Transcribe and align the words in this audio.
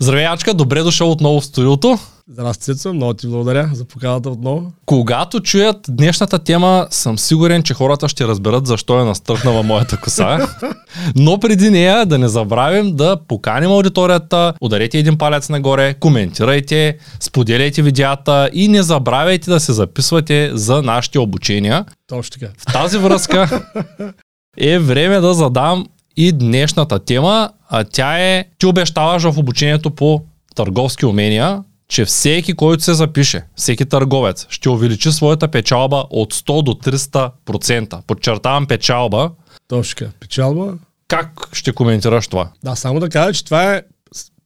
Здравей, 0.00 0.26
Ачка, 0.26 0.54
добре 0.54 0.82
дошъл 0.82 1.10
отново 1.10 1.40
в 1.40 1.44
студиото. 1.44 1.98
Здрасти, 2.30 2.64
Цецо, 2.64 2.94
много 2.94 3.14
ти 3.14 3.26
благодаря 3.26 3.70
за 3.72 3.84
поканата 3.84 4.30
отново. 4.30 4.72
Когато 4.86 5.40
чуят 5.40 5.76
днешната 5.88 6.38
тема, 6.38 6.86
съм 6.90 7.18
сигурен, 7.18 7.62
че 7.62 7.74
хората 7.74 8.08
ще 8.08 8.28
разберат 8.28 8.66
защо 8.66 9.00
е 9.00 9.04
настръхнала 9.04 9.62
моята 9.62 10.00
коса. 10.00 10.48
Но 11.16 11.40
преди 11.40 11.70
нея 11.70 12.06
да 12.06 12.18
не 12.18 12.28
забравим 12.28 12.96
да 12.96 13.16
поканим 13.28 13.70
аудиторията, 13.70 14.54
ударете 14.60 14.98
един 14.98 15.18
палец 15.18 15.48
нагоре, 15.48 15.94
коментирайте, 15.94 16.98
споделяйте 17.20 17.82
видеята 17.82 18.50
и 18.52 18.68
не 18.68 18.82
забравяйте 18.82 19.50
да 19.50 19.60
се 19.60 19.72
записвате 19.72 20.50
за 20.54 20.82
нашите 20.82 21.18
обучения. 21.18 21.84
Точно 22.06 22.40
така. 22.40 22.52
В 22.58 22.72
тази 22.72 22.98
връзка 22.98 23.62
е 24.58 24.78
време 24.78 25.20
да 25.20 25.34
задам 25.34 25.86
и 26.20 26.32
днешната 26.32 26.98
тема, 26.98 27.50
а 27.68 27.84
тя 27.84 28.18
е, 28.18 28.44
ти 28.58 28.66
обещаваш 28.66 29.22
в 29.22 29.38
обучението 29.38 29.90
по 29.90 30.22
търговски 30.54 31.06
умения, 31.06 31.62
че 31.88 32.04
всеки, 32.04 32.52
който 32.52 32.82
се 32.82 32.94
запише, 32.94 33.44
всеки 33.56 33.84
търговец, 33.86 34.46
ще 34.50 34.68
увеличи 34.68 35.12
своята 35.12 35.48
печалба 35.48 36.04
от 36.10 36.34
100 36.34 36.62
до 36.62 36.72
300%. 36.72 38.02
Подчертавам 38.06 38.66
печалба. 38.66 39.30
Точно 39.68 39.98
така. 39.98 40.10
Печалба. 40.20 40.74
Как 41.08 41.48
ще 41.52 41.72
коментираш 41.72 42.28
това? 42.28 42.50
Да, 42.64 42.76
само 42.76 43.00
да 43.00 43.08
кажа, 43.08 43.32
че 43.32 43.44
това 43.44 43.74
е 43.74 43.82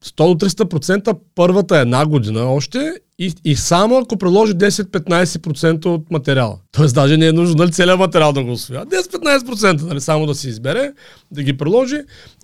100 0.04 0.34
до 0.34 0.46
300% 0.46 1.18
първата 1.34 1.78
една 1.78 2.06
година 2.06 2.52
още 2.52 2.92
и, 3.18 3.32
и 3.44 3.56
само 3.56 3.98
ако 3.98 4.16
приложи 4.16 4.52
10-15% 4.52 5.86
от 5.86 6.10
материала. 6.10 6.58
Тоест 6.72 6.94
даже 6.94 7.16
не 7.16 7.26
е 7.26 7.32
нужно 7.32 7.54
нали, 7.54 7.72
целият 7.72 7.98
материал 7.98 8.32
да 8.32 8.44
го 8.44 8.52
освоя. 8.52 8.86
10-15% 8.86 9.82
нали, 9.82 10.00
само 10.00 10.26
да 10.26 10.34
си 10.34 10.48
избере, 10.48 10.92
да 11.30 11.42
ги 11.42 11.56
приложи 11.56 11.96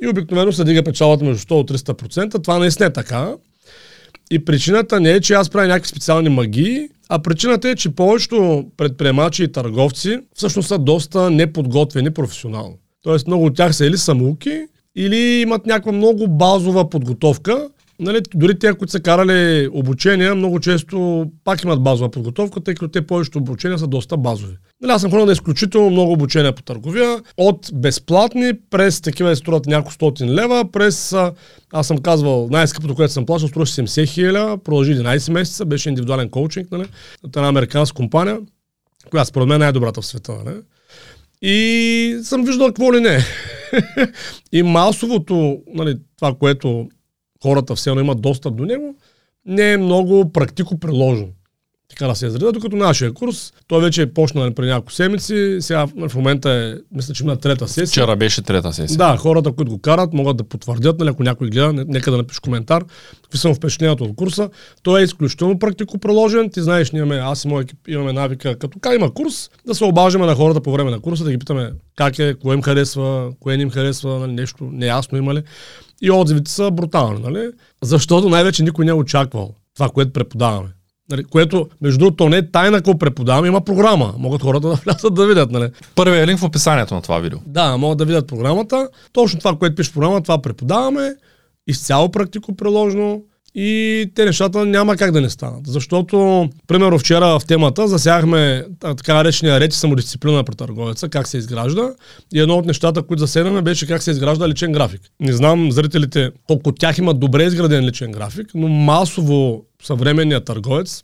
и 0.03 0.09
обикновено 0.09 0.53
се 0.53 0.65
дига 0.65 0.83
печалата 0.83 1.25
между 1.25 1.55
100 1.55 1.75
и 1.75 1.79
300%. 1.79 2.43
Това 2.43 2.59
наистина 2.59 2.87
е 2.87 2.93
така. 2.93 3.35
И 4.31 4.45
причината 4.45 5.01
не 5.01 5.11
е, 5.11 5.21
че 5.21 5.35
аз 5.35 5.51
правя 5.51 5.69
някакви 5.69 5.89
специални 5.89 6.29
магии, 6.29 6.89
а 7.09 7.19
причината 7.19 7.69
е, 7.69 7.75
че 7.75 7.95
повечето 7.95 8.65
предприемачи 8.77 9.45
и 9.45 9.53
търговци 9.53 10.21
всъщност 10.35 10.69
са 10.69 10.79
доста 10.79 11.31
неподготвени 11.31 12.11
професионално. 12.11 12.79
Тоест 13.03 13.27
много 13.27 13.45
от 13.45 13.57
тях 13.57 13.77
са 13.77 13.87
или 13.87 13.99
самоуки, 13.99 14.67
или 14.97 15.41
имат 15.41 15.67
някаква 15.67 15.93
много 15.93 16.29
базова 16.29 16.91
подготовка. 16.91 17.69
Нали, 18.01 18.21
дори 18.35 18.59
те, 18.59 18.75
които 18.75 18.91
са 18.91 19.01
карали 19.01 19.69
обучения, 19.73 20.35
много 20.35 20.61
често 20.61 21.27
пак 21.45 21.63
имат 21.63 21.83
базова 21.83 22.11
подготовка, 22.11 22.61
тъй 22.61 22.75
като 22.75 22.89
те 22.89 23.07
повечето 23.07 23.39
обучения 23.39 23.79
са 23.79 23.87
доста 23.87 24.17
базови. 24.17 24.57
Нали, 24.83 24.93
аз 24.93 25.01
съм 25.01 25.11
ходил 25.11 25.27
на 25.27 25.33
изключително 25.33 25.91
много 25.91 26.13
обучения 26.13 26.53
по 26.53 26.63
търговия, 26.63 27.23
от 27.37 27.71
безплатни, 27.75 28.53
през 28.71 29.01
такива 29.01 29.37
струват 29.37 29.67
няколко 29.67 29.93
стотин 29.93 30.35
лева, 30.35 30.65
през, 30.73 31.15
аз 31.73 31.87
съм 31.87 31.99
казвал, 31.99 32.49
най-скъпото, 32.51 32.95
което 32.95 33.13
съм 33.13 33.27
плащал, 33.27 33.49
струва 33.49 33.67
70 33.67 34.09
хиляди, 34.09 34.63
продължи 34.65 34.95
11 34.95 35.33
месеца, 35.33 35.65
беше 35.65 35.89
индивидуален 35.89 36.31
коучинг, 36.31 36.71
нали, 36.71 36.85
от 37.23 37.37
една 37.37 37.49
американска 37.49 37.97
компания, 37.97 38.39
която 39.11 39.29
според 39.29 39.49
мен 39.49 39.55
е 39.57 39.65
най-добрата 39.65 40.01
в 40.01 40.07
света. 40.07 40.33
Нали. 40.45 40.57
И 41.43 42.21
съм 42.23 42.45
виждал 42.45 42.67
какво 42.67 42.93
ли 42.95 43.01
не. 43.01 43.19
и 44.53 44.63
масовото, 44.63 45.59
нали, 45.75 45.97
това, 46.17 46.35
което 46.35 46.89
хората 47.43 47.75
все 47.75 47.91
едно 47.91 48.01
имат 48.03 48.21
достъп 48.21 48.57
до 48.57 48.65
него, 48.65 48.95
не 49.45 49.73
е 49.73 49.79
много 49.79 50.33
практико 50.33 50.79
приложено 50.79 51.33
така 51.89 52.07
да 52.07 52.15
се 52.15 52.27
изреда, 52.27 52.53
докато 52.53 52.77
нашия 52.77 53.13
курс, 53.13 53.53
той 53.67 53.83
вече 53.83 54.03
е 54.03 54.13
почнал 54.13 54.45
нали, 54.45 54.55
преди 54.55 54.69
няколко 54.69 54.93
седмици, 54.93 55.57
сега 55.61 55.87
в 56.09 56.15
момента 56.15 56.51
е, 56.51 56.75
мисля, 56.97 57.15
че 57.15 57.25
има 57.25 57.37
трета 57.37 57.69
сесия. 57.69 57.87
Вчера 57.87 58.17
беше 58.17 58.43
трета 58.43 58.73
сесия. 58.73 58.99
Да, 58.99 59.17
хората, 59.17 59.53
които 59.53 59.71
го 59.71 59.79
карат, 59.79 60.13
могат 60.13 60.37
да 60.37 60.45
потвърдят, 60.45 60.99
нали, 60.99 61.09
ако 61.09 61.23
някой 61.23 61.49
гледа, 61.49 61.73
нека 61.73 62.11
да 62.11 62.17
напише 62.17 62.41
коментар, 62.41 62.85
какви 63.23 63.39
са 63.39 63.55
впечатлението 63.55 64.05
от 64.05 64.17
курса. 64.17 64.51
Той 64.83 65.01
е 65.01 65.05
изключително 65.05 65.59
практико 65.59 65.99
приложен. 65.99 66.51
Ти 66.51 66.63
знаеш, 66.63 66.91
ние 66.91 67.03
имаме, 67.03 67.17
аз 67.17 67.45
и 67.45 67.49
моят 67.49 67.65
екип 67.65 67.79
имаме 67.89 68.13
навика, 68.13 68.59
като 68.59 68.79
как 68.79 68.95
има 68.95 69.15
курс, 69.15 69.51
да 69.67 69.75
се 69.75 69.85
обаждаме 69.85 70.27
на 70.27 70.35
хората 70.35 70.61
по 70.61 70.73
време 70.73 70.91
на 70.91 71.01
курса, 71.01 71.25
да 71.25 71.31
ги 71.31 71.39
питаме 71.39 71.73
как 71.97 72.19
е, 72.19 72.35
кое 72.35 72.55
им 72.55 72.63
харесва, 72.63 73.33
кое 73.41 73.57
не 73.57 73.63
им 73.63 73.71
харесва, 73.71 74.19
нали, 74.19 74.33
нещо 74.33 74.69
неясно 74.73 75.19
има 75.19 75.35
ли. 75.35 75.43
И 76.03 76.11
отзивите 76.11 76.51
са 76.51 76.71
брутални, 76.71 77.21
нали? 77.23 77.51
Защото 77.83 78.29
най-вече 78.29 78.63
никой 78.63 78.85
не 78.85 78.91
е 78.91 78.95
очаквал 78.95 79.55
това, 79.75 79.89
което 79.89 80.13
преподаваме. 80.13 80.69
Нали, 81.11 81.25
което, 81.25 81.69
между 81.81 81.99
другото, 81.99 82.29
не 82.29 82.37
е 82.37 82.51
тайна 82.51 82.77
какво 82.77 82.99
преподавам, 82.99 83.47
има 83.47 83.61
програма. 83.61 84.15
Могат 84.19 84.43
хората 84.43 84.69
да 84.69 84.75
влязат 84.85 85.15
да 85.15 85.27
видят. 85.27 85.51
Нали. 85.51 85.71
Първият 85.95 86.29
линк 86.29 86.41
в 86.41 86.45
описанието 86.45 86.95
на 86.95 87.03
това 87.03 87.19
видео. 87.19 87.39
Да, 87.47 87.77
могат 87.77 87.99
да 87.99 88.05
видят 88.05 88.27
програмата. 88.27 88.89
Точно 89.13 89.39
това, 89.39 89.57
което 89.57 89.77
пише 89.77 89.91
в 89.91 89.95
програма, 89.95 90.23
това 90.23 90.43
преподаваме. 90.43 91.15
Изцяло 91.67 92.11
практико 92.11 92.57
приложено. 92.57 93.21
И 93.61 94.11
те 94.15 94.25
нещата 94.25 94.67
няма 94.67 94.97
как 94.97 95.13
да 95.13 95.21
не 95.21 95.31
станат. 95.31 95.67
Защото, 95.67 96.49
примерно 96.67 96.99
вчера 96.99 97.39
в 97.39 97.47
темата 97.47 97.89
засягахме 97.89 98.65
така 98.81 99.15
наречения 99.15 99.61
реч 99.61 99.75
и 99.75 99.79
самодисциплина 99.79 100.45
при 100.45 100.55
търговеца, 100.55 101.09
как 101.09 101.29
се 101.29 101.39
изгражда. 101.39 101.91
И 102.35 102.41
едно 102.41 102.55
от 102.55 102.67
нещата, 102.67 103.03
които 103.03 103.21
заседаме, 103.21 103.63
беше 103.63 103.87
как 103.87 104.03
се 104.03 104.11
изгражда 104.11 104.49
личен 104.49 104.73
график. 104.73 105.01
Не 105.21 105.33
знам 105.33 105.73
зрителите 105.73 106.31
колко 106.47 106.73
тях 106.73 106.99
имат 106.99 107.21
добре 107.21 107.45
изграден 107.45 107.85
личен 107.85 108.13
график, 108.13 108.51
но 108.55 108.69
масово 108.69 109.65
съвременният 109.83 110.45
търговец 110.45 111.03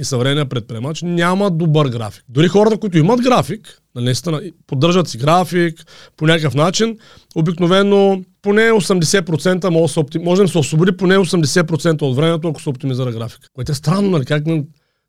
и 0.00 0.04
съвременният 0.04 0.50
предприемач 0.50 1.02
няма 1.02 1.50
добър 1.50 1.88
график. 1.88 2.24
Дори 2.28 2.48
хората, 2.48 2.78
които 2.78 2.98
имат 2.98 3.20
график, 3.20 3.80
наистина 4.00 4.42
поддържат 4.66 5.08
си 5.08 5.18
график 5.18 5.84
по 6.16 6.26
някакъв 6.26 6.54
начин, 6.54 6.98
обикновено 7.34 8.22
поне 8.42 8.70
80% 8.70 9.68
може 9.68 9.82
да 9.82 9.88
се, 9.88 10.00
оптим... 10.00 10.22
може 10.22 10.42
да 10.42 10.48
се 10.48 10.58
освободи 10.58 10.96
поне 10.96 11.16
80% 11.16 12.02
от 12.02 12.16
времето, 12.16 12.48
ако 12.48 12.62
се 12.62 12.68
оптимизира 12.68 13.12
графика. 13.12 13.48
Което 13.52 13.72
е 13.72 13.74
странно, 13.74 14.10
нали? 14.10 14.24
Как 14.24 14.44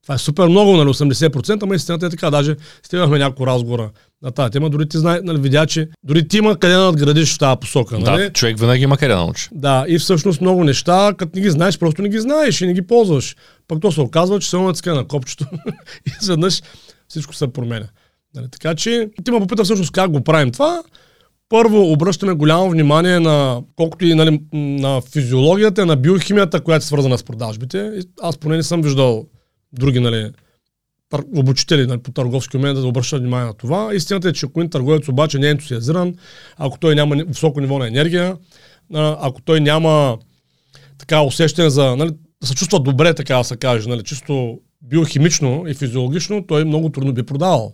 това 0.06 0.16
е 0.16 0.18
супер 0.18 0.47
много, 0.47 0.78
нали, 0.78 0.90
80%, 0.90 1.63
ама 1.63 1.75
истината 1.75 2.06
е 2.06 2.09
така. 2.09 2.29
Даже 2.29 2.56
стигнахме 2.84 3.19
няколко 3.19 3.47
разговора 3.47 3.90
на 4.22 4.31
тази 4.31 4.51
тема. 4.51 4.69
Дори 4.69 4.90
ти 4.90 4.97
знае, 4.97 5.19
нали, 5.23 5.40
видя, 5.40 5.66
че 5.66 5.88
дори 6.03 6.28
ти 6.28 6.38
има 6.38 6.57
къде 6.57 6.73
да 6.73 6.84
надградиш 6.84 7.35
в 7.35 7.40
тази 7.40 7.59
посока. 7.59 8.00
Нали? 8.00 8.23
Да, 8.23 8.29
човек 8.29 8.59
винаги 8.59 8.84
има 8.84 8.97
къде 8.97 9.13
да 9.13 9.19
научи. 9.19 9.50
Да, 9.52 9.85
и 9.88 10.00
всъщност 10.00 10.41
много 10.41 10.63
неща, 10.63 11.13
като 11.17 11.31
не 11.35 11.41
ги 11.41 11.50
знаеш, 11.50 11.79
просто 11.79 12.02
не 12.02 12.09
ги 12.09 12.19
знаеш 12.19 12.62
и 12.62 12.67
не 12.67 12.73
ги 12.73 12.81
ползваш. 12.81 13.35
Пък 13.67 13.81
то 13.81 13.91
се 13.91 14.02
оказва, 14.02 14.40
че 14.40 14.50
се 14.50 14.57
на 14.88 15.07
копчето 15.07 15.46
и 16.07 16.12
изведнъж 16.22 16.62
всичко 17.07 17.34
се 17.34 17.47
променя. 17.47 17.88
Нали, 18.35 18.47
така 18.51 18.75
че 18.75 19.09
ти 19.23 19.31
ме 19.31 19.40
попита 19.40 19.63
всъщност 19.63 19.91
как 19.91 20.12
го 20.12 20.23
правим 20.23 20.51
това. 20.51 20.84
Първо 21.50 21.91
обръщаме 21.91 22.34
голямо 22.34 22.69
внимание 22.69 23.19
на 23.19 23.62
колкото 23.75 24.06
и 24.06 24.16
нали, 24.16 24.41
на 24.53 25.01
физиологията, 25.01 25.85
на 25.85 25.96
биохимията, 25.96 26.62
която 26.62 26.84
е 26.84 26.88
свързана 26.88 27.18
с 27.18 27.23
продажбите. 27.23 27.91
Аз 28.22 28.38
поне 28.38 28.56
не 28.56 28.63
съм 28.63 28.81
виждал 28.81 29.25
други 29.73 30.00
нали, 30.00 30.31
обучители 31.35 31.88
нали, 31.88 32.00
по 32.00 32.12
търговски 32.12 32.57
умения 32.57 32.81
да 32.81 32.88
обръщат 32.88 33.22
внимание 33.22 33.46
на 33.46 33.53
това. 33.53 33.96
Истината 33.96 34.29
е, 34.29 34.34
че 34.34 34.46
ако 34.46 34.59
един 34.59 34.69
търговец 34.69 35.07
обаче 35.07 35.40
не 35.40 35.47
е 35.47 35.52
ентусиазиран, 35.52 36.16
ако 36.57 36.79
той 36.79 36.96
няма 36.96 37.16
високо 37.28 37.62
ниво 37.62 37.79
на 37.79 37.88
енергия, 37.88 38.38
ако 38.94 39.41
той 39.41 39.62
няма 39.62 40.17
така 40.97 41.22
усещане 41.22 41.69
за, 41.69 41.96
нали, 41.96 42.12
да 42.41 42.47
се 42.47 42.56
чувства 42.56 42.79
добре, 42.79 43.13
така 43.13 43.38
да 43.38 43.44
се 43.44 43.57
каже, 43.57 43.90
нали, 43.90 44.03
чисто 44.03 44.59
биохимично 44.81 45.63
и 45.67 45.73
физиологично, 45.73 46.46
той 46.47 46.66
много 46.66 46.90
трудно 46.90 47.13
би 47.13 47.23
продавал. 47.23 47.73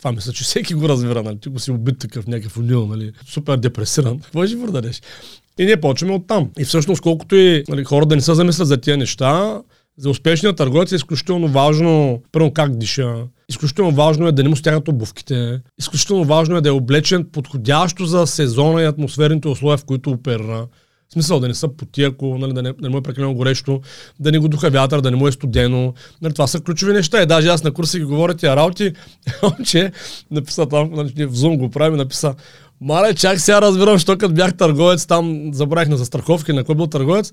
Това 0.00 0.12
мисля, 0.12 0.32
че 0.32 0.44
всеки 0.44 0.74
го 0.74 0.88
разбира, 0.88 1.22
нали? 1.22 1.38
Ти 1.40 1.48
го 1.48 1.58
си 1.58 1.70
убит 1.70 1.98
такъв 1.98 2.26
някакъв 2.26 2.56
унил, 2.56 2.86
нали? 2.86 3.12
Супер 3.26 3.56
депресиран. 3.56 4.18
Какво 4.18 4.46
ще 4.46 4.60
продадеш? 4.60 5.02
И 5.58 5.64
ние 5.64 5.80
почваме 5.80 6.14
оттам. 6.14 6.50
И 6.58 6.64
всъщност, 6.64 7.02
колкото 7.02 7.36
и 7.36 7.64
нали, 7.68 7.84
хората 7.84 8.08
да 8.08 8.16
не 8.16 8.22
се 8.22 8.34
замислят 8.34 8.68
за 8.68 8.76
тия 8.76 8.96
неща, 8.96 9.62
за 9.98 10.10
успешния 10.10 10.54
търговец 10.54 10.92
е 10.92 10.96
изключително 10.96 11.48
важно, 11.48 12.22
първо 12.32 12.52
как 12.52 12.76
диша, 12.76 13.14
изключително 13.48 13.90
важно 13.90 14.26
е 14.26 14.32
да 14.32 14.42
не 14.42 14.48
му 14.48 14.56
стягат 14.56 14.88
обувките, 14.88 15.60
изключително 15.78 16.24
важно 16.24 16.56
е 16.56 16.60
да 16.60 16.68
е 16.68 16.72
облечен 16.72 17.26
подходящо 17.32 18.06
за 18.06 18.26
сезона 18.26 18.82
и 18.82 18.86
атмосферните 18.86 19.48
условия, 19.48 19.78
в 19.78 19.84
които 19.84 20.10
опера. 20.10 20.66
В 21.10 21.12
смисъл 21.12 21.40
да 21.40 21.48
не 21.48 21.54
са 21.54 21.68
поти, 21.68 22.02
ако 22.02 22.38
нали, 22.38 22.52
да, 22.52 22.62
не, 22.62 22.72
да 22.72 22.76
не 22.80 22.88
му 22.88 22.98
е 22.98 23.02
прекалено 23.02 23.34
горещо, 23.34 23.80
да 24.20 24.32
не 24.32 24.38
го 24.38 24.48
духа 24.48 24.70
вятър, 24.70 25.00
да 25.00 25.10
не 25.10 25.16
му 25.16 25.28
е 25.28 25.32
студено. 25.32 25.94
Нали, 26.22 26.34
това 26.34 26.46
са 26.46 26.60
ключови 26.60 26.92
неща. 26.92 27.22
И 27.22 27.26
даже 27.26 27.48
аз 27.48 27.64
на 27.64 27.72
курса 27.72 27.98
ги 27.98 28.04
говоря 28.04 28.34
тия 28.34 28.56
работи, 28.56 28.92
че 29.64 29.92
написа 30.30 30.66
там, 30.66 30.90
нали, 30.92 31.26
в 31.26 31.32
Zoom 31.32 31.58
го 31.58 31.70
правим, 31.70 31.96
написа 31.96 32.34
Мале, 32.80 33.14
чак 33.14 33.40
сега 33.40 33.62
разбирам, 33.62 33.98
що 33.98 34.18
като 34.18 34.34
бях 34.34 34.56
търговец, 34.56 35.06
там 35.06 35.54
забравих 35.54 35.88
на 35.88 35.96
застраховки, 35.96 36.52
на 36.52 36.64
кой 36.64 36.74
бил 36.74 36.86
търговец, 36.86 37.32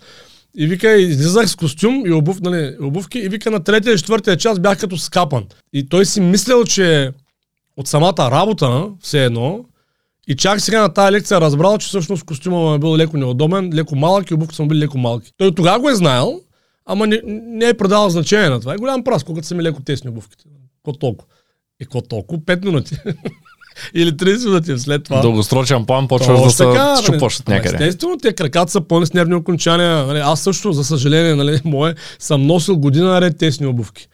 и 0.58 0.68
вика, 0.68 0.92
излизах 0.92 1.50
с 1.50 1.56
костюм 1.56 2.04
и 2.06 2.12
обув, 2.12 2.42
нали, 2.42 2.76
обувки 2.82 3.20
и 3.20 3.30
вика 3.30 3.52
на 3.52 3.64
третия 3.64 3.94
и 3.94 3.98
четвъртия 3.98 4.38
час 4.38 4.60
бях 4.60 4.80
като 4.80 4.98
скапан. 4.98 5.46
И 5.74 5.90
той 5.90 6.06
си 6.06 6.22
мислил, 6.22 6.64
че 6.64 7.12
от 7.78 7.88
самата 7.88 8.32
работа, 8.32 8.90
все 9.02 9.26
едно, 9.26 9.66
и 10.28 10.36
чак 10.36 10.62
сега 10.62 10.82
на 10.82 10.94
тази 10.94 11.12
лекция 11.12 11.42
разбрал, 11.42 11.78
че 11.78 11.88
всъщност 11.88 12.24
костюма 12.24 12.58
му 12.58 12.74
е 12.74 12.80
бил 12.80 12.98
леко 12.98 13.18
неудобен, 13.18 13.74
леко 13.74 13.96
малък 13.96 14.30
и 14.30 14.34
обувките 14.34 14.56
са 14.56 14.62
му 14.64 14.68
били 14.70 14.80
леко 14.80 14.98
малки. 14.98 15.32
Той 15.38 15.56
тогава 15.56 15.80
го 15.80 15.90
е 15.90 15.96
знаел, 15.96 16.42
ама 16.86 17.08
не, 17.08 17.22
не 17.26 17.70
е 17.70 17.74
предавал 17.74 18.10
значение 18.10 18.50
на 18.50 18.60
това. 18.60 18.74
Е 18.74 18.78
голям 18.78 19.04
прас, 19.04 19.24
когато 19.24 19.48
са 19.48 19.56
ми 19.56 19.64
леко 19.64 19.82
тесни 19.82 20.10
обувките. 20.10 20.44
Какво 20.76 21.00
толкова? 21.00 21.32
И 21.82 21.86
какво 21.86 22.02
толкова? 22.02 22.42
5 22.42 22.66
минути. 22.66 22.96
Или 23.94 24.12
30 24.12 24.46
минути 24.46 24.80
след 24.80 25.04
това. 25.04 25.22
Дългосрочен 25.22 25.86
план 25.86 26.08
почваш 26.08 26.42
да 26.42 26.50
се 26.52 27.04
щупваш 27.04 27.40
от 27.40 27.48
някъде. 27.48 27.76
Естествено, 27.76 28.18
те 28.18 28.34
краката 28.34 28.72
са 28.72 28.82
пълни 28.82 29.06
с 29.06 29.14
нервни 29.14 29.36
окончания. 29.36 30.06
Нали, 30.06 30.20
аз 30.20 30.42
също, 30.42 30.74
за 30.74 30.84
съжаление, 30.84 31.36
нали, 31.36 31.62
мое, 31.66 31.96
съм 32.20 32.48
носил 32.48 32.78
година 32.78 33.10
наред 33.10 33.38
тесни 33.38 33.68
обувки. 33.68 34.08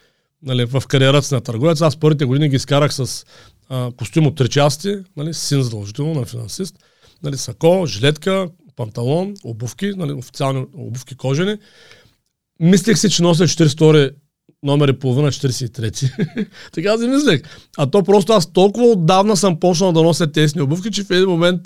Нали, 0.45 0.65
в 0.65 0.83
кариерата 0.87 1.27
си 1.27 1.33
на 1.33 1.41
търговец. 1.41 1.81
Аз 1.81 1.97
първите 1.97 2.25
години 2.25 2.49
ги 2.49 2.55
изкарах 2.55 2.93
с 2.93 3.25
а, 3.73 3.91
костюм 3.97 4.27
от 4.27 4.35
три 4.35 4.49
части, 4.49 4.95
нали, 5.17 5.33
син 5.33 5.61
задължително 5.61 6.13
на 6.13 6.25
финансист, 6.25 6.75
нали, 7.23 7.37
сако, 7.37 7.85
жилетка, 7.85 8.47
панталон, 8.75 9.33
обувки, 9.43 9.91
нали, 9.97 10.11
официални 10.11 10.65
обувки 10.77 11.15
кожени. 11.15 11.57
Мислех 12.59 12.97
си, 12.97 13.09
че 13.09 13.23
нося 13.23 13.43
42 13.43 14.11
номер 14.63 14.87
и 14.87 14.99
половина 14.99 15.31
43. 15.31 16.47
така 16.71 16.97
си 16.97 17.07
мислех. 17.07 17.41
А 17.77 17.85
то 17.85 18.03
просто 18.03 18.33
аз 18.33 18.53
толкова 18.53 18.85
отдавна 18.85 19.37
съм 19.37 19.59
почнал 19.59 19.91
да 19.91 20.03
нося 20.03 20.31
тесни 20.31 20.61
обувки, 20.61 20.91
че 20.91 21.03
в 21.03 21.11
един 21.11 21.29
момент 21.29 21.61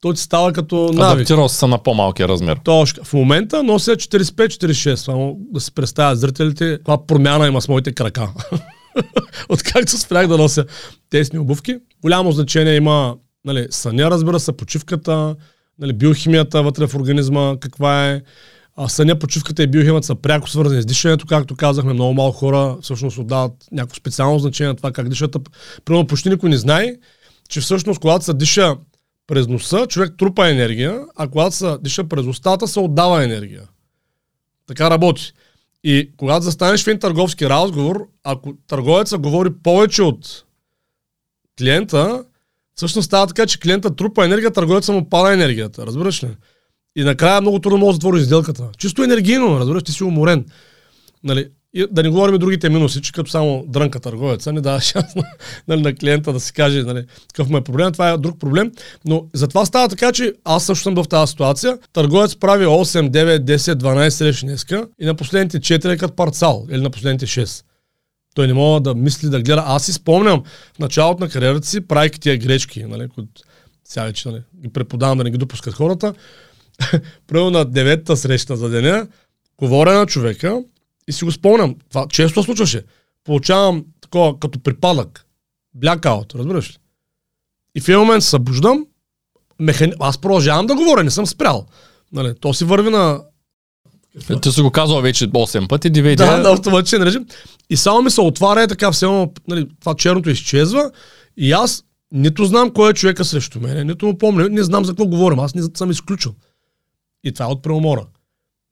то 0.00 0.12
ти 0.12 0.20
става 0.20 0.52
като 0.52 0.76
навик. 0.92 1.14
Адаптирал 1.14 1.48
се 1.48 1.66
на 1.66 1.82
по-малкия 1.82 2.28
размер. 2.28 2.58
Точно. 2.64 3.04
В 3.04 3.12
момента 3.12 3.62
нося 3.62 3.96
45-46. 3.96 4.94
Само 4.94 5.36
да 5.38 5.60
се 5.60 5.72
представят 5.72 6.20
зрителите, 6.20 6.76
каква 6.76 7.06
промяна 7.06 7.46
има 7.46 7.62
с 7.62 7.68
моите 7.68 7.92
крака. 7.92 8.28
Откакто 9.48 9.98
спрях 9.98 10.28
да 10.28 10.38
нося 10.38 10.64
тесни 11.10 11.38
обувки. 11.38 11.76
Голямо 12.02 12.32
значение 12.32 12.76
има 12.76 13.16
нали, 13.44 13.66
съня, 13.70 14.10
разбира 14.10 14.40
се, 14.40 14.52
почивката, 14.52 15.36
нали, 15.78 15.92
биохимията 15.92 16.62
вътре 16.62 16.86
в 16.86 16.94
организма, 16.94 17.56
каква 17.60 18.10
е. 18.10 18.22
А 18.76 18.88
съня, 18.88 19.18
почивката 19.18 19.62
и 19.62 19.66
биохимията 19.66 20.06
са 20.06 20.14
пряко 20.14 20.50
свързани 20.50 20.82
с 20.82 20.86
дишането, 20.86 21.26
както 21.26 21.56
казахме, 21.56 21.92
много 21.92 22.14
малко 22.14 22.38
хора 22.38 22.76
всъщност 22.82 23.18
отдават 23.18 23.52
някакво 23.72 23.94
специално 23.94 24.38
значение 24.38 24.68
на 24.68 24.76
това 24.76 24.92
как 24.92 25.08
дишат. 25.08 25.36
Примерно 25.84 26.06
почти 26.06 26.28
никой 26.28 26.50
не 26.50 26.56
знае, 26.56 26.94
че 27.48 27.60
всъщност 27.60 28.00
когато 28.00 28.24
се 28.24 28.34
диша 28.34 28.76
през 29.26 29.46
носа, 29.46 29.86
човек 29.86 30.12
трупа 30.18 30.50
енергия, 30.50 31.00
а 31.16 31.28
когато 31.28 31.56
се 31.56 31.76
диша 31.80 32.04
през 32.04 32.26
устата, 32.26 32.68
се 32.68 32.80
отдава 32.80 33.24
енергия. 33.24 33.62
Така 34.66 34.90
работи. 34.90 35.32
И 35.84 36.10
когато 36.16 36.44
застанеш 36.44 36.84
в 36.84 36.86
един 36.86 37.00
търговски 37.00 37.48
разговор, 37.48 38.08
ако 38.24 38.54
търговецът 38.66 39.20
говори 39.20 39.50
повече 39.62 40.02
от 40.02 40.44
клиента, 41.58 42.24
всъщност 42.74 43.06
става 43.06 43.26
така, 43.26 43.46
че 43.46 43.60
клиента 43.60 43.96
трупа 43.96 44.24
енергия, 44.24 44.50
търговецът 44.50 44.94
му 44.94 45.08
пада 45.08 45.32
енергията. 45.34 45.86
Разбираш 45.86 46.24
ли? 46.24 46.36
И 46.96 47.04
накрая 47.04 47.40
много 47.40 47.58
трудно 47.58 47.78
може 47.78 47.88
да 47.88 47.92
затвори 47.92 48.24
сделката. 48.24 48.68
Чисто 48.78 49.02
енергийно, 49.02 49.60
разбираш, 49.60 49.82
ти 49.82 49.92
си 49.92 50.04
уморен. 50.04 50.46
Нали, 51.24 51.48
и 51.74 51.86
да 51.90 52.02
не 52.02 52.08
говорим 52.08 52.38
другите 52.38 52.68
минуси, 52.68 53.02
че 53.02 53.12
като 53.12 53.30
само 53.30 53.64
дрънка 53.68 54.00
търговеца 54.00 54.52
не 54.52 54.60
дава 54.60 54.80
шанс 54.80 55.14
на, 55.14 55.24
нали, 55.68 55.82
на 55.82 55.94
клиента 55.94 56.32
да 56.32 56.40
си 56.40 56.52
каже 56.52 56.82
нали, 56.82 57.04
какъв 57.28 57.48
му 57.48 57.56
е 57.56 57.64
проблем. 57.64 57.92
Това 57.92 58.10
е 58.10 58.18
друг 58.18 58.40
проблем. 58.40 58.72
Но 59.04 59.26
затова 59.34 59.66
става 59.66 59.88
така, 59.88 60.12
че 60.12 60.32
аз 60.44 60.64
също 60.64 60.82
съм 60.82 60.94
в 60.94 61.08
тази 61.08 61.30
ситуация. 61.30 61.78
Търговец 61.92 62.36
прави 62.36 62.64
8, 62.64 63.10
9, 63.10 63.38
10, 63.38 63.74
12 63.74 64.08
срещи 64.08 64.46
днеска 64.46 64.86
и 65.00 65.06
на 65.06 65.14
последните 65.14 65.60
4 65.60 65.92
е 65.92 65.96
като 65.96 66.16
парцал 66.16 66.66
или 66.70 66.80
на 66.80 66.90
последните 66.90 67.26
6. 67.26 67.64
Той 68.34 68.46
не 68.46 68.54
мога 68.54 68.80
да 68.80 68.94
мисли, 68.94 69.28
да 69.28 69.42
гледа. 69.42 69.62
Аз 69.66 69.84
си 69.84 69.92
спомням 69.92 70.42
в 70.76 70.78
началото 70.78 71.24
на 71.24 71.30
кариерата 71.30 71.66
си, 71.66 71.80
правих 71.80 72.12
тия 72.12 72.38
гречки, 72.38 72.84
нали, 72.84 73.08
които 73.14 73.42
сега 73.84 74.04
вече 74.04 74.28
нали, 74.28 74.42
ги 74.62 74.68
преподавам 74.68 75.18
да 75.18 75.24
не 75.24 75.30
ги 75.30 75.38
допускат 75.38 75.74
хората. 75.74 76.14
Първо 77.26 77.50
на 77.50 77.64
деветата 77.64 78.16
среща 78.16 78.56
за 78.56 78.68
деня, 78.68 79.06
говоря 79.58 79.98
на 79.98 80.06
човека 80.06 80.62
и 81.10 81.12
си 81.12 81.24
го 81.24 81.32
спомням. 81.32 81.76
Това 81.88 82.06
често 82.08 82.42
случваше. 82.42 82.84
Получавам 83.24 83.84
такова 84.00 84.38
като 84.38 84.62
припадък. 84.62 85.26
Блякаут, 85.74 86.34
разбираш 86.34 86.70
ли? 86.70 86.76
И 87.74 87.80
в 87.80 87.88
един 87.88 88.00
момент 88.00 88.24
се 88.24 88.30
събуждам, 88.30 88.86
механи... 89.58 89.92
аз 90.00 90.18
продължавам 90.18 90.66
да 90.66 90.74
говоря, 90.74 91.04
не 91.04 91.10
съм 91.10 91.26
спрял. 91.26 91.66
Нали, 92.12 92.34
то 92.40 92.54
си 92.54 92.64
върви 92.64 92.90
на... 92.90 93.20
Ти 94.42 94.52
си 94.52 94.60
го 94.60 94.70
казал 94.70 95.00
вече 95.00 95.28
8 95.28 95.68
пъти, 95.68 95.92
DVD. 95.92 96.16
Да, 96.16 96.38
на 96.38 96.50
автоматичен 96.50 97.02
режим. 97.02 97.26
И 97.70 97.76
само 97.76 98.02
ми 98.02 98.10
се 98.10 98.20
отваря 98.20 98.68
така, 98.68 98.92
все 98.92 99.04
едно, 99.04 99.32
нали, 99.48 99.68
това 99.80 99.94
черното 99.94 100.30
изчезва 100.30 100.90
и 101.36 101.52
аз 101.52 101.84
нито 102.12 102.44
знам 102.44 102.70
кой 102.70 102.90
е 102.90 102.94
човека 102.94 103.24
срещу 103.24 103.60
мен, 103.60 103.86
нито 103.86 104.06
му 104.06 104.18
помня, 104.18 104.48
не 104.48 104.62
знам 104.62 104.84
за 104.84 104.92
какво 104.92 105.06
говорим, 105.06 105.38
аз 105.38 105.54
не 105.54 105.62
съм 105.74 105.90
изключил. 105.90 106.34
И 107.24 107.32
това 107.32 107.44
е 107.44 107.48
от 107.48 107.62
преумора. 107.62 108.06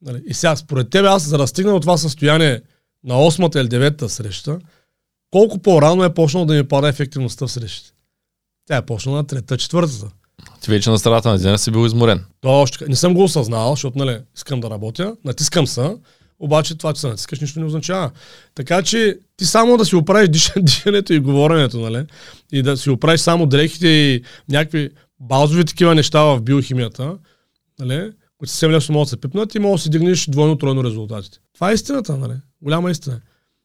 Нали? 0.01 0.21
И 0.25 0.33
сега, 0.33 0.55
според 0.55 0.89
тебе, 0.89 1.07
аз 1.07 1.23
за 1.23 1.37
да 1.37 1.47
стигна 1.47 1.73
от 1.75 1.81
това 1.81 1.97
състояние 1.97 2.61
на 3.03 3.13
8-та 3.13 3.59
или 3.59 3.67
9-та 3.67 4.09
среща, 4.09 4.59
колко 5.31 5.59
по-рано 5.59 6.03
е 6.03 6.13
почнал 6.13 6.45
да 6.45 6.53
ми 6.53 6.67
пада 6.67 6.87
ефективността 6.87 7.47
в 7.47 7.51
срещите? 7.51 7.91
Тя 8.67 8.77
е 8.77 8.85
почнала 8.85 9.17
на 9.17 9.27
трета, 9.27 9.57
четвъртата. 9.57 10.11
Ти 10.61 10.71
вече 10.71 10.89
на 10.89 10.99
страната 10.99 11.29
на 11.29 11.37
деня 11.37 11.57
си 11.57 11.71
бил 11.71 11.85
изморен. 11.85 12.25
Точно. 12.41 12.87
Не 12.87 12.95
съм 12.95 13.13
го 13.13 13.23
осъзнал, 13.23 13.69
защото 13.69 13.97
нали, 13.97 14.19
искам 14.35 14.59
да 14.59 14.69
работя, 14.69 15.15
натискам 15.25 15.67
се, 15.67 15.95
обаче 16.39 16.77
това, 16.77 16.93
че 16.93 17.01
се 17.01 17.07
натискаш, 17.07 17.39
нищо 17.39 17.59
не 17.59 17.65
означава. 17.65 18.11
Така 18.55 18.83
че 18.83 19.17
ти 19.37 19.45
само 19.45 19.77
да 19.77 19.85
си 19.85 19.95
оправиш 19.95 20.29
дишането 20.57 21.13
и 21.13 21.19
говоренето, 21.19 21.79
нали? 21.79 22.05
И 22.51 22.61
да 22.61 22.77
си 22.77 22.89
оправиш 22.89 23.21
само 23.21 23.45
дрехите 23.45 23.87
и 23.87 24.23
някакви 24.49 24.89
базови 25.19 25.65
такива 25.65 25.95
неща 25.95 26.23
в 26.23 26.41
биохимията, 26.41 27.17
нали? 27.79 28.11
Които 28.39 28.51
съвсем 28.51 28.71
лесно 28.71 28.93
могат 28.93 29.05
да 29.05 29.09
се 29.09 29.21
пипнат 29.21 29.55
и 29.55 29.59
може 29.59 29.79
да 29.79 29.83
си 29.83 29.89
дигнеш 29.89 30.25
двойно-тройно 30.25 30.83
резултатите. 30.83 31.37
Това 31.53 31.71
е 31.71 31.73
истината, 31.73 32.17
нали? 32.17 32.33
Голяма 32.61 32.91
истина. 32.91 33.21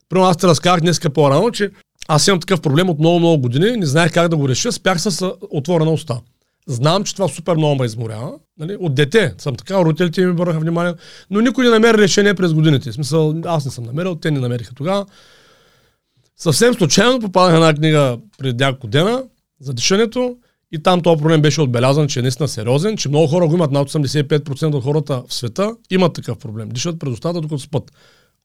Примерно 0.09 0.29
аз 0.29 0.37
те 0.37 0.47
разказах 0.47 0.81
днес 0.81 1.01
по-рано, 1.15 1.51
че 1.51 1.71
аз 2.09 2.27
имам 2.27 2.41
такъв 2.41 2.61
проблем 2.61 2.91
от 2.91 2.99
много-много 2.99 3.43
години, 3.43 3.77
не 3.77 3.87
знаех 3.87 4.13
как 4.13 4.29
да 4.29 4.37
го 4.37 4.49
реша, 4.49 4.73
спях 4.73 5.01
с 5.01 5.33
отворена 5.51 5.93
уста. 5.93 6.21
Знам, 6.67 7.05
че 7.05 7.15
това 7.15 7.29
супер 7.29 7.57
много 7.57 7.77
ме 7.77 7.87
изморява. 7.87 8.33
Нали? 8.59 8.77
От 8.81 8.95
дете 8.95 9.35
съм 9.39 9.57
така, 9.57 9.79
родителите 9.79 10.27
ми 10.27 10.33
бърнаха 10.33 10.61
внимание, 10.61 10.95
но 11.31 11.41
никой 11.41 11.65
не 11.65 11.71
намери 11.71 11.99
решение 11.99 12.35
през 12.35 12.53
годините. 12.53 12.91
В 12.91 12.95
смисъл, 12.95 13.35
аз 13.45 13.65
не 13.65 13.71
съм 13.71 13.85
намерил, 13.85 14.15
те 14.15 14.31
не 14.31 14.41
намериха 14.41 14.75
тогава. 14.75 15.07
Съвсем 16.37 16.75
случайно 16.75 17.21
попаднах 17.21 17.55
една 17.55 17.75
книга 17.75 18.19
преди 18.39 18.65
няколко 18.65 18.87
дена 18.87 19.23
за 19.61 19.75
дишането 19.75 20.37
и 20.75 20.83
там 20.83 21.01
този 21.01 21.23
проблем 21.23 21.43
беше 21.43 21.61
отбелязан, 21.61 22.09
че 22.09 22.19
е 22.19 22.23
наистина 22.23 22.49
сериозен, 22.49 22.97
че 22.97 23.09
много 23.09 23.27
хора 23.27 23.49
го 23.49 23.55
имат, 23.55 23.71
над 23.71 23.91
85% 23.91 24.75
от 24.75 24.85
хората 24.85 25.23
в 25.29 25.35
света 25.35 25.77
имат 25.91 26.15
такъв 26.15 26.39
проблем. 26.39 26.69
Дишат 26.69 26.99
през 26.99 27.13
устата, 27.13 27.41
докато 27.41 27.59
спът. 27.59 27.93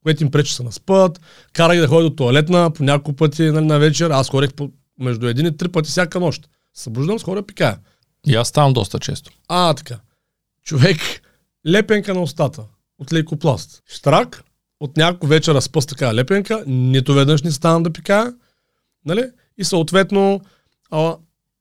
Което 0.03 0.23
им 0.23 0.31
пречи 0.31 0.53
са 0.53 0.63
на 0.63 0.71
спът, 0.71 1.21
кара 1.53 1.75
ги 1.75 1.79
да 1.79 1.87
ходят 1.87 2.11
до 2.11 2.15
туалетна 2.15 2.71
по 2.71 2.83
няколко 2.83 3.13
пъти 3.13 3.43
нали, 3.43 3.65
на 3.65 3.79
вечер. 3.79 4.09
Аз 4.09 4.29
ходех 4.29 4.53
по, 4.53 4.69
между 4.99 5.27
един 5.27 5.45
и 5.45 5.57
три 5.57 5.67
пъти 5.67 5.89
всяка 5.89 6.19
нощ. 6.19 6.49
Събуждам, 6.73 7.19
с 7.19 7.23
хора 7.23 7.43
пикая. 7.43 7.77
И 8.27 8.35
аз 8.35 8.47
ставам 8.47 8.73
доста 8.73 8.99
често. 8.99 9.31
А, 9.47 9.73
така. 9.73 9.99
Човек, 10.63 10.97
лепенка 11.67 12.13
на 12.13 12.21
устата 12.21 12.63
от 12.99 13.13
лейкопласт. 13.13 13.83
Штрак, 13.93 14.43
от 14.79 14.97
няколко 14.97 15.27
вечера 15.27 15.61
спъс 15.61 15.85
така 15.85 16.15
лепенка, 16.15 16.63
нито 16.67 17.13
веднъж 17.13 17.41
не 17.41 17.51
ставам 17.51 17.83
да 17.83 17.93
пикая. 17.93 18.33
Нали? 19.05 19.23
И 19.57 19.63
съответно, 19.63 20.41
а, 20.91 21.15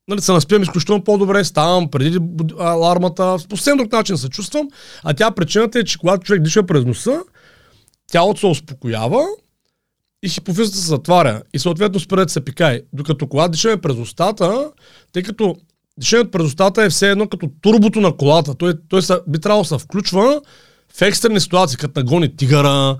нали, 0.09 0.21
се 0.21 0.33
наспивам 0.33 0.63
изключително 0.63 1.05
по-добре, 1.05 1.45
ставам 1.45 1.91
преди 1.91 2.19
алармата, 2.59 3.37
по 3.49 3.57
съвсем 3.57 3.77
друг 3.77 3.93
начин 3.93 4.19
се 4.19 4.29
чувствам, 4.29 4.69
а 5.05 5.15
тя 5.15 5.31
причината 5.31 5.79
е, 5.79 5.85
че 5.85 5.99
когато 5.99 6.25
човек 6.25 6.43
диша 6.43 6.67
през 6.67 6.85
носа, 6.85 7.21
тялото 8.13 8.41
се 8.41 8.47
успокоява 8.47 9.27
и 10.23 10.29
хипофизата 10.29 10.79
се 10.79 10.87
затваря 10.87 11.43
и 11.55 11.59
съответно 11.59 12.01
спира 12.01 12.29
се 12.29 12.45
пикай. 12.45 12.83
Докато 12.93 13.27
когато 13.27 13.51
дишаме 13.51 13.77
през 13.77 13.97
устата, 13.97 14.71
тъй 15.13 15.23
като 15.23 15.57
дишането 15.99 16.31
през 16.31 16.47
устата 16.47 16.85
е 16.85 16.91
все 16.91 17.11
едно 17.11 17.29
като 17.29 17.51
турбото 17.61 18.01
на 18.01 18.17
колата. 18.17 18.55
Той, 18.55 18.75
той 18.89 19.03
са, 19.03 19.21
би 19.27 19.41
трябвало 19.41 19.63
да 19.63 19.69
се 19.69 19.79
включва 19.79 20.41
в 20.95 21.03
екстрени 21.03 21.41
ситуации, 21.41 21.79
като 21.79 22.01
нагони 22.01 22.37
тигъра, 22.37 22.97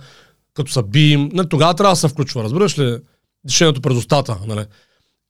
като 0.55 0.73
са 0.73 0.83
бим. 0.83 1.31
Нали, 1.33 1.49
тогава 1.49 1.75
трябва 1.75 1.93
да 1.93 1.97
се 1.97 2.09
включва, 2.09 2.45
разбираш 2.45 2.79
ли? 2.79 2.99
Дишането 3.45 3.81
през 3.81 3.97
устата. 3.97 4.37
Нали? 4.47 4.65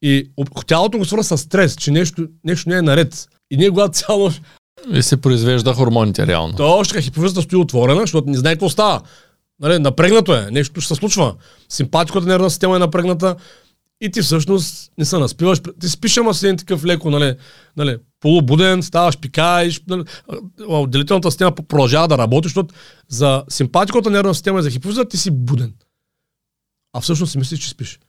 И 0.03 0.31
тялото 0.67 0.99
го 0.99 1.05
свързва 1.05 1.37
с 1.37 1.41
стрес, 1.41 1.77
че 1.77 1.91
нещо, 1.91 2.27
нещо 2.45 2.69
не 2.69 2.77
е 2.77 2.83
наред. 2.83 3.29
И 3.51 3.57
ние 3.57 3.71
когато 3.71 3.93
цяло... 3.93 4.31
И 4.93 5.03
се 5.03 5.17
произвежда 5.17 5.75
хормоните 5.75 6.27
реално. 6.27 6.57
Точно 6.57 6.93
така, 6.93 7.03
хипофизата 7.03 7.43
стои 7.43 7.59
отворена, 7.59 8.01
защото 8.01 8.31
не 8.31 8.39
знае 8.39 8.55
какво 8.55 8.69
става. 8.69 9.03
Нали, 9.61 9.79
напрегнато 9.79 10.35
е, 10.35 10.49
нещо 10.51 10.81
ще 10.81 10.89
се 10.89 10.95
случва. 10.95 11.35
Симпатиката 11.69 12.27
нервна 12.27 12.51
система 12.51 12.77
е 12.77 12.79
напрегната 12.79 13.37
и 14.01 14.11
ти 14.11 14.23
всъщност 14.23 14.93
не 14.99 15.05
се 15.05 15.19
наспиваш. 15.19 15.61
Ти 15.81 15.89
спиш, 15.89 16.17
ама 16.17 16.35
си 16.35 16.47
един 16.47 16.57
такъв 16.57 16.85
леко, 16.85 17.11
нали, 17.11 17.37
нали, 17.77 17.97
полубуден, 18.21 18.83
ставаш, 18.83 19.19
пикаеш, 19.19 19.83
нали, 19.89 20.05
отделителната 20.67 21.31
система 21.31 21.55
продължава 21.55 22.09
да 22.09 22.19
работи, 22.19 22.47
защото 22.47 22.75
за 23.09 23.45
симпатиката 23.49 24.11
нервна 24.11 24.35
система 24.35 24.59
и 24.59 24.63
за 24.63 24.71
хипофизата 24.71 25.09
ти 25.09 25.17
си 25.17 25.31
буден. 25.31 25.75
А 26.93 27.01
всъщност 27.01 27.33
си 27.33 27.39
мислиш, 27.39 27.61
че 27.61 27.69
спиш. 27.69 28.01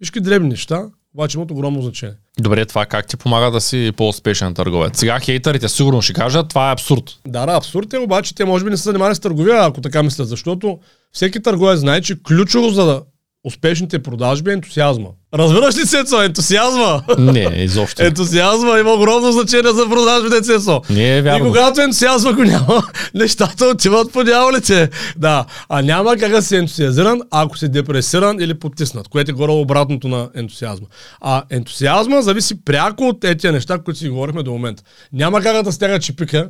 Виж 0.00 0.10
дребни 0.10 0.48
неща, 0.48 0.86
обаче 1.14 1.38
имат 1.38 1.50
огромно 1.50 1.82
значение. 1.82 2.14
Добре, 2.38 2.66
това 2.66 2.86
как 2.86 3.06
ти 3.06 3.16
помага 3.16 3.50
да 3.50 3.60
си 3.60 3.92
по-успешен 3.96 4.54
търговец? 4.54 4.98
Сега 4.98 5.20
хейтерите 5.20 5.68
сигурно 5.68 6.02
ще 6.02 6.12
кажат, 6.12 6.48
това 6.48 6.68
е 6.68 6.72
абсурд. 6.72 7.18
Да, 7.26 7.46
да, 7.46 7.52
абсурд 7.52 7.92
е, 7.92 7.98
обаче 7.98 8.34
те 8.34 8.44
може 8.44 8.64
би 8.64 8.70
не 8.70 8.76
са 8.76 8.82
занимавали 8.82 9.14
с 9.14 9.20
търговия, 9.20 9.64
ако 9.64 9.80
така 9.80 10.02
мислят, 10.02 10.28
защото 10.28 10.78
всеки 11.12 11.42
търговец 11.42 11.78
знае, 11.78 12.00
че 12.00 12.22
ключово 12.22 12.70
за 12.70 12.84
да 12.84 13.02
успешните 13.44 13.98
продажби 13.98 14.50
е 14.50 14.54
ентусиазма. 14.54 15.08
Разбираш 15.34 15.76
ли, 15.76 15.86
Цецо? 15.86 16.22
Ентусиазма! 16.22 17.02
Не, 17.18 17.40
изобщо. 17.56 18.02
Ентусиазма 18.02 18.78
има 18.78 18.90
огромно 18.90 19.32
значение 19.32 19.72
за 19.72 19.88
продажбите, 19.88 20.40
Цецо. 20.42 20.80
Не 20.90 21.14
е 21.14 21.18
И 21.18 21.22
вярно. 21.22 21.46
когато 21.46 21.80
ентусиазма 21.80 22.32
го 22.32 22.42
няма, 22.44 22.82
нещата 23.14 23.66
отиват 23.66 24.12
по 24.12 24.24
дяволите. 24.24 24.90
Да, 25.16 25.44
а 25.68 25.82
няма 25.82 26.16
как 26.16 26.30
да 26.32 26.42
си 26.42 26.56
ентусиазиран, 26.56 27.20
ако 27.30 27.58
си 27.58 27.68
депресиран 27.68 28.40
или 28.40 28.54
потиснат, 28.54 29.08
което 29.08 29.30
е 29.30 29.34
горе 29.34 29.52
обратното 29.52 30.08
на 30.08 30.28
ентусиазма. 30.34 30.86
А 31.20 31.42
ентусиазма 31.50 32.22
зависи 32.22 32.64
пряко 32.64 33.04
от 33.04 33.20
тези 33.20 33.50
неща, 33.50 33.78
които 33.78 33.98
си 33.98 34.08
говорихме 34.08 34.42
до 34.42 34.50
момента. 34.52 34.82
Няма 35.12 35.40
как 35.40 35.62
да 35.62 35.72
стяга 35.72 35.98
чипика 35.98 36.48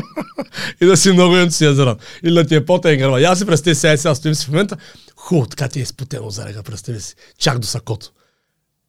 и 0.80 0.86
да 0.86 0.96
си 0.96 1.12
много 1.12 1.36
ентусиазиран. 1.36 1.96
Или 2.22 2.34
да 2.34 2.46
ти 2.46 2.54
е 2.54 2.66
потен 2.66 2.98
гърба. 2.98 3.20
Я 3.20 3.36
си 3.36 3.46
представи 3.46 3.74
сега, 3.74 3.96
сега 3.96 4.14
стоим 4.14 4.34
си 4.34 4.46
в 4.46 4.48
момента. 4.48 4.76
Хубаво, 5.16 5.46
така 5.46 5.68
ти 5.68 5.78
е 5.78 5.82
изпотено 5.82 6.30
зарега, 6.30 6.62
представи 6.62 7.00
си. 7.00 7.14
Чак 7.38 7.58
до 7.58 7.66
сакото. 7.66 8.10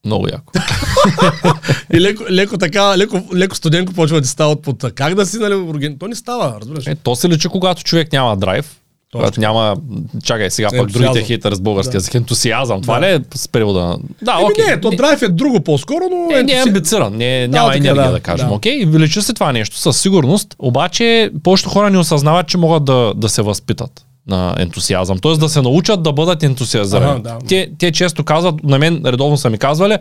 Много 0.05 0.27
яко. 0.27 0.53
И 1.93 2.01
леко, 2.01 2.23
леко 2.29 2.57
така, 2.57 2.97
леко, 2.97 3.23
леко 3.35 3.55
студенко 3.55 3.93
почва 3.93 4.21
да 4.21 4.27
става 4.27 4.51
от 4.51 4.63
пота. 4.63 4.91
Как 4.91 5.15
да 5.15 5.25
си, 5.25 5.37
нали, 5.37 5.53
урген? 5.53 5.97
То 5.97 6.07
не 6.07 6.15
става, 6.15 6.57
разбираш. 6.61 6.87
Е, 6.87 6.95
то 6.95 7.15
се 7.15 7.29
лечи, 7.29 7.47
когато 7.47 7.83
човек 7.83 8.11
няма 8.11 8.37
драйв. 8.37 8.79
Когато 9.13 9.39
няма, 9.39 9.75
чакай 10.23 10.49
сега 10.49 10.67
пък 10.67 10.79
Ентусиазъм. 10.79 11.05
другите 11.05 11.27
хейтър 11.27 11.53
с 11.53 11.59
български 11.59 11.97
Да. 11.97 12.17
Ентусиазъм. 12.17 12.81
Това 12.81 12.95
Да. 12.95 13.01
ли 13.01 13.11
е 13.11 13.19
с 13.35 13.47
превода? 13.47 13.79
на- 13.79 13.97
Да, 14.21 14.31
Еми 14.33 14.43
окей. 14.45 14.65
не, 14.65 14.81
то 14.81 14.91
драйв 14.91 15.21
е 15.21 15.27
друго 15.27 15.59
по-скоро, 15.61 15.99
но... 16.11 16.37
Е, 16.37 16.43
не 16.43 16.53
е 16.53 16.61
амбициран, 16.61 17.13
не, 17.13 17.41
Да, 17.41 17.47
няма 17.49 17.67
така, 17.67 17.77
енергия 17.77 18.05
да, 18.05 18.11
да, 18.11 18.19
кажем. 18.19 18.47
да. 18.47 18.53
Окей, 18.53 18.87
лечи 18.89 19.21
се 19.21 19.33
това 19.33 19.51
нещо 19.51 19.77
със 19.77 19.97
сигурност, 19.97 20.55
обаче 20.59 21.03
повечето 21.43 21.69
хора 21.69 21.89
не 21.89 21.97
осъзнават, 21.97 22.47
че 22.47 22.57
могат 22.57 22.85
да, 22.85 23.13
да 23.15 23.29
се 23.29 23.41
възпитат 23.41 23.91
на 24.27 24.55
ентусиазъм. 24.57 25.17
Т.е. 25.19 25.33
да 25.33 25.49
се 25.49 25.61
научат 25.61 26.03
да 26.03 26.11
бъдат 26.11 26.43
ентусиазирани. 26.43 27.11
Ага, 27.11 27.19
да. 27.21 27.37
те, 27.39 27.69
те 27.79 27.91
често 27.91 28.23
казват, 28.23 28.63
на 28.63 28.79
мен 28.79 29.01
редовно 29.05 29.37
са 29.37 29.49
ми 29.49 29.57
казвали, 29.57 29.97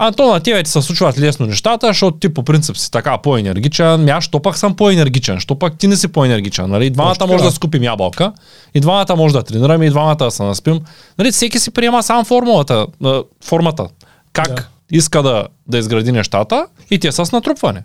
Антон, 0.00 0.30
на 0.30 0.40
тебе 0.40 0.62
ти 0.62 0.70
се 0.70 0.82
случват 0.82 1.18
лесно 1.18 1.46
нещата, 1.46 1.86
защото 1.86 2.18
ти 2.18 2.34
по 2.34 2.42
принцип 2.42 2.76
си 2.76 2.90
така 2.90 3.18
по-енергичен. 3.18 4.08
Аз, 4.08 4.24
що 4.24 4.42
пък 4.42 4.56
съм 4.56 4.76
по-енергичен? 4.76 5.40
Що 5.40 5.58
пък 5.58 5.78
ти 5.78 5.88
не 5.88 5.96
си 5.96 6.08
по-енергичен? 6.08 6.70
Нали? 6.70 6.86
И 6.86 6.90
двамата 6.90 7.26
може 7.26 7.44
да 7.44 7.50
скупим 7.50 7.82
ябълка, 7.82 8.32
и 8.74 8.80
двамата 8.80 9.16
може 9.16 9.34
да 9.34 9.42
тренираме, 9.42 9.86
и 9.86 9.90
двамата 9.90 10.14
да 10.16 10.30
се 10.30 10.42
наспим. 10.42 10.80
Нали? 11.18 11.32
Всеки 11.32 11.58
си 11.58 11.70
приема 11.70 12.02
сам 12.02 12.24
формулата, 12.24 12.86
а, 13.04 13.22
формата. 13.44 13.88
Как 14.32 14.48
Да. 14.48 14.64
иска 14.96 15.22
да, 15.22 15.46
да 15.66 15.78
изгради 15.78 16.12
нещата 16.12 16.66
и 16.90 16.98
те 16.98 17.12
са 17.12 17.26
с 17.26 17.32
натрупване. 17.32 17.84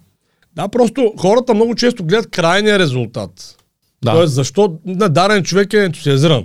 Да, 0.56 0.68
просто 0.68 1.14
хората 1.20 1.54
много 1.54 1.76
често 1.76 2.04
гледат 2.04 2.32
крайния 2.32 2.80
резултат. 2.80 3.32
Да. 4.04 4.12
Тоест, 4.12 4.34
защо 4.34 4.74
на 4.86 5.10
даден 5.10 5.44
човек 5.44 5.74
е 5.74 5.84
ентусиазиран. 5.84 6.44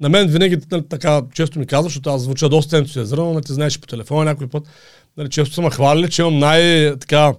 На 0.00 0.08
мен 0.08 0.26
винаги 0.28 0.58
нали, 0.70 0.82
така 0.88 1.22
често 1.34 1.58
ми 1.58 1.66
казва, 1.66 1.88
защото 1.88 2.10
аз 2.10 2.22
звуча 2.22 2.48
доста 2.48 2.78
ентусиазиран, 2.78 3.32
но 3.32 3.40
ти 3.40 3.52
знаеш 3.52 3.80
по 3.80 3.86
телефона 3.86 4.24
някой 4.24 4.46
път. 4.48 4.62
Нали, 5.16 5.30
често 5.30 5.54
са 5.54 5.62
ме 5.62 5.70
хвалили, 5.70 6.10
че 6.10 6.22
имам 6.22 6.38
най, 6.38 6.92
така, 6.98 7.32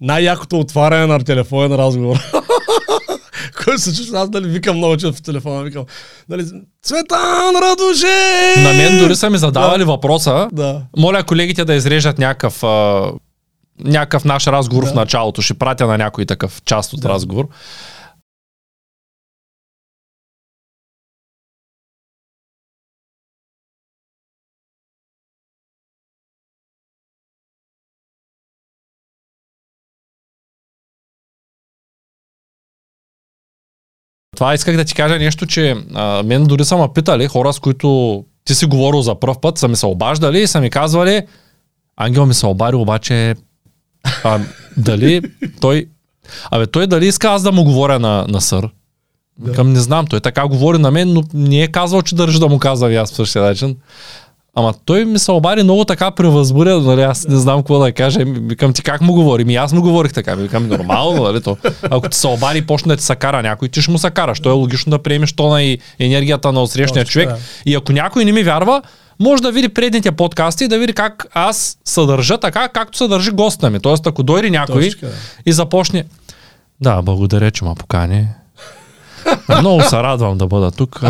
най-якото 0.00 0.58
отваряне 0.60 1.06
на 1.06 1.24
телефона 1.24 1.68
на 1.68 1.78
разговор. 1.78 2.16
Който 3.64 3.80
се 3.80 3.94
чувства, 3.96 4.20
аз 4.20 4.28
нали, 4.30 4.48
викам 4.48 4.76
много 4.76 4.96
често 4.96 5.12
в 5.16 5.22
телефона, 5.22 5.62
викам, 5.64 5.84
нали, 6.28 6.44
Цветан 6.82 7.56
Радуше! 7.62 8.60
На 8.62 8.72
мен 8.72 8.98
дори 8.98 9.16
са 9.16 9.30
ми 9.30 9.38
задавали 9.38 9.84
въпроса, 9.84 10.48
Да. 10.52 10.82
моля 10.96 11.22
колегите 11.24 11.64
да 11.64 11.74
изрежат 11.74 12.18
някакъв, 12.18 12.62
някакъв 13.84 14.24
наш 14.24 14.46
разговор 14.46 14.84
Да. 14.84 14.90
в 14.90 14.94
началото. 14.94 15.42
Ще 15.42 15.54
пратя 15.54 15.86
на 15.86 15.98
някой 15.98 16.26
такъв 16.26 16.62
част 16.64 16.92
от 16.92 17.00
Да. 17.00 17.08
разговор. 17.08 17.48
Това 34.36 34.54
исках 34.54 34.76
да 34.76 34.84
ти 34.84 34.94
кажа 34.94 35.18
нещо, 35.18 35.46
че 35.46 35.76
а, 35.94 36.22
мен 36.22 36.44
дори 36.44 36.64
са 36.64 36.76
ме 36.76 36.86
питали 36.94 37.26
хора, 37.26 37.52
с 37.52 37.58
които 37.58 38.24
ти 38.44 38.54
си 38.54 38.66
говорил 38.66 39.02
за 39.02 39.14
пръв 39.14 39.40
път, 39.40 39.58
са 39.58 39.68
ми 39.68 39.76
се 39.76 39.86
обаждали 39.86 40.42
и 40.42 40.46
са 40.46 40.60
ми 40.60 40.70
казвали, 40.70 41.22
Ангел 41.96 42.26
ми 42.26 42.34
се 42.34 42.46
обади, 42.46 42.76
обаче 42.76 43.34
а, 44.24 44.40
дали 44.76 45.22
той... 45.60 45.86
Абе, 46.50 46.66
той 46.66 46.86
дали 46.86 47.06
иска 47.06 47.28
аз 47.28 47.42
да 47.42 47.52
му 47.52 47.64
говоря 47.64 47.98
на, 47.98 48.26
на 48.28 48.40
сър? 48.40 48.68
Да. 49.38 49.52
Към 49.52 49.72
не 49.72 49.80
знам, 49.80 50.06
той 50.06 50.20
така 50.20 50.48
говори 50.48 50.78
на 50.78 50.90
мен, 50.90 51.12
но 51.12 51.22
не 51.34 51.62
е 51.62 51.68
казвал, 51.68 52.02
че 52.02 52.14
държи 52.14 52.38
да 52.38 52.48
му 52.48 52.58
казвам 52.58 52.92
и 52.92 52.96
аз 52.96 53.10
по 53.10 53.16
същия 53.16 53.42
начин. 53.42 53.76
Ама 54.58 54.74
той 54.84 55.04
ми 55.04 55.18
се 55.18 55.32
обади 55.32 55.62
много 55.62 55.84
така 55.84 56.10
превъзбуря, 56.10 56.80
нали, 56.80 57.02
аз 57.02 57.28
не 57.28 57.36
знам 57.36 57.58
какво 57.58 57.78
да 57.78 57.92
кажа. 57.92 58.20
Викам 58.26 58.72
ти 58.72 58.82
как 58.82 59.00
му 59.00 59.12
говори? 59.12 59.44
Ми 59.44 59.56
аз 59.56 59.72
му 59.72 59.82
говорих 59.82 60.12
така. 60.12 60.34
Викам 60.34 60.68
нормално, 60.68 61.22
нали 61.22 61.42
то. 61.42 61.56
Ако 61.82 62.08
ти 62.08 62.18
се 62.18 62.26
обади 62.26 62.58
и 62.58 62.62
почне 62.62 62.88
да 62.88 62.96
ти 62.96 63.04
се 63.04 63.16
кара 63.16 63.42
някой, 63.42 63.68
ти 63.68 63.82
ще 63.82 63.90
му 63.90 63.98
се 63.98 64.10
караш. 64.10 64.40
То 64.40 64.48
е 64.48 64.52
логично 64.52 64.90
да 64.90 64.98
приемеш 64.98 65.32
тона 65.32 65.62
и 65.62 65.78
енергията 65.98 66.52
на 66.52 66.62
отсрещния 66.62 67.04
човек. 67.04 67.30
И 67.66 67.74
ако 67.74 67.92
някой 67.92 68.24
не 68.24 68.32
ми 68.32 68.42
вярва, 68.42 68.82
може 69.20 69.42
да 69.42 69.52
види 69.52 69.68
предните 69.68 70.12
подкасти 70.12 70.64
и 70.64 70.68
да 70.68 70.78
види 70.78 70.92
как 70.92 71.26
аз 71.34 71.78
съдържа 71.84 72.38
така, 72.38 72.68
както 72.68 72.98
се 72.98 73.08
държи 73.08 73.30
госта 73.30 73.70
ми. 73.70 73.80
Тоест, 73.80 74.06
ако 74.06 74.22
дойде 74.22 74.50
някой 74.50 74.82
Точно 74.82 75.00
така, 75.00 75.06
да. 75.06 75.18
и 75.46 75.52
започне. 75.52 76.04
Да, 76.80 77.02
благодаря, 77.02 77.50
че 77.50 77.64
ме 77.64 77.74
покани. 77.78 78.28
Много 79.60 79.82
се 79.82 79.96
радвам 79.96 80.38
да 80.38 80.46
бъда 80.46 80.70
тук. 80.70 81.00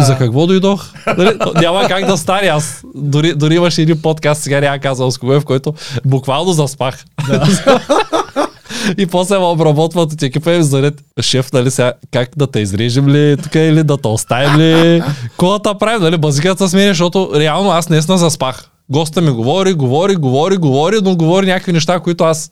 За 0.00 0.18
какво 0.18 0.46
дойдох? 0.46 0.84
Нали, 1.18 1.38
Няма 1.60 1.88
как 1.88 2.06
да 2.06 2.16
стане. 2.16 2.48
Аз 2.48 2.82
дори, 2.94 3.34
дори 3.34 3.54
имаше 3.54 3.82
един 3.82 4.02
подкаст, 4.02 4.42
сега 4.42 4.60
няма 4.60 4.78
казал 4.78 5.10
с 5.10 5.18
кого 5.18 5.40
в 5.40 5.44
който 5.44 5.74
буквално 6.04 6.52
заспах. 6.52 7.04
и 8.98 9.06
после 9.06 9.38
ме 9.38 9.44
обработват 9.44 10.12
от 10.12 10.22
екипа 10.22 10.52
и 10.52 10.56
ми 10.56 10.62
заред 10.62 10.94
шеф, 11.20 11.52
нали 11.52 11.70
сега, 11.70 11.92
как 12.10 12.28
да 12.36 12.46
те 12.46 12.60
изрежем 12.60 13.08
ли 13.08 13.36
тук 13.42 13.54
или 13.54 13.82
да 13.82 13.96
те 13.96 14.08
оставим 14.08 14.60
ли? 14.60 15.02
Да 15.40 15.58
те 15.62 15.70
правим, 15.80 16.02
нали? 16.02 16.18
Базикът 16.18 16.58
се 16.58 16.68
смени, 16.68 16.88
защото 16.88 17.30
реално 17.36 17.70
аз 17.70 17.88
наистина 17.88 18.18
заспах. 18.18 18.68
Госта 18.90 19.20
ми 19.20 19.30
говори, 19.30 19.72
говори, 19.72 20.16
говори, 20.16 20.56
говори, 20.56 20.96
но 21.02 21.16
говори 21.16 21.46
някакви 21.46 21.72
неща, 21.72 22.00
които 22.00 22.24
аз 22.24 22.50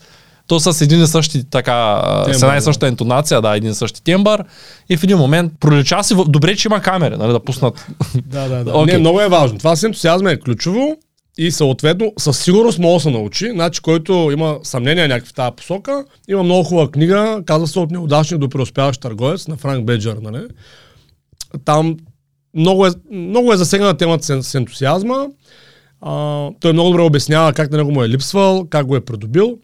то 0.51 0.61
с 0.61 0.81
един 0.81 1.03
и 1.03 1.07
същи 1.07 1.45
така, 1.51 2.03
Тембър, 2.25 2.39
с 2.39 2.43
една 2.43 2.57
и 2.57 2.61
съща 2.61 2.89
интонация, 2.89 3.43
да, 3.43 3.57
един 3.57 3.71
и 3.71 3.75
същи 3.75 4.03
тембър. 4.03 4.45
И 4.89 4.97
в 4.97 5.05
един 5.05 5.19
момент 5.19 5.53
пролича 5.61 6.03
си, 6.03 6.15
добре, 6.29 6.57
че 6.57 6.69
има 6.69 6.81
камери, 6.81 7.17
нали, 7.17 7.33
да 7.33 7.41
пуснат. 7.41 7.87
Да, 8.27 8.49
да, 8.49 8.65
да. 8.65 8.73
Окей. 8.73 8.95
Не, 8.95 8.99
много 8.99 9.21
е 9.21 9.29
важно. 9.29 9.59
Това 9.59 9.77
с 9.77 9.83
ентусиазма 9.83 10.31
е 10.31 10.41
ключово 10.41 10.97
и 11.39 11.51
съответно 11.51 12.13
със 12.19 12.39
сигурност 12.39 12.79
може 12.79 12.95
да 12.95 13.01
се 13.01 13.11
научи. 13.11 13.51
Значи, 13.51 13.81
който 13.81 14.31
има 14.33 14.59
съмнения 14.63 15.09
някакви 15.09 15.31
в 15.31 15.35
тази 15.35 15.57
посока, 15.57 16.05
има 16.29 16.43
много 16.43 16.65
хубава 16.65 16.91
книга, 16.91 17.43
казва 17.47 17.67
се 17.67 17.79
от 17.79 17.91
неудачник 17.91 18.41
до 18.41 18.49
преуспяващ 18.49 19.01
търговец 19.01 19.49
на 19.49 19.57
Франк 19.57 19.85
Беджер. 19.85 20.17
Нали? 20.23 20.43
Там 21.65 21.97
много 22.55 22.87
е, 22.87 22.91
много 23.13 23.53
е 23.53 23.57
засегната 23.57 23.99
темата 23.99 24.25
с, 24.25 24.43
с 24.43 24.55
ентусиазма. 24.55 25.27
А, 26.01 26.49
той 26.61 26.73
много 26.73 26.91
добре 26.91 27.03
обяснява 27.03 27.53
как 27.53 27.71
на 27.71 27.79
него 27.79 27.93
му 27.93 28.03
е 28.03 28.09
липсвал, 28.09 28.67
как 28.71 28.87
го 28.87 28.97
е 28.97 29.05
придобил. 29.05 29.59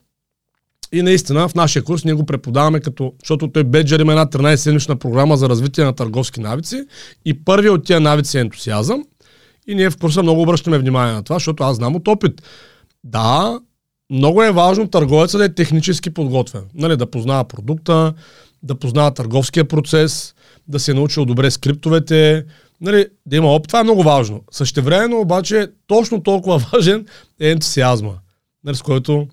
И 0.92 1.02
наистина 1.02 1.48
в 1.48 1.54
нашия 1.54 1.82
курс 1.82 2.04
ние 2.04 2.14
го 2.14 2.26
преподаваме 2.26 2.80
като, 2.80 3.12
защото 3.22 3.48
той 3.48 3.64
Беджер 3.64 4.00
има 4.00 4.12
една 4.12 4.26
13-седмична 4.26 4.94
програма 4.94 5.36
за 5.36 5.48
развитие 5.48 5.84
на 5.84 5.92
търговски 5.92 6.40
навици 6.40 6.84
и 7.24 7.44
първият 7.44 7.74
от 7.74 7.84
тия 7.84 8.00
навици 8.00 8.38
е 8.38 8.40
ентусиазъм. 8.40 9.04
И 9.66 9.74
ние 9.74 9.90
в 9.90 9.96
курса 9.96 10.22
много 10.22 10.42
обръщаме 10.42 10.78
внимание 10.78 11.14
на 11.14 11.22
това, 11.22 11.36
защото 11.36 11.62
аз 11.62 11.76
знам 11.76 11.96
от 11.96 12.08
опит. 12.08 12.42
Да, 13.04 13.60
много 14.10 14.42
е 14.42 14.52
важно 14.52 14.88
търговецът 14.88 15.38
да 15.38 15.44
е 15.44 15.54
технически 15.54 16.10
подготвен. 16.10 16.62
Нали, 16.74 16.96
да 16.96 17.10
познава 17.10 17.44
продукта, 17.44 18.14
да 18.62 18.74
познава 18.74 19.14
търговския 19.14 19.68
процес, 19.68 20.34
да 20.68 20.80
се 20.80 20.90
е 20.90 20.94
научил 20.94 21.24
добре 21.24 21.50
скриптовете, 21.50 22.44
нали, 22.80 23.06
да 23.26 23.36
има 23.36 23.48
опит. 23.48 23.68
Това 23.68 23.80
е 23.80 23.84
много 23.84 24.02
важно. 24.02 24.40
Същевременно 24.50 25.20
обаче 25.20 25.68
точно 25.86 26.22
толкова 26.22 26.58
важен 26.72 27.06
е 27.40 27.50
ентусиазма, 27.50 28.14
нали, 28.64 28.76
с 28.76 28.82
който 28.82 29.28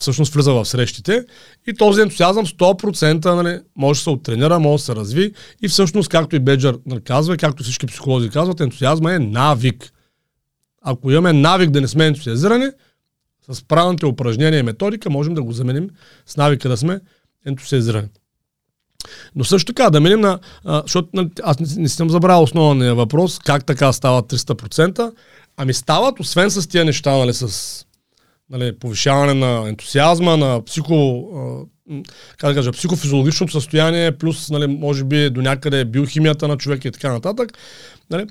всъщност 0.00 0.34
влиза 0.34 0.52
в 0.52 0.64
срещите. 0.64 1.24
И 1.66 1.74
този 1.74 2.00
ентусиазъм 2.00 2.46
100% 2.46 3.42
нали, 3.42 3.60
може 3.76 4.00
да 4.00 4.02
се 4.02 4.10
оттренира, 4.10 4.58
може 4.58 4.80
да 4.80 4.84
се 4.84 4.96
разви. 4.96 5.32
И 5.62 5.68
всъщност, 5.68 6.08
както 6.08 6.36
и 6.36 6.38
Беджер 6.38 6.78
нали, 6.86 7.00
казва, 7.00 7.36
както 7.36 7.62
всички 7.62 7.86
психолози 7.86 8.30
казват, 8.30 8.60
ентусиазма 8.60 9.12
е 9.12 9.18
навик. 9.18 9.92
Ако 10.82 11.10
имаме 11.10 11.32
навик 11.32 11.70
да 11.70 11.80
не 11.80 11.88
сме 11.88 12.06
ентусиазирани, 12.06 12.66
с 13.50 13.64
правилните 13.64 14.06
упражнения 14.06 14.58
и 14.58 14.62
методика 14.62 15.10
можем 15.10 15.34
да 15.34 15.42
го 15.42 15.52
заменим 15.52 15.90
с 16.26 16.36
навика 16.36 16.68
да 16.68 16.76
сме 16.76 17.00
ентусиазирани. 17.46 18.08
Но 19.34 19.44
също 19.44 19.72
така, 19.72 19.90
да 19.90 20.00
минем 20.00 20.20
на... 20.20 20.38
А, 20.64 20.82
защото 20.82 21.08
нали, 21.14 21.30
аз 21.42 21.58
не, 21.58 21.82
не 21.82 21.88
съм 21.88 22.10
забравил 22.10 22.42
основния 22.42 22.94
въпрос, 22.94 23.38
как 23.38 23.64
така 23.64 23.92
стават 23.92 24.32
300%. 24.32 25.12
Ами 25.56 25.74
стават, 25.74 26.20
освен 26.20 26.50
с 26.50 26.66
тия 26.66 26.84
неща, 26.84 27.16
нали, 27.16 27.34
с 27.34 27.85
нали, 28.50 28.78
повишаване 28.78 29.34
на 29.34 29.68
ентусиазма, 29.68 30.36
на 30.36 30.64
психо, 30.64 31.28
как 32.38 32.50
да 32.50 32.54
кажа, 32.54 32.72
психофизиологичното 32.72 33.52
състояние, 33.52 34.12
плюс, 34.12 34.50
нали, 34.50 34.66
може 34.66 35.04
би 35.04 35.30
до 35.30 35.42
някъде 35.42 35.84
биохимията 35.84 36.48
на 36.48 36.56
човека 36.56 36.88
и 36.88 36.92
така 36.92 37.12
нататък. 37.12 37.58
Нали. 38.10 38.26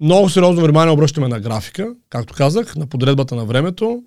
Много 0.00 0.28
сериозно 0.28 0.62
внимание 0.62 0.92
обръщаме 0.92 1.28
на 1.28 1.40
графика, 1.40 1.94
както 2.08 2.34
казах, 2.34 2.76
на 2.76 2.86
подредбата 2.86 3.34
на 3.34 3.44
времето. 3.44 4.02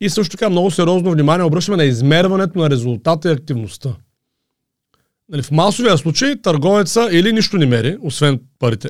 И 0.00 0.10
също 0.10 0.36
така 0.36 0.50
много 0.50 0.70
сериозно 0.70 1.10
внимание 1.10 1.44
обръщаме 1.46 1.76
на 1.76 1.84
измерването 1.84 2.58
на 2.58 2.70
резултата 2.70 3.28
и 3.28 3.32
активността. 3.32 3.96
Нали, 5.28 5.42
в 5.42 5.50
масовия 5.50 5.98
случай 5.98 6.36
търговеца 6.42 7.08
или 7.12 7.32
нищо 7.32 7.56
не 7.56 7.66
мери, 7.66 7.96
освен 8.00 8.40
парите. 8.58 8.88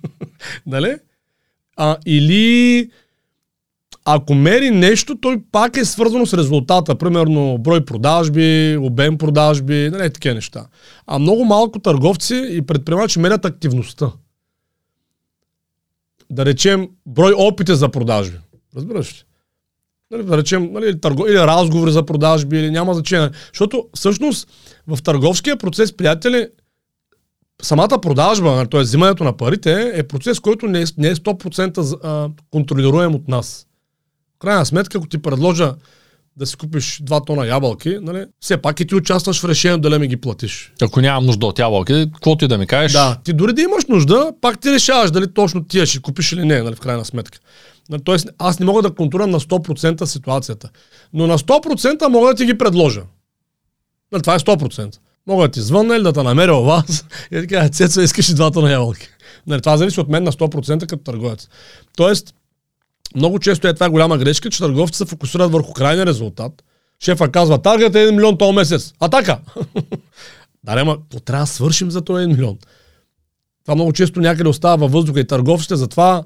нали? 0.66 0.96
а, 1.76 1.96
или 2.06 2.90
ако 4.04 4.34
мери 4.34 4.70
нещо, 4.70 5.20
той 5.20 5.42
пак 5.52 5.76
е 5.76 5.84
свързано 5.84 6.26
с 6.26 6.34
резултата. 6.34 6.94
Примерно 6.94 7.58
брой 7.58 7.84
продажби, 7.84 8.76
обем 8.80 9.18
продажби, 9.18 9.90
нали, 9.92 10.12
такива 10.12 10.34
неща. 10.34 10.66
А 11.06 11.18
много 11.18 11.44
малко 11.44 11.78
търговци 11.78 12.48
и 12.50 12.62
предприемачи 12.62 13.18
мерят 13.18 13.44
активността. 13.44 14.12
Да 16.30 16.44
речем 16.44 16.88
брой 17.06 17.32
опити 17.32 17.74
за 17.74 17.88
продажби. 17.88 18.38
Разбираш 18.76 19.12
ли? 19.12 19.24
Нали, 20.10 20.22
да 20.22 20.36
речем, 20.36 20.72
нали, 20.72 21.00
търго, 21.00 21.26
или 21.26 21.38
разговори 21.38 21.92
за 21.92 22.06
продажби, 22.06 22.58
или 22.58 22.70
няма 22.70 22.94
значение. 22.94 23.30
Защото 23.52 23.88
всъщност 23.94 24.48
в 24.86 25.02
търговския 25.02 25.56
процес, 25.56 25.96
приятели, 25.96 26.48
самата 27.62 28.00
продажба, 28.02 28.66
т.е. 28.70 28.80
взимането 28.80 29.24
на 29.24 29.36
парите, 29.36 29.92
е 29.94 30.02
процес, 30.02 30.40
който 30.40 30.66
не 30.66 30.80
е, 30.80 30.84
не 30.98 31.08
е 31.08 31.14
100% 31.14 32.30
контролируем 32.50 33.14
от 33.14 33.28
нас. 33.28 33.66
Крайна 34.44 34.66
сметка, 34.66 34.98
ако 34.98 35.06
ти 35.06 35.22
предложа 35.22 35.74
да 36.36 36.46
си 36.46 36.56
купиш 36.56 37.00
2 37.02 37.26
тона 37.26 37.46
ябълки, 37.46 37.98
нали, 38.02 38.24
все 38.40 38.56
пак 38.56 38.80
и 38.80 38.86
ти 38.86 38.94
участваш 38.94 39.40
в 39.40 39.44
решението 39.44 39.80
дали 39.80 39.98
ми 39.98 40.08
ги 40.08 40.16
платиш. 40.16 40.72
Ако 40.82 41.00
нямам 41.00 41.26
нужда 41.26 41.46
от 41.46 41.58
ябълки, 41.58 42.06
каквото 42.14 42.44
и 42.44 42.48
да 42.48 42.58
ми 42.58 42.66
кажеш. 42.66 42.92
Да, 42.92 43.16
ти 43.24 43.32
дори 43.32 43.52
да 43.52 43.62
имаш 43.62 43.84
нужда, 43.88 44.32
пак 44.40 44.60
ти 44.60 44.72
решаваш 44.72 45.10
дали 45.10 45.34
точно 45.34 45.64
ти 45.64 45.86
ще 45.86 46.00
купиш 46.00 46.32
или 46.32 46.44
не, 46.44 46.62
нали, 46.62 46.74
в 46.74 46.80
крайна 46.80 47.04
сметка. 47.04 47.38
Нали, 47.90 48.02
тоест, 48.04 48.28
аз 48.38 48.58
не 48.58 48.66
мога 48.66 48.82
да 48.82 48.94
контролирам 48.94 49.30
на 49.30 49.40
100% 49.40 50.04
ситуацията. 50.04 50.70
Но 51.12 51.26
на 51.26 51.38
100% 51.38 52.08
мога 52.08 52.28
да 52.28 52.34
ти 52.34 52.46
ги 52.46 52.58
предложа. 52.58 53.02
Нали, 54.12 54.22
това 54.22 54.34
е 54.34 54.38
100%. 54.38 54.98
Мога 55.26 55.42
да 55.42 55.48
ти 55.52 55.60
звънна 55.60 55.96
или 55.96 56.02
да 56.02 56.12
те 56.12 56.22
намеря 56.22 56.56
у 56.56 56.64
вас 56.64 57.04
и 57.32 57.36
да 57.36 57.46
кажа, 57.46 57.68
Цецо, 57.68 58.00
искаш 58.00 58.28
и 58.28 58.34
двата 58.34 58.60
на 58.60 58.72
ябълки. 58.72 59.08
Нали, 59.46 59.60
това 59.60 59.76
зависи 59.76 60.00
от 60.00 60.08
мен 60.08 60.24
на 60.24 60.32
100% 60.32 60.86
като 60.86 61.04
търговец. 61.04 61.48
Тоест, 61.96 62.34
много 63.16 63.38
често 63.38 63.68
е 63.68 63.74
това 63.74 63.90
голяма 63.90 64.18
грешка, 64.18 64.50
че 64.50 64.58
търговците 64.58 64.98
се 64.98 65.04
фокусират 65.04 65.52
върху 65.52 65.72
крайния 65.72 66.06
резултат. 66.06 66.64
Шефа 67.04 67.32
казва, 67.32 67.62
таргет 67.62 67.94
е 67.94 67.98
1 67.98 68.10
милион 68.10 68.38
този 68.38 68.54
месец. 68.54 68.92
Атака! 69.00 69.38
да, 70.64 70.72
ама, 70.72 70.98
трябва 71.24 71.42
да 71.42 71.46
свършим 71.46 71.90
за 71.90 72.02
този 72.02 72.24
1 72.24 72.26
милион. 72.26 72.58
Това 73.64 73.74
много 73.74 73.92
често 73.92 74.20
някъде 74.20 74.48
остава 74.48 74.76
във 74.76 74.92
въздуха 74.92 75.20
и 75.20 75.26
търговците, 75.26 75.76
затова 75.76 76.22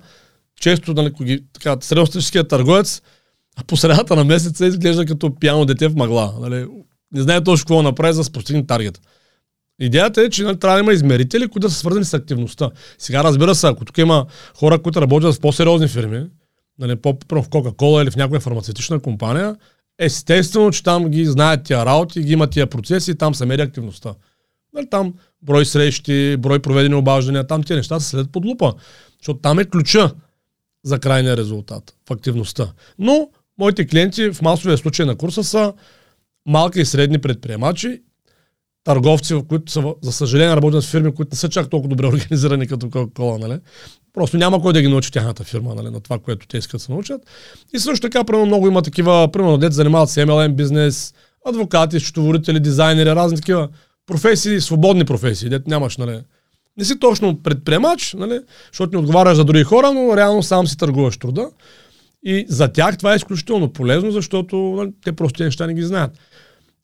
често, 0.60 0.94
нали, 0.94 1.44
така, 1.52 1.76
средностатическият 1.80 2.48
търговец, 2.48 3.02
по 3.66 3.76
средата 3.76 4.16
на 4.16 4.24
месеца 4.24 4.66
изглежда 4.66 5.06
като 5.06 5.34
пияно 5.34 5.64
дете 5.64 5.88
в 5.88 5.96
мъгла. 5.96 6.34
Нали? 6.40 6.66
Не 7.12 7.22
знае 7.22 7.44
точно 7.44 7.64
какво 7.64 7.82
направи 7.82 8.12
за 8.12 8.22
да 8.22 8.30
постигне 8.30 8.66
таргет. 8.66 9.00
Идеята 9.80 10.22
е, 10.22 10.30
че 10.30 10.42
нали, 10.42 10.58
трябва 10.58 10.76
да 10.76 10.82
има 10.82 10.92
измерители, 10.92 11.48
които 11.48 11.66
да 11.66 11.72
са 11.72 11.78
свързани 11.78 12.04
с 12.04 12.14
активността. 12.14 12.70
Сега 12.98 13.24
разбира 13.24 13.54
се, 13.54 13.66
ако 13.66 13.84
тук 13.84 13.98
има 13.98 14.26
хора, 14.56 14.82
които 14.82 15.00
работят 15.02 15.34
в 15.34 15.40
по-сериозни 15.40 15.88
фирми, 15.88 16.26
нали, 16.78 16.96
по 16.96 17.18
в 17.30 17.48
Кока-Кола 17.48 18.02
или 18.02 18.10
в 18.10 18.16
някоя 18.16 18.40
фармацевтична 18.40 19.00
компания, 19.00 19.56
естествено, 19.98 20.70
че 20.70 20.82
там 20.82 21.08
ги 21.08 21.24
знаят 21.24 21.64
тия 21.64 21.86
работи, 21.86 22.22
ги 22.22 22.32
имат 22.32 22.50
тия 22.50 22.66
процеси 22.66 23.18
там 23.18 23.34
се 23.34 23.46
мери 23.46 23.62
активността. 23.62 24.14
Нали, 24.74 24.90
там 24.90 25.14
брой 25.42 25.66
срещи, 25.66 26.36
брой 26.38 26.58
проведени 26.58 26.94
обаждания, 26.94 27.46
там 27.46 27.62
тия 27.62 27.76
неща 27.76 28.00
се 28.00 28.08
следят 28.08 28.32
под 28.32 28.44
лупа. 28.44 28.74
Защото 29.18 29.40
там 29.40 29.58
е 29.58 29.64
ключа 29.64 30.12
за 30.84 30.98
крайния 30.98 31.36
резултат 31.36 31.96
в 32.08 32.10
активността. 32.10 32.72
Но 32.98 33.30
моите 33.58 33.86
клиенти 33.86 34.32
в 34.32 34.42
масовия 34.42 34.78
случай 34.78 35.06
на 35.06 35.16
курса 35.16 35.44
са 35.44 35.72
малки 36.46 36.80
и 36.80 36.84
средни 36.84 37.18
предприемачи, 37.18 38.02
търговци, 38.88 39.42
които 39.48 39.72
са, 39.72 39.94
за 40.02 40.12
съжаление, 40.12 40.56
работят 40.56 40.84
в 40.84 40.90
фирми, 40.90 41.14
които 41.14 41.28
не 41.32 41.36
са 41.36 41.48
чак 41.48 41.70
толкова 41.70 41.88
добре 41.88 42.06
организирани 42.16 42.66
като 42.66 42.86
Coca-Cola, 42.86 43.48
нали? 43.48 43.58
Просто 44.14 44.36
няма 44.36 44.62
кой 44.62 44.72
да 44.72 44.82
ги 44.82 44.88
научи 44.88 45.12
тяхната 45.12 45.44
фирма, 45.44 45.74
нали, 45.74 45.90
на 45.90 46.00
това, 46.00 46.18
което 46.18 46.46
те 46.46 46.58
искат 46.58 46.78
да 46.78 46.84
се 46.84 46.92
научат. 46.92 47.22
И 47.74 47.78
също 47.78 48.08
така, 48.08 48.24
примерно, 48.24 48.46
много 48.46 48.66
има 48.66 48.82
такива, 48.82 49.28
примерно, 49.32 49.58
дете 49.58 49.74
занимават 49.74 50.10
с 50.10 50.14
MLM 50.16 50.52
бизнес, 50.52 51.14
адвокати, 51.46 52.00
счетоводители, 52.00 52.60
дизайнери, 52.60 53.10
разни 53.10 53.36
такива 53.36 53.68
професии, 54.06 54.60
свободни 54.60 55.04
професии, 55.04 55.48
дете 55.48 55.70
нямаш, 55.70 55.96
нали. 55.96 56.20
Не 56.78 56.84
си 56.84 56.98
точно 56.98 57.42
предприемач, 57.42 58.14
нали, 58.18 58.40
защото 58.72 58.92
не 58.92 58.98
отговаряш 58.98 59.36
за 59.36 59.44
други 59.44 59.64
хора, 59.64 59.92
но 59.92 60.16
реално 60.16 60.42
сам 60.42 60.66
си 60.66 60.76
търгуваш 60.76 61.16
труда. 61.16 61.50
И 62.24 62.46
за 62.48 62.68
тях 62.68 62.98
това 62.98 63.12
е 63.12 63.16
изключително 63.16 63.72
полезно, 63.72 64.10
защото 64.10 64.56
нали, 64.56 64.90
те 65.04 65.12
просто 65.12 65.36
тези 65.36 65.46
неща 65.46 65.66
не 65.66 65.74
ги 65.74 65.82
знаят. 65.82 66.10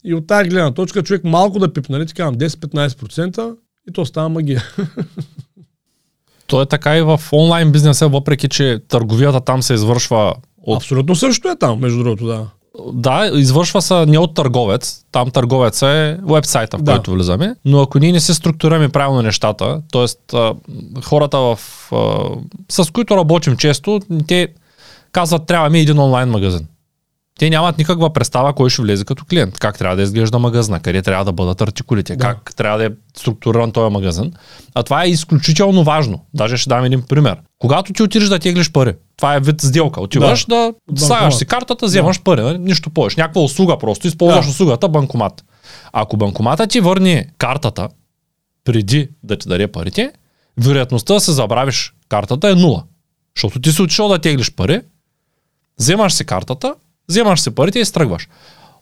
И 0.05 0.13
от 0.13 0.27
тази 0.27 0.49
гледна 0.49 0.71
точка 0.71 1.03
човек 1.03 1.23
малко 1.23 1.59
да 1.59 1.73
пипне, 1.73 1.97
нали, 1.97 2.07
така 2.07 2.31
10-15% 2.31 3.55
и 3.89 3.93
то 3.93 4.05
става 4.05 4.29
магия. 4.29 4.63
То 6.47 6.61
е 6.61 6.65
така 6.65 6.97
и 6.97 7.01
в 7.01 7.19
онлайн 7.33 7.71
бизнеса, 7.71 8.07
въпреки 8.07 8.49
че 8.49 8.79
търговията 8.87 9.41
там 9.41 9.63
се 9.63 9.73
извършва 9.73 10.33
от... 10.61 10.77
Абсолютно 10.77 11.15
също 11.15 11.49
е 11.49 11.55
там, 11.55 11.79
между 11.79 12.03
другото, 12.03 12.25
да. 12.25 12.47
Да, 12.93 13.31
извършва 13.33 13.81
се 13.81 14.05
не 14.05 14.17
от 14.19 14.35
търговец. 14.35 15.05
Там 15.11 15.31
търговец 15.31 15.81
е 15.81 16.19
вебсайта, 16.23 16.77
в 16.77 16.81
да. 16.81 16.91
който 16.91 17.11
влизаме. 17.11 17.55
Но 17.65 17.81
ако 17.81 17.99
ние 17.99 18.11
не 18.11 18.19
се 18.19 18.33
структурираме 18.33 18.89
правилно 18.89 19.21
нещата, 19.21 19.81
т.е. 19.91 20.37
хората, 21.03 21.37
в, 21.37 21.59
с 22.69 22.91
които 22.91 23.17
работим 23.17 23.57
често, 23.57 23.99
те 24.27 24.47
казват, 25.11 25.45
трябва 25.45 25.69
ми 25.69 25.79
един 25.79 25.99
онлайн 25.99 26.29
магазин 26.29 26.67
те 27.39 27.49
нямат 27.49 27.77
никаква 27.77 28.13
представа 28.13 28.53
кой 28.53 28.69
ще 28.69 28.81
влезе 28.81 29.05
като 29.05 29.25
клиент, 29.25 29.59
как 29.59 29.77
трябва 29.77 29.95
да 29.95 30.01
изглежда 30.01 30.39
магазина, 30.39 30.79
къде 30.79 31.01
трябва 31.01 31.25
да 31.25 31.31
бъдат 31.31 31.61
артикулите, 31.61 32.15
да. 32.15 32.21
как 32.21 32.55
трябва 32.55 32.77
да 32.77 32.85
е 32.85 32.89
структуриран 33.17 33.71
този 33.71 33.93
магазин. 33.93 34.33
А 34.75 34.83
това 34.83 35.03
е 35.03 35.07
изключително 35.07 35.83
важно. 35.83 36.25
Даже 36.33 36.57
ще 36.57 36.69
дам 36.69 36.85
един 36.85 37.01
пример. 37.01 37.37
Когато 37.59 37.93
ти 37.93 38.03
отидеш 38.03 38.29
да 38.29 38.39
теглиш 38.39 38.71
пари, 38.71 38.93
това 39.17 39.35
е 39.35 39.39
вид 39.39 39.61
сделка. 39.61 40.01
Отиваш 40.01 40.45
да, 40.45 40.73
да 40.91 41.05
слагаш 41.05 41.35
си 41.35 41.45
картата, 41.45 41.85
вземаш 41.85 42.17
да. 42.17 42.23
пари, 42.23 42.41
нали? 42.41 42.57
нищо 42.57 42.89
повече. 42.89 43.19
Някаква 43.19 43.41
услуга 43.41 43.77
просто, 43.77 44.07
използваш 44.07 44.45
да. 44.45 44.51
услугата 44.51 44.89
банкомат. 44.89 45.43
Ако 45.93 46.17
банкомата 46.17 46.67
ти 46.67 46.79
върне 46.79 47.27
картата 47.37 47.89
преди 48.65 49.09
да 49.23 49.37
ти 49.37 49.49
даде 49.49 49.67
парите, 49.67 50.11
вероятността 50.57 51.13
да 51.13 51.19
се 51.19 51.31
забравиш 51.31 51.93
картата 52.09 52.49
е 52.49 52.55
нула. 52.55 52.83
Защото 53.37 53.59
ти 53.59 53.71
си 53.71 53.81
отишъл 53.81 54.07
да 54.07 54.19
теглиш 54.19 54.51
пари, 54.51 54.81
вземаш 55.79 56.13
си 56.13 56.25
картата, 56.25 56.75
вземаш 57.09 57.41
си 57.41 57.51
парите 57.55 57.79
и 57.79 57.85
стръгваш. 57.85 58.27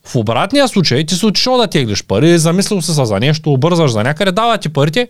В 0.05 0.15
обратния 0.15 0.67
случай 0.67 1.05
ти 1.05 1.15
си 1.15 1.25
отишъл 1.25 1.57
да 1.57 1.67
теглиш 1.67 2.03
пари, 2.03 2.37
замислил 2.37 2.81
се 2.81 2.91
за 2.91 3.19
нещо, 3.19 3.57
бързаш 3.57 3.91
за 3.91 4.03
някъде, 4.03 4.31
дава 4.31 4.57
ти 4.57 4.69
парите 4.69 5.07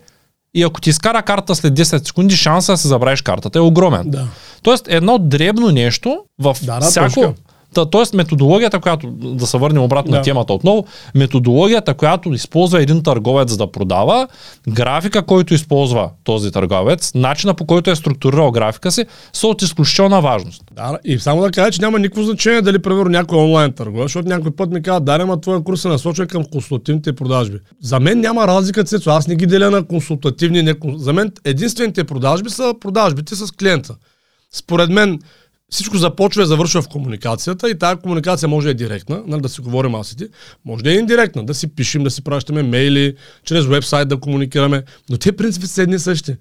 и 0.54 0.62
ако 0.62 0.80
ти 0.80 0.90
изкара 0.90 1.22
карта 1.22 1.54
след 1.54 1.74
10 1.74 2.06
секунди, 2.06 2.36
шанса 2.36 2.72
да 2.72 2.76
се 2.76 2.88
забравиш 2.88 3.22
картата 3.22 3.58
е 3.58 3.62
огромен. 3.62 4.10
Да. 4.10 4.26
Тоест 4.62 4.86
едно 4.88 5.18
дребно 5.18 5.70
нещо 5.70 6.18
в 6.38 6.56
да, 6.62 6.80
да, 6.80 6.86
всяко, 6.86 7.14
точка. 7.14 7.34
Та, 7.74 7.84
тоест 7.84 8.14
методологията, 8.14 8.80
която, 8.80 9.06
да 9.10 9.46
се 9.46 9.58
върнем 9.58 9.82
обратно 9.82 10.10
да. 10.10 10.16
на 10.16 10.22
темата 10.22 10.52
отново, 10.52 10.84
методологията, 11.14 11.94
която 11.94 12.32
използва 12.32 12.82
един 12.82 13.02
търговец 13.02 13.56
да 13.56 13.72
продава, 13.72 14.28
графика, 14.68 15.22
който 15.22 15.54
използва 15.54 16.10
този 16.24 16.50
търговец, 16.50 17.12
начина 17.14 17.54
по 17.54 17.66
който 17.66 17.90
е 17.90 17.96
структурирал 17.96 18.50
графика 18.50 18.90
си, 18.90 19.06
са 19.32 19.46
от 19.46 19.62
изключителна 19.62 20.20
важност. 20.20 20.62
Да, 20.72 20.98
и 21.04 21.18
само 21.18 21.42
да 21.42 21.50
кажа, 21.50 21.70
че 21.70 21.80
няма 21.82 21.98
никакво 21.98 22.22
значение 22.22 22.62
дали, 22.62 22.78
примерно, 22.78 23.10
някой 23.10 23.38
онлайн 23.38 23.72
търгува, 23.72 24.02
защото 24.04 24.28
някой 24.28 24.50
път 24.50 24.70
ми 24.70 24.82
казва, 24.82 25.00
да, 25.00 25.18
ама 25.20 25.40
твоя 25.40 25.64
курс 25.64 25.84
е 25.84 25.88
насочен 25.88 26.26
към 26.26 26.44
консултативните 26.44 27.12
продажби. 27.12 27.58
За 27.82 28.00
мен 28.00 28.20
няма 28.20 28.46
разлика, 28.46 28.84
Цецо, 28.84 29.10
аз 29.10 29.28
не 29.28 29.36
ги 29.36 29.46
деля 29.46 29.70
на 29.70 29.86
консултативни, 29.86 30.62
не... 30.62 30.74
за 30.96 31.12
мен 31.12 31.32
единствените 31.44 32.04
продажби 32.04 32.50
са 32.50 32.74
продажбите 32.80 33.36
с 33.36 33.52
клиента. 33.52 33.94
Според 34.52 34.90
мен, 34.90 35.18
всичко 35.70 35.96
започва 35.96 36.42
и 36.42 36.46
завършва 36.46 36.82
в 36.82 36.88
комуникацията 36.88 37.70
и 37.70 37.78
тази 37.78 38.00
комуникация 38.00 38.48
може 38.48 38.66
да 38.66 38.70
е 38.70 38.74
директна, 38.74 39.22
нали, 39.26 39.40
да 39.40 39.48
си 39.48 39.60
говорим 39.60 39.94
аз 39.94 40.12
и 40.12 40.16
ти, 40.16 40.28
може 40.64 40.84
да 40.84 40.92
е 40.92 40.96
индиректна, 40.96 41.46
да 41.46 41.54
си 41.54 41.74
пишем, 41.74 42.04
да 42.04 42.10
си 42.10 42.24
пращаме 42.24 42.62
мейли, 42.62 43.16
чрез 43.44 43.66
вебсайт 43.66 44.08
да 44.08 44.20
комуникираме, 44.20 44.82
но 45.10 45.18
те 45.18 45.36
принципи 45.36 45.66
са 45.66 45.82
едни 45.82 45.98
същи. 45.98 46.36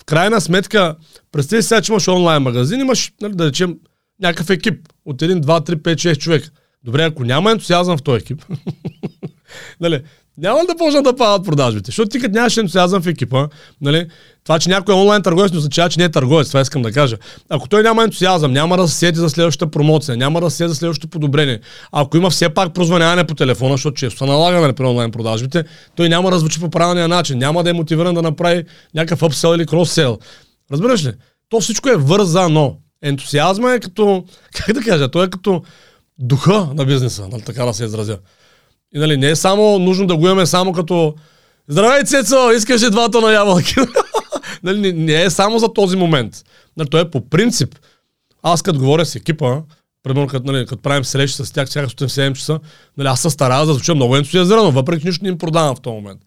В 0.00 0.04
крайна 0.04 0.40
сметка, 0.40 0.96
представи 1.32 1.62
сега, 1.62 1.80
че 1.80 1.92
имаш 1.92 2.08
онлайн 2.08 2.42
магазин, 2.42 2.80
имаш, 2.80 3.12
нали, 3.20 3.34
да 3.34 3.46
речем, 3.46 3.76
някакъв 4.22 4.50
екип 4.50 4.88
от 5.04 5.22
1, 5.22 5.40
2, 5.40 5.70
3, 5.70 5.74
5, 5.74 5.94
6 5.94 6.18
човека. 6.18 6.50
Добре, 6.84 7.04
ако 7.04 7.24
няма 7.24 7.50
ентусиазъм 7.50 7.98
в 7.98 8.02
този 8.02 8.22
екип, 8.22 8.44
нали, 9.80 10.02
няма 10.38 10.60
да 10.68 10.76
почнат 10.76 11.04
да 11.04 11.16
падат 11.16 11.46
продажбите. 11.46 11.86
Защото 11.86 12.08
ти 12.08 12.20
като 12.20 12.34
нямаш 12.34 12.56
ентусиазъм 12.56 13.02
в 13.02 13.06
екипа, 13.06 13.48
нали, 13.80 14.06
това, 14.44 14.58
че 14.58 14.68
някой 14.68 14.94
е 14.94 14.98
онлайн 14.98 15.22
търговец, 15.22 15.52
не 15.52 15.58
означава, 15.58 15.88
че 15.88 15.98
не 15.98 16.04
е 16.04 16.08
търговец. 16.08 16.48
Това 16.48 16.60
искам 16.60 16.82
да 16.82 16.92
кажа. 16.92 17.16
Ако 17.48 17.68
той 17.68 17.82
няма 17.82 18.04
ентусиазъм, 18.04 18.52
няма 18.52 18.76
да 18.76 18.88
се 18.88 19.12
за 19.14 19.30
следващата 19.30 19.70
промоция, 19.70 20.16
няма 20.16 20.40
да 20.40 20.50
се 20.50 20.68
за 20.68 20.74
следващото 20.74 21.08
подобрение. 21.08 21.60
Ако 21.92 22.16
има 22.16 22.30
все 22.30 22.48
пак 22.48 22.74
прозваняване 22.74 23.24
по 23.24 23.34
телефона, 23.34 23.74
защото 23.74 23.96
често 23.96 24.18
се 24.18 24.24
налага 24.24 24.60
нали, 24.60 24.72
при 24.72 24.84
онлайн 24.84 25.10
продажбите, 25.10 25.64
той 25.96 26.08
няма 26.08 26.30
да 26.30 26.38
звучи 26.38 26.60
по 26.60 26.70
правилния 26.70 27.08
начин, 27.08 27.38
няма 27.38 27.64
да 27.64 27.70
е 27.70 27.72
мотивиран 27.72 28.14
да 28.14 28.22
направи 28.22 28.64
някакъв 28.94 29.20
upsell 29.20 29.56
или 29.56 29.66
cross-sell. 29.66 30.18
Разбираш 30.72 31.04
ли? 31.04 31.12
То 31.48 31.60
всичко 31.60 31.88
е 31.88 31.96
вързано. 31.96 32.76
Ентусиазма 33.02 33.72
е 33.72 33.80
като, 33.80 34.24
как 34.54 34.74
да 34.74 34.80
кажа, 34.80 35.08
той 35.08 35.26
е 35.26 35.30
като 35.30 35.62
духа 36.18 36.68
на 36.74 36.84
бизнеса, 36.84 37.28
нали, 37.28 37.42
така 37.42 37.64
да 37.64 37.74
се 37.74 37.84
изразя. 37.84 38.18
И 38.94 38.98
нали, 38.98 39.16
не 39.16 39.30
е 39.30 39.36
само 39.36 39.78
нужно 39.78 40.06
да 40.06 40.16
го 40.16 40.26
имаме 40.26 40.46
само 40.46 40.72
като 40.72 41.14
Здравей, 41.68 42.04
Цецо, 42.04 42.52
искаш 42.56 42.82
ли 42.82 42.90
два 42.90 43.10
тона 43.10 43.32
ябълки? 43.32 43.74
нали, 44.62 44.80
не, 44.80 44.92
не, 44.92 45.22
е 45.22 45.30
само 45.30 45.58
за 45.58 45.72
този 45.72 45.96
момент. 45.96 46.44
Нали, 46.76 46.88
той 46.88 47.00
е 47.00 47.10
по 47.10 47.28
принцип. 47.28 47.74
Аз 48.42 48.62
като 48.62 48.78
говоря 48.78 49.06
с 49.06 49.16
екипа, 49.16 49.60
примерно 50.02 50.26
като, 50.26 50.52
нали, 50.52 50.66
като 50.66 50.82
правим 50.82 51.04
срещи 51.04 51.44
с 51.44 51.52
тях 51.52 51.68
всяка 51.68 51.88
сутрин 51.88 52.08
в 52.08 52.12
7 52.12 52.32
часа, 52.32 52.60
нали, 52.96 53.08
аз 53.08 53.20
се 53.20 53.30
старая 53.30 53.66
да 53.66 53.72
звуча 53.72 53.94
много 53.94 54.16
ентусиазирано, 54.16 54.70
въпреки 54.70 55.02
че 55.02 55.08
нищо 55.08 55.24
не 55.24 55.30
им 55.30 55.38
продавам 55.38 55.76
в 55.76 55.80
този 55.80 55.94
момент. 55.94 56.20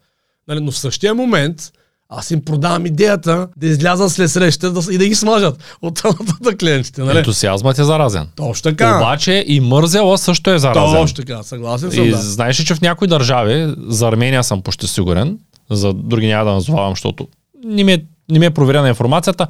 Нали, 0.48 0.60
но 0.60 0.70
в 0.70 0.78
същия 0.78 1.14
момент 1.14 1.72
аз 2.16 2.30
им 2.30 2.44
продавам 2.44 2.86
идеята 2.86 3.48
да 3.56 3.66
излязат 3.66 4.12
след 4.12 4.30
среща 4.30 4.70
да, 4.70 4.92
и 4.92 4.98
да 4.98 5.08
ги 5.08 5.14
смажат 5.14 5.58
от 5.82 6.02
на 6.40 6.56
клиентите. 6.56 7.02
Нали? 7.02 7.18
Ентусиазмът 7.18 7.78
е 7.78 7.84
заразен. 7.84 8.28
Точно 8.36 8.70
така. 8.70 8.96
Обаче 8.96 9.44
и 9.46 9.60
мързела 9.60 10.18
също 10.18 10.50
е 10.50 10.58
заразен. 10.58 11.00
Точно 11.00 11.16
така, 11.16 11.42
съгласен 11.42 11.92
съм. 11.92 12.04
И 12.04 12.10
да. 12.10 12.16
знаеш 12.16 12.60
ли, 12.60 12.64
че 12.64 12.74
в 12.74 12.80
някои 12.80 13.08
държави, 13.08 13.74
за 13.86 14.08
Армения 14.08 14.44
съм 14.44 14.62
почти 14.62 14.86
сигурен, 14.86 15.38
за 15.70 15.92
други 15.92 16.26
няма 16.26 16.44
да 16.44 16.52
назовавам, 16.52 16.92
защото 16.92 17.28
не 17.64 17.84
ми 17.84 17.92
е, 17.92 18.04
не 18.30 18.38
ми 18.38 18.46
е 18.46 18.50
проверена 18.50 18.88
информацията, 18.88 19.46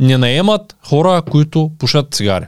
не 0.00 0.18
наемат 0.18 0.76
хора, 0.86 1.22
които 1.30 1.70
пушат 1.78 2.14
цигари. 2.14 2.44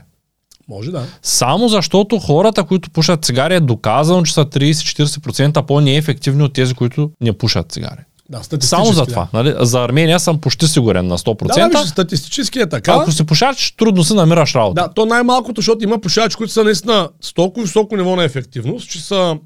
Може 0.69 0.91
да. 0.91 1.03
Само 1.21 1.69
защото 1.69 2.19
хората, 2.19 2.63
които 2.63 2.89
пушат 2.89 3.25
цигари 3.25 3.55
е 3.55 3.59
доказано, 3.59 4.23
че 4.23 4.33
са 4.33 4.45
30-40% 4.45 5.61
по-неефективни 5.61 6.43
от 6.43 6.53
тези, 6.53 6.73
които 6.73 7.11
не 7.21 7.33
пушат 7.33 7.71
цигари. 7.71 8.01
Да, 8.29 8.41
Само 8.61 8.85
за 8.85 9.05
това. 9.05 9.27
Нали? 9.33 9.55
За 9.59 9.83
Армения 9.83 10.19
съм 10.19 10.41
почти 10.41 10.67
сигурен 10.67 11.07
на 11.07 11.17
100%. 11.17 11.55
Да, 11.55 11.69
да 11.69 11.79
виж, 11.81 11.89
статистически 11.89 12.59
е 12.59 12.69
така. 12.69 12.93
Ако 12.93 13.11
си 13.11 13.25
пушач, 13.25 13.71
трудно 13.77 14.03
се 14.03 14.13
намираш 14.13 14.55
работа. 14.55 14.81
Да, 14.81 14.93
то 14.93 15.05
най-малкото, 15.05 15.61
защото 15.61 15.83
има 15.83 16.01
пушачи, 16.01 16.35
които 16.35 16.53
са 16.53 16.63
наистина 16.63 17.09
с 17.21 17.33
толкова 17.33 17.65
високо 17.65 17.97
ниво 17.97 18.15
на 18.15 18.23
ефективност, 18.23 18.89
че 18.89 19.01
са 19.01 19.37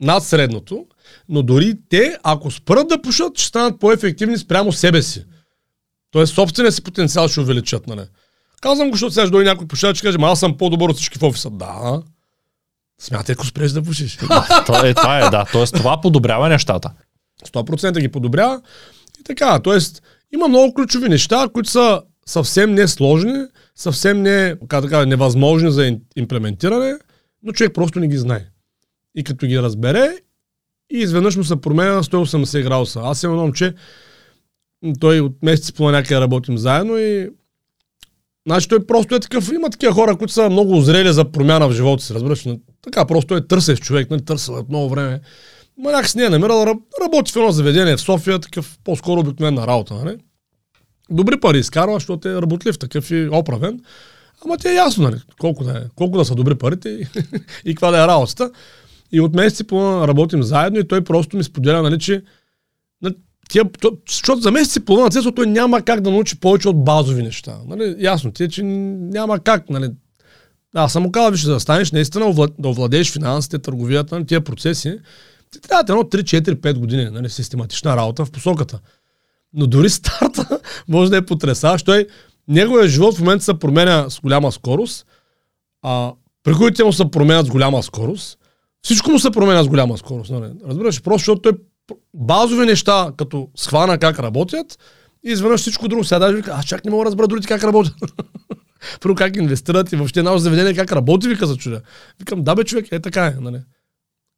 над 0.00 0.24
средното, 0.24 0.84
но 1.28 1.42
дори 1.42 1.74
те, 1.88 2.16
ако 2.22 2.50
спрат 2.50 2.88
да 2.88 3.02
пушат, 3.02 3.38
ще 3.38 3.48
станат 3.48 3.80
по-ефективни 3.80 4.38
спрямо 4.38 4.72
себе 4.72 5.02
си. 5.02 5.24
Тоест, 6.10 6.34
собствения 6.34 6.72
си 6.72 6.82
потенциал 6.82 7.28
ще 7.28 7.40
увеличат, 7.40 7.86
нали? 7.86 8.02
Казвам 8.60 8.90
го, 8.90 8.94
защото 8.94 9.14
сега 9.14 9.26
ще 9.26 9.30
дойде 9.30 9.50
някой 9.50 9.66
пушач 9.66 9.98
и 9.98 10.02
каже, 10.02 10.18
аз 10.20 10.40
съм 10.40 10.56
по-добър 10.56 10.88
от 10.88 10.96
всички 10.96 11.18
в 11.18 11.22
офиса. 11.22 11.50
Да. 11.50 12.02
Смятай, 13.00 13.32
ако 13.32 13.46
спреш 13.46 13.72
да 13.72 13.82
пушиш. 13.82 14.16
това, 14.66 14.82
е, 14.84 14.94
това 14.94 15.18
е, 15.18 15.30
да. 15.30 15.44
Тоест, 15.52 15.74
това 15.74 16.00
подобрява 16.00 16.48
нещата. 16.48 16.90
100% 17.46 18.00
ги 18.00 18.08
подобрява. 18.08 18.62
И 19.20 19.24
така, 19.24 19.58
т.е. 19.58 19.78
има 20.34 20.48
много 20.48 20.74
ключови 20.74 21.08
неща, 21.08 21.48
които 21.52 21.70
са 21.70 22.02
съвсем 22.26 22.74
не 22.74 22.88
сложни, 22.88 23.44
съвсем 23.76 24.22
не, 24.22 24.56
как 24.68 24.86
да 24.86 25.06
невъзможни 25.06 25.70
за 25.70 25.98
имплементиране, 26.16 26.94
но 27.42 27.52
човек 27.52 27.74
просто 27.74 28.00
не 28.00 28.08
ги 28.08 28.16
знае. 28.16 28.46
И 29.14 29.24
като 29.24 29.46
ги 29.46 29.62
разбере, 29.62 30.16
и 30.92 30.98
изведнъж 30.98 31.36
му 31.36 31.44
се 31.44 31.60
променя 31.60 31.92
на 31.92 32.04
180 32.04 32.62
градуса. 32.62 33.00
Аз 33.04 33.22
имам 33.22 33.34
едно 33.34 33.42
момче, 33.42 33.74
той 35.00 35.20
от 35.20 35.42
месец 35.42 35.72
половина 35.72 35.98
някъде 35.98 36.20
работим 36.20 36.58
заедно 36.58 36.98
и 36.98 37.30
Значи 38.46 38.68
той 38.68 38.86
просто 38.86 39.14
е 39.14 39.20
такъв, 39.20 39.52
има 39.54 39.70
такива 39.70 39.92
хора, 39.92 40.16
които 40.16 40.32
са 40.32 40.50
много 40.50 40.76
озрели 40.76 41.12
за 41.12 41.24
промяна 41.24 41.68
в 41.68 41.72
живота 41.72 42.02
си, 42.02 42.14
разбираш. 42.14 42.46
Така 42.82 43.06
просто 43.06 43.36
е 43.36 43.46
търсещ 43.46 43.82
човек, 43.82 44.10
нали, 44.10 44.24
търсил 44.24 44.54
от 44.54 44.68
много 44.68 44.88
време. 44.88 45.20
Ма 45.78 45.92
някак 45.92 46.08
си 46.08 46.18
не 46.18 46.24
е 46.24 46.28
намирал, 46.28 46.64
раб- 46.66 47.02
работи 47.04 47.32
в 47.32 47.36
едно 47.36 47.50
заведение 47.50 47.96
в 47.96 48.00
София, 48.00 48.38
такъв 48.38 48.78
по-скоро 48.84 49.20
обикновена 49.20 49.66
работа, 49.66 49.94
нали? 49.94 50.16
Добри 51.10 51.40
пари 51.40 51.58
изкарва, 51.58 51.94
защото 51.94 52.28
е 52.28 52.42
работлив, 52.42 52.78
такъв 52.78 53.10
и 53.10 53.28
оправен. 53.32 53.80
Ама 54.44 54.56
ти 54.56 54.68
е 54.68 54.74
ясно, 54.74 55.04
нали? 55.04 55.20
Колко 55.40 55.64
да, 55.64 55.78
е, 55.78 55.82
колко 55.96 56.18
да 56.18 56.24
са 56.24 56.34
добри 56.34 56.54
парите 56.54 56.88
и, 57.64 57.74
каква 57.74 57.90
да 57.90 58.04
е 58.04 58.06
работата. 58.06 58.50
И 59.12 59.20
от 59.20 59.34
месец 59.34 59.60
и 59.60 59.64
половина 59.64 60.08
работим 60.08 60.42
заедно 60.42 60.78
и 60.80 60.88
той 60.88 61.04
просто 61.04 61.36
ми 61.36 61.44
споделя, 61.44 61.82
нали, 61.82 61.98
че 61.98 62.22
тия, 63.48 63.64
то, 63.80 63.92
защото 64.08 64.40
за 64.40 64.50
месец 64.50 64.76
и 64.76 64.84
половина 64.84 65.10
цесо 65.10 65.32
няма 65.46 65.82
как 65.82 66.00
да 66.00 66.10
научи 66.10 66.40
повече 66.40 66.68
от 66.68 66.84
базови 66.84 67.22
неща. 67.22 67.56
Нали? 67.66 67.96
Ясно 67.98 68.32
ти 68.32 68.44
е, 68.44 68.48
че 68.48 68.62
няма 68.62 69.38
как. 69.38 69.70
Нали? 69.70 69.90
Аз 70.74 70.92
съм 70.92 71.02
му 71.02 71.12
казал, 71.12 71.30
виж, 71.30 71.42
да 71.42 71.60
станеш 71.60 71.92
наистина 71.92 72.48
да 72.58 72.68
овладееш 72.68 73.12
финансите, 73.12 73.58
търговията, 73.58 74.14
нали, 74.14 74.26
тия 74.26 74.40
процеси, 74.40 74.98
ти 75.60 75.68
трябва 75.68 75.80
едно 75.80 76.02
3, 76.02 76.22
4, 76.22 76.54
5 76.54 76.78
години 76.78 77.04
нали, 77.04 77.30
систематична 77.30 77.96
работа 77.96 78.24
в 78.24 78.30
посоката. 78.30 78.80
Но 79.52 79.66
дори 79.66 79.90
старта 79.90 80.60
може 80.88 81.10
да 81.10 81.16
е 81.16 81.26
потрясаващ. 81.26 81.86
Той, 81.86 82.06
неговия 82.48 82.88
живот 82.88 83.16
в 83.16 83.20
момента 83.20 83.44
се 83.44 83.54
променя 83.54 84.10
с 84.10 84.20
голяма 84.20 84.52
скорост, 84.52 85.06
а 85.82 86.12
приходите 86.42 86.84
му 86.84 86.92
се 86.92 87.10
променят 87.10 87.46
с 87.46 87.50
голяма 87.50 87.82
скорост. 87.82 88.38
Всичко 88.82 89.10
му 89.10 89.18
се 89.18 89.30
променя 89.30 89.62
с 89.62 89.68
голяма 89.68 89.98
скорост. 89.98 90.30
Нали? 90.30 90.52
Разбираш, 90.66 91.02
просто 91.02 91.18
защото 91.18 91.42
той 91.42 91.52
базови 92.14 92.66
неща, 92.66 93.12
като 93.16 93.48
схвана 93.56 93.98
как 93.98 94.18
работят, 94.18 94.78
и 95.26 95.30
изведнъж 95.30 95.60
всичко 95.60 95.88
друго. 95.88 96.04
Сега 96.04 96.18
даже 96.18 96.36
вика, 96.36 96.54
аз 96.54 96.64
чак 96.64 96.84
не 96.84 96.90
мога 96.90 97.04
да 97.04 97.08
разбера 97.10 97.28
другите 97.28 97.48
как 97.48 97.64
работят. 97.64 97.94
Първо 99.00 99.14
как 99.14 99.36
инвестират 99.36 99.92
и 99.92 99.96
въобще 99.96 100.22
нашето 100.22 100.38
заведение 100.38 100.74
как 100.74 100.92
работи, 100.92 101.28
вика 101.28 101.46
за 101.46 101.56
чудя. 101.56 101.80
Викам, 102.18 102.42
да 102.42 102.54
бе 102.54 102.64
човек, 102.64 102.92
е 102.92 103.00
така 103.00 103.26
е. 103.26 103.36
Нали? 103.40 103.58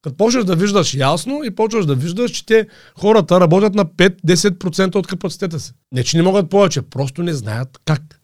Като 0.03 0.17
почнеш 0.17 0.45
да 0.45 0.57
виждаш 0.57 0.95
ясно 0.95 1.41
и 1.45 1.55
почваш 1.55 1.87
да 1.87 1.95
виждаш, 1.95 2.31
че 2.31 2.47
те 2.47 2.67
хората 2.99 3.41
работят 3.41 3.75
на 3.75 3.85
5-10% 3.85 4.97
от 4.97 5.07
капацитета 5.07 5.61
си. 5.61 5.73
Не, 5.93 6.05
че 6.05 6.17
не 6.17 6.23
могат 6.23 6.51
повече, 6.51 6.83
просто 6.83 7.23
не 7.23 7.33
знаят 7.33 7.81
как. 7.85 8.21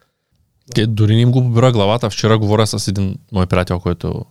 Те 0.75 0.87
дори 0.87 1.15
не 1.15 1.21
им 1.21 1.33
го 1.33 1.43
побира 1.43 1.73
главата. 1.73 2.11
Вчера 2.11 2.39
говоря 2.39 2.67
с 2.67 2.89
един 2.89 3.17
мой 3.33 3.47
приятел, 3.47 3.81
който 3.81 4.25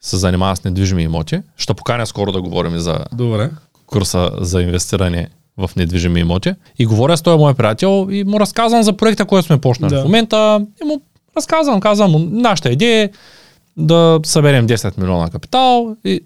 се 0.00 0.16
занимава 0.16 0.56
с 0.56 0.64
недвижими 0.64 1.02
имоти. 1.02 1.42
Ще 1.56 1.74
поканя 1.74 2.06
скоро 2.06 2.32
да 2.32 2.42
говорим 2.42 2.78
за 2.78 2.98
Добре. 3.12 3.50
курса 3.86 4.30
за 4.40 4.62
инвестиране 4.62 5.28
в 5.56 5.70
недвижими 5.76 6.20
имоти. 6.20 6.54
И 6.78 6.86
говоря 6.86 7.16
с 7.16 7.22
този 7.22 7.38
мой 7.38 7.54
приятел 7.54 8.08
и 8.10 8.24
му 8.24 8.40
разказвам 8.40 8.82
за 8.82 8.96
проекта, 8.96 9.24
който 9.24 9.46
сме 9.46 9.60
почнали. 9.60 9.94
Да. 9.94 10.00
В 10.00 10.04
момента 10.04 10.66
и 10.82 10.86
му 10.86 11.02
разказвам, 11.36 11.80
казвам 11.80 12.10
му, 12.10 12.18
нашата 12.18 12.70
идея 12.70 13.04
е 13.04 13.10
да 13.76 14.20
съберем 14.24 14.68
10 14.68 14.98
милиона 14.98 15.30
капитал 15.30 15.96
и 16.04 16.20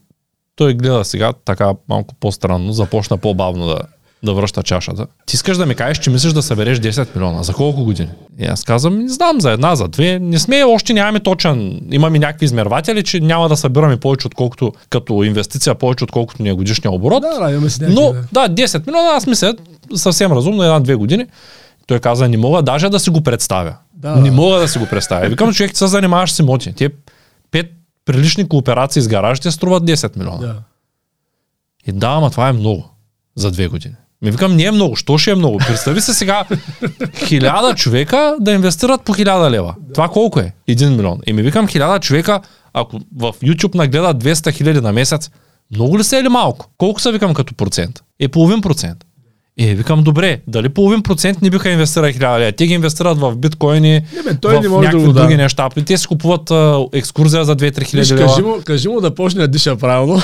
той 0.56 0.74
гледа 0.74 1.04
сега 1.04 1.32
така 1.44 1.72
малко 1.88 2.14
по-странно, 2.14 2.72
започна 2.72 3.18
по-бавно 3.18 3.66
да, 3.66 3.78
да 4.24 4.34
връща 4.34 4.62
чашата. 4.62 5.06
Ти 5.26 5.36
искаш 5.36 5.56
да 5.56 5.66
ми 5.66 5.74
кажеш, 5.74 5.98
че 5.98 6.10
мислиш 6.10 6.32
да 6.32 6.42
събереш 6.42 6.78
10 6.78 7.16
милиона. 7.16 7.42
За 7.42 7.52
колко 7.52 7.84
години? 7.84 8.08
И 8.38 8.44
аз 8.44 8.64
казвам, 8.64 8.98
не 8.98 9.08
знам, 9.08 9.40
за 9.40 9.50
една, 9.50 9.76
за 9.76 9.88
две. 9.88 10.18
Не 10.18 10.38
сме, 10.38 10.64
още 10.64 10.92
нямаме 10.92 11.20
точен. 11.20 11.80
Имаме 11.90 12.18
някакви 12.18 12.44
измерватели, 12.44 13.02
че 13.02 13.20
няма 13.20 13.48
да 13.48 13.56
събираме 13.56 13.96
повече, 13.96 14.26
отколкото 14.26 14.72
като 14.90 15.22
инвестиция, 15.22 15.74
повече, 15.74 16.04
отколкото 16.04 16.42
ни 16.42 16.48
е 16.48 16.52
годишния 16.52 16.92
оборот. 16.92 17.22
Да, 17.22 17.50
да, 17.60 17.70
си 17.70 17.82
някакви, 17.82 18.00
Но 18.00 18.12
да. 18.32 18.48
да, 18.48 18.62
10 18.62 18.86
милиона, 18.86 19.08
аз 19.08 19.26
мисля 19.26 19.54
съвсем 19.94 20.32
разумно, 20.32 20.62
една-две 20.62 20.94
години. 20.94 21.26
Той 21.86 21.98
каза, 21.98 22.28
не 22.28 22.36
мога 22.36 22.62
даже 22.62 22.88
да 22.88 23.00
си 23.00 23.10
го 23.10 23.20
представя. 23.20 23.74
Да, 23.94 24.16
не 24.16 24.30
мога 24.30 24.58
да 24.58 24.68
си 24.68 24.78
го 24.78 24.86
представя. 24.86 25.28
Викам, 25.28 25.52
човек, 25.52 25.72
ти 25.72 25.78
се 25.78 25.86
занимаваш 25.86 26.32
с 26.32 26.38
имоти. 26.38 26.72
Те 26.72 26.90
пет 27.50 27.66
прилични 28.04 28.48
кооперации 28.48 29.02
с 29.02 29.08
гаражите 29.08 29.50
струват 29.50 29.84
10 29.84 30.16
милиона. 30.16 30.38
Да. 30.38 30.62
И 31.86 31.92
да, 31.92 32.08
ама 32.08 32.30
това 32.30 32.48
е 32.48 32.52
много 32.52 32.90
за 33.36 33.50
две 33.50 33.68
години. 33.68 33.94
Ми 34.22 34.30
викам, 34.30 34.56
не 34.56 34.62
е 34.62 34.70
много, 34.70 34.96
що 34.96 35.18
ще 35.18 35.30
е 35.30 35.34
много? 35.34 35.58
Представи 35.58 36.00
се 36.00 36.14
сега 36.14 36.44
хиляда 37.26 37.74
човека 37.74 38.36
да 38.40 38.52
инвестират 38.52 39.02
по 39.02 39.12
хиляда 39.12 39.50
лева. 39.50 39.74
Това 39.94 40.08
колко 40.08 40.40
е? 40.40 40.52
Един 40.68 40.96
милион. 40.96 41.18
И 41.26 41.32
ми 41.32 41.42
викам 41.42 41.68
хиляда 41.68 42.00
човека, 42.00 42.40
ако 42.72 43.00
в 43.16 43.34
YouTube 43.42 43.74
нагледат 43.74 44.24
200 44.24 44.52
хиляди 44.52 44.80
на 44.80 44.92
месец, 44.92 45.30
много 45.70 45.98
ли 45.98 46.04
са 46.04 46.18
или 46.18 46.28
малко? 46.28 46.66
Колко 46.78 47.00
са 47.00 47.12
викам 47.12 47.34
като 47.34 47.54
процент? 47.54 48.02
Е 48.20 48.28
половин 48.28 48.60
процент. 48.60 49.04
Е, 49.58 49.74
викам, 49.74 50.02
добре, 50.02 50.40
дали 50.46 50.68
половин 50.68 51.02
процент 51.02 51.42
не 51.42 51.50
биха 51.50 51.70
инвестирали 51.70 52.12
хиляда 52.12 52.38
лева? 52.38 52.52
Те 52.52 52.66
ги 52.66 52.74
инвестират 52.74 53.18
в 53.18 53.36
биткоини, 53.36 53.92
Не, 53.92 54.22
бе, 54.22 54.34
той 54.40 54.56
в 54.56 54.60
не 54.60 54.68
може 54.68 54.88
да 54.88 54.96
някакви 54.96 55.12
да. 55.12 55.20
други 55.20 55.36
неща. 55.36 55.68
Те 55.86 55.96
си 55.96 56.06
купуват 56.06 56.50
а, 56.50 56.86
екскурзия 56.92 57.44
за 57.44 57.56
2-3 57.56 57.78
Виж, 57.78 57.88
хиляди 57.88 58.16
кажи, 58.16 58.42
му, 58.42 58.60
кажи 58.64 58.88
му 58.88 59.00
да 59.00 59.14
почне 59.14 59.40
да 59.40 59.48
диша 59.48 59.76
правилно. 59.76 60.22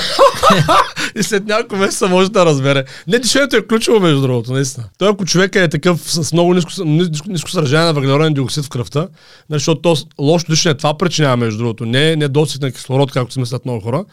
и 1.19 1.23
след 1.23 1.45
няколко 1.45 1.75
месеца 1.75 2.07
може 2.07 2.31
да 2.31 2.45
разбере. 2.45 2.83
Не, 3.07 3.19
дишането 3.19 3.55
е 3.55 3.67
ключово, 3.67 3.99
между 3.99 4.21
другото, 4.21 4.53
наистина. 4.53 4.85
Той 4.97 5.09
ако 5.09 5.25
човека 5.25 5.61
е 5.61 5.67
такъв 5.69 6.01
с 6.11 6.33
много 6.33 6.53
ниско, 6.53 6.71
ниско, 6.85 7.29
ниско 7.31 7.49
съдържание 7.49 7.85
на 7.85 7.93
въглероден 7.93 8.33
диоксид 8.33 8.65
в 8.65 8.69
кръвта, 8.69 8.99
нали, 8.99 9.59
защото 9.59 9.81
то 9.81 9.95
с- 9.95 10.05
лошо 10.19 10.45
дишане 10.49 10.75
това 10.75 10.97
причинява, 10.97 11.37
между 11.37 11.57
другото. 11.57 11.85
Не 11.85 12.15
недостиг 12.15 12.61
на 12.61 12.71
кислород, 12.71 13.11
както 13.11 13.33
си 13.33 13.39
мислят 13.39 13.65
много 13.65 13.81
хора, 13.81 14.05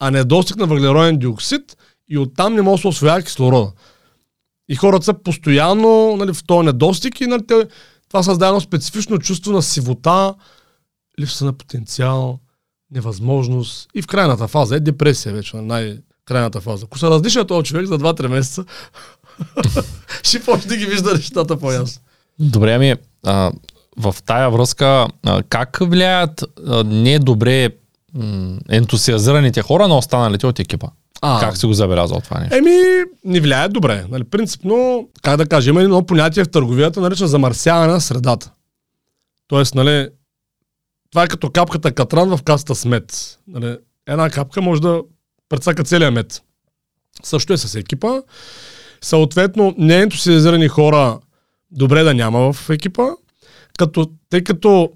а 0.00 0.10
недостиг 0.10 0.56
на 0.56 0.66
въглероден 0.66 1.18
диоксид 1.18 1.62
и 2.08 2.18
оттам 2.18 2.54
не 2.54 2.62
може 2.62 2.76
да 2.76 2.82
се 2.82 2.88
освоява 2.88 3.22
кислорода. 3.22 3.72
И 4.70 4.76
хората 4.76 5.04
са 5.04 5.14
постоянно 5.14 6.16
нали, 6.16 6.34
в 6.34 6.44
този 6.44 6.66
недостиг 6.66 7.20
и 7.20 7.26
нали, 7.26 7.42
това 8.08 8.22
създава 8.22 8.48
едно 8.48 8.60
специфично 8.60 9.18
чувство 9.18 9.52
на 9.52 9.62
сивота, 9.62 10.34
липса 11.20 11.44
на 11.44 11.52
потенциал, 11.52 12.38
невъзможност 12.90 13.88
и 13.94 14.02
в 14.02 14.06
крайната 14.06 14.48
фаза 14.48 14.76
е 14.76 14.80
депресия 14.80 15.34
вече, 15.34 15.56
на 15.56 15.62
най-крайната 15.62 16.60
фаза. 16.60 16.84
Ако 16.86 16.98
се 16.98 17.06
раздиша 17.06 17.46
този 17.46 17.64
човек 17.64 17.86
за 17.86 17.98
2-3 17.98 18.28
месеца, 18.28 18.64
ще 20.22 20.42
почне 20.42 20.68
да 20.68 20.76
ги 20.76 20.86
вижда 20.86 21.14
нещата 21.14 21.56
по-ясно. 21.56 22.02
Добре, 22.38 22.74
ами, 22.74 22.94
а, 23.26 23.52
в 23.96 24.16
тая 24.26 24.50
връзка, 24.50 25.08
а, 25.26 25.42
как 25.42 25.78
влияят 25.80 26.44
а, 26.66 26.84
не 26.84 27.18
добре 27.18 27.70
м, 28.14 28.58
ентусиазираните 28.68 29.62
хора 29.62 29.88
на 29.88 29.98
останалите 29.98 30.46
от 30.46 30.58
екипа? 30.58 30.86
А. 31.22 31.40
Как 31.40 31.56
си 31.56 31.66
го 31.66 31.72
забелязал 31.72 32.20
това 32.20 32.40
нещо? 32.40 32.54
Еми, 32.56 33.04
не 33.24 33.40
влияе 33.40 33.68
добре. 33.68 34.04
Нали, 34.10 34.24
принципно, 34.24 35.08
как 35.22 35.36
да 35.36 35.46
кажа, 35.46 35.70
има 35.70 35.82
едно 35.82 36.06
понятие 36.06 36.44
в 36.44 36.50
търговията, 36.50 37.00
нарича 37.00 37.26
замърсяване 37.26 37.92
на 37.92 38.00
средата. 38.00 38.50
Тоест, 39.48 39.74
нали, 39.74 40.08
това 41.10 41.22
е 41.22 41.28
като 41.28 41.50
капката 41.50 41.92
катран 41.92 42.36
в 42.36 42.42
касата 42.42 42.74
с 42.74 42.84
мед. 42.84 43.38
Нали, 43.48 43.78
една 44.06 44.30
капка 44.30 44.62
може 44.62 44.80
да 44.80 45.02
прецака 45.48 45.84
целият 45.84 46.14
мед. 46.14 46.42
Също 47.22 47.52
е 47.52 47.56
с 47.56 47.74
екипа. 47.74 48.22
Съответно, 49.00 49.74
неентусиазирани 49.78 50.68
хора 50.68 51.18
добре 51.70 52.02
да 52.02 52.14
няма 52.14 52.52
в 52.52 52.70
екипа, 52.70 53.08
като, 53.78 54.10
тъй 54.30 54.44
като 54.44 54.92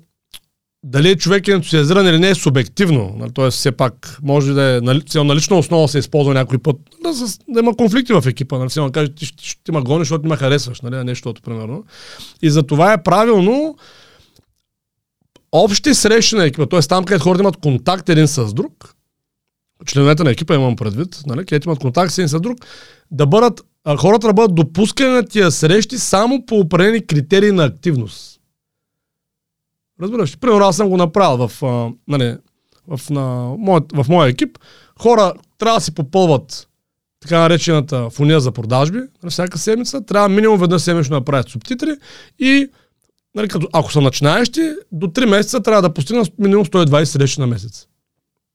дали 0.86 1.16
човек 1.16 1.48
е 1.48 1.52
ентусиазиран 1.52 2.08
или 2.08 2.18
не 2.18 2.28
е 2.28 2.34
субективно. 2.34 3.14
Нали, 3.16 3.30
Тоест, 3.34 3.58
все 3.58 3.72
пак, 3.72 4.18
може 4.22 4.52
да 4.52 4.76
е 4.76 4.80
нали, 4.80 5.02
на 5.14 5.36
лична 5.36 5.58
основа 5.58 5.88
се 5.88 5.98
използва 5.98 6.34
някой 6.34 6.58
път, 6.58 6.76
да, 7.02 7.14
с, 7.14 7.38
да 7.48 7.60
има 7.60 7.76
конфликти 7.76 8.12
в 8.12 8.22
екипа. 8.26 8.58
Нали, 8.58 8.68
да 8.76 8.90
каже, 8.92 9.14
ти, 9.14 9.36
ти, 9.36 9.64
ти 9.64 9.72
ме 9.72 9.80
гониш, 9.80 10.00
защото 10.00 10.22
не 10.22 10.28
ме 10.28 10.36
харесваш, 10.36 10.80
нали, 10.80 11.04
нещото, 11.04 11.42
примерно. 11.42 11.84
И 12.42 12.50
за 12.50 12.62
това 12.62 12.92
е 12.92 13.02
правилно 13.02 13.76
общи 15.52 15.94
срещи 15.94 16.36
на 16.36 16.44
екипа, 16.44 16.66
т.е. 16.66 16.80
там, 16.80 17.04
където 17.04 17.24
хората 17.24 17.42
имат 17.42 17.56
контакт 17.56 18.08
един 18.08 18.28
с 18.28 18.54
друг, 18.54 18.94
членовете 19.86 20.24
на 20.24 20.30
екипа 20.30 20.54
имам 20.54 20.76
предвид, 20.76 21.22
нали, 21.26 21.46
където 21.46 21.68
имат 21.68 21.78
контакт 21.78 22.18
един 22.18 22.28
с 22.28 22.40
друг, 22.40 22.58
да 23.10 23.26
бъдат, 23.26 23.60
хората 23.98 24.26
да 24.26 24.32
бъдат 24.32 24.54
допускани 24.54 25.10
на 25.10 25.26
тия 25.26 25.50
срещи 25.50 25.98
само 25.98 26.46
по 26.46 26.58
определени 26.58 27.06
критерии 27.06 27.52
на 27.52 27.64
активност. 27.64 28.33
Разбираш, 30.02 30.38
примерно 30.38 30.64
аз 30.64 30.76
съм 30.76 30.88
го 30.88 30.96
направил 30.96 31.48
в, 31.48 31.62
а, 31.62 31.92
нали, 32.08 32.36
в, 32.88 33.10
на, 33.10 33.54
моят, 33.58 33.84
в 33.92 34.06
моя 34.08 34.28
екип. 34.28 34.58
Хора 34.98 35.32
трябва 35.58 35.78
да 35.78 35.84
си 35.84 35.94
попълват 35.94 36.68
така 37.20 37.38
наречената 37.38 38.10
фуния 38.10 38.40
за 38.40 38.52
продажби 38.52 38.98
на 39.22 39.30
всяка 39.30 39.58
седмица. 39.58 40.06
Трябва 40.06 40.28
минимум 40.28 40.58
веднъж 40.58 40.82
седмично 40.82 41.10
да 41.10 41.20
направят 41.20 41.48
субтитри 41.48 41.96
и 42.38 42.68
нали, 43.34 43.48
като, 43.48 43.68
ако 43.72 43.92
са 43.92 44.00
начинаещи, 44.00 44.72
до 44.92 45.06
3 45.06 45.26
месеца 45.26 45.60
трябва 45.60 45.82
да 45.82 45.94
постигнат 45.94 46.38
минимум 46.38 46.64
120 46.64 47.04
срещи 47.04 47.40
на 47.40 47.46
месец. 47.46 47.86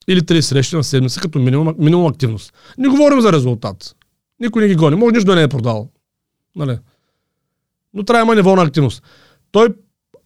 Или 0.08 0.21
3 0.21 0.41
срещи 0.41 0.75
на 0.75 0.84
седмица 0.84 1.21
като 1.21 1.39
минимум, 1.39 1.75
минимум 1.78 2.08
активност. 2.08 2.54
Не 2.78 2.88
говорим 2.88 3.21
за 3.21 3.34
резултат. 3.34 3.95
Никой 4.39 4.62
не 4.62 4.67
ги 4.67 4.75
гони. 4.75 4.95
Може 4.95 5.13
нищо 5.13 5.25
да 5.25 5.36
не 5.36 5.41
е 5.41 5.47
продал. 5.47 5.89
Нали? 6.56 6.78
Но 7.93 8.04
трябва 8.04 8.21
има 8.21 8.36
ниво 8.36 8.56
на 8.56 8.63
активност. 8.63 9.04
Той, 9.52 9.69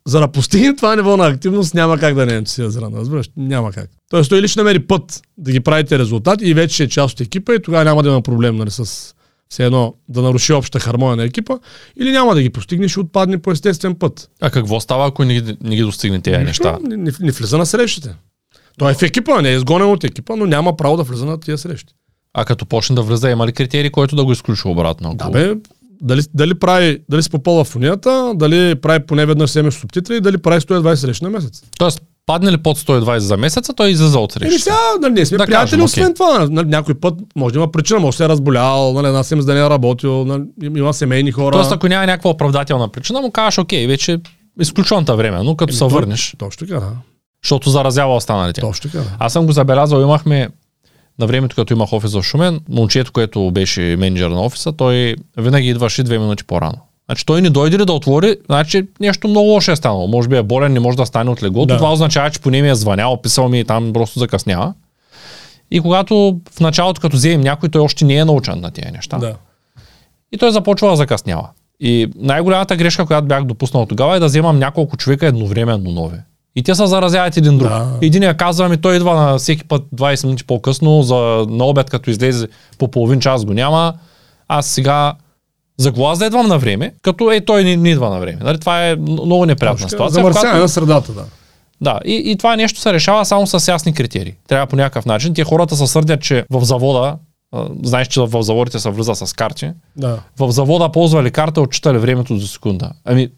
за 0.08 0.20
да 0.20 0.28
постигне 0.28 0.76
това 0.76 0.96
ниво 0.96 1.18
на 1.18 1.28
активност, 1.28 1.74
няма 1.74 1.98
как 1.98 2.16
да 2.16 2.26
не 2.26 2.34
е 2.34 2.38
ентусиазиран. 2.38 2.94
Разбираш? 2.96 3.30
Няма 3.38 3.72
как. 3.72 3.90
Тоест, 4.10 4.30
той 4.30 4.48
ще 4.48 4.60
намери 4.60 4.80
път 4.80 5.22
да 5.38 5.52
ги 5.52 5.60
правите 5.60 6.00
резултати 6.00 6.46
и 6.46 6.54
вече 6.54 6.84
е 6.84 6.88
част 6.88 7.14
от 7.14 7.22
екипа 7.22 7.54
и 7.54 7.62
тогава 7.62 7.84
няма 7.84 8.04
да 8.04 8.10
има 8.10 8.22
проблем 8.22 8.56
нали, 8.56 8.72
с 8.72 9.14
все 9.50 9.66
едно 9.66 9.94
да 10.10 10.22
наруши 10.22 10.54
обща 10.54 10.80
хармония 10.80 11.16
на 11.16 11.24
екипа, 11.24 11.54
или 12.00 12.12
няма 12.12 12.36
да 12.36 12.42
ги 12.42 12.50
постигне, 12.50 12.88
ще 12.88 13.00
отпадне 13.00 13.38
по 13.38 13.52
естествен 13.52 13.96
път. 13.96 14.30
А 14.42 14.50
какво 14.50 14.80
става, 14.80 15.08
ако 15.08 15.24
не, 15.24 15.42
ги- 15.42 15.58
не 15.62 15.76
ги 15.76 15.82
достигне 15.82 16.22
тези 16.22 16.38
неща? 16.38 16.78
Не, 16.84 16.98
не, 16.98 17.12
не 17.20 17.32
влиза 17.32 17.58
на 17.58 17.66
срещите. 17.66 18.16
Той 18.78 18.92
е 18.92 18.96
в 18.96 19.02
екипа, 19.02 19.42
не 19.42 19.50
е 19.50 19.56
изгонен 19.56 19.88
от 19.88 20.04
екипа, 20.04 20.36
но 20.36 20.46
няма 20.46 20.78
право 20.78 20.98
да 20.98 21.04
влиза 21.04 21.26
на 21.26 21.40
тия 21.40 21.58
срещи. 21.58 21.94
А 22.34 22.46
като 22.46 22.66
почне 22.66 22.96
да 22.96 23.02
влиза, 23.02 23.30
има 23.30 23.48
ли 23.48 23.52
критерий, 23.52 23.90
който 23.90 24.16
да 24.16 24.26
го 24.26 24.32
изключи 24.32 24.68
обратно? 24.68 25.14
Да, 25.16 25.24
Ако- 25.24 25.34
бе, 25.34 25.56
дали, 26.04 26.22
дали, 26.34 26.54
прави, 26.54 27.00
дали 27.10 27.24
си 27.24 27.30
попълва 27.30 27.64
фунията, 27.64 28.34
дали 28.36 28.76
прави 28.76 29.06
поне 29.06 29.26
веднъж 29.26 29.50
седмично 29.50 29.82
субтитри, 29.82 30.22
дали 30.22 30.38
прави 30.38 30.62
120 30.62 30.96
срещи 30.96 31.24
на 31.24 31.30
месец. 31.30 31.62
Тоест, 31.80 32.02
падне 32.26 32.52
ли 32.52 32.58
под 32.58 32.80
120 32.80 33.18
за 33.18 33.38
месеца, 33.38 33.74
той 33.74 33.90
излиза 33.90 34.20
от 34.20 34.36
Еми 34.36 34.52
среща. 34.52 34.64
сега, 34.64 34.78
нали, 35.02 35.14
ние 35.14 35.26
сме 35.26 35.38
Да 35.38 35.46
приятели, 35.46 35.70
кажем, 35.70 35.84
освен 35.86 36.04
окей. 36.04 36.14
това. 36.14 36.48
Нали, 36.52 36.68
някой 36.68 36.94
път 36.96 37.14
може 37.36 37.54
да 37.54 37.60
има 37.60 37.72
причина, 37.72 38.00
може 38.00 38.16
да 38.16 38.18
се 38.18 38.24
е 38.26 38.30
разболял, 38.30 38.94
нали, 38.94 39.08
една 39.08 39.24
седмица 39.24 39.46
да 39.48 39.54
не 39.54 39.60
е 39.60 39.70
работил, 39.70 40.26
нали, 40.26 40.44
има 40.78 40.94
семейни 40.94 41.32
хора. 41.32 41.52
Тоест, 41.56 41.72
ако 41.72 41.88
няма 41.88 42.06
някаква 42.06 42.30
оправдателна 42.30 42.90
причина, 42.90 43.22
му 43.22 43.32
кажеш, 43.32 43.58
окей, 43.58 43.88
вече 43.88 44.20
изключваната 44.62 45.16
време, 45.16 45.44
но 45.44 45.56
като 45.56 45.72
Еми, 45.72 45.78
се 45.78 45.86
върнеш, 45.86 46.36
Точно 46.38 46.68
така, 46.68 46.80
да. 46.80 46.90
защото 47.44 47.70
заразява 47.70 48.16
останалите. 48.16 48.62
Точно 48.62 48.92
така, 48.92 49.04
да. 49.04 49.10
Аз 49.20 49.34
съм 49.34 49.46
го 49.46 49.52
забелязал, 49.52 50.02
имахме 50.02 50.50
на 51.20 51.28
времето, 51.28 51.56
като 51.56 51.74
имах 51.74 51.94
офис 51.94 52.14
в 52.14 52.24
Шумен, 52.24 52.60
момчето, 52.70 53.12
което 53.12 53.52
беше 53.52 53.96
менеджер 54.00 54.30
на 54.30 54.42
офиса, 54.42 54.72
той 54.72 55.16
винаги 55.38 55.70
идваше 55.70 56.04
две 56.04 56.20
минути 56.20 56.44
по-рано. 56.44 56.78
Значи 57.06 57.26
той 57.26 57.42
не 57.42 57.50
дойде 57.50 57.80
ли 57.80 57.86
да 57.86 57.94
отвори, 57.94 58.38
значи 58.46 58.88
нещо 59.00 59.28
много 59.28 59.48
лошо 59.48 59.72
е 59.72 59.76
станало. 59.76 60.08
Може 60.08 60.30
би 60.30 60.38
е 60.38 60.44
болен, 60.44 60.74
не 60.74 60.80
може 60.80 60.98
да 60.98 61.06
стане 61.06 61.30
от 61.30 61.44
леглото. 61.44 61.68
Да. 61.68 61.78
Това 61.78 61.94
означава, 61.94 62.32
че 62.32 62.40
поне 62.40 62.62
ми 62.62 62.70
е 62.70 62.76
звънял, 62.76 63.22
писал 63.22 63.50
ми 63.50 63.60
и 63.60 63.64
там 63.64 63.94
просто 63.94 64.20
закъснява. 64.20 64.74
И 65.72 65.80
когато 65.80 66.40
в 66.52 66.60
началото, 66.60 67.02
като 67.02 67.18
вземем 67.18 67.42
някой, 67.42 67.70
той 67.70 67.82
още 67.82 68.06
не 68.06 68.16
е 68.16 68.26
научен 68.26 68.60
на 68.60 68.72
тези 68.72 68.92
неща. 68.92 69.18
Да. 69.18 69.36
И 70.32 70.38
той 70.38 70.52
започва 70.52 70.90
да 70.90 70.96
закъснява. 70.96 71.50
И 71.80 72.08
най-голямата 72.16 72.76
грешка, 72.76 73.06
която 73.06 73.28
бях 73.28 73.44
допуснал 73.44 73.86
тогава 73.86 74.16
е 74.16 74.20
да 74.20 74.26
вземам 74.26 74.60
няколко 74.60 74.98
човека 74.98 75.28
едновременно 75.28 75.92
нови. 75.92 76.18
И 76.56 76.64
те 76.64 76.76
се 76.76 76.86
заразяват 76.86 77.38
един 77.38 77.58
друг. 77.58 77.70
Да. 77.70 77.88
Единия 78.02 78.38
казва 78.38 78.70
ми, 78.70 78.78
той 78.78 78.96
идва 78.96 79.16
на 79.16 79.38
всеки 79.38 79.64
път 79.64 79.84
20 79.96 80.26
минути 80.26 80.44
по-късно, 80.44 81.02
за, 81.04 81.16
на 81.50 81.66
обед 81.66 81.90
като 81.90 82.10
излезе 82.10 82.48
по 82.78 82.88
половин 82.88 83.20
час 83.20 83.46
го 83.46 83.54
няма. 83.54 83.94
Аз 84.48 84.66
сега 84.66 85.14
за 85.78 85.92
глас 85.92 86.20
да 86.20 86.26
идвам 86.26 86.48
на 86.48 86.58
време, 86.60 86.94
като 87.02 87.32
е 87.32 87.42
той 87.42 87.64
не, 87.64 87.78
не 87.78 87.90
идва 87.90 88.10
на 88.10 88.20
време. 88.20 88.38
Нали? 88.42 88.60
Това 88.60 88.88
е 88.88 88.96
много 88.96 89.46
неприятна 89.46 89.90
ситуация. 89.90 90.14
Замърсяване 90.14 90.60
на 90.60 90.70
средата, 90.70 91.14
да. 91.14 91.24
да, 91.82 92.00
и, 92.06 92.32
и 92.32 92.38
това 92.38 92.56
нещо 92.56 92.80
се 92.80 92.94
решава 92.94 93.26
само 93.26 93.48
с 93.48 93.68
ясни 93.68 93.94
критерии. 93.94 94.34
Трябва 94.48 94.68
по 94.68 94.76
някакъв 94.76 95.06
начин. 95.06 95.34
Те 95.34 95.44
хората 95.44 95.76
се 95.76 95.88
сърдят, 95.88 96.22
че 96.22 96.46
в 96.50 96.64
завода, 96.64 97.16
а, 97.52 97.68
знаеш, 97.84 98.08
че 98.08 98.22
в 98.22 98.44
заводите 98.44 98.80
се 98.80 98.90
влиза 98.90 99.16
с 99.16 99.34
карти, 99.34 99.72
Да. 99.98 100.20
в 100.40 100.52
завода 100.52 100.90
ползвали 100.90 101.32
карта, 101.32 101.62
отчитали 101.62 101.98
времето 101.98 102.36
до 102.36 102.48
секунда. 102.48 102.92
Ами, 103.06 103.30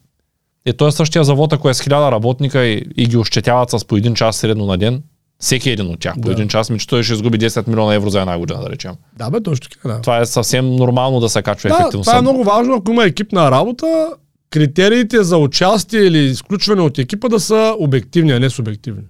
е 0.66 0.74
той 0.74 0.88
е 0.88 0.92
същия 0.92 1.24
завод, 1.24 1.54
ако 1.54 1.70
е 1.70 1.74
с 1.74 1.82
хиляда 1.82 2.12
работника 2.12 2.66
и, 2.66 2.86
и 2.98 3.06
ги 3.06 3.18
ощетяват 3.18 3.70
с 3.70 3.86
по 3.86 3.98
един 3.98 4.16
час 4.16 4.36
средно 4.36 4.66
на 4.66 4.78
ден, 4.78 5.04
всеки 5.40 5.70
един 5.70 5.88
от 5.88 6.00
тях 6.00 6.14
по 6.14 6.22
Да. 6.22 6.32
един 6.32 6.48
час, 6.48 6.70
ми 6.70 6.80
че 6.80 6.88
той 6.88 7.04
ще 7.04 7.14
изгуби 7.14 7.40
10 7.40 7.68
милиона 7.68 7.94
евро 7.94 8.10
за 8.10 8.20
една 8.20 8.38
година, 8.38 8.62
да 8.62 8.70
речем. 8.70 8.92
Да, 9.18 9.30
бе, 9.30 9.44
точно 9.44 9.70
така, 9.70 9.90
да. 9.90 10.02
Това 10.02 10.20
е 10.20 10.26
съвсем 10.26 10.76
нормално 10.76 11.20
да 11.20 11.30
се 11.30 11.42
качва 11.42 11.70
Да, 11.70 11.76
ефективността. 11.76 12.12
това 12.12 12.20
е 12.20 12.22
много 12.22 12.44
важно, 12.44 12.76
ако 12.76 12.92
има 12.92 13.06
екипна 13.06 13.52
работа, 13.52 14.08
критериите 14.50 15.24
за 15.24 15.38
участие 15.38 16.00
или 16.02 16.18
изключване 16.20 16.82
от 16.82 16.98
екипа 17.00 17.28
да 17.30 17.40
са 17.40 17.76
обективни, 17.80 18.32
а 18.32 18.40
не 18.40 18.50
субективни. 18.50 19.02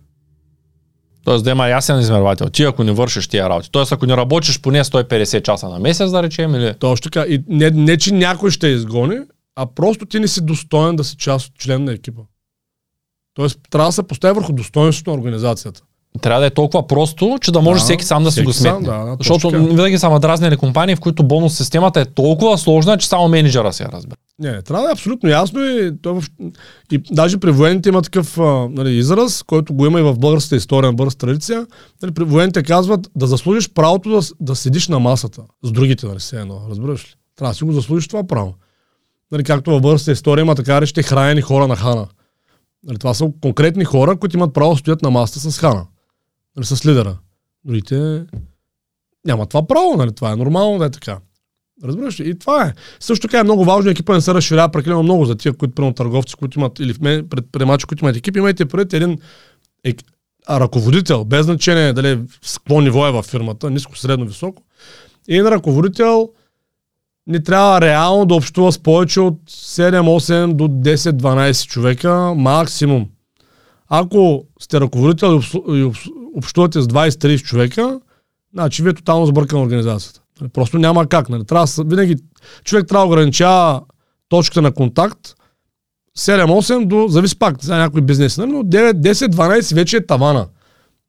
Тоест 1.23 1.43
да 1.43 1.51
има 1.51 1.67
ясен 1.67 1.99
измервател. 1.99 2.49
Ти 2.49 2.63
ако 2.63 2.83
не 2.83 2.91
вършиш 2.91 3.27
тия 3.27 3.49
работи. 3.49 3.71
Тоест 3.71 3.91
ако 3.91 4.05
не 4.05 4.17
работиш 4.17 4.61
поне 4.61 4.83
150 4.83 5.41
часа 5.41 5.69
на 5.69 5.79
месец, 5.79 6.11
да 6.11 6.23
речем, 6.23 6.55
или... 6.55 6.73
Точно 6.79 7.11
така. 7.11 7.25
И 7.29 7.43
не, 7.49 7.69
не, 7.69 7.97
че 7.97 8.13
някой 8.13 8.51
ще 8.51 8.67
изгони, 8.67 9.17
а 9.55 9.65
просто 9.65 10.05
ти 10.05 10.19
не 10.19 10.27
си 10.27 10.41
достоен 10.41 10.95
да 10.95 11.03
си 11.03 11.17
част 11.17 11.47
от 11.47 11.59
член 11.59 11.83
на 11.83 11.93
екипа. 11.93 12.21
Тоест, 13.33 13.59
трябва 13.69 13.89
да 13.89 13.93
се 13.93 14.03
постави 14.03 14.33
върху 14.33 14.53
достоинството 14.53 15.09
на 15.09 15.17
организацията. 15.17 15.81
Трябва 16.21 16.39
да 16.39 16.45
е 16.47 16.49
толкова 16.49 16.87
просто, 16.87 17.37
че 17.41 17.51
да 17.51 17.61
може 17.61 17.79
Да, 17.79 17.83
всеки 17.83 18.05
сам 18.05 18.23
да 18.23 18.31
си 18.31 18.35
всеки 18.35 18.45
го 18.45 18.53
сам, 18.53 18.77
сметне. 18.77 18.97
да, 18.97 19.05
да, 19.05 19.15
Защото 19.19 19.49
точно 19.49 19.67
винаги 19.67 19.97
са 19.97 20.09
ме 20.09 20.19
дразнили 20.19 20.57
компании, 20.57 20.95
в 20.95 20.99
които 20.99 21.23
бонус 21.23 21.57
системата 21.57 22.01
е 22.01 22.05
толкова 22.05 22.57
сложна, 22.57 22.97
че 22.97 23.07
само 23.07 23.27
менеджера 23.27 23.73
се 23.73 23.85
разбира. 23.85 24.17
Не, 24.39 24.51
не, 24.51 24.61
трябва 24.61 24.83
да 24.83 24.89
е 24.89 24.93
абсолютно 24.93 25.29
ясно 25.29 25.59
и, 25.61 25.91
то 26.01 26.21
и 26.91 27.01
даже 27.11 27.37
при 27.37 27.51
военните 27.51 27.89
има 27.89 28.01
такъв 28.01 28.37
а, 28.37 28.67
нали, 28.69 28.97
израз, 28.97 29.43
който 29.43 29.73
го 29.73 29.85
има 29.85 29.99
и 29.99 30.03
в 30.03 30.17
българската 30.17 30.55
история, 30.55 30.91
на 30.91 30.95
българската 30.95 31.25
традиция. 31.25 31.67
Нали, 32.01 32.11
при 32.11 32.23
военните 32.23 32.63
казват 32.63 33.11
да 33.15 33.27
заслужиш 33.27 33.69
правото 33.69 34.09
да, 34.09 34.21
да 34.39 34.55
седиш 34.55 34.87
на 34.87 34.99
масата 34.99 35.41
с 35.63 35.71
другите, 35.71 36.05
нали, 36.05 36.19
все 36.19 36.39
едно, 36.39 36.61
разбираш 36.69 37.03
ли? 37.05 37.15
Трябва 37.35 37.51
да 37.51 37.55
си 37.57 37.63
го 37.63 37.71
заслужиш 37.71 38.07
това 38.07 38.27
право. 38.27 38.53
Нали, 39.31 39.43
както 39.43 39.71
в 39.71 39.81
българската 39.81 40.11
история 40.11 40.41
има 40.41 40.55
така 40.55 40.81
речете 40.81 41.03
хранени 41.03 41.41
хора 41.41 41.67
на 41.67 41.75
хана. 41.75 42.07
Нали, 42.83 42.97
това 42.97 43.13
са 43.13 43.31
конкретни 43.41 43.85
хора, 43.85 44.17
които 44.19 44.37
имат 44.37 44.53
право 44.53 44.73
да 44.73 44.77
стоят 44.77 45.01
на 45.01 45.09
масата 45.09 45.51
с 45.51 45.59
хана. 45.59 45.85
Нали, 46.55 46.65
с 46.65 46.85
лидера. 46.85 47.17
Другите 47.65 48.25
няма 49.25 49.45
това 49.45 49.67
право, 49.67 49.97
нали? 49.97 50.15
това 50.15 50.31
е 50.31 50.35
нормално 50.35 50.79
да 50.79 50.85
е 50.85 50.89
така. 50.89 51.17
Разбираш 51.83 52.19
ли? 52.19 52.29
И 52.29 52.39
това 52.39 52.65
е. 52.65 52.73
Също 52.99 53.27
така 53.27 53.39
е 53.39 53.43
много 53.43 53.65
важно 53.65 53.91
екипа 53.91 54.13
не 54.13 54.21
се 54.21 54.33
разширява 54.33 54.69
прекалено 54.69 55.03
много 55.03 55.25
за 55.25 55.35
тия, 55.35 55.53
които 55.53 55.75
примерно 55.75 55.93
търговци, 55.93 56.35
които 56.35 56.59
имат, 56.59 56.79
или 56.79 56.93
предприемачи, 57.29 57.85
които 57.85 58.05
имат 58.05 58.15
екип, 58.15 58.37
имайте 58.37 58.65
пред 58.65 58.93
един 58.93 59.17
а, 60.47 60.59
ръководител, 60.59 61.25
без 61.25 61.45
значение 61.45 61.93
дали 61.93 62.19
с 62.41 62.57
какво 62.57 62.81
ниво 62.81 63.07
е 63.07 63.11
във 63.11 63.25
фирмата, 63.25 63.69
ниско, 63.69 63.97
средно, 63.97 64.25
високо. 64.25 64.63
И 65.27 65.35
един 65.35 65.47
ръководител 65.47 66.29
не 67.27 67.43
трябва 67.43 67.81
реално 67.81 68.25
да 68.25 68.35
общува 68.35 68.71
с 68.71 68.79
повече 68.79 69.19
от 69.19 69.39
7-8 69.49 70.53
до 70.53 70.67
10-12 70.67 71.67
човека 71.67 72.33
максимум. 72.37 73.05
Ако 73.89 74.43
сте 74.59 74.81
ръководител 74.81 75.41
и, 75.69 75.91
общувате 76.35 76.81
с 76.81 76.87
20-30 76.87 77.43
човека, 77.43 77.99
значи 78.53 78.83
вие 78.83 78.93
тотално 78.93 79.25
сбъркана 79.25 79.61
организацията. 79.61 80.21
Нали, 80.41 80.49
Просто 80.49 80.79
няма 80.79 81.07
как. 81.07 81.29
Нали. 81.29 81.45
Трябва, 81.45 81.67
винаги 81.85 82.15
човек 82.63 82.87
трябва 82.87 83.07
да 83.07 83.13
ограничава 83.13 83.81
точката 84.29 84.61
на 84.61 84.71
контакт 84.71 85.35
7-8 86.17 86.85
до, 86.85 87.07
зависи 87.07 87.39
пак 87.39 87.63
за 87.63 87.75
някой 87.75 88.01
бизнес, 88.01 88.37
нали, 88.37 88.51
но 88.51 88.63
9, 88.63 88.91
10, 88.91 89.13
12 89.13 89.75
вече 89.75 89.97
е 89.97 90.05
тавана. 90.05 90.47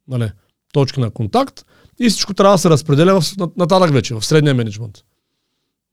Нали, 0.09 0.31
точки 0.73 1.01
на 1.01 1.11
контакт 1.11 1.65
и 2.01 2.09
всичко 2.09 2.35
трябва 2.35 2.55
да 2.55 2.59
се 2.59 2.71
разпределя 2.71 3.21
в, 3.21 3.25
нататък 3.57 3.93
вече, 3.93 4.15
в 4.15 4.25
средния 4.25 4.55
менеджмент. 4.55 4.99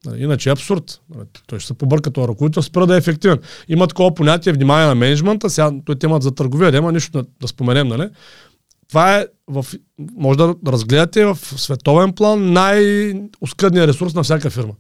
Нали, 0.06 0.24
иначе 0.24 0.50
е 0.50 0.52
абсурд. 0.52 1.02
Нали, 1.16 1.28
той 1.48 1.60
ще 1.60 1.68
се 1.68 1.74
побърка 1.74 2.12
това 2.12 2.28
ръководител, 2.28 2.64
спира 2.64 2.88
да 2.88 2.96
е 2.96 2.98
ефективен. 2.98 3.40
Има 3.68 3.88
такова 3.88 4.14
понятие 4.14 4.54
внимание 4.54 4.88
на 4.88 4.96
менеджмента, 4.96 5.50
сега 5.50 5.72
той 5.86 5.96
темата 5.96 6.24
за 6.24 6.36
търговия, 6.36 6.72
няма 6.72 6.92
нищо 6.92 7.12
да, 7.12 7.28
да 7.42 7.48
споменем, 7.48 7.88
нали? 7.88 8.10
Това 8.90 9.18
е, 9.18 9.28
в, 9.48 9.66
може 10.16 10.38
да 10.38 10.56
разгледате 10.68 11.26
в 11.26 11.38
световен 11.42 12.14
план 12.14 12.54
най-оскъдният 12.54 13.90
ресурс 13.90 14.14
на 14.14 14.24
всяка 14.24 14.50
фирма. 14.50 14.74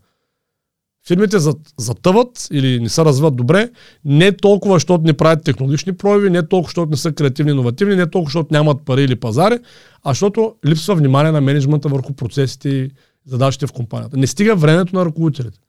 Фирмите 1.07 1.37
затъват 1.77 2.47
или 2.51 2.79
не 2.79 2.89
се 2.89 3.05
развиват 3.05 3.35
добре, 3.35 3.69
не 4.05 4.31
толкова, 4.31 4.75
защото 4.75 5.03
не 5.03 5.13
правят 5.13 5.43
технологични 5.43 5.97
прояви, 5.97 6.29
не 6.29 6.47
толкова, 6.47 6.69
защото 6.69 6.89
не 6.89 6.97
са 6.97 7.11
креативни, 7.11 7.51
иновативни, 7.51 7.95
не 7.95 8.09
толкова, 8.09 8.27
защото 8.27 8.53
нямат 8.53 8.85
пари 8.85 9.03
или 9.03 9.15
пазари, 9.15 9.59
а 10.03 10.11
защото 10.11 10.55
липсва 10.65 10.95
внимание 10.95 11.31
на 11.31 11.41
менеджмента 11.41 11.89
върху 11.89 12.13
процесите 12.13 12.69
и 12.69 12.91
задачите 13.25 13.67
в 13.67 13.71
компанията. 13.71 14.17
Не 14.17 14.27
стига 14.27 14.55
времето 14.55 14.95
на 14.95 15.05
ръководителите. 15.05 15.59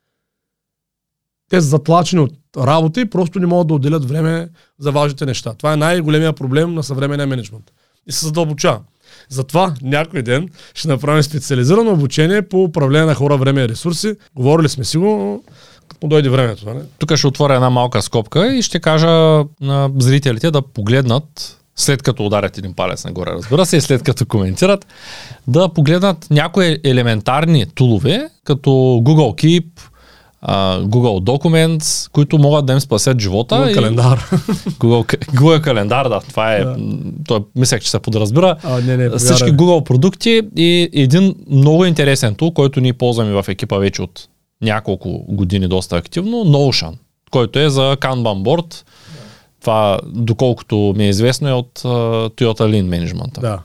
Те 1.51 1.61
са 1.61 1.67
затлачени 1.67 2.23
от 2.23 2.33
работа 2.57 3.01
и 3.01 3.11
просто 3.11 3.41
не 3.41 3.47
могат 3.47 3.69
да 3.69 3.75
отделят 3.75 4.09
време 4.09 4.49
за 4.79 4.93
важните 4.93 5.27
неща. 5.27 5.55
Това 5.55 5.73
е 5.73 5.77
най-големия 5.77 6.33
проблем 6.33 6.75
на 6.75 6.83
съвременния 6.83 7.27
менеджмент. 7.27 7.73
И 8.07 8.13
се 8.13 8.27
задълбочава. 8.27 8.81
Затова 9.29 9.75
някой 9.83 10.23
ден 10.23 10.49
ще 10.75 10.89
направим 10.89 11.23
специализирано 11.23 11.93
обучение 11.93 12.43
по 12.43 12.65
управление 12.65 13.07
на 13.07 13.15
хора, 13.15 13.37
време 13.37 13.63
и 13.63 13.69
ресурси. 13.69 14.15
Говорили 14.37 14.69
сме 14.69 14.85
си 14.85 14.97
го, 14.97 15.45
като 15.89 16.09
дойде 16.09 16.29
времето. 16.29 16.67
Не? 16.67 16.75
Нали? 16.75 16.85
Тук 16.99 17.17
ще 17.17 17.27
отворя 17.27 17.55
една 17.55 17.71
малка 17.71 18.03
скобка 18.03 18.55
и 18.55 18.63
ще 18.63 18.81
кажа 18.81 19.45
на 19.61 19.91
зрителите 19.99 20.51
да 20.51 20.63
погледнат 20.63 21.61
след 21.77 22.03
като 22.03 22.27
ударят 22.27 22.59
един 22.59 22.75
палец 22.75 23.05
нагоре, 23.05 23.31
разбира 23.31 23.67
се, 23.67 23.77
и 23.77 23.81
след 23.81 24.03
като 24.03 24.27
коментират, 24.27 24.87
да 25.47 25.69
погледнат 25.69 26.27
някои 26.31 26.79
елементарни 26.85 27.67
тулове, 27.67 28.29
като 28.45 28.71
Google 29.05 29.45
Keep, 29.45 29.65
Google 30.83 31.25
Documents, 31.25 32.11
които 32.11 32.39
могат 32.39 32.67
да 32.67 32.73
им 32.73 32.81
спасят 32.81 33.21
живота. 33.21 33.55
Google 33.55 33.71
и... 33.71 33.75
календар. 33.75 34.19
Google, 34.79 35.17
Google 35.17 35.61
календар, 35.61 36.09
да. 36.09 36.21
Това 36.21 36.55
е, 36.55 36.65
да. 36.65 36.77
той 37.27 37.41
мислех, 37.57 37.81
че 37.81 37.91
се 37.91 37.99
подразбира. 37.99 38.57
А, 38.63 38.81
не, 38.81 38.97
не, 38.97 39.19
Всички 39.19 39.53
Google 39.53 39.85
продукти 39.85 40.43
и 40.57 40.91
един 40.93 41.35
много 41.51 41.85
интересен 41.85 42.35
тул, 42.35 42.51
който 42.51 42.81
ние 42.81 42.93
ползваме 42.93 43.43
в 43.43 43.45
екипа 43.49 43.79
вече 43.79 44.03
от 44.03 44.29
няколко 44.63 45.25
години 45.29 45.69
доста 45.69 45.97
активно, 45.97 46.37
Notion, 46.37 46.93
който 47.31 47.59
е 47.59 47.69
за 47.69 47.97
Kanban 48.01 48.43
board. 48.43 48.83
Това, 49.65 49.99
доколкото 50.07 50.95
ми 50.97 51.05
е 51.05 51.09
известно, 51.09 51.49
е 51.49 51.53
от 51.53 51.79
uh, 51.79 52.29
Toyota 52.29 52.61
Lean 52.61 52.85
Management. 52.89 53.41
Да. 53.41 53.59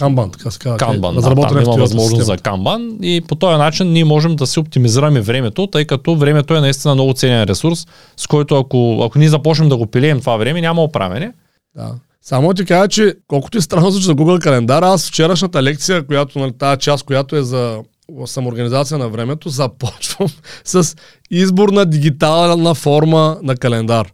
Kanban, 0.00 0.32
така 0.32 0.50
се 0.50 0.58
казва. 0.58 0.78
Kanban, 0.78 1.14
да, 1.14 1.48
там 1.48 1.62
има 1.62 1.76
възможност 1.76 2.26
за 2.26 2.36
Kanban 2.36 3.00
и 3.02 3.20
по 3.20 3.34
този 3.34 3.58
начин 3.58 3.92
ние 3.92 4.04
можем 4.04 4.36
да 4.36 4.46
си 4.46 4.60
оптимизираме 4.60 5.20
времето, 5.20 5.66
тъй 5.66 5.84
като 5.84 6.16
времето 6.16 6.54
е 6.54 6.60
наистина 6.60 6.94
много 6.94 7.12
ценен 7.12 7.44
ресурс, 7.44 7.86
с 8.16 8.26
който 8.26 8.58
ако, 8.58 9.02
ако 9.04 9.18
ние 9.18 9.28
започнем 9.28 9.68
да 9.68 9.76
го 9.76 9.86
пилеем 9.86 10.20
това 10.20 10.36
време, 10.36 10.60
няма 10.60 10.82
оправяне. 10.82 11.32
Да. 11.76 11.94
Само 12.22 12.54
ти 12.54 12.64
кажа, 12.64 12.88
че 12.88 13.14
колкото 13.26 13.58
е 13.58 13.60
странно 13.60 13.90
за 13.90 14.14
Google 14.14 14.42
календар, 14.42 14.82
аз 14.82 15.08
вчерашната 15.08 15.62
лекция, 15.62 16.06
която, 16.06 16.38
нали, 16.38 16.52
тази 16.58 16.80
част, 16.80 17.04
която 17.04 17.36
е 17.36 17.42
за 17.42 17.78
самоорганизация 18.26 18.98
на 18.98 19.08
времето, 19.08 19.48
започвам 19.48 20.28
с 20.64 20.96
избор 21.30 21.68
на 21.68 21.86
дигитална 21.86 22.74
форма 22.74 23.38
на 23.42 23.56
календар. 23.56 24.12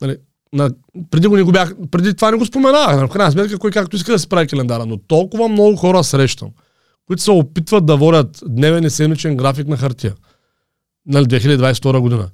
Нали, 0.00 0.16
на, 0.52 0.70
преди, 1.10 1.26
го 1.26 1.36
не 1.36 1.42
го 1.42 1.52
бях, 1.52 1.74
преди 1.90 2.14
това 2.14 2.30
не 2.30 2.36
го 2.36 2.46
споменах. 2.46 3.00
На 3.00 3.08
крайна 3.08 3.32
сметка, 3.32 3.58
кой 3.58 3.70
както 3.70 3.96
иска 3.96 4.12
да 4.12 4.18
се 4.18 4.28
прави 4.28 4.46
календара. 4.46 4.86
Но 4.86 4.96
толкова 4.96 5.48
много 5.48 5.76
хора 5.76 6.04
срещам, 6.04 6.48
които 7.06 7.22
се 7.22 7.30
опитват 7.30 7.86
да 7.86 7.96
водят 7.96 8.42
дневен 8.46 8.84
и 8.84 8.90
седмичен 8.90 9.36
график 9.36 9.68
на 9.68 9.76
хартия. 9.76 10.14
Нали, 11.06 11.24
2022 11.24 11.98
година. 11.98 12.28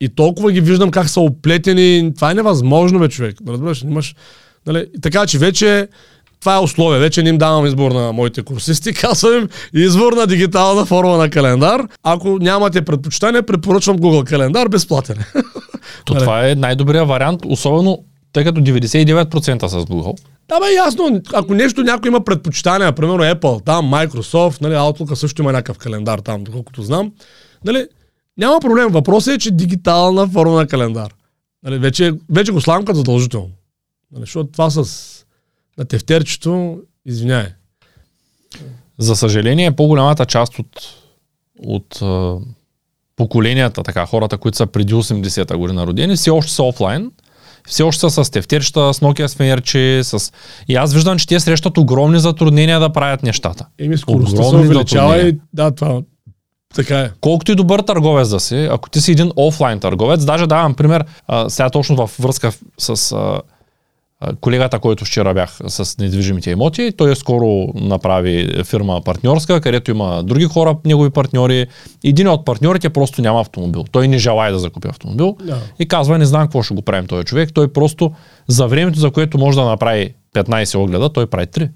И 0.00 0.08
толкова 0.08 0.52
ги 0.52 0.60
виждам 0.60 0.90
как 0.90 1.08
са 1.08 1.20
оплетени. 1.20 2.12
Това 2.14 2.30
е 2.30 2.34
невъзможно, 2.34 2.98
бе, 2.98 3.08
човек. 3.08 3.36
Разбираш, 3.48 3.82
имаш... 3.82 4.14
Нали, 4.66 4.86
така 5.02 5.26
че 5.26 5.38
вече 5.38 5.88
това 6.40 6.56
е 6.56 6.60
условие. 6.60 7.00
Вече 7.00 7.22
не 7.22 7.30
им 7.30 7.38
давам 7.38 7.66
избор 7.66 7.90
на 7.92 8.12
моите 8.12 8.42
курсисти. 8.42 8.92
Казвам 9.00 9.38
им 9.38 9.48
избор 9.74 10.12
на 10.12 10.26
дигитална 10.26 10.84
форма 10.86 11.16
на 11.16 11.30
календар. 11.30 11.82
Ако 12.02 12.38
нямате 12.38 12.82
предпочитание, 12.82 13.42
препоръчвам 13.42 13.98
Google 13.98 14.28
календар 14.28 14.68
безплатен. 14.68 15.16
То 16.04 16.14
това 16.14 16.48
е 16.48 16.54
най-добрият 16.54 17.08
вариант, 17.08 17.40
особено 17.46 18.04
тъй 18.32 18.44
като 18.44 18.60
99% 18.60 19.66
с 19.66 19.72
Google. 19.72 20.18
Да, 20.48 20.60
бе, 20.60 20.74
ясно. 20.74 21.20
Ако 21.34 21.54
нещо 21.54 21.82
някой 21.82 22.08
има 22.08 22.24
предпочитания, 22.24 22.92
примерно 22.92 23.24
Apple, 23.24 23.64
там, 23.64 23.90
Microsoft, 23.90 24.62
нали, 24.62 24.74
Outlook 24.74 25.14
също 25.14 25.42
има 25.42 25.52
някакъв 25.52 25.78
календар 25.78 26.18
там, 26.18 26.44
доколкото 26.44 26.82
знам. 26.82 27.12
Нали, 27.64 27.86
няма 28.38 28.60
проблем. 28.60 28.88
Въпросът 28.88 29.34
е, 29.34 29.38
че 29.38 29.50
дигитална 29.50 30.28
форма 30.28 30.56
на 30.56 30.66
календар. 30.66 31.14
Нали, 31.62 31.78
вече, 31.78 32.12
вече 32.30 32.52
го 32.52 32.60
слагам 32.60 32.84
като 32.84 32.96
задължително. 32.96 33.50
Нали, 34.12 34.20
защото 34.20 34.50
това 34.52 34.70
с 34.70 35.15
на 35.78 35.84
тефтерчето, 35.84 36.78
извиняй. 37.06 37.46
За 38.98 39.16
съжаление, 39.16 39.76
по-голямата 39.76 40.26
част 40.26 40.58
от, 40.58 40.68
от 41.64 42.02
а, 42.02 42.36
поколенията, 43.16 43.82
така, 43.82 44.06
хората, 44.06 44.38
които 44.38 44.56
са 44.56 44.66
преди 44.66 44.94
80-та 44.94 45.56
година 45.56 45.86
родени, 45.86 46.16
все 46.16 46.30
още 46.30 46.52
са 46.52 46.62
офлайн, 46.62 47.10
все 47.68 47.82
още 47.82 48.10
са 48.10 48.24
с 48.24 48.30
тефтерчета, 48.30 48.94
с 48.94 49.00
Nokia 49.00 49.26
сферчи, 49.26 50.00
с... 50.02 50.32
И 50.68 50.76
аз 50.76 50.94
виждам, 50.94 51.18
че 51.18 51.26
те 51.26 51.40
срещат 51.40 51.78
огромни 51.78 52.20
затруднения 52.20 52.80
да 52.80 52.92
правят 52.92 53.22
нещата. 53.22 53.66
Еми, 53.78 53.98
скоростта 53.98 54.42
се 54.42 54.56
увеличава 54.56 55.18
и 55.18 55.38
да, 55.52 55.70
това 55.70 56.02
така 56.74 57.00
е. 57.00 57.10
Колкото 57.20 57.52
и 57.52 57.54
добър 57.54 57.80
търговец 57.80 58.28
да 58.28 58.40
си, 58.40 58.68
ако 58.70 58.90
ти 58.90 59.00
си 59.00 59.12
един 59.12 59.32
офлайн 59.36 59.80
търговец, 59.80 60.24
даже 60.24 60.46
давам 60.46 60.74
пример, 60.74 61.04
а, 61.26 61.50
сега 61.50 61.70
точно 61.70 61.96
във 61.96 62.16
връзка 62.20 62.52
с 62.78 63.12
а, 63.12 63.40
колегата, 64.40 64.78
който 64.78 65.04
вчера 65.04 65.34
бях 65.34 65.58
с 65.66 65.98
недвижимите 65.98 66.50
имоти, 66.50 66.92
той 66.96 67.16
скоро 67.16 67.66
направи 67.74 68.62
фирма 68.64 69.00
партньорска, 69.04 69.60
където 69.60 69.90
има 69.90 70.22
други 70.22 70.44
хора, 70.44 70.76
негови 70.84 71.10
партньори. 71.10 71.66
Един 72.04 72.28
от 72.28 72.44
партньорите 72.44 72.90
просто 72.90 73.22
няма 73.22 73.40
автомобил. 73.40 73.84
Той 73.92 74.08
не 74.08 74.18
желая 74.18 74.52
да 74.52 74.58
закупи 74.58 74.88
автомобил 74.88 75.36
yeah. 75.42 75.56
и 75.78 75.88
казва, 75.88 76.18
не 76.18 76.24
знам 76.24 76.42
какво 76.42 76.62
ще 76.62 76.74
го 76.74 76.82
правим 76.82 77.06
този 77.06 77.24
човек. 77.24 77.50
Той 77.54 77.72
просто 77.72 78.12
за 78.48 78.66
времето, 78.66 78.98
за 78.98 79.10
което 79.10 79.38
може 79.38 79.58
да 79.58 79.64
направи 79.64 80.14
15 80.34 80.78
огледа, 80.78 81.12
той 81.12 81.26
прави 81.26 81.46
3. 81.46 81.70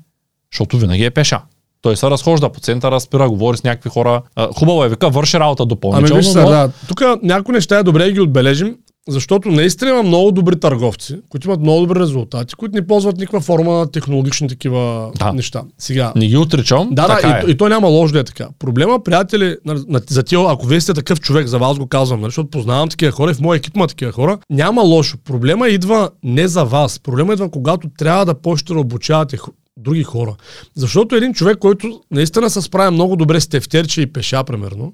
Защото 0.52 0.78
винаги 0.78 1.04
е 1.04 1.10
пеша. 1.10 1.40
Той 1.82 1.96
се 1.96 2.10
разхожда 2.10 2.52
по 2.52 2.60
центъра, 2.60 3.00
спира, 3.00 3.28
говори 3.28 3.56
с 3.56 3.64
някакви 3.64 3.90
хора. 3.90 4.22
Хубаво 4.58 4.84
е, 4.84 4.88
вика, 4.88 5.10
върши 5.10 5.38
работа 5.38 5.66
допълнително. 5.66 6.14
Ами 6.14 6.26
виж 6.26 6.34
но... 6.34 6.48
да. 6.48 6.70
Тук 6.88 7.02
някои 7.22 7.54
неща 7.54 7.78
е 7.78 7.82
добре 7.82 8.04
да 8.04 8.12
ги 8.12 8.20
отбележим. 8.20 8.76
Защото 9.10 9.48
наистина 9.48 9.90
има 9.90 10.02
много 10.02 10.32
добри 10.32 10.60
търговци, 10.60 11.20
които 11.28 11.48
имат 11.48 11.60
много 11.60 11.80
добри 11.80 12.00
резултати, 12.00 12.54
които 12.54 12.74
не 12.74 12.86
ползват 12.86 13.16
никаква 13.16 13.40
форма 13.40 13.72
на 13.72 13.90
технологични 13.90 14.48
такива 14.48 15.10
да. 15.18 15.32
неща. 15.32 15.62
Сега. 15.78 16.12
Не 16.16 16.26
ги 16.26 16.36
отричам. 16.36 16.88
Да, 16.92 17.06
да, 17.06 17.28
и, 17.28 17.50
е. 17.50 17.52
и, 17.52 17.56
то 17.56 17.68
няма 17.68 17.88
лошо 17.88 18.12
да 18.12 18.18
е 18.18 18.24
така. 18.24 18.48
Проблема, 18.58 19.02
приятели, 19.02 19.56
на, 19.64 19.84
на, 19.88 20.00
за 20.08 20.22
тия, 20.22 20.40
ако 20.48 20.66
вие 20.66 20.80
сте 20.80 20.94
такъв 20.94 21.20
човек, 21.20 21.46
за 21.46 21.58
вас 21.58 21.78
го 21.78 21.86
казвам, 21.86 22.20
нали, 22.20 22.28
защото 22.28 22.50
познавам 22.50 22.88
такива 22.88 23.12
хора 23.12 23.30
и 23.30 23.34
в 23.34 23.40
моя 23.40 23.56
екип 23.56 23.76
има 23.76 23.86
такива 23.86 24.12
хора, 24.12 24.38
няма 24.50 24.82
лошо. 24.82 25.18
Проблема 25.24 25.68
идва 25.68 26.10
не 26.22 26.48
за 26.48 26.64
вас. 26.64 26.98
Проблема 26.98 27.32
идва, 27.32 27.50
когато 27.50 27.88
трябва 27.98 28.26
да 28.26 28.34
почнете 28.34 28.72
да 28.72 28.80
обучавате 28.80 29.38
други 29.76 30.02
хора. 30.02 30.34
Защото 30.74 31.16
един 31.16 31.34
човек, 31.34 31.58
който 31.58 32.00
наистина 32.10 32.50
се 32.50 32.62
справя 32.62 32.90
много 32.90 33.16
добре 33.16 33.40
с 33.40 33.48
тефтерче 33.48 34.02
и 34.02 34.12
пеша, 34.12 34.44
примерно, 34.44 34.92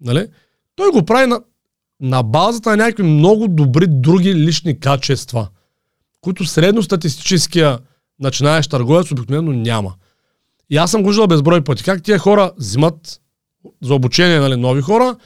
нали, 0.00 0.26
той 0.76 0.90
го 0.90 1.02
прави 1.02 1.26
на 1.26 1.40
на 2.00 2.22
базата 2.22 2.70
на 2.70 2.76
някакви 2.76 3.02
много 3.02 3.48
добри 3.48 3.86
други 3.88 4.34
лични 4.34 4.80
качества, 4.80 5.48
които 6.20 6.44
средностатистическия 6.44 7.78
начинаещ 8.20 8.70
търговец 8.70 9.10
обикновено 9.10 9.52
няма. 9.52 9.94
И 10.70 10.76
аз 10.76 10.90
съм 10.90 11.02
го 11.02 11.08
виждал 11.08 11.26
безброй 11.26 11.64
пъти. 11.64 11.84
Как 11.84 12.02
тия 12.02 12.18
хора 12.18 12.52
взимат 12.58 13.20
за 13.82 13.94
обучение 13.94 14.40
нали, 14.40 14.56
нови 14.56 14.82
хора 14.82 15.16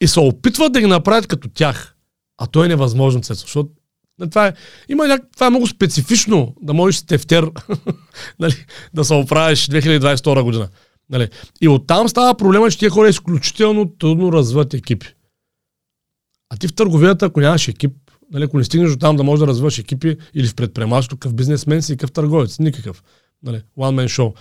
и 0.00 0.06
се 0.08 0.20
опитват 0.20 0.72
да 0.72 0.80
ги 0.80 0.86
направят 0.86 1.26
като 1.26 1.48
тях. 1.48 1.96
А 2.38 2.46
то 2.46 2.64
е 2.64 2.68
невъзможно, 2.68 3.20
защото 3.22 3.70
нали, 4.18 4.30
това 4.30 4.46
е, 4.46 4.52
има 4.88 5.06
няк... 5.06 5.22
това 5.34 5.46
е 5.46 5.50
много 5.50 5.66
специфично 5.66 6.54
да 6.62 6.74
можеш 6.74 7.02
тефтер 7.02 7.50
нали, 8.38 8.54
да 8.94 9.04
се 9.04 9.14
оправиш 9.14 9.66
2022 9.66 10.42
година. 10.42 10.68
Нали. 11.10 11.28
И 11.60 11.68
оттам 11.68 12.08
става 12.08 12.34
проблема, 12.34 12.70
че 12.70 12.78
тия 12.78 12.90
хора 12.90 13.08
изключително 13.08 13.90
трудно 13.98 14.32
развиват 14.32 14.74
екипи. 14.74 15.13
А 16.54 16.56
ти 16.56 16.68
в 16.68 16.74
търговията, 16.74 17.26
ако 17.26 17.40
нямаш 17.40 17.68
екип, 17.68 17.92
нали, 18.32 18.44
ако 18.44 18.58
не 18.58 18.64
стигнеш 18.64 18.90
до 18.90 18.96
там 18.96 19.16
да 19.16 19.22
можеш 19.22 19.40
да 19.40 19.46
развиваш 19.46 19.78
екипи 19.78 20.16
или 20.34 20.46
в 20.46 20.54
предприемачеството, 20.54 21.20
какъв 21.20 21.34
бизнесмен 21.34 21.82
си, 21.82 21.96
какъв 21.96 22.12
търговец, 22.12 22.58
никакъв. 22.58 23.02
Нали, 23.42 23.62
one 23.78 24.04
man 24.04 24.08
show. 24.08 24.34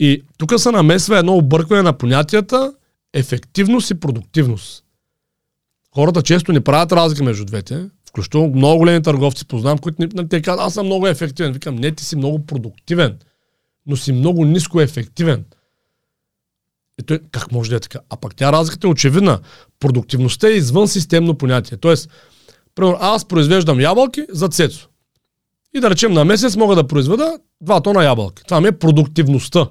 И 0.00 0.22
тук 0.38 0.60
се 0.60 0.70
намесва 0.70 1.18
едно 1.18 1.36
объркване 1.36 1.82
на 1.82 1.92
понятията 1.92 2.74
ефективност 3.12 3.90
и 3.90 3.94
продуктивност. 3.94 4.84
Хората 5.94 6.22
често 6.22 6.52
не 6.52 6.60
правят 6.60 6.92
разлика 6.92 7.24
между 7.24 7.44
двете, 7.44 7.88
Включително 8.08 8.48
много 8.48 8.78
големи 8.78 9.02
търговци 9.02 9.46
познавам, 9.46 9.78
които 9.78 10.02
ни- 10.02 10.08
нали, 10.14 10.28
те 10.28 10.42
казват, 10.42 10.66
аз 10.66 10.74
съм 10.74 10.86
много 10.86 11.06
ефективен. 11.06 11.52
Викам, 11.52 11.76
не, 11.76 11.90
ти 11.90 12.04
си 12.04 12.16
много 12.16 12.46
продуктивен, 12.46 13.18
но 13.86 13.96
си 13.96 14.12
много 14.12 14.44
ниско 14.44 14.80
ефективен. 14.80 15.44
И 17.00 17.18
как 17.32 17.52
може 17.52 17.70
да 17.70 17.76
е 17.76 17.80
така? 17.80 17.98
А 18.10 18.16
пък 18.16 18.36
тя 18.36 18.52
разликата 18.52 18.86
е 18.86 18.90
очевидна. 18.90 19.40
Продуктивността 19.80 20.48
е 20.48 20.50
извън 20.50 20.88
системно 20.88 21.34
понятие. 21.34 21.78
Тоест, 21.78 22.10
примерно, 22.74 22.98
аз 23.00 23.24
произвеждам 23.24 23.80
ябълки 23.80 24.26
за 24.30 24.48
цецо. 24.48 24.88
И 25.74 25.80
да 25.80 25.90
речем 25.90 26.12
на 26.12 26.24
месец 26.24 26.56
мога 26.56 26.74
да 26.74 26.86
произведа 26.86 27.38
2 27.64 27.84
тона 27.84 28.04
ябълки. 28.04 28.42
Това 28.44 28.60
ми 28.60 28.68
е 28.68 28.72
продуктивността. 28.72 29.68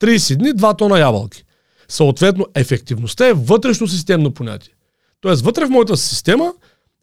30 0.00 0.36
дни, 0.36 0.48
2 0.48 0.78
тона 0.78 0.98
ябълки. 0.98 1.44
Съответно, 1.88 2.46
ефективността 2.54 3.28
е 3.28 3.32
вътрешно 3.32 3.88
системно 3.88 4.34
понятие. 4.34 4.74
Тоест, 5.20 5.44
вътре 5.44 5.66
в 5.66 5.70
моята 5.70 5.96
система, 5.96 6.52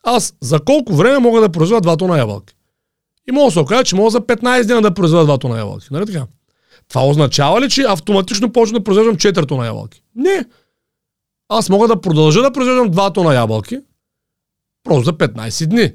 аз 0.04 0.34
за 0.42 0.60
колко 0.60 0.96
време 0.96 1.20
мога 1.20 1.42
да 1.42 1.50
произведа 1.50 1.82
2 1.82 2.00
тона 2.00 2.18
ябълки. 2.18 2.56
И 3.30 3.32
мога 3.32 3.46
да 3.46 3.52
се 3.52 3.60
окаже, 3.60 3.84
че 3.84 3.96
мога 3.96 4.10
за 4.10 4.22
15 4.22 4.66
дена 4.66 4.82
да 4.82 4.94
произведа 4.94 5.26
2 5.26 5.42
тона 5.42 5.58
ябълки. 5.58 5.88
Нали 5.92 6.06
така? 6.06 6.26
Това 6.94 7.08
означава 7.08 7.62
ли, 7.62 7.70
че 7.70 7.82
автоматично 7.82 8.54
почвам 8.54 8.80
да 8.80 8.84
произвеждам 8.84 9.16
4 9.16 9.48
тона 9.48 9.66
ябълки? 9.66 10.04
Не. 10.16 10.46
Аз 11.50 11.70
мога 11.70 11.88
да 11.88 12.02
продължа 12.02 12.41
да 12.41 12.52
произвеждам 12.52 12.91
2 12.91 13.14
тона 13.14 13.34
ябълки, 13.34 13.80
просто 14.84 15.06
за 15.06 15.14
15 15.14 15.66
дни. 15.66 15.91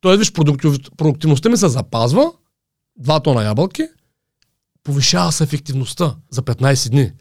Тоест, 0.00 0.18
виж, 0.18 0.32
продуктив, 0.32 0.78
продуктивността 0.96 1.48
ми 1.48 1.56
се 1.56 1.68
запазва, 1.68 2.32
2 3.00 3.24
тона 3.24 3.44
ябълки, 3.44 3.88
повишава 4.82 5.32
се 5.32 5.44
ефективността 5.44 6.16
за 6.30 6.42
15 6.42 6.90
дни. 6.90 7.12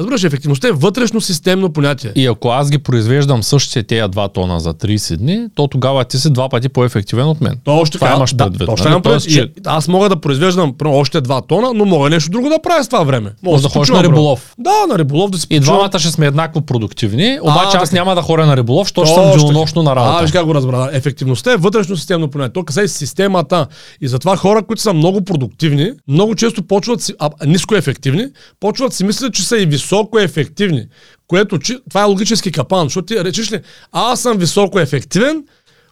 Разбираш, 0.00 0.24
ефективността 0.24 0.68
е 0.68 0.72
вътрешно 0.72 1.20
системно 1.20 1.72
понятие. 1.72 2.12
И 2.14 2.26
ако 2.26 2.48
аз 2.48 2.70
ги 2.70 2.78
произвеждам 2.78 3.42
същите 3.42 3.82
тези 3.82 4.02
2 4.02 4.32
тона 4.34 4.60
за 4.60 4.74
30 4.74 5.16
дни, 5.16 5.46
то 5.54 5.68
тогава 5.68 6.04
ти 6.04 6.18
си 6.18 6.30
два 6.32 6.48
пъти 6.48 6.68
по-ефективен 6.68 7.26
от 7.26 7.40
мен. 7.40 7.58
То 7.64 7.76
още 7.76 7.98
Това 7.98 8.06
така, 8.08 8.16
имаш 8.18 8.34
да, 8.34 8.44
предвид, 8.44 8.66
точно 8.66 8.90
нали? 8.90 9.02
Тоест, 9.02 9.28
че- 9.30 9.50
Аз 9.66 9.88
мога 9.88 10.08
да 10.08 10.16
произвеждам 10.20 10.74
още 10.84 11.20
2 11.20 11.48
тона, 11.48 11.70
но 11.74 11.84
мога 11.84 12.10
нещо 12.10 12.30
друго 12.30 12.48
да 12.48 12.58
правя 12.62 12.84
с 12.84 12.88
това 12.88 13.02
време. 13.02 13.30
Може 13.42 13.62
да 13.62 13.68
си 13.68 13.72
ходиш 13.78 13.90
на 13.90 14.02
риболов. 14.02 14.54
Да, 14.58 14.86
на 14.88 14.98
риболов 14.98 15.30
да 15.30 15.38
си 15.38 15.46
И 15.50 15.60
двамата 15.60 15.98
ще 15.98 16.10
сме 16.10 16.26
еднакво 16.26 16.60
продуктивни, 16.60 17.38
обаче 17.42 17.76
аз 17.76 17.90
така. 17.90 17.96
няма 17.96 18.14
да 18.14 18.22
ходя 18.22 18.46
на 18.46 18.56
риболов, 18.56 18.84
защото 18.86 19.06
ще 19.06 19.14
съм 19.14 19.30
денонощно 19.30 19.82
на 19.82 19.90
така. 19.90 20.00
А, 20.00 20.10
виж 20.10 20.18
работа. 20.18 20.32
как 20.32 20.46
го 20.46 20.54
разбра. 20.54 20.88
Ефективността 20.92 21.52
е 21.52 21.56
вътрешно 21.56 21.96
системно 21.96 22.30
понятие. 22.30 22.52
То 22.52 22.64
касае 22.64 22.88
системата. 22.88 23.66
И 24.00 24.08
затова 24.08 24.36
хора, 24.36 24.62
които 24.62 24.82
са 24.82 24.92
много 24.92 25.20
продуктивни, 25.24 25.90
много 26.08 26.34
често 26.34 26.62
почват 26.62 27.02
си, 27.02 27.12
а, 27.18 27.30
ниско 27.46 27.74
ефективни, 27.74 28.26
почват 28.60 28.92
си 28.92 29.04
мислят, 29.04 29.34
че 29.34 29.42
са 29.42 29.56
и 29.58 29.66
високо 29.84 30.18
ефективни. 30.18 30.86
Което, 31.26 31.58
това 31.88 32.00
е 32.00 32.04
логически 32.04 32.52
капан, 32.52 32.86
защото 32.86 33.06
ти 33.06 33.24
речеш 33.24 33.52
ли, 33.52 33.60
аз 33.92 34.20
съм 34.20 34.38
високо 34.38 34.78
ефективен, 34.78 35.44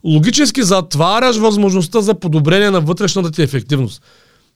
логически 0.04 0.62
затваряш 0.62 1.36
възможността 1.36 2.00
за 2.00 2.14
подобрение 2.14 2.70
на 2.70 2.80
вътрешната 2.80 3.30
ти 3.30 3.42
ефективност. 3.42 4.02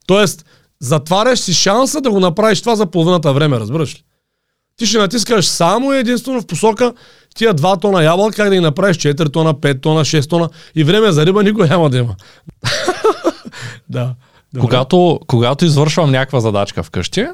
Тоест, 0.06 0.44
затваряш 0.80 1.38
си 1.38 1.54
шанса 1.54 2.00
да 2.00 2.10
го 2.10 2.20
направиш 2.20 2.60
това 2.60 2.76
за 2.76 2.86
половината 2.86 3.32
време, 3.32 3.60
разбираш 3.60 3.94
ли? 3.94 4.02
Ти 4.76 4.86
ще 4.86 4.98
натискаш 4.98 5.46
само 5.46 5.92
и 5.92 5.98
единствено 5.98 6.40
в 6.40 6.46
посока 6.46 6.92
тия 7.34 7.54
2 7.54 7.80
тона 7.80 8.04
ябълка, 8.04 8.36
как 8.36 8.48
да 8.48 8.54
ги 8.54 8.60
направиш 8.60 8.96
4 8.96 9.32
тона, 9.32 9.54
5 9.54 9.82
тона, 9.82 10.00
6 10.00 10.30
тона 10.30 10.48
и 10.74 10.84
време 10.84 11.12
за 11.12 11.26
риба 11.26 11.42
никой 11.42 11.68
няма 11.68 11.90
да 11.90 11.98
има. 11.98 12.16
да. 13.90 14.14
Когато, 14.60 15.20
когато 15.26 15.64
извършвам 15.64 16.10
някаква 16.10 16.40
задачка 16.40 16.82
вкъщи, 16.82 17.26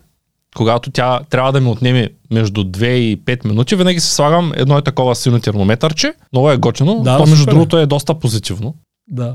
когато 0.57 0.91
тя 0.91 1.21
трябва 1.31 1.53
да 1.53 1.61
ми 1.61 1.69
отнеме 1.69 2.09
между 2.31 2.65
2 2.65 2.87
и 2.87 3.19
5 3.19 3.45
минути, 3.45 3.77
винаги 3.77 4.01
си 4.01 4.11
слагам 4.11 4.53
едно 4.57 4.79
е 4.79 4.83
такова 4.83 5.15
силно 5.15 5.41
термометърче. 5.41 6.13
Много 6.33 6.51
е 6.51 6.57
готино. 6.57 7.01
Да, 7.01 7.17
то 7.17 7.23
между 7.23 7.37
супер 7.37 7.51
е. 7.51 7.55
другото 7.55 7.79
е 7.79 7.87
доста 7.87 8.15
позитивно. 8.15 8.75
Да. 9.09 9.35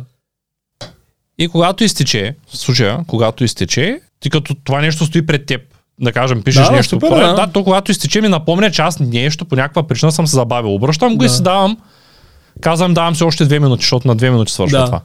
И 1.38 1.47
когато 1.47 1.84
изтече, 1.84 2.36
в 2.47 2.57
случая, 2.57 2.99
когато 3.07 3.43
изтече, 3.43 3.99
ти 4.20 4.30
като 4.30 4.55
това 4.55 4.82
нещо 4.82 5.05
стои 5.05 5.26
пред 5.26 5.45
теб, 5.45 5.61
да 5.99 6.11
кажем, 6.11 6.43
пишеш 6.43 6.65
Да, 6.65 6.72
нещо, 6.72 6.89
супер, 6.89 7.09
по- 7.09 7.15
да. 7.15 7.34
да, 7.34 7.47
то 7.47 7.63
когато 7.63 7.91
изтече 7.91 8.22
ми 8.22 8.28
напомня, 8.28 8.72
че 8.72 8.82
аз 8.82 8.99
нещо 8.99 9.45
по 9.45 9.55
някаква 9.55 9.84
причина 9.84 10.11
съм 10.11 10.28
се 10.28 10.36
забавил. 10.36 10.76
Обръщам 10.76 11.15
го 11.18 11.24
и 11.24 11.28
Да. 11.28 11.34
си 11.34 11.43
давам, 11.43 11.78
казвам, 12.62 12.93
давам 12.93 13.16
си 13.16 13.24
още 13.24 13.45
2 13.45 13.60
минути, 13.60 13.82
защото 13.82 14.08
на 14.08 14.16
2 14.16 14.30
минути 14.30 14.51
свършва 14.53 14.80
Да. 14.80 14.86
това. 14.86 15.01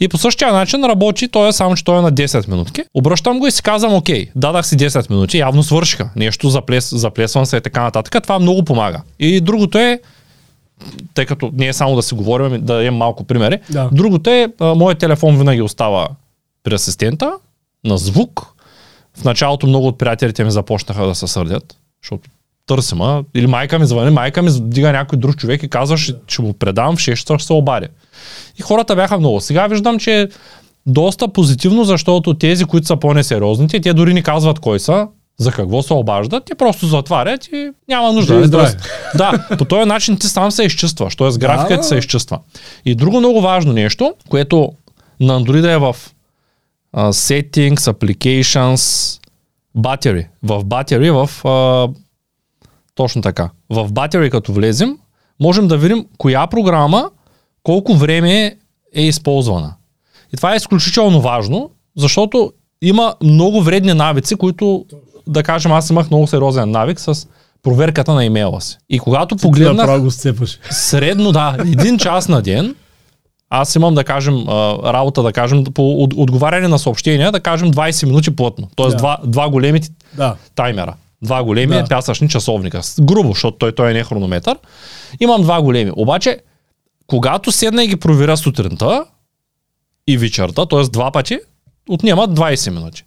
И 0.00 0.08
по 0.08 0.18
същия 0.18 0.52
начин 0.52 0.84
работи, 0.84 1.28
той 1.28 1.48
е 1.48 1.52
само, 1.52 1.74
че 1.76 1.84
той 1.84 1.98
е 1.98 2.02
на 2.02 2.12
10 2.12 2.48
минутки. 2.48 2.82
Обръщам 2.94 3.38
го 3.38 3.46
и 3.46 3.50
си 3.50 3.62
казвам, 3.62 3.94
окей, 3.94 4.26
дадах 4.36 4.66
си 4.66 4.76
10 4.76 5.10
минути, 5.10 5.38
явно 5.38 5.62
свършиха. 5.62 6.10
Нещо 6.16 6.50
заплес, 6.50 6.94
заплесвам 6.94 7.46
се 7.46 7.56
и 7.56 7.60
така 7.60 7.82
нататък. 7.82 8.22
Това 8.22 8.38
много 8.38 8.64
помага. 8.64 9.02
И 9.18 9.40
другото 9.40 9.78
е, 9.78 10.00
тъй 11.14 11.26
като 11.26 11.50
не 11.54 11.68
е 11.68 11.72
само 11.72 11.96
да 11.96 12.02
си 12.02 12.14
говорим, 12.14 12.50
да 12.50 12.58
дадем 12.58 12.94
малко 12.96 13.24
примери. 13.24 13.58
Да. 13.70 13.88
Другото 13.92 14.30
е, 14.30 14.48
моят 14.60 14.98
телефон 14.98 15.38
винаги 15.38 15.62
остава 15.62 16.08
при 16.64 16.74
асистента, 16.74 17.32
на 17.84 17.98
звук. 17.98 18.46
В 19.18 19.24
началото 19.24 19.66
много 19.66 19.86
от 19.86 19.98
приятелите 19.98 20.44
ми 20.44 20.50
започнаха 20.50 21.06
да 21.06 21.14
се 21.14 21.26
сърдят, 21.26 21.76
защото 22.02 22.28
търсим, 22.66 23.02
а? 23.02 23.24
или 23.34 23.46
майка 23.46 23.78
ми 23.78 23.86
звъни, 23.86 24.10
майка 24.10 24.42
ми 24.42 24.50
дига 24.60 24.92
някой 24.92 25.18
друг 25.18 25.36
човек 25.36 25.62
и 25.62 25.68
казва, 25.68 25.96
ще, 25.96 26.14
ще 26.26 26.42
му 26.42 26.52
6 26.52 27.14
часа, 27.14 27.38
ще 27.38 27.46
се 27.46 27.52
обади. 27.52 27.86
И 28.58 28.62
хората 28.62 28.96
бяха 28.96 29.18
много. 29.18 29.40
Сега 29.40 29.66
виждам, 29.66 29.98
че 29.98 30.20
е 30.20 30.28
доста 30.86 31.28
позитивно, 31.28 31.84
защото 31.84 32.34
тези, 32.34 32.64
които 32.64 32.86
са 32.86 32.96
по-несериозните, 32.96 33.80
те 33.80 33.92
дори 33.92 34.14
не 34.14 34.22
казват 34.22 34.58
кой 34.58 34.80
са, 34.80 35.08
за 35.38 35.52
какво 35.52 35.82
се 35.82 35.92
обаждат, 35.92 36.44
те 36.44 36.54
просто 36.54 36.86
затварят 36.86 37.46
и 37.46 37.70
няма 37.88 38.12
нужда. 38.12 38.34
Нали? 38.34 38.46
здраве. 38.46 38.70
Тоест, 38.70 38.88
да, 39.16 39.56
по 39.58 39.64
този 39.64 39.88
начин 39.88 40.18
ти 40.18 40.26
сам 40.26 40.50
се 40.50 40.64
изчистваш, 40.64 41.16
т.е. 41.16 41.38
графиката 41.38 41.76
Да. 41.76 41.82
се 41.82 41.96
изчиства. 41.96 42.38
И 42.84 42.94
друго 42.94 43.18
много 43.18 43.40
важно 43.40 43.72
нещо, 43.72 44.14
което 44.28 44.72
на 45.20 45.40
Android 45.40 45.74
е 45.74 45.78
в 45.78 45.96
а, 46.92 47.12
Settings, 47.12 47.76
Applications, 47.76 49.20
Battery. 49.78 50.26
В 50.42 50.64
Battery, 50.64 51.26
в 51.26 51.44
а, 51.48 51.88
точно 52.96 53.22
така. 53.22 53.50
В 53.70 53.88
Battery 53.88 54.30
като 54.30 54.52
влезем, 54.52 54.98
можем 55.40 55.68
да 55.68 55.76
видим 55.76 56.06
коя 56.18 56.46
програма 56.46 57.10
колко 57.62 57.94
време 57.94 58.56
е 58.94 59.02
използвана. 59.02 59.74
И 60.32 60.36
това 60.36 60.52
е 60.52 60.56
изключително 60.56 61.20
важно, 61.20 61.70
защото 61.96 62.52
има 62.82 63.14
много 63.22 63.62
вредни 63.62 63.94
навици, 63.94 64.36
които, 64.36 64.84
да 65.26 65.42
кажем, 65.42 65.72
аз 65.72 65.90
имах 65.90 66.10
много 66.10 66.26
сериозен 66.26 66.70
навик 66.70 67.00
с 67.00 67.26
проверката 67.62 68.14
на 68.14 68.24
имейла 68.24 68.60
си. 68.60 68.78
И 68.90 68.98
когато 68.98 69.34
Да, 69.34 69.42
погледнах 69.42 69.86
право 69.86 70.02
го 70.02 70.10
сцепаш. 70.10 70.58
средно, 70.70 71.32
да, 71.32 71.56
един 71.60 71.98
час 71.98 72.28
на 72.28 72.42
ден, 72.42 72.74
аз 73.50 73.74
имам, 73.74 73.94
да 73.94 74.04
кажем, 74.04 74.44
работа, 74.84 75.22
да 75.22 75.32
кажем, 75.32 75.64
по 75.64 75.92
от- 75.94 76.14
отговаряне 76.16 76.68
на 76.68 76.78
съобщения, 76.78 77.32
да 77.32 77.40
кажем 77.40 77.70
20 77.70 78.06
минути 78.06 78.36
плътно. 78.36 78.68
Тоест 78.76 78.92
Да. 78.92 78.98
два, 78.98 79.18
два 79.24 79.48
големи 79.48 79.80
ти- 79.80 79.90
Да. 80.14 80.34
таймера. 80.54 80.94
Два 81.26 81.44
големи 81.44 81.74
Да. 81.74 81.84
пясъчни 81.88 82.28
часовника. 82.28 82.80
Грубо, 83.00 83.28
защото 83.28 83.58
той, 83.58 83.74
той 83.74 83.92
не 83.92 83.98
е 83.98 84.04
хронометър. 84.04 84.56
Имам 85.20 85.42
два 85.42 85.62
големи. 85.62 85.92
Обаче, 85.96 86.38
когато 87.06 87.52
седна 87.52 87.84
и 87.84 87.88
ги 87.88 87.96
проверя 87.96 88.36
сутринта 88.36 89.04
и 90.06 90.18
вечерта, 90.18 90.66
т.е. 90.66 90.82
два 90.82 91.10
пъти, 91.10 91.38
отнема 91.88 92.28
20 92.28 92.70
минути. 92.70 93.04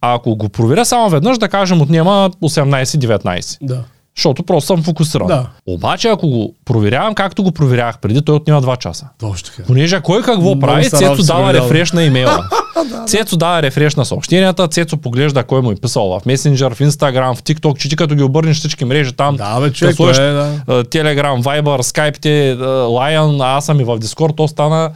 А 0.00 0.14
ако 0.14 0.36
го 0.36 0.48
проверя 0.48 0.84
само 0.84 1.08
веднъж, 1.10 1.38
да 1.38 1.48
кажем, 1.48 1.80
отнема 1.82 2.30
18-19. 2.42 3.58
Да. 3.62 3.84
Защото 4.16 4.42
просто 4.42 4.66
съм 4.66 4.82
фокусиран. 4.82 5.26
Да. 5.26 5.46
Обаче, 5.66 6.08
ако 6.08 6.28
го 6.28 6.54
проверявам 6.64 7.14
както 7.14 7.42
го 7.42 7.52
проверявах 7.52 7.98
преди, 7.98 8.22
той 8.22 8.34
отнема 8.34 8.62
2 8.62 8.78
часа. 8.78 9.08
Точно 9.18 9.50
така. 9.50 9.66
Понеже 9.66 10.00
кой 10.00 10.22
какво 10.22 10.40
Много 10.40 10.60
прави, 10.60 10.90
Цецо 10.90 11.22
дава 11.22 11.54
рефреш 11.54 11.92
на 11.92 12.02
имейла. 12.04 12.44
Цецо 13.06 13.36
дава 13.36 13.62
рефреш 13.62 13.94
на 13.96 14.04
съобщенията, 14.04 14.68
Цецо 14.68 14.96
поглежда 14.96 15.44
кой 15.44 15.62
му 15.62 15.72
е 15.72 15.74
писал 15.76 16.08
в 16.08 16.24
Messenger, 16.24 16.74
в 16.74 16.80
Instagram, 16.80 17.34
в 17.34 17.42
TikTok, 17.42 17.78
че 17.78 17.88
ти 17.88 17.96
като 17.96 18.14
ги 18.14 18.22
обърнеш 18.22 18.58
всички 18.58 18.84
мрежи 18.84 19.12
там, 19.12 19.36
Да, 19.36 19.60
бе, 19.60 19.72
човек, 19.72 19.96
сложиш, 19.96 20.18
е, 20.18 20.22
да. 20.22 20.60
Telegram, 20.66 21.42
Viber, 21.42 21.82
Skype, 21.82 22.18
те, 22.20 22.50
а, 22.50 22.56
Lion, 22.86 23.56
аз 23.56 23.66
съм 23.66 23.80
и 23.80 23.84
в 23.84 23.98
Discord, 23.98 24.36
то 24.36 24.48
стана 24.48 24.90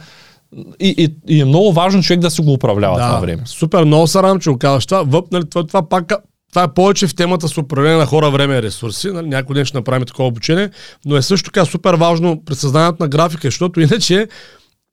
и, 0.79 0.95
и, 0.97 1.35
и 1.35 1.41
е 1.41 1.45
много 1.45 1.73
важно 1.73 2.03
човек 2.03 2.19
да 2.19 2.31
си 2.31 2.41
го 2.41 2.53
управлява 2.53 2.95
това 2.95 3.19
време. 3.19 3.41
Супер, 3.45 3.83
много 3.83 4.07
се 4.07 4.23
радвам, 4.23 4.39
че 4.39 4.49
го 4.49 4.57
казваш 4.57 4.85
това. 4.85 5.03
Въп, 5.03 5.31
нали, 5.31 5.49
това, 5.49 5.67
това 5.67 5.89
пак 5.89 6.13
това 6.57 6.63
е 6.63 6.73
повече 6.73 7.07
в 7.07 7.15
темата 7.15 7.47
с 7.47 7.57
управление 7.57 7.97
на 7.97 8.05
хора, 8.05 8.31
време 8.31 8.57
и 8.57 8.61
ресурси. 8.61 9.07
Нали, 9.07 9.27
някой 9.27 9.53
ден 9.53 9.65
ще 9.65 9.77
направим 9.77 10.05
такова 10.05 10.27
обучение, 10.27 10.69
но 11.05 11.17
е 11.17 11.21
също 11.21 11.45
така 11.45 11.65
супер 11.65 11.93
важно 11.93 12.43
при 12.45 12.55
създанието 12.55 13.03
на 13.03 13.09
графика, 13.09 13.47
защото 13.47 13.81
иначе 13.81 14.27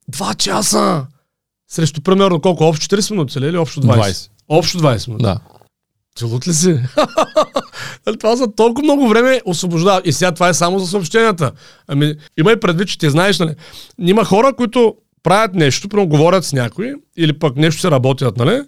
два 0.09 0.35
часа 0.35 1.07
срещу 1.71 2.01
примерно 2.01 2.41
колко? 2.41 2.65
Общо 2.65 2.97
40 2.97 3.11
минути 3.11 3.41
ли? 3.41 3.47
или 3.47 3.57
общо 3.57 3.81
20? 3.81 4.01
20. 4.01 4.29
Общо 4.49 4.79
20 4.79 5.09
минути. 5.09 5.23
Да. 5.23 5.39
Целут 6.17 6.49
ли 6.49 6.55
си? 6.55 6.79
Нали, 8.07 8.19
това 8.19 8.37
за 8.37 8.55
толкова 8.55 8.85
много 8.85 9.09
време 9.09 9.41
освобождава. 9.45 10.03
И 10.05 10.13
сега 10.13 10.33
това 10.33 10.49
е 10.49 10.55
само 10.55 10.79
за 10.79 10.87
съобщенията. 10.87 11.53
Ами, 11.89 12.15
имай 12.39 12.61
предвид, 12.61 12.89
че 12.89 12.99
ти 12.99 13.11
знаеш, 13.11 13.39
нали? 13.39 13.55
Има 13.99 14.25
хора, 14.25 14.53
които 14.57 14.95
правят 15.23 15.55
нещо, 15.55 15.89
примерно 15.89 16.09
говорят 16.09 16.45
с 16.45 16.53
някой, 16.53 16.95
или 17.17 17.39
пък 17.39 17.57
нещо 17.57 17.81
се 17.81 17.91
работят, 17.91 18.37
нали? 18.37 18.63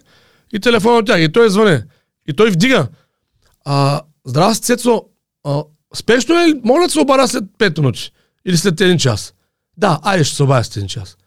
И 0.53 0.59
телефонът 0.59 1.01
от 1.01 1.05
тях, 1.05 1.21
и 1.21 1.31
той 1.31 1.49
звъне. 1.49 1.83
И 2.27 2.33
той 2.33 2.51
вдига. 2.51 2.87
А, 3.65 4.01
здрасти, 4.25 4.65
Цецо. 4.65 5.03
А, 5.43 5.63
спешно 5.95 6.35
е 6.35 6.47
ли? 6.47 6.61
Моля 6.63 6.83
да 6.83 6.89
се 6.89 6.99
обаря 6.99 7.27
след 7.27 7.43
5 7.43 7.79
минути. 7.79 8.11
Или 8.45 8.57
след 8.57 8.81
един 8.81 8.97
час. 8.97 9.33
Да, 9.77 9.99
айде 10.03 10.23
ще 10.23 10.35
се 10.35 10.43
обадя 10.43 10.63
с 10.63 10.77
един 10.77 10.87
час. 10.89 11.17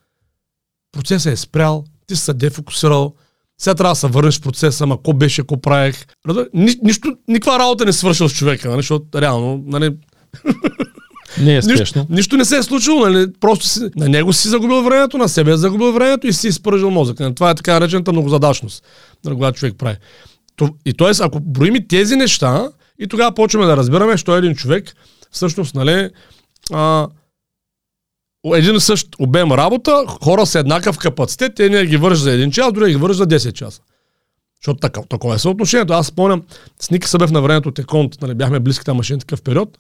Процесът 0.93 1.33
е 1.33 1.37
спрял, 1.37 1.85
ти 2.07 2.17
се 2.17 2.33
дефокусирал, 2.35 3.15
сега 3.61 3.75
трябва 3.75 3.93
да 3.93 3.97
се 3.97 4.07
върнеш 4.07 4.39
в 4.39 4.43
процеса, 4.43 4.85
ама 4.85 5.03
ко 5.03 5.13
беше, 5.13 5.47
ко 5.47 5.61
правех. 5.61 6.07
Ни, 6.55 6.77
нищо, 6.83 7.17
никаква 7.29 7.59
работа 7.59 7.85
не 7.85 7.93
свършил 7.93 8.29
с 8.29 8.35
човека, 8.35 8.69
нали, 8.69 8.79
защото 8.79 9.21
реално, 9.21 9.63
нали, 9.67 9.97
Не 11.41 11.53
е 11.53 11.57
нищо, 11.57 11.77
спешно. 11.77 12.07
нищо 12.11 12.37
не 12.37 12.45
се 12.45 12.57
е 12.57 12.63
случило, 12.63 13.01
нали, 13.01 13.33
просто 13.41 13.67
си, 13.67 13.81
на 13.97 14.09
него 14.09 14.33
си 14.33 14.49
загубил 14.49 14.83
времето, 14.83 15.19
на 15.19 15.29
себе 15.29 15.53
е 15.53 15.57
загубил 15.57 15.93
времето 15.93 16.27
и 16.27 16.33
си 16.33 16.49
изпържил 16.49 16.91
мозъка. 16.91 17.35
Това 17.35 17.51
е 17.51 17.55
така 17.55 17.73
наречената 17.73 18.13
многозадачност, 18.13 18.85
нали, 19.25 19.35
когато 19.35 19.59
човек 19.59 19.75
прави. 19.79 19.97
И 20.87 20.95
т.е. 20.95 21.11
ако 21.21 21.41
броим 21.41 21.75
и 21.75 21.89
тези 21.89 22.17
неща, 22.17 22.69
и 22.99 23.09
тогава 23.09 23.35
почваме 23.35 23.67
да 23.67 23.77
разбираме, 23.77 24.17
що 24.17 24.37
един 24.37 24.55
човек 24.55 24.97
всъщност, 25.31 25.75
нали, 25.75 26.11
а, 26.73 27.09
един 28.55 28.81
същ 28.81 29.09
обем 29.19 29.53
работа, 29.53 30.05
хора 30.23 30.47
с 30.47 30.55
еднакъв 30.55 30.99
капацитет, 30.99 31.61
едни 31.61 31.87
ги 31.87 31.97
вършат 31.97 32.23
за 32.23 32.33
един 32.33 32.51
час, 32.51 32.73
други 32.73 32.93
ги 32.93 32.97
вършат 32.97 33.17
за 33.17 33.27
10 33.27 33.53
часа. 33.53 33.81
Защото 34.63 34.81
така, 34.81 35.03
такова 35.03 35.35
е 35.35 35.39
съотношението. 35.39 35.93
Аз 35.93 36.07
спомням, 36.07 36.43
с 36.81 36.91
Ники 36.91 37.09
Събев 37.09 37.31
на 37.31 37.43
времето 37.43 37.69
от 37.69 37.79
Еконт, 37.79 38.21
нали, 38.23 38.35
бяхме 38.35 38.61
близки 38.61 38.85
там 38.85 38.97
машини 38.97 39.21
такъв 39.21 39.43
период. 39.43 39.79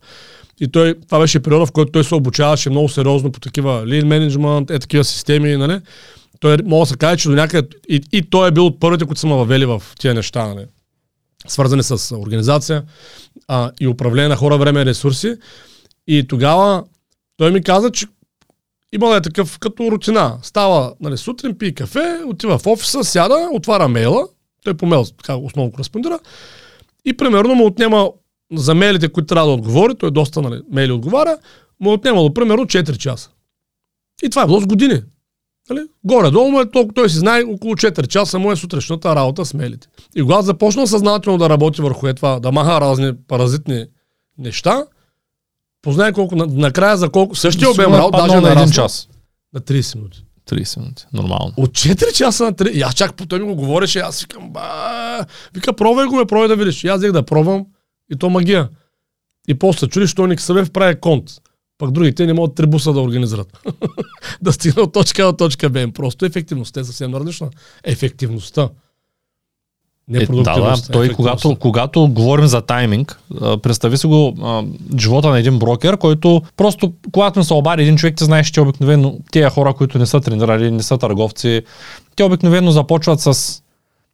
И 0.61 0.72
той, 0.72 0.95
това 1.07 1.20
беше 1.20 1.41
периода, 1.41 1.66
в 1.66 1.72
който 1.72 1.93
той 1.93 2.05
се 2.05 2.14
обучаваше 2.14 2.70
много 2.70 2.89
сериозно 2.89 3.33
по 3.33 3.41
такива 3.41 3.85
lean 3.85 4.05
management, 4.05 4.76
е 4.76 4.78
такива 4.78 5.05
системи, 5.05 5.57
нали. 5.57 5.81
Той 6.41 6.57
мога 6.64 6.82
да 6.82 6.86
се 6.86 6.97
каже, 6.97 7.16
че 7.16 7.28
до 7.28 7.34
някъде, 7.34 7.68
и, 7.88 8.01
и 8.12 8.22
той 8.22 8.49
е 8.49 8.51
бил 8.51 8.66
от 8.66 8.80
първите, 8.80 9.05
които 9.05 9.20
са 9.20 9.26
ме 9.26 9.34
въвели 9.34 9.66
в 9.66 9.82
тия 9.99 10.14
неща, 10.14 10.47
нали 10.47 10.66
свързани 11.47 11.82
с 11.82 12.16
организация 12.16 12.82
а, 13.49 13.70
и 13.80 13.88
управление 13.88 14.28
на 14.28 14.36
хора, 14.36 14.59
време 14.59 14.80
и 14.80 14.86
ресурси. 14.86 15.36
И 16.07 16.26
тогава 16.28 16.84
той 17.36 17.51
ми 17.51 17.62
каза, 17.62 17.91
че 17.91 18.07
имал 18.93 19.14
е 19.14 19.20
такъв 19.20 19.59
като 19.59 19.91
рутина. 19.91 20.38
Става 20.43 20.95
нали, 21.01 21.16
сутрин, 21.16 21.59
пие 21.59 21.72
кафе, 21.72 22.20
отива 22.26 22.59
в 22.59 22.66
офиса, 22.66 23.05
сяда, 23.05 23.49
отваря 23.53 23.88
мейла, 23.88 24.28
той 24.64 24.74
по 24.74 24.86
мейл 24.86 25.05
така 25.05 25.36
основно 25.36 25.72
кореспондира 25.72 26.18
и 27.05 27.16
примерно 27.16 27.55
му 27.55 27.66
отнема 27.66 28.11
за 28.53 28.74
мейлите, 28.74 29.09
които 29.09 29.26
трябва 29.26 29.49
да 29.49 29.55
отговори, 29.55 29.95
той 29.95 30.11
доста 30.11 30.43
нали, 30.43 30.62
мейли 30.70 30.93
отговаря, 30.93 31.38
му 31.80 31.91
е 31.91 31.95
отнемало 31.95 32.34
примерно 32.34 32.64
4 32.64 32.97
часа. 32.97 33.30
И 34.22 34.30
това 34.30 34.43
е 34.43 34.47
било 34.47 34.61
с 34.61 34.66
години. 34.66 35.03
Нали? 35.70 35.80
Горе-долу 36.04 36.50
му 36.50 36.61
е 36.61 36.70
толкова, 36.70 36.94
той 36.94 37.11
си 37.11 37.16
знае 37.16 37.42
около 37.44 37.74
4 37.74 38.06
часа 38.06 38.38
му 38.38 38.52
е 38.52 38.56
сутрешната 38.56 39.16
работа 39.16 39.44
с 39.44 39.54
мейлите. 39.54 39.88
И 40.16 40.22
когато 40.22 40.42
започна 40.42 40.86
съзнателно 40.86 41.38
да 41.38 41.48
работи 41.48 41.82
върху 41.82 42.06
е 42.06 42.14
това, 42.14 42.40
да 42.40 42.52
маха 42.52 42.80
разни 42.80 43.12
паразитни 43.28 43.86
неща, 44.38 44.84
познай 45.82 46.12
колко, 46.12 46.36
на- 46.36 46.46
накрая 46.46 46.96
за 46.96 47.08
колко, 47.08 47.34
същия 47.34 47.70
обем 47.70 47.94
е 47.94 47.98
работа, 47.98 48.18
даже 48.18 48.32
на 48.32 48.38
един 48.38 48.48
нарасна 48.48 48.74
час. 48.74 49.08
на 49.54 49.61
30 49.61 49.94
минути. 49.94 50.24
30 50.46 50.76
минути. 50.78 51.04
Нормално. 51.12 51.52
От 51.56 51.70
4 51.70 52.12
часа 52.12 52.44
на 52.44 52.52
3. 52.52 52.70
И 52.70 52.82
аз 52.82 52.94
чак 52.94 53.14
по 53.14 53.26
той 53.26 53.38
ми 53.38 53.46
го 53.46 53.54
говореше, 53.54 53.98
аз 53.98 54.20
викам, 54.20 54.50
ба, 54.50 55.26
вика, 55.54 55.72
пробвай 55.72 56.06
го, 56.06 56.16
ме, 56.16 56.26
пробвай 56.26 56.48
да 56.48 56.56
видиш. 56.56 56.84
И 56.84 56.88
аз 56.88 56.98
взех 56.98 57.12
да 57.12 57.22
пробвам 57.22 57.66
и 58.12 58.18
то 58.18 58.30
магия. 58.30 58.68
И 59.48 59.54
после 59.54 59.86
чули, 59.86 60.06
що 60.06 60.26
Ник 60.26 60.40
Събев 60.40 60.70
прави 60.70 61.00
конт. 61.00 61.24
Пък 61.81 61.91
другите 61.91 62.26
не 62.26 62.33
могат 62.33 62.55
три 62.55 62.66
буса 62.66 62.93
да 62.93 63.01
организират. 63.01 63.59
да 64.43 64.53
стигнат 64.53 64.87
от 64.87 64.93
точка 64.93 65.24
до 65.24 65.33
точка 65.33 65.70
Б. 65.70 65.89
Просто 65.95 66.24
ефективността 66.24 66.81
е 66.81 66.85
съвсем 66.85 67.14
различна. 67.14 67.49
Ефективността. 67.85 68.68
Не 70.09 70.18
Е, 70.18 70.26
да, 70.26 70.43
да, 70.43 70.76
той 70.93 71.09
когато, 71.09 71.57
когато 71.57 72.09
говорим 72.09 72.47
за 72.47 72.61
тайминг, 72.61 73.20
представи 73.62 73.97
си 73.97 74.07
го 74.07 74.35
а, 74.43 74.64
живота 74.99 75.28
на 75.28 75.39
един 75.39 75.59
брокер, 75.59 75.97
който 75.97 76.43
просто, 76.57 76.93
когато 77.12 77.39
ми 77.39 77.45
се 77.45 77.55
обади 77.55 77.83
един 77.83 77.97
човек, 77.97 78.16
ти 78.16 78.24
знаеш, 78.24 78.51
че 78.51 78.61
обикновено 78.61 79.18
тия 79.33 79.51
хора, 79.51 79.74
които 79.74 79.99
не 79.99 80.07
са 80.07 80.20
тренирали, 80.20 80.70
не 80.70 80.83
са 80.83 80.99
търговци, 80.99 81.62
те 82.16 82.24
обикновено 82.24 82.70
започват 82.70 83.20
с 83.20 83.62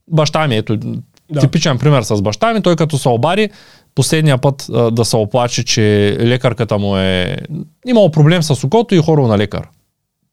баща 0.09 0.49
ми. 0.49 0.57
Ето, 0.57 0.77
Да. 1.31 1.41
типичен 1.41 1.79
пример 1.79 2.03
с 2.03 2.23
баща 2.23 2.55
ми, 2.55 2.63
той 2.63 2.77
като 2.77 2.99
се 2.99 3.09
обади, 3.09 3.51
последния 3.97 4.39
път 4.39 4.67
а, 4.75 4.91
да 4.91 5.05
се 5.05 5.17
оплаче, 5.17 5.65
че 5.65 6.17
лекарката 6.21 6.79
му 6.79 6.97
е 6.97 7.37
имал 7.87 8.11
проблем 8.11 8.43
с 8.43 8.65
окото 8.65 8.95
и 8.95 9.03
хорил 9.03 9.27
на 9.27 9.39
лекар. 9.39 9.69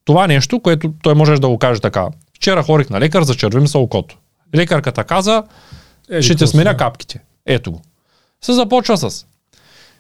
Това 0.06 0.28
нещо, 0.28 0.60
което 0.60 0.94
той 1.04 1.16
можеш 1.16 1.40
да 1.40 1.48
го 1.48 1.58
каже 1.58 1.82
така. 1.82 2.08
Вчера 2.36 2.64
хорих 2.64 2.90
на 2.90 3.00
лекар, 3.00 3.24
зачерви 3.24 3.60
ми 3.60 3.68
се 3.68 3.78
окото. 3.78 4.18
Лекарката 4.56 5.04
каза, 5.04 5.44
Е, 6.12 6.22
ще 6.22 6.36
какво 6.36 6.48
сменя 6.48 6.78
капките. 6.78 7.20
Ето 7.46 7.72
го. 7.72 7.82
Се 8.42 8.54
започва 8.54 8.98
с. 8.98 9.26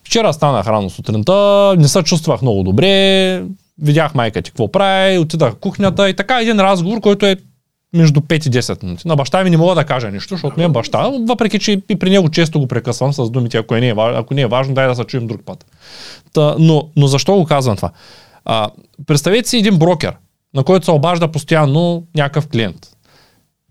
Вчера 0.03 0.33
станах 0.33 0.67
рано 0.67 0.89
сутринта, 0.89 1.75
не 1.77 1.87
се 1.87 2.03
чувствах 2.03 2.41
много 2.41 2.63
добре, 2.63 3.43
видях 3.81 4.15
майка 4.15 4.41
ти 4.41 4.51
какво 4.51 4.71
прави, 4.71 5.17
отидах 5.17 5.53
в 5.53 5.59
кухнята 5.59 6.09
и 6.09 6.13
така 6.13 6.41
един 6.41 6.59
разговор, 6.59 7.01
който 7.01 7.25
е 7.25 7.35
между 7.93 8.21
5 8.21 8.47
и 8.47 8.61
10 8.61 8.83
минути. 8.83 9.07
На 9.07 9.15
баща 9.15 9.43
ми 9.43 9.49
не 9.49 9.57
мога 9.57 9.75
да 9.75 9.83
кажа 9.83 10.11
нищо, 10.11 10.33
защото 10.33 10.59
ми 10.59 10.63
е 10.63 10.69
баща, 10.69 11.11
въпреки 11.27 11.59
че 11.59 11.71
и 11.89 11.95
при 11.99 12.09
него 12.09 12.29
често 12.29 12.59
го 12.59 12.67
прекъсвам 12.67 13.13
с 13.13 13.29
думите, 13.29 13.57
ако, 13.57 13.75
е 13.75 13.79
не 13.79 13.89
е, 13.89 13.93
ако 13.97 14.33
не 14.33 14.41
е 14.41 14.47
важно, 14.47 14.73
дай 14.73 14.87
да 14.87 14.95
се 14.95 15.03
чуем 15.03 15.27
друг 15.27 15.41
път. 15.45 15.65
Та, 16.33 16.55
но, 16.59 16.89
но 16.95 17.07
защо 17.07 17.35
го 17.35 17.45
казвам 17.45 17.75
това? 17.75 17.91
А, 18.45 18.69
представете 19.05 19.49
си 19.49 19.57
един 19.57 19.77
брокер, 19.77 20.13
на 20.53 20.63
който 20.63 20.85
се 20.85 20.91
обажда 20.91 21.27
постоянно 21.27 22.03
някакъв 22.15 22.47
клиент. 22.47 22.92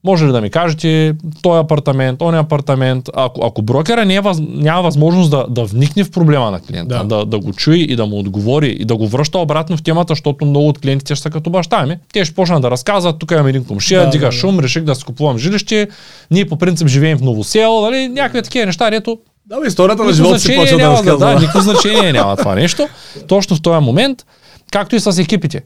Може 0.04 0.26
ли 0.26 0.32
да 0.32 0.40
ми 0.40 0.50
кажете, 0.50 1.14
този 1.42 1.58
апартамент, 1.58 2.22
он 2.22 2.34
апартамент, 2.34 3.08
ако, 3.14 3.46
ако 3.46 3.62
брокера 3.62 4.04
не 4.04 4.14
е 4.14 4.20
въз, 4.20 4.38
няма 4.40 4.82
възможност 4.82 5.30
да, 5.30 5.46
да 5.48 5.64
вникне 5.64 6.04
в 6.04 6.10
проблема 6.10 6.50
на 6.50 6.60
клиента, 6.60 6.94
Да. 6.98 7.04
да. 7.16 7.24
Да, 7.26 7.38
го 7.38 7.52
чуе 7.52 7.76
и 7.76 7.96
да 7.96 8.06
му 8.06 8.18
отговори 8.18 8.68
и 8.70 8.84
да 8.84 8.96
го 8.96 9.08
връща 9.08 9.38
обратно 9.38 9.76
в 9.76 9.82
темата, 9.82 10.10
защото 10.12 10.44
много 10.44 10.68
от 10.68 10.78
клиентите 10.78 11.14
ще 11.14 11.22
са 11.22 11.30
като 11.30 11.50
баща 11.50 11.86
ми. 11.86 11.96
Те 12.12 12.24
ще 12.24 12.34
почнат 12.34 12.62
да 12.62 12.70
разказват, 12.70 13.18
тук 13.18 13.30
имам 13.30 13.46
един 13.46 13.64
комшия, 13.64 14.00
Да, 14.04 14.10
дига 14.10 14.20
да, 14.20 14.26
да, 14.26 14.32
да. 14.34 14.38
шум, 14.40 14.60
реших 14.60 14.82
да 14.82 14.94
си 14.94 15.04
купувам 15.04 15.38
жилище, 15.38 15.88
ние 16.30 16.44
по 16.48 16.56
принцип 16.56 16.88
живеем 16.88 17.18
в 17.18 17.22
Новосел, 17.22 17.80
нали, 17.80 18.08
някакви 18.08 18.42
такива 18.42 18.66
неща, 18.66 18.90
дето 18.90 19.18
Да, 19.46 19.60
бе, 19.60 19.66
историята 19.66 20.04
на 20.04 20.12
живота 20.12 20.38
си 20.38 20.56
почва 20.56 20.76
да 20.76 20.82
няма, 20.82 20.94
да, 20.94 20.98
разказва. 20.98 21.26
да, 21.26 21.40
никакво 21.40 21.60
значение 21.60 22.12
няма 22.12 22.36
това 22.36 22.54
нещо. 22.54 22.88
Точно 23.28 23.56
в 23.56 23.62
този 23.62 23.84
момент, 23.84 24.26
както 24.72 24.96
и 24.96 25.00
с 25.00 25.18
екипите. 25.22 25.62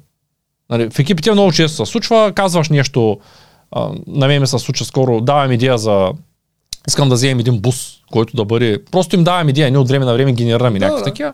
Нали, 0.70 0.88
в 0.90 0.98
екипите 0.98 1.32
много 1.32 1.52
често 1.52 1.86
се 1.86 1.92
случва, 1.92 2.32
казваш 2.34 2.68
нещо, 2.68 3.18
а, 3.72 3.90
на 4.06 4.26
мен 4.26 4.40
ми 4.40 4.46
се 4.46 4.58
случва 4.58 4.84
скоро, 4.86 5.20
давам 5.20 5.52
идея 5.52 5.78
за 5.78 6.12
искам 6.88 7.08
да 7.08 7.14
вземем 7.14 7.38
един 7.38 7.58
бус, 7.58 7.92
който 8.12 8.36
да 8.36 8.44
бъде, 8.44 8.78
просто 8.90 9.16
им 9.16 9.24
давам 9.24 9.48
идея, 9.48 9.70
ние 9.70 9.78
от 9.78 9.88
време 9.88 10.04
на 10.04 10.12
време 10.12 10.32
генерираме 10.32 10.78
Да, 10.78 10.84
някакви 10.84 11.00
да. 11.00 11.10
такива, 11.10 11.32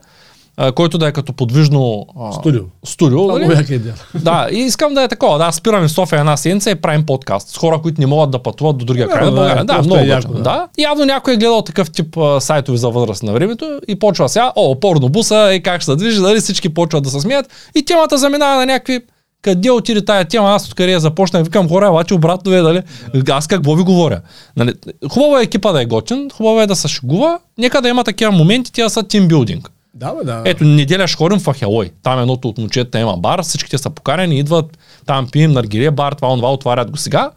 а, 0.57 0.73
който 0.73 0.99
да 0.99 1.07
е 1.09 1.13
като 1.13 1.33
подвижно 1.33 2.07
а, 2.21 2.33
Студио. 2.33 2.63
студио 2.85 3.27
нали? 3.27 3.75
идея. 3.75 3.95
да, 4.15 4.49
и 4.53 4.59
искам 4.59 4.95
да 4.95 5.03
е 5.03 5.09
такова. 5.09 5.39
Да, 5.39 5.53
спираме 5.53 5.89
в 5.89 5.93
София 5.93 6.19
една 6.19 6.37
седмица 6.37 6.71
и 6.71 6.75
правим 6.75 7.07
подкаст 7.07 7.49
с 7.49 7.57
хора, 7.57 7.79
които 7.83 8.01
не 8.01 8.07
могат 8.07 8.31
да 8.31 8.39
пътуват 8.39 8.79
до 8.79 8.85
другия 8.85 9.07
Да, 9.07 9.13
край 9.13 9.25
на 9.25 9.31
да, 9.31 9.37
България. 9.37 9.65
Да, 9.65 9.73
просто 9.75 9.87
много 9.87 10.05
е 10.05 10.09
яко, 10.09 10.33
да. 10.33 10.41
да. 10.41 10.69
Явно 10.79 11.05
някой 11.05 11.35
е 11.35 11.37
гледал 11.37 11.63
такъв 11.63 11.91
тип 11.91 12.17
а, 12.17 12.41
сайтове 12.41 12.79
за 12.79 12.91
възраст 12.91 13.23
на 13.23 13.33
времето 13.33 13.81
и 13.89 13.99
почва 13.99 14.29
сега, 14.29 14.53
о, 14.57 14.81
порно 14.81 15.09
буса, 15.09 15.55
и 15.55 15.63
как 15.63 15.81
ще 15.81 15.91
се 15.91 15.97
движи, 15.97 16.21
нали, 16.21 16.41
всички 16.41 16.69
почват 16.69 17.05
да 17.05 17.11
се 17.11 17.21
смеят 17.21 17.47
и 17.75 17.85
темата 17.85 18.19
заминава 18.19 18.57
на 18.57 18.67
някакви 18.67 19.01
къде 19.43 19.71
отиде 19.71 20.05
тая 20.05 20.25
тема, 20.25 20.51
аз 20.51 20.69
откъде 20.69 20.93
я 20.93 21.01
започна, 21.01 21.43
викам 21.43 21.69
хора, 21.69 21.91
обаче 21.91 22.15
обратно 22.15 22.55
е, 22.55 22.63
нали, 22.63 22.83
аз 23.31 23.47
какво 23.47 23.75
ви 23.75 23.83
говоря. 23.83 24.21
Нали, 24.57 24.73
хубаво 25.11 25.39
е 25.39 25.43
екипа 25.43 25.73
да 25.73 25.83
е 25.83 25.87
готин, 25.87 26.31
хубаво 26.31 26.61
е 26.61 26.67
да 26.67 26.77
се 26.77 26.89
шегува, 26.89 27.39
нека 27.59 27.83
да 27.83 27.89
има 27.89 28.05
такива 28.05 28.33
моменти, 28.33 28.73
тя 28.73 28.89
са 28.89 29.03
тимбилдинг. 29.03 29.71
Да, 29.95 30.13
бе, 30.15 30.25
да. 30.25 30.43
Ето, 30.45 30.65
неделя 30.65 31.07
ще 31.09 31.17
ходим 31.17 31.39
в 31.39 31.53
Ахелой. 31.53 31.91
Там 32.03 32.21
едното 32.21 32.49
от 32.49 32.59
момчета 32.59 32.99
има 32.99 33.17
бар, 33.17 33.43
всичките 33.43 33.79
са 33.79 33.91
покарени, 33.91 34.39
идват, 34.39 34.79
там 35.07 35.29
пием 35.33 35.53
наргиле 35.53 35.91
бар, 35.91 36.13
това, 36.13 36.33
онова, 36.33 36.53
отварят 36.53 36.91
го 36.91 36.97
сега. 36.97 37.31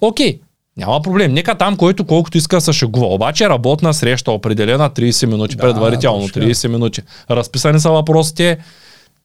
Окей, 0.00 0.40
няма 0.76 1.02
проблем. 1.02 1.32
Нека 1.32 1.54
там, 1.54 1.76
който 1.76 2.04
колкото 2.04 2.38
иска 2.38 2.56
да 2.56 2.60
се 2.60 2.72
шегува. 2.72 3.06
Обаче 3.06 3.48
работна 3.48 3.94
среща, 3.94 4.32
определена 4.32 4.90
30 4.90 5.26
минути 5.26 5.56
Да, 5.56 5.62
предварително, 5.62 6.22
точно. 6.22 6.42
30 6.42 6.68
минути. 6.68 7.02
Разписани 7.30 7.80
са 7.80 7.90
въпросите, 7.90 8.58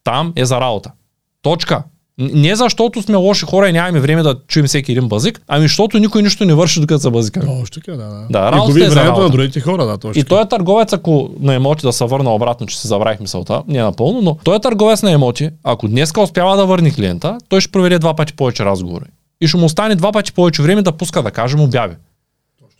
там 0.03 0.33
е 0.35 0.45
за 0.45 0.61
работа. 0.61 0.91
Точка. 1.41 1.83
Не 2.17 2.55
защото 2.55 3.01
сме 3.01 3.15
лоши 3.15 3.45
хора 3.45 3.69
и 3.69 3.71
нямаме 3.71 3.99
време 3.99 4.23
да 4.23 4.35
чуем 4.47 4.65
всеки 4.65 4.91
един 4.91 5.07
базик, 5.07 5.41
ами 5.47 5.61
защото 5.63 5.99
никой 5.99 6.23
нищо 6.23 6.45
не 6.45 6.53
върши 6.53 6.79
докато 6.79 6.99
са 6.99 7.11
базика. 7.11 7.39
Точно 7.39 7.65
така, 7.65 7.91
да. 7.91 8.25
да. 8.29 8.51
Да, 8.51 8.57
и 8.57 8.67
губи 8.67 8.83
е 8.83 8.89
времето 8.89 9.21
на 9.21 9.29
другите 9.29 9.59
хора, 9.59 9.85
да, 9.85 9.97
точно. 9.97 10.21
И 10.21 10.23
той 10.23 10.41
е 10.41 10.47
търговец, 10.47 10.93
ако 10.93 11.29
на 11.39 11.53
емоти 11.53 11.81
да 11.81 11.93
се 11.93 12.05
върна 12.05 12.35
обратно, 12.35 12.67
че 12.67 12.79
се 12.79 12.87
забравих 12.87 13.19
мисълта, 13.19 13.63
не 13.67 13.81
напълно, 13.81 14.21
но 14.21 14.37
той 14.43 14.55
е 14.55 14.59
търговец 14.59 15.03
на 15.03 15.11
емоти, 15.11 15.49
ако 15.63 15.87
днеска 15.87 16.21
успява 16.21 16.57
да 16.57 16.65
върне 16.65 16.91
клиента, 16.91 17.37
той 17.49 17.61
ще 17.61 17.71
проведе 17.71 17.99
два 17.99 18.15
пъти 18.15 18.33
повече 18.33 18.65
разговори. 18.65 19.05
И 19.41 19.47
ще 19.47 19.57
му 19.57 19.65
остане 19.65 19.95
два 19.95 20.11
пъти 20.11 20.33
повече 20.33 20.61
време 20.61 20.81
да 20.81 20.91
пуска, 20.91 21.23
да 21.23 21.31
кажем, 21.31 21.61
обяви. 21.61 21.95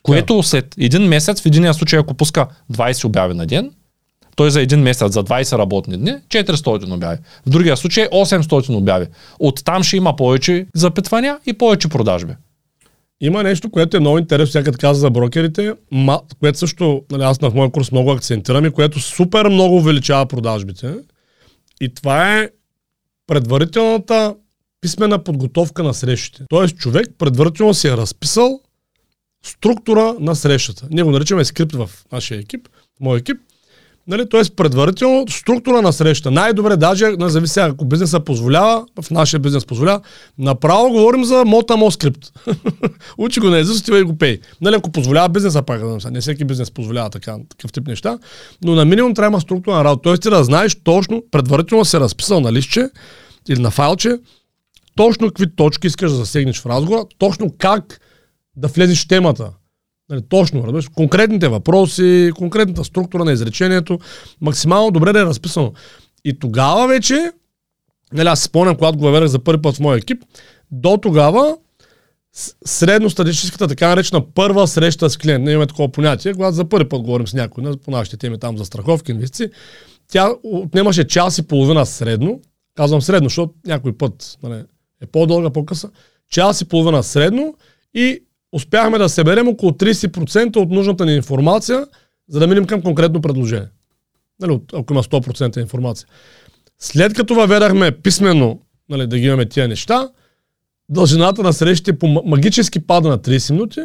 Което 0.04 0.44
след 0.44 0.76
един 0.80 1.02
месец, 1.02 1.42
в 1.42 1.46
единия 1.46 1.74
случай, 1.74 2.00
ако 2.00 2.14
пуска 2.14 2.48
20 2.74 3.06
обяви 3.06 3.34
на 3.34 3.46
ден, 3.46 3.72
той 4.36 4.52
за 4.52 4.62
един 4.62 4.80
месец, 4.80 5.14
за 5.14 5.24
20 5.24 5.58
работни 5.58 5.98
дни, 5.98 6.14
400 6.28 6.94
обяви. 6.94 7.18
В 7.46 7.50
другия 7.50 7.78
случай 7.78 8.08
800 8.08 8.76
обяви. 8.76 9.08
Оттам 9.40 9.84
ще 9.84 9.98
има 9.98 10.16
повече 10.16 10.66
запитвания 10.76 11.40
и 11.46 11.54
повече 11.54 11.88
продажби. 11.88 12.34
Има 13.22 13.44
нещо, 13.44 13.72
което 13.72 13.98
е 13.98 14.00
много 14.00 14.18
интересно, 14.18 14.52
сега 14.52 14.64
като 14.64 14.78
каза 14.78 15.00
за 15.00 15.10
брокерите, 15.10 15.74
което 16.40 16.60
също, 16.60 17.04
нали, 17.12 17.24
аз 17.24 17.42
на 17.42 17.50
моя 17.50 17.72
курс 17.72 17.92
много 17.92 18.12
акцентирам 18.12 18.66
и 18.66 18.72
което 18.72 19.00
супер 19.00 19.50
много 19.50 19.76
увеличава 19.76 20.26
продажбите. 20.26 20.96
И 21.82 21.94
това 21.94 22.40
е 22.40 22.50
предварителната 23.28 24.36
писмена 24.82 25.24
подготовка 25.24 25.84
на 25.84 25.94
срещите. 25.94 26.44
Тоест 26.50 26.78
човек 26.78 27.08
предварително 27.18 27.74
си 27.74 27.88
е 27.88 27.98
разписал 27.98 28.60
структура 29.46 30.16
на 30.20 30.36
срещата. 30.36 30.88
Ние 30.92 31.04
го 31.04 31.12
наричаме 31.12 31.46
скрипт 31.46 31.76
в 31.76 31.90
нашия 32.12 32.40
екип, 32.40 32.68
в 32.98 33.00
моя 33.00 33.20
екип. 33.20 33.38
Нали, 34.08 34.30
Тоест 34.30 34.56
предварително 34.56 35.26
структура 35.30 35.82
на 35.82 35.94
среща. 35.94 36.32
Най-добре 36.32 36.78
даже, 36.78 37.12
не 37.18 37.30
зависи 37.30 37.60
ако 37.60 37.86
бизнеса 37.86 38.20
позволява, 38.20 38.86
в 39.02 39.12
нашия 39.12 39.40
бизнес 39.40 39.66
позволява, 39.66 40.02
направо 40.38 40.90
говорим 40.90 41.26
за 41.26 41.46
мота 41.46 41.92
скрипт. 41.92 42.20
Учи 43.18 43.40
го 43.40 43.50
на 43.50 43.60
език, 43.60 43.88
и 43.88 44.04
го 44.04 44.18
пей. 44.18 44.40
Нали, 44.62 44.76
ако 44.76 44.92
позволява 44.92 45.30
бизнеса, 45.30 45.62
пак 45.62 45.82
не 46.12 46.22
всеки 46.22 46.46
бизнес 46.46 46.72
позволява 46.72 47.10
така, 47.10 47.38
такъв 47.50 47.72
тип 47.72 47.88
неща, 47.88 48.20
но 48.64 48.76
на 48.76 48.86
минимум 48.86 49.14
трябва 49.14 49.42
структура 49.42 49.76
на 49.76 49.84
работа. 49.84 50.02
Тоест 50.02 50.22
ти 50.22 50.30
да 50.30 50.44
знаеш 50.44 50.78
точно, 50.84 51.24
предварително 51.32 51.86
се 51.86 52.00
разписал 52.00 52.40
на 52.40 52.54
листче 52.54 52.90
или 53.50 53.62
на 53.62 53.72
файлче, 53.72 54.20
точно 54.96 55.28
какви 55.28 55.56
точки 55.56 55.88
искаш 55.88 56.12
да 56.12 56.18
засегнеш 56.18 56.62
в 56.62 56.66
разговора, 56.66 57.06
точно 57.18 57.54
как 57.58 58.00
да 58.56 58.68
влезеш 58.68 59.06
в 59.06 59.08
темата. 59.08 59.50
Нали, 60.10 60.22
точно, 60.30 60.64
разбираш, 60.64 60.88
конкретните 60.88 61.48
въпроси, 61.48 62.32
конкретната 62.36 62.84
структура 62.84 63.26
на 63.26 63.32
изречението, 63.32 64.00
максимално 64.42 64.92
добре 64.92 65.14
да 65.14 65.20
е 65.22 65.26
разписано. 65.26 65.74
И 66.26 66.40
тогава 66.40 66.88
вече, 66.88 67.32
нали, 68.14 68.28
аз 68.28 68.42
спомням, 68.42 68.76
когато 68.76 68.98
го 68.98 69.04
въведах 69.04 69.30
за 69.30 69.40
първи 69.40 69.62
път 69.62 69.76
в 69.76 69.80
моя 69.80 69.98
екип, 69.98 70.24
до 70.72 70.98
тогава 70.98 71.58
средностатистическата 72.66 73.68
така 73.68 73.88
наречена 73.88 74.26
първа 74.34 74.68
среща 74.68 75.10
с 75.10 75.18
клиент, 75.18 75.44
не 75.44 75.52
имаме 75.52 75.68
такова 75.68 75.92
понятие, 75.92 76.34
когато 76.34 76.56
за 76.56 76.70
първи 76.70 76.90
път 76.90 77.02
говорим 77.02 77.28
с 77.28 77.34
някой, 77.34 77.64
по 77.86 77.92
нашите 77.92 78.18
теми 78.18 78.40
там 78.40 78.58
за 78.58 78.66
страховки, 78.66 79.12
инвестиции, 79.12 79.50
тя 80.08 80.30
отнемаше 80.44 81.08
час 81.08 81.38
и 81.38 81.48
половина 81.48 81.86
средно, 81.86 82.42
казвам 82.76 83.02
средно, 83.02 83.30
защото 83.30 83.54
някой 83.66 83.98
път 83.98 84.38
нали, 84.44 84.64
е 85.02 85.06
по-дълга, 85.06 85.50
по-къса, 85.50 85.90
час 86.32 86.62
и 86.62 86.66
половина 86.66 87.04
средно 87.04 87.56
и 87.94 88.24
успяхме 88.54 88.98
да 88.98 89.10
съберем 89.10 89.48
около 89.48 89.72
30% 89.72 90.56
от 90.56 90.70
нужната 90.70 91.06
ни 91.06 91.16
информация, 91.16 91.88
за 92.30 92.40
да 92.40 92.48
минем 92.48 92.66
към 92.66 92.82
конкретно 92.82 93.22
предложение. 93.22 93.68
Нали, 94.40 94.60
ако 94.74 94.94
има 94.94 95.04
100% 95.04 95.62
информация. 95.62 96.08
След 96.80 97.14
като 97.14 97.36
въведахме 97.36 97.92
писменно 97.92 98.62
нали, 98.90 99.08
да 99.08 99.20
ги 99.20 99.26
имаме 99.26 99.46
тия 99.46 99.68
неща, 99.68 100.10
дължината 100.90 101.44
на 101.44 101.54
срещите 101.54 102.00
по 102.00 102.08
магически 102.08 102.80
пада 102.80 103.10
на 103.10 103.20
30 103.20 103.52
минути, 103.52 103.82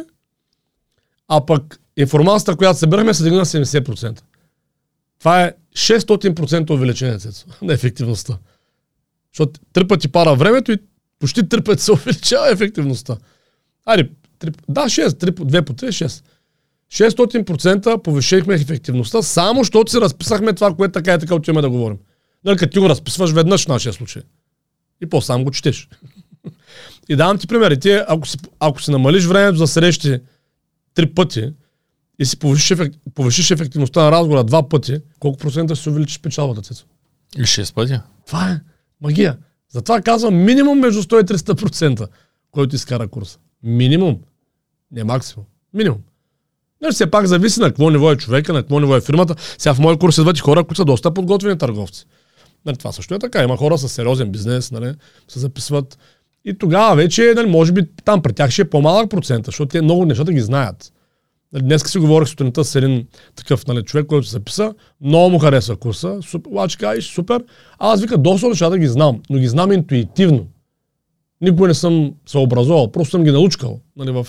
а 1.27 1.45
пък 1.45 1.79
информацията, 1.97 2.55
която 2.55 2.79
събираме, 2.79 3.13
се 3.13 3.23
дигна 3.23 3.37
на 3.37 3.45
70%. 3.45 4.21
Това 5.19 5.43
е 5.43 5.53
600% 5.75 6.69
увеличение 6.69 7.17
на 7.61 7.73
ефективността. 7.73 8.37
Защото 9.33 9.59
три 9.73 9.87
пъти 9.87 10.07
пада 10.07 10.35
времето 10.35 10.71
и 10.71 10.77
почти 11.19 11.49
три 11.49 11.61
пъти 11.61 11.83
се 11.83 11.91
увеличава 11.91 12.51
ефективността. 12.51 13.17
Айде, 13.85 14.09
3, 14.39 14.55
да, 14.69 14.81
6, 14.81 15.07
3, 15.07 15.31
2 15.31 15.61
по 15.61 15.73
3, 15.73 15.87
6. 15.87 16.23
600% 16.91 18.01
повишихме 18.01 18.55
ефективността, 18.55 19.21
само 19.21 19.59
защото 19.59 19.91
си 19.91 19.97
разписахме 19.97 20.53
това, 20.53 20.75
което 20.75 20.91
така 20.91 21.13
и 21.13 21.19
така 21.19 21.35
отиваме 21.35 21.61
да 21.61 21.69
говорим. 21.69 21.97
Нали, 22.45 22.57
като 22.57 22.73
ти 22.73 22.79
го 22.79 22.89
разписваш 22.89 23.31
веднъж 23.31 23.65
в 23.65 23.67
нашия 23.67 23.93
случай. 23.93 24.21
И 25.01 25.05
по-сам 25.05 25.43
го 25.43 25.51
четеш. 25.51 25.89
и 27.09 27.15
давам 27.15 27.37
ти 27.37 27.47
пример. 27.47 27.71
И 27.71 27.79
ти, 27.79 28.01
ако 28.07 28.27
си, 28.27 28.37
ако 28.59 28.81
си 28.81 28.91
намалиш 28.91 29.25
времето 29.25 29.57
за 29.57 29.67
срещи 29.67 30.19
три 30.93 31.13
пъти 31.13 31.53
и 32.19 32.25
си 32.25 32.39
повишиш, 32.39 32.71
ефект, 32.71 32.95
повишиш 33.13 33.51
ефективността 33.51 34.03
на 34.03 34.11
разговора 34.11 34.43
два 34.43 34.69
пъти, 34.69 34.99
колко 35.19 35.37
процента 35.37 35.75
си 35.75 35.89
увеличиш 35.89 36.19
печалбата, 36.21 36.61
Цецо? 36.61 36.85
И 37.37 37.41
6 37.41 37.73
пъти. 37.73 37.99
Това 38.27 38.51
е 38.51 38.59
магия. 39.01 39.37
Затова 39.69 40.01
казвам 40.01 40.35
минимум 40.35 40.79
между 40.79 41.03
100 41.03 41.21
и 41.21 41.37
300%, 41.37 42.07
който 42.51 42.75
изкара 42.75 43.07
курса. 43.07 43.39
Минимум. 43.63 44.19
Не 44.91 45.03
максимум. 45.03 45.45
Минимум. 45.73 45.99
Нали, 46.81 46.93
все 46.93 47.11
пак 47.11 47.25
зависи 47.25 47.59
на 47.59 47.67
какво 47.67 47.89
ниво 47.89 48.11
е 48.11 48.15
човека, 48.15 48.53
на 48.53 48.61
какво 48.61 48.79
ниво 48.79 48.95
е 48.95 49.01
фирмата. 49.01 49.35
Сега 49.57 49.73
в 49.73 49.79
моя 49.79 49.97
курс 49.97 50.17
идват 50.17 50.37
и 50.37 50.41
хора, 50.41 50.63
които 50.63 50.75
са 50.75 50.85
доста 50.85 51.13
подготвени 51.13 51.57
търговци. 51.57 52.05
Нали, 52.65 52.77
това 52.77 52.91
също 52.91 53.15
е 53.15 53.19
така. 53.19 53.43
Има 53.43 53.57
хора 53.57 53.77
с 53.77 53.89
сериозен 53.89 54.31
бизнес, 54.31 54.71
нали, 54.71 54.93
се 55.27 55.39
записват. 55.39 55.97
И 56.45 56.57
тогава 56.57 56.95
вече, 56.95 57.33
нали, 57.35 57.49
може 57.49 57.71
би 57.71 57.81
там 58.05 58.21
при 58.21 58.33
тях 58.33 58.51
ще 58.51 58.61
е 58.61 58.69
по-малък 58.69 59.09
процент, 59.09 59.45
защото 59.45 59.69
те 59.69 59.81
много 59.81 60.05
нещата 60.05 60.33
ги 60.33 60.41
знаят. 60.41 60.93
Нали, 61.53 61.63
днес 61.63 61.83
си 61.83 61.97
говорих 61.99 62.27
сутринта 62.27 62.63
с 62.63 62.75
един 62.75 63.07
такъв 63.35 63.67
нали, 63.67 63.83
човек, 63.83 64.05
който 64.05 64.27
се 64.27 64.31
записа, 64.31 64.73
много 65.01 65.29
му 65.29 65.39
харесва 65.39 65.75
курса, 65.75 66.17
супер, 66.21 66.51
обаче 66.51 66.77
кажеш, 66.77 67.05
супер. 67.05 67.43
Аз 67.79 68.01
вика, 68.01 68.17
доста 68.17 68.49
нещата 68.49 68.77
ги 68.77 68.87
знам, 68.87 69.21
но 69.29 69.39
ги 69.39 69.47
знам 69.47 69.71
интуитивно. 69.71 70.47
Никога 71.41 71.67
не 71.67 71.73
съм 71.73 72.13
се 72.25 72.37
образовал, 72.37 72.91
просто 72.91 73.11
съм 73.11 73.23
ги 73.23 73.31
научкал 73.31 73.79
нали, 73.95 74.11
в, 74.11 74.27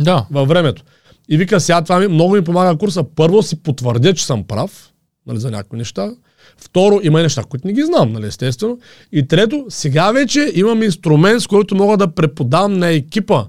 да. 0.00 0.26
във 0.30 0.48
времето. 0.48 0.82
И 1.28 1.36
вика, 1.36 1.60
сега 1.60 1.82
това 1.82 1.98
ми, 1.98 2.08
много 2.08 2.34
ми 2.34 2.44
помага 2.44 2.78
курса. 2.78 3.04
Първо 3.16 3.42
си 3.42 3.62
потвърдя, 3.62 4.14
че 4.14 4.26
съм 4.26 4.44
прав 4.44 4.92
нали, 5.26 5.38
за 5.38 5.50
някои 5.50 5.78
неща. 5.78 6.10
Второ, 6.56 7.00
има 7.02 7.20
и 7.20 7.22
неща, 7.22 7.42
които 7.48 7.66
не 7.66 7.72
ги 7.72 7.82
знам, 7.82 8.12
нали, 8.12 8.26
естествено. 8.26 8.78
И 9.12 9.28
трето, 9.28 9.66
сега 9.68 10.12
вече 10.12 10.52
имам 10.54 10.82
инструмент, 10.82 11.42
с 11.42 11.46
който 11.46 11.74
мога 11.74 11.96
да 11.96 12.14
преподам 12.14 12.78
на 12.78 12.88
екипа 12.88 13.44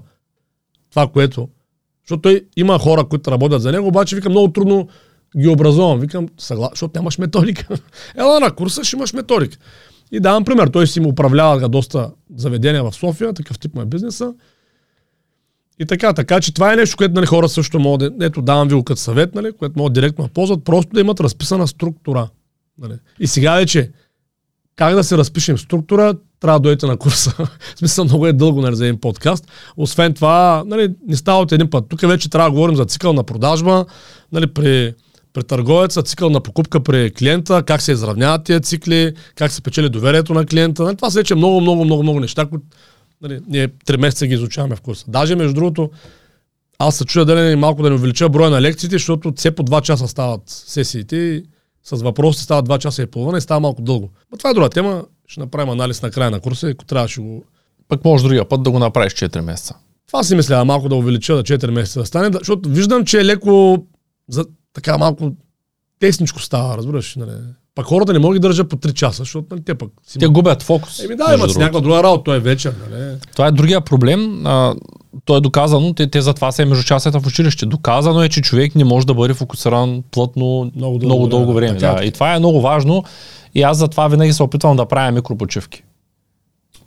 това, 0.90 1.06
което. 1.06 1.48
Защото 2.04 2.22
той 2.22 2.44
има 2.56 2.78
хора, 2.78 3.04
които 3.04 3.30
работят 3.30 3.62
за 3.62 3.72
него, 3.72 3.88
обаче 3.88 4.16
вика 4.16 4.30
много 4.30 4.52
трудно 4.52 4.88
ги 5.38 5.48
образувам. 5.48 6.00
Викам, 6.00 6.28
съгласен, 6.38 6.72
защото 6.72 6.98
нямаш 6.98 7.18
методика. 7.18 7.66
Ела 8.16 8.40
на 8.40 8.50
курса, 8.50 8.84
ще 8.84 8.96
имаш 8.96 9.12
методика. 9.12 9.58
И 10.12 10.20
давам 10.20 10.44
пример, 10.44 10.68
той 10.68 10.86
си 10.86 11.00
му 11.00 11.08
управлява 11.08 11.68
доста 11.68 12.10
заведения 12.36 12.84
в 12.84 12.92
София, 12.92 13.32
такъв 13.32 13.58
тип 13.58 13.74
му 13.74 13.80
е 13.80 13.86
бизнеса. 13.86 14.34
И 15.80 15.86
така, 15.86 16.12
така 16.12 16.40
че 16.40 16.54
това 16.54 16.72
е 16.72 16.76
нещо, 16.76 16.96
което 16.96 17.14
нали, 17.14 17.26
хора 17.26 17.48
също 17.48 17.78
могат 17.78 18.18
да, 18.18 18.26
ето 18.26 18.42
давам 18.42 18.68
ви 18.68 18.84
като 18.84 19.00
съвет, 19.00 19.34
нали, 19.34 19.52
което 19.58 19.78
могат 19.78 19.92
директно 19.92 20.24
да 20.24 20.30
ползват, 20.30 20.64
просто 20.64 20.92
да 20.94 21.00
имат 21.00 21.20
разписана 21.20 21.68
структура. 21.68 22.28
Нали. 22.78 22.94
И 23.20 23.26
сега 23.26 23.54
вече, 23.54 23.90
как 24.76 24.94
да 24.94 25.04
се 25.04 25.18
разпишем 25.18 25.58
структура, 25.58 26.14
трябва 26.40 26.58
да 26.58 26.62
дойдете 26.62 26.86
на 26.86 26.96
курса. 26.96 27.30
в 27.74 27.78
смисъл 27.78 28.04
много 28.04 28.26
е 28.26 28.32
дълго 28.32 28.60
нали, 28.60 28.76
за 28.76 28.86
един 28.86 29.00
подкаст. 29.00 29.46
Освен 29.76 30.14
това, 30.14 30.62
нали, 30.66 30.94
не 31.06 31.16
става 31.16 31.40
от 31.40 31.52
един 31.52 31.70
път. 31.70 31.84
Тук 31.88 32.00
вече 32.00 32.30
трябва 32.30 32.50
да 32.50 32.52
говорим 32.52 32.76
за 32.76 32.84
цикъл 32.84 33.12
на 33.12 33.24
продажба, 33.24 33.84
нали, 34.32 34.46
при 34.46 34.94
при 35.32 35.44
търговеца, 35.44 36.02
цикъл 36.02 36.30
на 36.30 36.40
покупка 36.40 36.80
при 36.80 37.10
клиента, 37.10 37.62
как 37.62 37.82
се 37.82 37.92
изравняват 37.92 38.44
тези 38.44 38.60
цикли, 38.60 39.12
как 39.34 39.52
се 39.52 39.62
печели 39.62 39.88
доверието 39.88 40.34
на 40.34 40.46
клиента. 40.46 40.82
Нали, 40.82 40.96
това 40.96 41.10
са 41.10 41.18
вече 41.18 41.34
много, 41.34 41.60
много, 41.60 41.84
много, 41.84 42.02
много 42.02 42.20
неща, 42.20 42.46
които 42.46 42.64
нали, 43.22 43.40
ние 43.46 43.68
три 43.68 43.96
месеца 43.96 44.26
ги 44.26 44.34
изучаваме 44.34 44.76
в 44.76 44.80
курса. 44.80 45.04
Даже, 45.08 45.36
между 45.36 45.54
другото, 45.54 45.90
аз 46.78 46.96
се 46.96 47.04
чуя 47.04 47.24
дали 47.24 47.56
малко 47.56 47.82
да 47.82 47.90
не 47.90 47.96
увелича 47.96 48.28
броя 48.28 48.50
на 48.50 48.62
лекциите, 48.62 48.94
защото 48.94 49.32
все 49.36 49.50
по 49.50 49.62
два 49.62 49.80
часа 49.80 50.08
стават 50.08 50.42
сесиите 50.46 51.16
и 51.16 51.44
с 51.84 52.02
въпросите 52.02 52.44
стават 52.44 52.64
два 52.64 52.78
часа 52.78 53.02
и 53.02 53.06
половина 53.06 53.38
и 53.38 53.40
става 53.40 53.60
малко 53.60 53.82
дълго. 53.82 54.10
Но 54.32 54.38
това 54.38 54.50
е 54.50 54.54
друга 54.54 54.68
тема. 54.68 55.04
Ще 55.26 55.40
направим 55.40 55.70
анализ 55.70 56.02
на 56.02 56.10
края 56.10 56.30
на 56.30 56.40
курса 56.40 56.68
и 56.68 56.70
ако 56.70 56.84
трябва 56.84 57.08
ще 57.08 57.20
го... 57.20 57.44
Пък 57.88 58.04
може 58.04 58.24
другия 58.24 58.48
път 58.48 58.62
да 58.62 58.70
го 58.70 58.78
направиш 58.78 59.12
4 59.12 59.40
месеца. 59.40 59.74
Това 60.06 60.22
си 60.22 60.34
мисля, 60.34 60.64
малко 60.64 60.88
да 60.88 60.94
увелича 60.94 61.36
да 61.36 61.42
4 61.42 61.70
месеца 61.70 62.00
да 62.00 62.06
стане, 62.06 62.30
защото 62.38 62.68
виждам, 62.68 63.04
че 63.04 63.20
е 63.20 63.24
леко 63.24 63.84
за 64.28 64.44
така 64.72 64.98
малко 64.98 65.32
тесничко 65.98 66.40
става, 66.40 66.76
разбираш. 66.76 67.16
Нали. 67.16 67.32
Пак 67.74 67.86
хората 67.86 68.12
не 68.12 68.18
могат 68.18 68.42
да 68.42 68.48
държат 68.48 68.68
по 68.68 68.76
3 68.76 68.92
часа, 68.92 69.18
защото 69.18 69.46
нали, 69.50 69.62
те 69.64 69.74
пък... 69.74 69.90
Си... 70.06 70.18
Те 70.18 70.26
губят 70.26 70.62
фокус. 70.62 71.04
Еми 71.04 71.16
да, 71.16 71.34
имат 71.34 71.56
някаква 71.56 71.80
друга 71.80 72.02
работа, 72.02 72.24
той 72.24 72.36
е 72.36 72.40
вечер. 72.40 72.74
Нали. 72.90 73.16
Това 73.32 73.46
е 73.46 73.50
другия 73.52 73.80
проблем. 73.80 74.46
А, 74.46 74.74
то 75.24 75.36
е 75.36 75.40
доказано, 75.40 75.94
те, 75.94 76.06
те 76.06 76.20
затова 76.20 76.52
са 76.52 76.66
между 76.66 76.84
часата 76.84 77.20
в 77.20 77.26
училище. 77.26 77.66
Доказано 77.66 78.22
е, 78.22 78.28
че 78.28 78.42
човек 78.42 78.74
не 78.74 78.84
може 78.84 79.06
да 79.06 79.14
бъде 79.14 79.34
фокусиран 79.34 80.02
плътно 80.10 80.70
много 80.76 80.98
дълго, 80.98 81.06
много 81.06 81.26
дълго 81.26 81.52
време. 81.52 81.78
Да. 81.78 81.94
да. 81.94 82.04
И 82.04 82.10
това 82.10 82.34
е 82.34 82.38
много 82.38 82.60
важно. 82.60 83.04
И 83.54 83.62
аз 83.62 83.76
затова 83.78 84.08
винаги 84.08 84.32
се 84.32 84.42
опитвам 84.42 84.76
да 84.76 84.86
правя 84.86 85.12
микропочивки. 85.12 85.82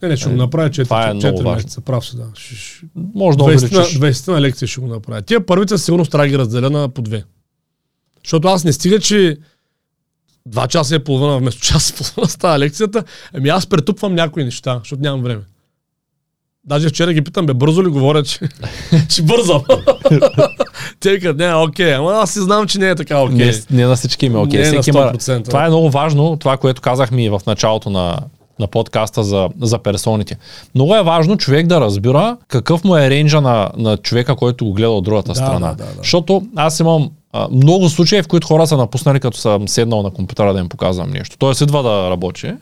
Не, 0.01 0.09
не, 0.09 0.17
ще 0.17 0.29
го 0.29 0.35
направя 0.35 0.69
4, 0.69 0.83
това 0.83 1.09
е 1.09 1.13
4 1.13 1.55
месеца. 1.55 1.81
Прав 1.81 2.05
си, 2.05 2.17
да. 2.17 2.25
Може 3.15 3.37
да 3.37 3.43
20, 3.43 3.99
20 3.99 4.31
на 4.31 4.41
лекция 4.41 4.67
ще 4.67 4.81
го 4.81 4.87
направя. 4.87 5.21
Тия 5.21 5.45
първите 5.45 5.77
сигурно 5.77 6.05
трябва 6.05 6.25
да 6.25 6.29
ги 6.29 6.37
разделя 6.37 6.69
на 6.69 6.89
по 6.89 7.01
две. 7.01 7.23
Защото 8.23 8.47
аз 8.47 8.63
не 8.63 8.73
стига, 8.73 8.99
че 8.99 9.37
два 10.45 10.67
часа 10.67 10.95
и 10.95 11.03
половина 11.03 11.37
вместо 11.37 11.61
час 11.61 11.89
и 11.89 11.93
половина 11.93 12.29
става 12.29 12.59
лекцията, 12.59 13.03
ами 13.33 13.49
аз 13.49 13.67
претупвам 13.67 14.15
някои 14.15 14.43
неща, 14.43 14.79
защото 14.79 15.01
нямам 15.01 15.21
време. 15.21 15.41
Даже 16.65 16.89
вчера 16.89 17.13
ги 17.13 17.21
питам, 17.21 17.45
бе, 17.45 17.53
бързо 17.53 17.83
ли 17.83 17.87
говоря, 17.87 18.23
че, 18.23 18.39
че 19.09 19.23
бързам. 19.23 19.61
Те 20.99 21.19
казват, 21.19 21.37
не, 21.37 21.55
окей, 21.55 21.93
ама 21.93 22.11
аз 22.11 22.31
си 22.31 22.39
знам, 22.39 22.67
че 22.67 22.79
не 22.79 22.89
е 22.89 22.95
така 22.95 23.19
окей. 23.19 23.37
Не, 23.37 23.53
не 23.71 23.85
на 23.85 23.95
всички 23.95 24.25
има 24.25 24.41
окей. 24.41 24.59
Не 24.59 24.65
Всеки 24.65 24.91
на 24.91 25.13
100%. 25.13 25.35
Има... 25.35 25.43
Това 25.43 25.65
е 25.65 25.69
много 25.69 25.89
важно, 25.89 26.37
това, 26.37 26.57
което 26.57 26.81
казахме 26.81 27.25
и 27.25 27.29
в 27.29 27.41
началото 27.47 27.89
на, 27.89 28.19
на 28.59 28.67
подкаста 28.67 29.23
за, 29.23 29.49
за 29.61 29.79
персоните. 29.79 30.37
Много 30.75 30.95
е 30.95 31.03
важно 31.03 31.37
човек 31.37 31.67
да 31.67 31.81
разбира 31.81 32.37
какъв 32.47 32.83
му 32.83 32.97
е 32.97 33.09
рейнджа 33.09 33.41
на, 33.41 33.69
на 33.77 33.97
човека, 33.97 34.35
който 34.35 34.65
го 34.65 34.73
гледа 34.73 34.91
от 34.91 35.03
другата 35.03 35.31
да, 35.31 35.35
страна. 35.35 35.67
Да, 35.67 35.75
да, 35.75 35.83
да. 35.83 35.97
Защото 35.97 36.43
аз 36.55 36.79
имам 36.79 37.11
а, 37.33 37.47
много 37.51 37.89
случаи, 37.89 38.21
в 38.21 38.27
които 38.27 38.47
хора 38.47 38.67
са 38.67 38.77
напуснали, 38.77 39.19
като 39.19 39.37
съм 39.37 39.67
седнал 39.67 40.03
на 40.03 40.11
компютъра 40.11 40.53
да 40.53 40.59
им 40.59 40.69
показвам 40.69 41.11
нещо. 41.11 41.37
Тоест 41.37 41.61
идва 41.61 41.83
да 41.83 42.09
работи 42.09 42.53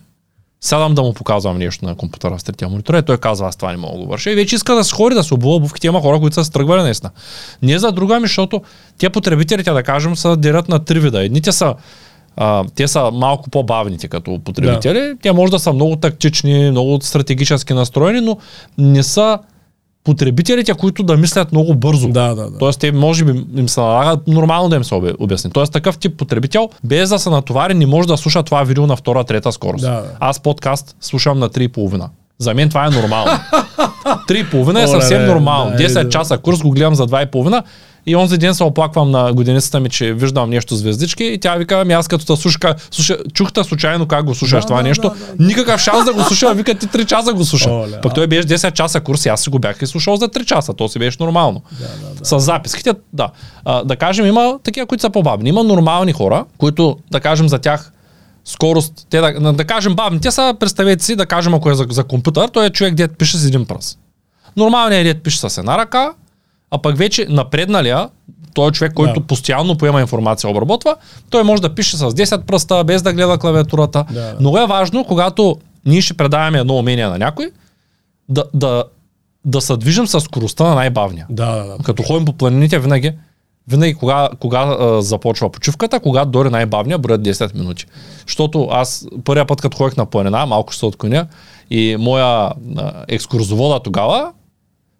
Сядам 0.63 0.95
да 0.95 1.01
му 1.01 1.13
показвам 1.13 1.57
нещо 1.57 1.85
на 1.85 1.95
компютъра 1.95 2.39
с 2.39 2.43
третия 2.43 2.69
монитор 2.69 2.93
и 2.93 3.01
той 3.01 3.17
казва, 3.17 3.47
аз 3.47 3.55
това 3.55 3.71
не 3.71 3.77
мога 3.77 3.97
да 3.97 4.03
го 4.03 4.09
върша. 4.11 4.31
И 4.31 4.35
вече 4.35 4.55
иска 4.55 4.75
да 4.75 4.83
се 4.83 4.95
ходи, 4.95 5.15
да 5.15 5.23
се 5.23 5.33
обува 5.33 5.55
обувките. 5.55 5.87
Има 5.87 6.01
хора, 6.01 6.19
които 6.19 6.33
са 6.33 6.45
се 6.45 6.51
тръгвали 6.51 6.81
наистина. 6.81 7.11
Не 7.61 7.79
за 7.79 7.91
друга 7.91 8.19
ми, 8.19 8.27
защото 8.27 8.61
те 8.97 9.09
потребителите, 9.09 9.71
да 9.71 9.83
кажем, 9.83 10.15
са 10.15 10.37
делят 10.37 10.69
на 10.69 10.85
три 10.85 10.99
вида. 10.99 11.25
Едните 11.25 11.51
са 11.51 11.75
а, 12.37 12.63
те 12.75 12.87
са 12.87 13.11
малко 13.13 13.49
по-бавните 13.49 14.07
като 14.07 14.39
потребители. 14.45 14.99
Да. 14.99 15.15
Те 15.21 15.31
може 15.31 15.51
да 15.51 15.59
са 15.59 15.73
много 15.73 15.95
тактични, 15.95 16.71
много 16.71 16.99
стратегически 17.01 17.73
настроени, 17.73 18.21
но 18.21 18.37
не 18.77 19.03
са 19.03 19.39
потребителите, 20.03 20.73
които 20.73 21.03
да 21.03 21.17
мислят 21.17 21.51
много 21.51 21.75
бързо. 21.75 22.07
Да, 22.07 22.35
да, 22.35 22.49
да. 22.49 22.57
Тоест, 22.57 22.79
те 22.79 22.91
може 22.91 23.25
би 23.25 23.45
им 23.55 23.69
се 23.69 23.79
налага 23.79 24.21
нормално 24.27 24.69
да 24.69 24.75
им 24.75 24.83
се 24.83 24.95
обясни. 25.19 25.51
Тоест, 25.51 25.73
такъв 25.73 25.97
тип 25.97 26.17
потребител, 26.17 26.69
без 26.83 27.09
да 27.09 27.19
се 27.19 27.29
натовари, 27.29 27.73
не 27.73 27.85
може 27.85 28.07
да 28.07 28.17
слуша 28.17 28.43
това 28.43 28.63
видео 28.63 28.87
на 28.87 28.95
втора, 28.95 29.23
трета 29.23 29.51
скорост. 29.51 29.83
Да, 29.83 29.91
да. 29.91 30.11
Аз 30.19 30.39
подкаст 30.39 30.95
слушам 31.01 31.39
на 31.39 31.49
3,5. 31.49 32.07
За 32.39 32.53
мен 32.53 32.69
това 32.69 32.85
е 32.85 32.89
нормално. 32.89 33.31
3,5 34.05 34.83
е 34.83 34.87
съвсем 34.87 35.25
нормално. 35.25 35.71
10 35.71 36.09
часа 36.09 36.37
курс 36.37 36.61
го 36.61 36.69
гледам 36.69 36.95
за 36.95 37.07
2,5 37.07 37.63
и 38.05 38.15
онзи 38.15 38.37
ден 38.37 38.55
се 38.55 38.63
оплаквам 38.63 39.11
на 39.11 39.33
годиницата 39.33 39.79
ми, 39.79 39.89
че 39.89 40.13
виждам 40.13 40.49
нещо 40.49 40.75
звездички 40.75 41.23
и 41.23 41.37
тя 41.37 41.55
вика, 41.55 41.81
ами 41.81 41.93
аз 41.93 42.07
като 42.07 42.25
те 42.25 42.35
слушка, 42.35 42.75
слуша, 42.91 43.17
чухта 43.33 43.63
случайно 43.63 44.07
как 44.07 44.25
го 44.25 44.35
слушаш 44.35 44.61
да, 44.61 44.67
това 44.67 44.77
да, 44.77 44.83
нещо, 44.83 45.09
да, 45.09 45.35
да, 45.35 45.45
никакъв 45.45 45.81
шанс 45.81 46.05
да 46.05 46.13
го 46.13 46.23
слуша, 46.23 46.53
вика 46.55 46.75
ти 46.75 46.87
3 46.87 47.05
часа 47.05 47.33
го 47.33 47.45
слуша. 47.45 47.71
Оле, 47.71 48.01
Пък 48.01 48.13
той 48.13 48.27
беше 48.27 48.47
10 48.47 48.73
часа 48.73 49.01
курс 49.01 49.25
и 49.25 49.29
аз 49.29 49.41
си 49.41 49.49
го 49.49 49.59
бях 49.59 49.81
и 49.81 49.87
слушал 49.87 50.15
за 50.15 50.29
3 50.29 50.45
часа, 50.45 50.73
то 50.73 50.87
си 50.87 50.99
беше 50.99 51.17
нормално. 51.19 51.61
Да, 51.79 51.87
да, 52.07 52.15
да. 52.15 52.25
С 52.25 52.39
записките, 52.39 52.93
да. 53.13 53.29
А, 53.65 53.83
да 53.83 53.95
кажем, 53.95 54.25
има 54.25 54.59
такива, 54.63 54.85
които 54.85 55.01
са 55.01 55.09
по-бавни. 55.09 55.49
Има 55.49 55.63
нормални 55.63 56.13
хора, 56.13 56.45
които, 56.57 56.97
да 57.11 57.19
кажем, 57.19 57.49
за 57.49 57.59
тях 57.59 57.91
скорост, 58.45 58.93
те 59.09 59.21
да, 59.21 59.53
да 59.53 59.65
кажем 59.65 59.95
бавни, 59.95 60.21
те 60.21 60.31
са, 60.31 60.55
представете 60.59 61.03
си, 61.03 61.15
да 61.15 61.25
кажем, 61.25 61.53
ако 61.53 61.71
е 61.71 61.75
за, 61.75 61.85
за 61.89 62.03
компютър, 62.03 62.47
той 62.47 62.65
е 62.65 62.69
човек, 62.69 62.93
дет 62.93 63.17
пише 63.17 63.37
с 63.37 63.45
един 63.45 63.65
пръст. 63.65 63.99
Нормалният 64.57 65.05
дет 65.05 65.23
пише 65.23 65.39
с 65.39 65.57
една 65.57 65.77
ръка, 65.77 66.11
а 66.71 66.77
пък 66.77 66.97
вече 66.97 67.25
напредналия, 67.29 68.09
той 68.53 68.69
е 68.69 68.71
човек, 68.71 68.93
който 68.93 69.19
да. 69.19 69.25
постоянно 69.25 69.77
поема 69.77 70.01
информация, 70.01 70.49
обработва, 70.49 70.95
той 71.29 71.43
може 71.43 71.61
да 71.61 71.75
пише 71.75 71.97
с 71.97 72.11
10 72.11 72.41
пръста, 72.41 72.83
без 72.83 73.01
да 73.01 73.13
гледа 73.13 73.37
клавиатурата. 73.37 74.05
Да. 74.11 74.35
Много 74.39 74.57
е 74.57 74.67
важно, 74.67 75.05
когато 75.05 75.57
ние 75.85 76.01
ще 76.01 76.13
предаваме 76.13 76.59
едно 76.59 76.77
умение 76.77 77.07
на 77.07 77.17
някой, 77.17 77.51
да, 78.29 78.43
да, 78.53 78.83
да 79.45 79.61
се 79.61 79.77
движим 79.77 80.07
с 80.07 80.21
скоростта 80.21 80.63
на 80.63 80.75
най-бавния. 80.75 81.25
Да, 81.29 81.55
да, 81.55 81.63
да. 81.63 81.77
Като 81.83 82.03
ходим 82.03 82.25
по 82.25 82.33
планините, 82.33 82.79
винаги, 82.79 83.11
винаги 83.67 83.93
кога, 83.93 84.29
кога 84.39 84.59
а, 84.59 85.01
започва 85.01 85.49
почивката, 85.49 85.99
кога 85.99 86.25
дори 86.25 86.49
най-бавния 86.49 86.97
броят 86.97 87.21
10 87.21 87.55
минути. 87.55 87.85
Защото 88.27 88.67
аз 88.71 89.07
първия 89.23 89.45
път, 89.45 89.61
като 89.61 89.77
ходих 89.77 89.97
на 89.97 90.05
планина, 90.05 90.45
малко 90.45 90.71
ще 90.71 90.79
се 90.79 90.85
отклоня, 90.85 91.27
и 91.69 91.95
моя 91.99 92.25
а, 92.25 92.53
екскурзовода 93.07 93.79
тогава 93.79 94.31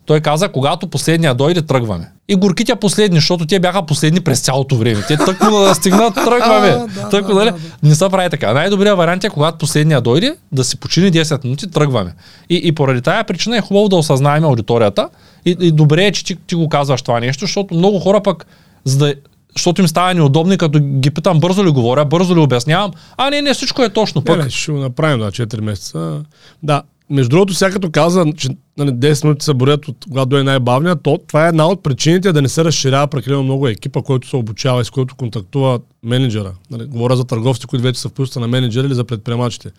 той 0.06 0.20
каза, 0.20 0.50
когато 0.50 0.88
последния 0.88 1.34
дойде, 1.34 1.62
тръгваме. 1.62 2.12
И 2.28 2.36
горките 2.36 2.76
последни, 2.76 3.18
защото 3.18 3.46
те 3.46 3.60
бяха 3.60 3.86
последни 3.86 4.22
през 4.22 4.40
цялото 4.40 4.78
време. 4.78 5.02
Те 5.08 5.18
тъкмо 5.18 5.60
да 5.60 5.76
стигнат, 5.76 6.16
тръгваме. 6.16 6.88
тъкмо, 7.12 7.36
нали? 7.36 7.52
Не 7.84 7.96
се 7.96 8.10
прави 8.10 8.30
така. 8.30 8.54
Най-добрият 8.54 8.98
вариант 8.98 9.24
е, 9.24 9.30
когато 9.30 9.58
последния 9.58 10.02
дойде, 10.02 10.36
да 10.52 10.64
си 10.64 10.78
почини 10.78 11.12
10 11.12 11.44
минути, 11.44 11.72
тръгваме. 11.72 12.14
И, 12.50 12.62
и 12.64 12.72
поради 12.72 13.02
тая 13.02 13.24
причина 13.24 13.58
е 13.58 13.62
хубаво 13.62 13.90
да 13.90 13.96
осъзнаем 13.96 14.44
аудиторията. 14.44 15.10
И, 15.46 15.58
и 15.60 15.72
добре 15.72 16.06
е, 16.06 16.12
че 16.12 16.26
ти, 16.26 16.36
ти 16.48 16.56
го 16.56 16.70
казваш 16.70 17.02
това 17.02 17.20
нещо, 17.20 17.46
защото 17.46 17.74
много 17.74 18.00
хора 18.00 18.22
пък, 18.22 18.46
за 18.86 18.98
да, 18.98 19.14
защото 19.56 19.82
им 19.82 19.88
става 19.88 20.14
неудобно, 20.14 20.58
като 20.58 20.80
ги 20.80 21.12
питам 21.12 21.40
бързо 21.40 21.66
ли 21.66 21.70
говоря, 21.70 22.06
бързо 22.06 22.36
ли 22.36 22.40
обяснявам. 22.40 22.92
А, 23.18 23.30
не, 23.30 23.42
не, 23.42 23.54
всичко 23.54 23.84
е 23.84 23.90
точно. 23.90 24.22
Пък. 24.22 24.38
Не, 24.38 24.44
не, 24.44 24.50
ще 24.50 24.72
го 24.72 24.78
направим 24.78 25.20
на 25.20 25.32
4 25.32 25.62
месеца. 25.62 26.22
Да, 26.64 26.82
между 27.12 27.30
другото, 27.30 27.54
сега 27.54 27.72
като 27.72 27.92
каза, 27.92 28.26
че 28.38 28.50
нали, 28.78 28.90
10 28.90 29.24
минути 29.24 29.46
се 29.46 29.54
борят 29.54 29.88
от 29.88 29.98
когато 30.10 30.38
е 30.38 30.44
най-бавният, 30.44 31.00
то 31.04 31.20
това 31.28 31.46
е 31.46 31.50
една 31.50 31.68
от 31.68 31.84
причините 31.84 32.32
да 32.32 32.42
не 32.42 32.50
се 32.50 32.64
разширява 32.64 33.08
прекалено 33.08 33.44
много 33.44 33.68
екипа, 33.68 34.02
който 34.02 34.28
се 34.28 34.36
обучава 34.36 34.82
и 34.82 34.86
с 34.86 34.90
който 34.90 35.16
контактува 35.16 35.80
менеджера. 36.04 36.54
Нали, 36.72 36.86
говоря 36.86 37.16
за 37.16 37.24
търговци, 37.24 37.68
които 37.68 37.84
вече 37.84 38.00
са 38.00 38.10
в 38.10 38.14
пуста 38.14 38.40
на 38.40 38.48
менеджера 38.48 38.88
или 38.88 38.94
за 38.94 39.04
предприемачите. 39.04 39.72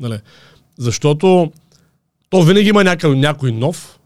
Нали, 0.00 0.18
защото 0.78 1.52
то 2.30 2.42
винаги 2.42 2.68
има 2.68 2.84
някой, 2.84 3.16
някой 3.16 3.52
нов 3.52 3.98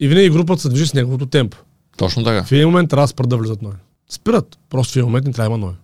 и 0.00 0.08
винаги 0.08 0.30
групата 0.30 0.62
се 0.62 0.68
движи 0.68 0.86
с 0.86 0.94
неговото 0.94 1.26
темпо. 1.26 1.56
Точно 1.96 2.24
така. 2.24 2.44
В 2.44 2.52
един 2.52 2.68
момент 2.68 2.90
трябва 2.90 3.04
да 3.04 3.08
спрат 3.08 3.28
да 3.28 3.36
влизат 3.36 3.62
нови. 3.62 3.76
Спират. 4.10 4.58
Просто 4.70 4.92
в 4.92 4.96
един 4.96 5.06
момент 5.06 5.26
не 5.26 5.32
трябва 5.32 5.50
да 5.50 5.54
има 5.56 5.66
нови. 5.66 5.76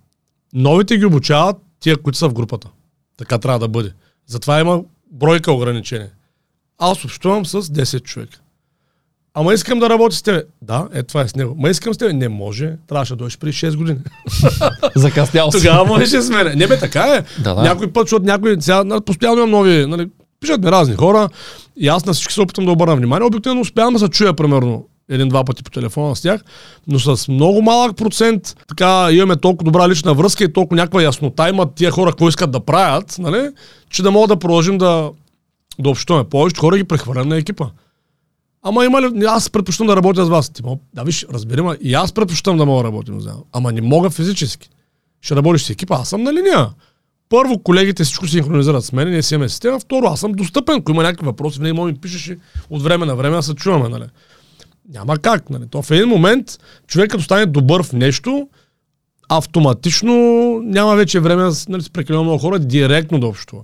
Новите 0.55 0.99
ги 0.99 1.05
обучават 1.05 1.57
тия, 1.81 1.97
които 1.97 2.19
са 2.19 2.29
в 2.29 2.33
групата. 2.33 2.69
Така 3.17 3.39
трябва 3.39 3.59
да 3.59 3.69
бъде. 3.69 3.93
Затова 4.27 4.61
има 4.61 4.83
бройка 5.13 5.53
ограничение. 5.53 6.11
Аз 6.81 7.05
общувам 7.05 7.47
с 7.47 7.63
10 7.63 8.03
човека. 8.03 8.39
Ама 9.35 9.55
искам 9.55 9.79
да 9.79 9.91
работя 9.91 10.17
с 10.17 10.23
тебе. 10.23 10.43
Да, 10.63 10.89
е 10.95 11.03
това 11.03 11.21
е 11.21 11.29
с 11.29 11.37
него. 11.37 11.57
Ма 11.59 11.71
искам 11.71 11.95
с 11.95 11.99
тебе. 11.99 12.13
Не 12.13 12.29
може. 12.29 12.73
Трябваше 12.89 13.13
да 13.13 13.17
дойдеш 13.17 13.39
преди 13.39 13.53
6 13.53 13.77
години. 13.77 13.99
Закъснял 14.97 15.53
си. 15.53 15.59
Тогава 15.59 15.85
можеш 15.85 16.11
да 16.11 16.23
с 16.23 16.31
мене. 16.31 16.55
Не 16.55 16.67
бе, 16.67 16.79
така 16.79 17.03
е. 17.03 17.43
Да, 17.43 17.55
да. 17.55 17.63
Някой 17.63 17.93
път, 17.93 18.07
защото 18.07 18.27
някой, 18.27 18.57
сега 18.61 19.01
постоянно 19.07 19.37
имам 19.37 19.51
нови, 19.51 19.87
нали, 19.87 20.09
пишат 20.41 20.65
ми 20.65 20.71
разни 20.71 20.97
хора 20.97 21.29
и 21.77 21.89
аз 21.89 22.07
на 22.07 22.13
всички 22.13 22.35
се 22.35 22.41
опитам 22.41 22.65
да 22.65 22.71
обърна 22.71 22.97
внимание. 22.97 23.27
Обикновено 23.27 23.61
успявам 23.61 23.95
да 23.95 24.01
се 24.01 24.09
чуя 24.09 24.35
примерно 24.35 24.87
един-два 25.09 25.45
пъти 25.45 25.63
по 25.63 25.71
телефона 25.71 26.17
с 26.17 26.21
тях, 26.21 26.45
но 26.87 26.99
с 26.99 27.29
много 27.29 27.63
малък 27.63 27.97
процент 27.97 28.57
така 28.69 29.09
имаме 29.13 29.37
толкова 29.37 29.65
добра 29.65 29.89
лична 29.89 30.15
връзка 30.15 30.45
и 30.45 30.53
толкова 30.53 30.77
някаква 30.77 31.03
яснота 31.03 31.49
имат 31.49 31.75
тия 31.75 31.91
хора, 31.91 32.11
какво 32.11 32.29
искат 32.29 32.51
да 32.51 32.61
правят, 32.61 33.17
нали, 33.19 33.49
че 33.91 34.03
да 34.03 34.11
могат 34.11 34.29
да 34.29 34.37
продължим 34.37 34.79
да, 34.79 35.11
да 35.83 35.91
общуваме. 35.91 36.29
Повечето 36.29 36.61
хора 36.61 36.77
ги 36.77 36.85
прехвърлям 36.85 37.29
на 37.29 37.37
екипа. 37.37 37.67
Ама 38.63 38.85
има 38.85 39.03
ли, 39.03 39.25
аз 39.25 39.51
предпочитам 39.51 39.87
да 39.87 39.97
работя 39.97 40.25
с 40.25 40.29
вас. 40.29 40.51
Ти, 40.51 40.63
да, 40.95 41.03
виж, 41.05 41.27
разбери 41.33 41.63
и 41.81 41.95
аз 41.95 42.13
предпочитам 42.13 42.57
да 42.57 42.67
мога 42.67 42.83
да 42.83 42.89
работим 42.89 43.21
заедно. 43.21 43.45
Ама 43.53 43.73
не 43.73 43.81
мога 43.81 44.11
физически. 44.11 44.69
Ще 45.21 45.37
работиш 45.37 45.63
с 45.63 45.71
екипа, 45.71 45.95
аз 45.95 46.09
съм 46.09 46.23
на 46.23 46.33
линия. 46.33 46.69
Първо, 47.29 47.59
колегите 47.59 48.05
всичко 48.05 48.27
синхронизират 48.27 48.85
с 48.85 48.93
мен, 48.93 49.11
ние 49.11 49.23
си 49.23 49.35
имаме 49.35 49.49
система. 49.49 49.81
Второ, 49.81 50.07
аз 50.07 50.21
съм 50.21 50.33
достъпен. 50.33 50.77
Ако 50.77 50.91
има 50.91 51.03
някакви 51.03 51.27
въпроси, 51.27 51.59
винаги 51.59 51.73
може 51.73 51.93
ми 51.93 51.99
пишеш 51.99 52.29
и 52.29 52.39
от 52.71 52.83
време 52.83 53.07
на 53.07 53.17
време 53.17 53.37
да 53.37 53.43
се 53.43 53.55
чуваме. 53.55 53.89
Нали? 53.89 54.05
Няма 54.89 55.19
как. 55.19 55.51
Нали? 55.51 55.67
То 55.71 55.83
в 55.83 55.91
един 55.91 56.09
момент 56.09 56.59
човек 56.87 57.11
като 57.11 57.25
стане 57.25 57.47
добър 57.47 57.83
в 57.83 57.93
нещо, 57.93 58.49
автоматично 59.29 60.15
няма 60.65 60.97
вече 60.97 61.21
време 61.21 61.51
нали, 61.69 61.83
с 61.83 61.91
прекалено 61.91 62.25
много 62.25 62.39
хора 62.39 62.59
директно 62.59 63.21
да 63.21 63.27
общува. 63.27 63.63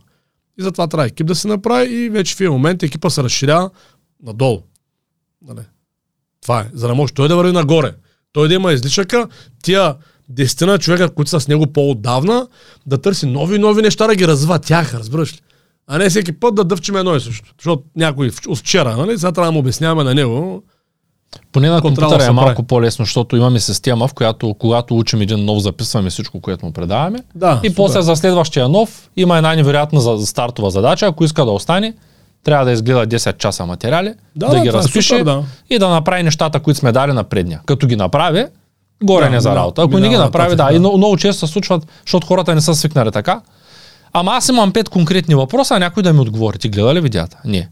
И 0.58 0.62
затова 0.62 0.86
трябва 0.86 1.06
екип 1.06 1.26
да 1.26 1.34
се 1.34 1.48
направи 1.48 1.94
и 1.94 2.10
вече 2.10 2.34
в 2.34 2.40
един 2.40 2.52
момент 2.52 2.82
екипа 2.82 3.10
се 3.10 3.22
разширява 3.22 3.70
надолу. 4.22 4.62
Нали? 5.42 5.60
Това 6.42 6.60
е. 6.60 6.70
За 6.72 6.88
да 6.88 6.94
може 6.94 7.12
той 7.12 7.28
да 7.28 7.36
върви 7.36 7.52
нагоре. 7.52 7.94
Той 8.32 8.48
да 8.48 8.54
има 8.54 8.72
излишъка, 8.72 9.28
тия 9.62 9.94
десетина 10.28 10.78
човека, 10.78 11.14
които 11.14 11.30
са 11.30 11.40
с 11.40 11.48
него 11.48 11.66
по-отдавна, 11.66 12.48
да 12.86 12.98
търси 12.98 13.26
нови 13.26 13.56
и 13.56 13.58
нови 13.58 13.82
неща, 13.82 14.06
да 14.06 14.14
ги 14.14 14.28
развива 14.28 14.58
тях, 14.58 14.94
разбираш 14.94 15.34
ли? 15.34 15.40
А 15.86 15.98
не 15.98 16.10
всеки 16.10 16.32
път 16.32 16.54
да 16.54 16.64
дъвчим 16.64 16.96
едно 16.96 17.16
и 17.16 17.20
също. 17.20 17.54
Защото 17.58 17.82
някой 17.96 18.30
вчера, 18.56 18.96
нали? 18.96 19.18
Сега 19.18 19.32
трябва 19.32 19.48
да 19.48 19.52
му 19.52 19.58
обясняваме 19.58 20.04
на 20.04 20.14
него. 20.14 20.64
Поне 21.52 21.68
на 21.68 21.80
компютъра 21.80 22.24
е 22.24 22.30
малко 22.30 22.54
прави. 22.54 22.66
по-лесно, 22.66 23.04
защото 23.04 23.36
имаме 23.36 23.60
система, 23.60 24.08
в 24.08 24.14
която 24.14 24.54
когато 24.54 24.96
учим 24.96 25.20
един 25.20 25.44
нов, 25.44 25.58
записваме 25.58 26.10
всичко, 26.10 26.40
което 26.40 26.66
му 26.66 26.72
предаваме. 26.72 27.18
Да, 27.34 27.60
и 27.62 27.68
супер. 27.68 27.76
после 27.76 28.02
за 28.02 28.16
следващия 28.16 28.68
нов 28.68 29.10
има 29.16 29.36
една 29.36 29.54
невероятна 29.54 30.00
за, 30.00 30.26
стартова 30.26 30.70
задача. 30.70 31.06
Ако 31.06 31.24
иска 31.24 31.44
да 31.44 31.50
остане, 31.50 31.94
трябва 32.44 32.64
да 32.64 32.72
изгледа 32.72 33.06
10 33.06 33.36
часа 33.36 33.66
материали, 33.66 34.14
да, 34.36 34.46
да, 34.46 34.54
да 34.54 34.60
ги 34.60 34.68
е 34.68 34.72
разпише 34.72 35.18
супер, 35.18 35.24
да. 35.24 35.44
и 35.70 35.78
да 35.78 35.88
направи 35.88 36.22
нещата, 36.22 36.60
които 36.60 36.80
сме 36.80 36.92
дали 36.92 37.12
на 37.12 37.24
предния. 37.24 37.60
Като 37.66 37.86
ги 37.86 37.96
направи, 37.96 38.44
горе 39.02 39.24
да, 39.24 39.30
не 39.30 39.40
за 39.40 39.56
работа. 39.56 39.82
Ако 39.82 39.98
не 39.98 40.08
ги 40.08 40.16
направи, 40.16 40.56
да, 40.56 40.64
да. 40.64 40.76
И 40.76 40.78
много, 40.78 40.98
много 40.98 41.16
често 41.16 41.46
се 41.46 41.52
случват, 41.52 41.86
защото 42.06 42.26
хората 42.26 42.54
не 42.54 42.60
са 42.60 42.74
свикнали 42.74 43.10
така. 43.10 43.40
Ама 44.12 44.32
аз 44.32 44.48
имам 44.48 44.72
пет 44.72 44.88
конкретни 44.88 45.34
въпроса, 45.34 45.74
а 45.74 45.78
някой 45.78 46.02
да 46.02 46.12
ми 46.12 46.20
отговори. 46.20 46.58
Ти 46.58 46.68
гледа 46.68 46.94
ли 46.94 47.00
видеята? 47.00 47.38
Не. 47.44 47.68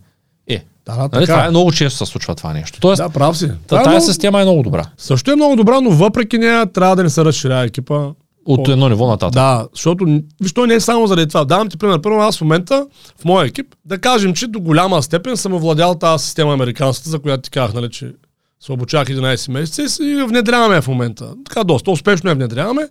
Да, 0.86 0.96
да, 0.96 1.08
нали, 1.12 1.26
това 1.26 1.46
е 1.46 1.50
много 1.50 1.72
често 1.72 2.04
се 2.04 2.12
случва 2.12 2.34
това 2.34 2.52
нещо. 2.52 2.80
Тоест, 2.80 3.02
да, 3.02 3.08
прав 3.08 3.38
си. 3.38 3.50
Та, 3.66 3.76
тази 3.76 3.88
много... 3.88 4.04
система 4.04 4.40
е 4.40 4.44
много 4.44 4.62
добра. 4.62 4.84
Също 4.98 5.30
е 5.30 5.36
много 5.36 5.56
добра, 5.56 5.80
но 5.80 5.90
въпреки 5.90 6.38
нея 6.38 6.66
трябва 6.66 6.96
да 6.96 7.02
не 7.02 7.10
се 7.10 7.24
разширява 7.24 7.64
екипа. 7.64 8.08
От 8.46 8.68
едно 8.68 8.88
ниво 8.88 9.08
нататък. 9.08 9.34
Да, 9.34 9.68
защото 9.74 10.20
виж, 10.40 10.52
не 10.66 10.74
е 10.74 10.80
само 10.80 11.06
заради 11.06 11.28
това. 11.28 11.44
Давам 11.44 11.68
ти 11.68 11.76
пример. 11.76 12.00
Първо 12.02 12.20
аз 12.20 12.38
в 12.38 12.40
момента 12.40 12.86
в 13.20 13.24
моя 13.24 13.46
екип, 13.46 13.66
да 13.84 13.98
кажем, 13.98 14.34
че 14.34 14.46
до 14.46 14.60
голяма 14.60 15.02
степен 15.02 15.36
съм 15.36 15.54
овладял 15.54 15.94
тази 15.94 16.24
система 16.24 16.52
американската, 16.52 17.10
за 17.10 17.18
която 17.18 17.42
ти 17.42 17.50
казах, 17.50 17.74
нали, 17.74 17.90
че 17.90 18.12
се 18.60 18.72
обучавах 18.72 19.08
11 19.08 19.50
месеца 19.50 20.04
и 20.04 20.24
внедряваме 20.28 20.80
в 20.80 20.88
момента. 20.88 21.34
Така 21.44 21.64
доста 21.64 21.90
успешно 21.90 22.30
я 22.30 22.34
внедряваме. 22.36 22.88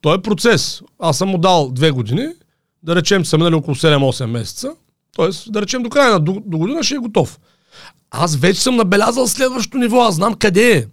То 0.00 0.14
е 0.14 0.22
процес. 0.22 0.82
Аз 0.98 1.18
съм 1.18 1.28
му 1.28 1.38
дал 1.38 1.70
две 1.72 1.90
години, 1.90 2.26
да 2.82 2.96
речем, 2.96 3.24
са 3.24 3.38
минали 3.38 3.54
около 3.54 3.74
7-8 3.74 4.26
месеца. 4.26 4.70
Тоест, 5.16 5.52
да 5.52 5.62
речем, 5.62 5.82
до 5.82 5.90
края 5.90 6.10
на 6.10 6.20
до, 6.20 6.42
до 6.46 6.58
година 6.58 6.82
ще 6.82 6.94
е 6.94 6.98
готов. 6.98 7.38
Аз 8.10 8.36
вече 8.36 8.62
съм 8.62 8.76
набелязал 8.76 9.26
следващото 9.26 9.78
ниво, 9.78 10.00
аз 10.00 10.14
знам 10.14 10.34
къде 10.34 10.78
е. 10.78 10.84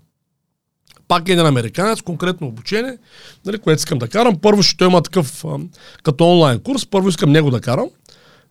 Пак 1.07 1.29
е 1.29 1.31
един 1.31 1.45
американец, 1.45 2.01
конкретно 2.01 2.47
обучение, 2.47 2.97
нали, 3.45 3.57
което 3.57 3.79
искам 3.79 3.99
да 3.99 4.07
карам. 4.07 4.39
Първо 4.41 4.63
ще 4.63 4.77
той 4.77 4.87
има 4.87 5.01
такъв, 5.01 5.45
а, 5.45 5.59
като 6.03 6.31
онлайн 6.31 6.59
курс, 6.59 6.85
първо 6.85 7.09
искам 7.09 7.31
него 7.31 7.51
да 7.51 7.61
карам, 7.61 7.89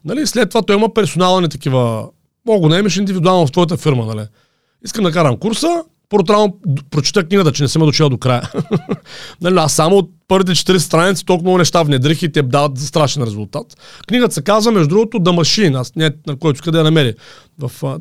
Нали? 0.05 0.27
След 0.27 0.49
това 0.49 0.63
той 0.63 0.77
има 0.77 0.95
персонални 0.95 1.49
такива, 1.49 2.09
мога 2.47 2.69
да 2.69 2.79
имаш 2.79 2.97
индивидуално 2.97 3.47
в 3.47 3.53
твоята 3.53 3.77
фирма. 3.77 4.07
Нали? 4.07 4.27
Искам 4.85 5.05
да 5.05 5.13
карам 5.13 5.37
курса, 5.37 5.85
първо 6.13 6.59
прочита 6.91 7.29
книгата, 7.29 7.53
че 7.53 7.63
не 7.63 7.69
съм 7.69 7.83
я 7.83 7.87
дочел 7.87 8.09
до 8.09 8.19
края. 8.19 8.51
нали, 9.41 9.55
аз 9.59 9.73
само 9.73 9.97
от 9.97 10.11
първите 10.29 10.53
40 10.53 10.79
страници 10.79 11.25
толкова 11.25 11.45
много 11.45 11.59
неща 11.59 11.83
внедрих 11.83 12.23
и 12.23 12.33
те 12.33 12.43
дават 12.43 12.79
страшен 12.79 13.23
резултат. 13.23 13.67
Книгата 14.07 14.35
се 14.35 14.43
казва, 14.43 14.73
между 14.73 14.89
другото, 14.89 15.19
The 15.19 15.41
Machine, 15.41 15.81
аз 15.81 15.97
не, 15.97 16.11
на 16.27 16.37
който 16.37 16.71
да 16.71 16.79
я 16.79 16.85
намери. 16.85 17.15
В, 17.59 17.73
uh, 17.81 18.01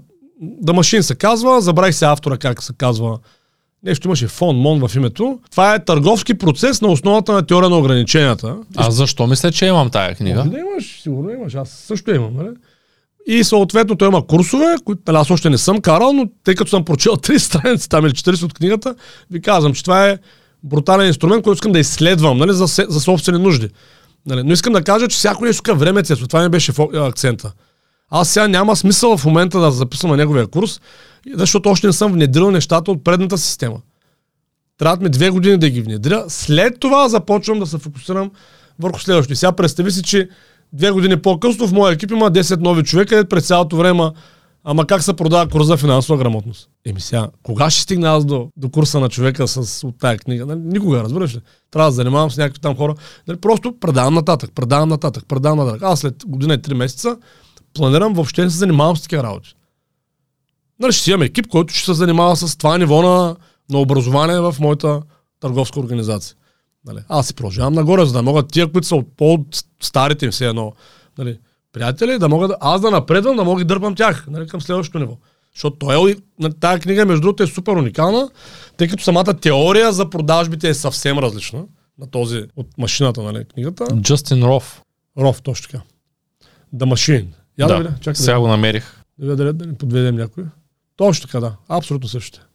The 0.66 0.72
Machine 0.72 1.02
се 1.02 1.16
казва, 1.16 1.62
забравих 1.62 1.96
се 1.96 2.06
автора 2.06 2.38
как 2.38 2.64
се 2.64 2.74
казва. 2.78 3.20
Нещо 3.84 4.08
имаше 4.08 4.28
фон, 4.28 4.56
мон 4.56 4.88
в 4.88 4.96
името. 4.96 5.40
Това 5.52 5.76
е 5.76 5.86
търговски 5.86 6.34
процес 6.34 6.82
на 6.82 6.88
основата 6.88 7.34
на 7.34 7.46
теория 7.46 7.70
на 7.70 7.78
ограниченията. 7.78 8.58
А 8.76 8.92
защо 8.92 9.28
мисля, 9.28 9.52
че 9.52 9.66
имам 9.66 9.90
тая 9.90 10.16
книга? 10.16 10.44
Да 10.44 10.60
имаш, 10.60 11.02
сигурно 11.02 11.30
имаш. 11.30 11.56
Аз 11.56 11.70
също 11.70 12.12
имам. 12.12 12.34
Нали? 12.36 12.50
И 13.28 13.44
съответно 13.44 13.96
той 13.96 14.08
има 14.08 14.28
курсове, 14.28 14.76
които 14.86 15.02
нали, 15.08 15.18
аз 15.18 15.32
още 15.32 15.50
не 15.50 15.58
съм 15.58 15.82
карал, 15.82 16.14
но 16.14 16.30
тъй 16.44 16.56
като 16.56 16.70
съм 16.70 16.86
прочел 16.86 17.12
3 17.12 17.38
страници 17.38 17.90
там 17.90 18.06
или 18.06 18.14
40 18.14 18.44
от 18.44 18.54
книгата, 18.54 18.96
ви 19.32 19.42
казвам, 19.42 19.74
че 19.74 19.84
това 19.84 20.08
е 20.08 20.18
брутален 20.64 21.08
инструмент, 21.08 21.44
който 21.44 21.58
искам 21.58 21.72
да 21.72 21.80
изследвам 21.80 22.38
нали, 22.38 22.54
за, 22.54 22.66
за 22.90 23.00
собствени 23.00 23.44
нужди. 23.44 23.70
Нали, 24.26 24.44
но 24.44 24.54
искам 24.54 24.74
да 24.74 24.84
кажа, 24.84 25.08
че 25.08 25.18
всяко 25.18 25.46
нещо 25.46 25.64
към 25.64 25.78
време 25.78 26.04
цветство. 26.04 26.28
Това 26.28 26.42
не 26.42 26.50
беше 26.50 26.74
акцента. 26.94 27.52
Аз 28.10 28.30
сега 28.30 28.48
няма 28.48 28.76
смисъл 28.76 29.18
в 29.18 29.26
момента 29.26 29.60
да 29.60 29.72
записвам 29.72 30.12
на 30.12 30.18
неговия 30.18 30.48
курс, 30.48 30.82
защото 31.34 31.70
още 31.70 31.88
не 31.88 31.94
съм 31.94 32.12
внедрил 32.12 32.52
нещата 32.52 32.92
от 32.92 33.04
предната 33.04 33.38
система. 33.38 33.78
Трябва 34.78 35.04
ми 35.04 35.10
две 35.10 35.30
години 35.30 35.58
да 35.58 35.70
ги 35.70 35.82
внедря. 35.82 36.26
След 36.28 36.80
това 36.80 37.10
започвам 37.10 37.60
да 37.60 37.66
се 37.66 37.78
фокусирам 37.78 38.32
върху 38.80 39.00
следващото. 39.00 39.36
Сега 39.36 39.52
представи 39.52 39.92
си, 39.92 40.04
че 40.04 40.30
Две 40.74 40.92
години 40.92 41.22
по-късно 41.22 41.68
в 41.68 41.74
моя 41.74 41.94
екип 41.94 42.12
има 42.12 42.32
10 42.32 42.60
нови 42.60 42.84
човека, 42.84 43.26
през 43.30 43.48
цялото 43.48 43.78
време 43.78 44.12
Ама 44.64 44.88
как 44.88 45.04
се 45.04 45.14
продава 45.14 45.50
курс 45.50 45.66
за 45.68 45.78
финансова 45.78 46.18
грамотност? 46.18 46.70
Еми 46.86 47.02
сега, 47.02 47.30
кога 47.44 47.70
ще 47.70 47.82
стигна 47.82 48.10
аз 48.10 48.26
до, 48.26 48.50
до 48.58 48.70
курса 48.70 49.00
на 49.00 49.10
човека 49.10 49.48
с, 49.48 49.88
от 49.88 50.00
тая 50.00 50.18
книга? 50.18 50.46
Нали, 50.46 50.60
никога, 50.64 51.04
разбираш 51.04 51.36
ли? 51.36 51.40
Трябва 51.72 51.92
да 51.92 51.96
занимавам 51.96 52.32
с 52.32 52.38
някакви 52.38 52.62
там 52.62 52.76
хора. 52.76 52.96
Нали, 53.28 53.38
просто 53.40 53.80
предавам 53.80 54.14
нататък, 54.14 54.52
предавам 54.56 54.90
нататък, 54.90 55.24
предавам 55.28 55.60
нататък. 55.60 55.82
Аз 55.84 56.00
след 56.00 56.16
година 56.28 56.54
и 56.54 56.62
три 56.62 56.74
месеца 56.74 57.18
планирам 57.74 58.14
въобще 58.14 58.44
не 58.44 58.50
се 58.50 58.58
занимавам 58.58 58.98
с 58.98 59.02
такива 59.02 59.24
работи. 59.24 59.56
Нали, 60.80 60.92
ще 60.94 61.04
си 61.04 61.12
имам 61.12 61.22
екип, 61.22 61.48
който 61.48 61.74
ще 61.74 61.86
се 61.86 61.94
занимава 61.94 62.36
с 62.36 62.58
това 62.58 62.78
ниво 62.78 63.02
на, 63.02 63.36
на 63.70 63.80
образование 63.80 64.40
в 64.40 64.56
моята 64.60 65.02
търговска 65.40 65.80
организация. 65.80 66.36
Нали, 66.86 67.00
аз 67.10 67.28
си 67.28 67.34
продължавам 67.34 67.74
нагоре, 67.74 68.06
за 68.06 68.14
да 68.14 68.22
могат 68.22 68.52
тия, 68.52 68.72
които 68.72 68.88
са 68.88 69.04
по-старите 69.18 70.26
им 70.26 70.32
все 70.32 70.48
едно, 70.48 70.74
нали, 71.18 71.40
приятели, 71.74 72.20
да 72.20 72.30
могат 72.30 72.52
аз 72.60 72.82
да 72.82 72.92
напредвам, 72.92 73.36
да 73.36 73.44
мога 73.44 73.64
да 73.64 73.66
дърпам 73.66 73.96
тях 73.96 74.28
нали, 74.30 74.48
към 74.48 74.62
следващото 74.62 75.00
ниво. 75.00 75.18
Защото 75.54 75.78
той, 75.78 76.12
е, 76.12 76.50
тази 76.60 76.82
книга, 76.82 77.06
между 77.06 77.22
другото, 77.22 77.44
е 77.44 77.48
супер 77.48 77.72
уникална, 77.72 78.30
тъй 78.78 78.88
като 78.88 79.04
самата 79.04 79.34
теория 79.42 79.92
за 79.92 80.10
продажбите 80.10 80.70
е 80.70 80.74
съвсем 80.74 81.20
различна 81.20 81.64
на 82.00 82.08
този 82.08 82.44
от 82.56 82.78
машината, 82.78 83.24
нали, 83.24 83.46
книгата. 83.46 83.88
Джастин 84.02 84.44
Роф. 84.44 84.82
Роф, 85.18 85.42
точно 85.42 85.72
така. 85.72 85.84
The 86.76 86.86
Machine. 86.86 87.28
Я 87.60 87.68
да, 87.68 87.84
да 87.84 87.96
Чакай, 88.00 88.16
сега 88.16 88.34
да, 88.34 88.40
го 88.40 88.48
намерих. 88.48 89.04
Да, 89.20 89.36
да, 89.36 89.46
да, 89.46 89.54
да 89.54 89.66
не 89.66 89.78
подведем 89.78 90.16
някой. 90.16 90.44
Точно 90.96 91.28
така, 91.28 91.40
да. 91.40 91.56
Абсолютно 91.70 92.10
същото. 92.10 92.46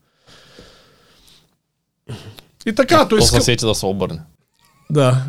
И 2.66 2.74
така, 2.74 3.08
то 3.08 3.16
искам... 3.16 3.40
сети 3.40 3.66
да 3.66 3.74
се 3.74 3.86
обърне. 3.86 4.20
Да. 4.90 5.24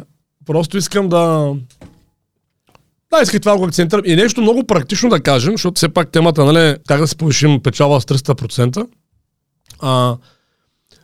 Просто 0.45 0.77
искам 0.77 1.09
да... 1.09 1.53
Да, 3.11 3.21
исках 3.23 3.41
това 3.41 3.57
го 3.57 3.65
акцентирам. 3.65 4.03
И 4.05 4.15
нещо 4.15 4.41
много 4.41 4.63
практично 4.63 5.09
да 5.09 5.19
кажем, 5.19 5.53
защото 5.53 5.75
все 5.75 5.89
пак 5.89 6.11
темата, 6.11 6.45
нали, 6.45 6.77
как 6.87 6.99
да 6.99 7.07
се 7.07 7.17
повишим 7.17 7.63
печала 7.63 8.01
с 8.01 8.05
300%. 8.05 8.87
А, 9.79 10.17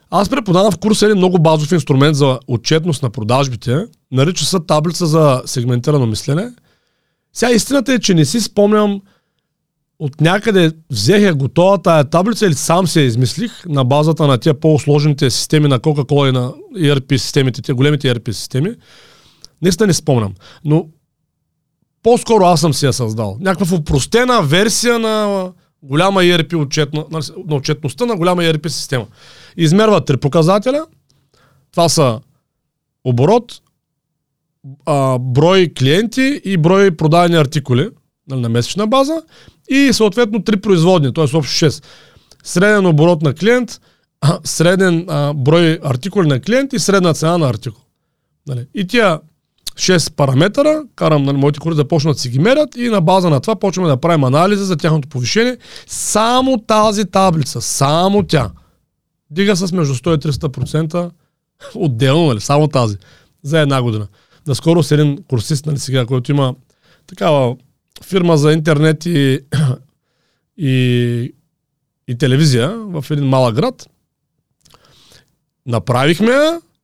аз 0.10 0.30
преподавам 0.30 0.72
в 0.72 0.78
курса 0.78 1.06
един 1.06 1.18
много 1.18 1.40
базов 1.40 1.72
инструмент 1.72 2.16
за 2.16 2.40
отчетност 2.48 3.04
на 3.04 3.10
продажбите. 3.10 3.86
Нарича 4.12 4.46
се 4.46 4.58
таблица 4.68 5.06
за 5.06 5.42
сегментирано 5.46 6.06
мислене. 6.06 6.52
Сега 7.34 7.52
истината 7.52 7.94
е, 7.94 8.00
че 8.00 8.14
не 8.14 8.26
си 8.26 8.42
спомням 8.42 9.02
от 10.04 10.22
някъде 10.22 10.72
взех 10.92 11.36
готова 11.36 11.78
тая 11.78 12.04
таблица 12.04 12.46
или 12.46 12.54
сам 12.54 12.88
се 12.88 13.02
измислих 13.02 13.66
на 13.66 13.84
базата 13.86 14.28
на 14.28 14.38
тия 14.38 14.60
по-сложните 14.60 15.30
системи 15.30 15.68
на 15.68 15.80
Coca-Cola 15.80 16.30
и 16.30 16.32
на 16.32 16.54
ERP 16.78 17.18
системите, 17.18 17.62
тия 17.62 17.76
големите 17.76 18.16
ERP 18.16 18.32
системи. 18.32 18.76
Наистина 19.62 19.88
не 19.88 19.94
спомням. 19.94 20.34
Но 20.66 20.88
по-скоро 22.04 22.44
аз 22.44 22.62
съм 22.62 22.74
си 22.74 22.86
я 22.86 22.94
създал. 22.94 23.38
Някаква 23.40 23.78
упростена 23.78 24.42
версия 24.42 25.00
на 25.00 25.52
голяма 25.84 26.22
ERP 26.22 26.62
отчетна, 26.62 27.06
на 27.48 27.56
отчетността 27.56 28.06
на 28.06 28.16
голяма 28.16 28.42
ERP 28.42 28.68
система. 28.68 29.06
Измерва 29.58 30.06
три 30.06 30.18
показателя. 30.18 30.86
Това 31.72 31.90
са 31.90 32.20
оборот, 33.04 33.62
а, 34.86 35.20
брой 35.20 35.74
клиенти 35.78 36.42
и 36.46 36.58
брой 36.58 36.92
продадени 36.92 37.40
артикули 37.40 37.90
нали, 38.28 38.42
на 38.42 38.50
месечна 38.50 38.88
база 38.88 39.22
и 39.70 39.94
съответно 39.94 40.44
три 40.44 40.62
производни, 40.62 41.14
т.е. 41.14 41.24
общо 41.24 41.40
6. 41.40 41.84
Среден 42.44 42.86
оборот 42.86 43.22
на 43.22 43.34
клиент, 43.34 43.82
среден 44.44 45.06
а, 45.10 45.34
брой 45.34 45.80
артикули 45.84 46.28
на 46.28 46.40
клиент 46.40 46.74
и 46.74 46.80
средна 46.80 47.14
цена 47.14 47.38
на 47.38 47.50
артикул. 47.50 47.82
Нали. 48.48 48.68
И 48.74 48.88
тия 48.88 49.20
6 49.76 50.14
параметъра, 50.14 50.84
карам 50.96 51.24
нали, 51.24 51.38
моите 51.38 51.60
хора 51.60 51.76
да 51.76 51.88
почнат 51.88 52.16
да 52.16 52.20
си 52.20 52.30
ги 52.30 52.40
мерят 52.40 52.76
и 52.76 52.90
на 52.90 53.02
база 53.02 53.30
на 53.30 53.40
това 53.40 53.56
почваме 53.56 53.90
да 53.90 53.98
правим 53.98 54.24
анализа 54.24 54.66
за 54.66 54.78
тяхното 54.78 55.08
повишение. 55.08 55.58
Само 55.88 56.58
тази 56.58 57.06
таблица, 57.06 57.62
само 57.62 58.24
тя, 58.24 58.52
дига 59.30 59.56
с 59.56 59.72
между 59.72 59.96
100 59.96 60.16
и 60.16 60.32
300% 60.32 61.12
отделно, 61.76 62.28
нали, 62.28 62.40
само 62.40 62.68
тази, 62.68 62.98
за 63.44 63.60
една 63.60 63.82
година. 63.82 64.08
Наскоро 64.48 64.84
с 64.84 64.92
един 64.92 65.24
курсист, 65.30 65.66
нали, 65.66 65.80
сега, 65.80 66.06
който 66.06 66.32
има 66.32 66.56
такава 67.08 67.56
фирма 68.02 68.38
за 68.38 68.52
интернет 68.54 69.06
и, 69.06 69.40
и, 70.58 71.34
и 72.08 72.18
телевизия 72.18 72.78
в 72.78 73.06
един 73.12 73.26
малък 73.26 73.56
град. 73.56 73.90
Направихме 75.66 76.36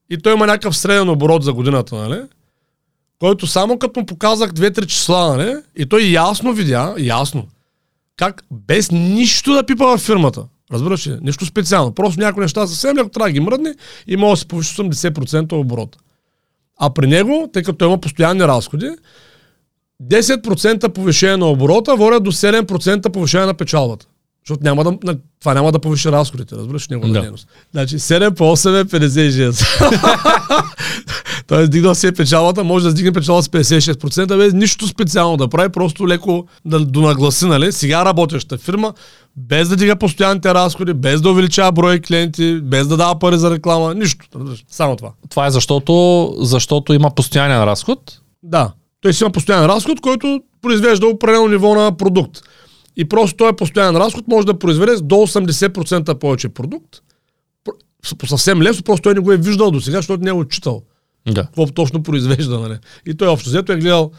и 0.10 0.18
той 0.18 0.34
има 0.34 0.46
някакъв 0.46 0.78
среден 0.78 1.10
оборот 1.10 1.44
за 1.44 1.54
годината, 1.54 1.96
нали? 1.96 2.22
който 3.20 3.48
само 3.48 3.80
като 3.80 4.00
му 4.00 4.06
показах 4.06 4.52
две-три 4.52 4.88
числа, 4.88 5.38
нали? 5.38 5.56
и 5.76 5.86
той 5.86 6.04
ясно 6.04 6.54
видя, 6.54 6.96
ясно, 6.98 7.48
как 8.18 8.44
без 8.52 8.92
нищо 8.92 9.54
да 9.54 9.66
пипа 9.66 9.86
в 9.86 9.98
фирмата. 9.98 10.44
Разбираш 10.72 11.08
ли? 11.08 11.18
Нищо 11.22 11.46
специално. 11.46 11.92
Просто 11.92 12.20
някои 12.20 12.42
неща 12.42 12.68
съвсем 12.68 12.98
леко 12.98 13.10
трябва 13.10 13.28
да 13.28 13.34
ги 13.34 13.40
мръдне 13.40 13.76
и 14.08 14.18
може 14.18 14.32
да 14.32 14.38
се 14.38 14.48
повиши 14.48 14.76
80% 14.76 15.54
оборот. 15.54 15.98
А 16.80 16.90
при 16.94 17.08
него, 17.08 17.50
тъй 17.54 17.64
като 17.64 17.86
има 17.86 17.98
постоянни 17.98 18.44
разходи, 18.44 18.90
10% 20.04 20.90
повишение 20.90 21.38
на 21.38 21.46
оборота 21.46 21.96
водят 21.96 22.24
до 22.24 22.32
7% 22.32 23.10
повишение 23.10 23.46
на 23.46 23.54
печалбата. 23.54 24.06
Защото 24.48 24.64
няма 24.64 24.84
да, 24.84 25.18
това 25.40 25.54
няма 25.54 25.72
да 25.72 25.80
повиши 25.80 26.12
разходите, 26.12 26.56
разбираш, 26.56 26.88
него 26.88 27.08
да. 27.08 27.22
дейност. 27.22 27.48
Значи 27.72 28.00
7 28.00 28.34
по 28.34 28.44
8 28.44 28.82
е 28.82 28.86
56. 28.86 30.64
Тоест, 31.48 31.72
дигнал 31.72 31.96
си 31.96 32.08
е 32.08 32.12
печалата, 32.12 32.64
може 32.64 32.86
да 32.86 32.92
сдигне 32.92 33.12
печалата 33.12 33.44
с 33.44 33.48
56%, 33.48 34.38
без 34.38 34.54
нищо 34.54 34.88
специално 34.88 35.38
да 35.38 35.48
прави, 35.48 35.70
просто 35.70 36.08
леко 36.08 36.48
да 36.66 36.80
донагласи, 36.80 37.46
нали? 37.46 37.72
Сега 37.72 38.06
работеща 38.06 38.58
фирма, 38.58 38.94
без 39.38 39.70
да 39.70 39.76
дига 39.76 39.96
постоянните 39.96 40.54
разходи, 40.54 40.94
без 40.94 41.22
да 41.22 41.30
увеличава 41.30 41.72
брой 41.72 42.00
клиенти, 42.00 42.60
без 42.64 42.88
да 42.88 42.98
дава 42.98 43.20
пари 43.20 43.38
за 43.38 43.52
реклама, 43.52 43.96
нищо. 43.96 44.26
Само 44.68 44.96
това. 44.96 45.12
Това 45.30 45.48
е 45.48 45.52
защото, 45.52 46.36
защото 46.40 46.94
има 46.94 47.12
постоянен 47.12 47.64
разход? 47.64 48.20
Да. 48.44 48.72
Той 49.02 49.14
си 49.14 49.24
има 49.24 49.32
постоянен 49.32 49.66
разход, 49.66 50.02
който 50.02 50.42
произвежда 50.62 51.08
определено 51.08 51.48
ниво 51.48 51.76
на 51.76 51.98
продукт. 51.98 52.42
И 52.98 53.10
просто 53.10 53.38
този 53.38 53.56
постоянен 53.56 54.02
разход 54.02 54.28
може 54.28 54.48
да 54.48 54.60
произведе 54.60 54.96
до 55.02 55.16
80% 55.16 56.14
повече 56.14 56.50
продукт. 56.50 57.02
Съвсем 58.26 58.62
лесно, 58.62 58.84
просто 58.84 59.02
той 59.02 59.14
не 59.14 59.20
го 59.20 59.32
е 59.32 59.38
виждал 59.38 59.72
до 59.72 59.82
сега, 59.82 59.98
защото 59.98 60.24
не 60.24 60.30
е 60.30 60.34
отчитал. 60.34 60.84
Да. 61.28 61.44
Какво 61.44 61.66
точно 61.66 62.04
произвежда, 62.04 62.60
нали? 62.60 62.78
И 63.06 63.18
той 63.18 63.28
общо 63.28 63.50
взето 63.50 63.72
е 63.72 63.78
гледал, 63.78 64.12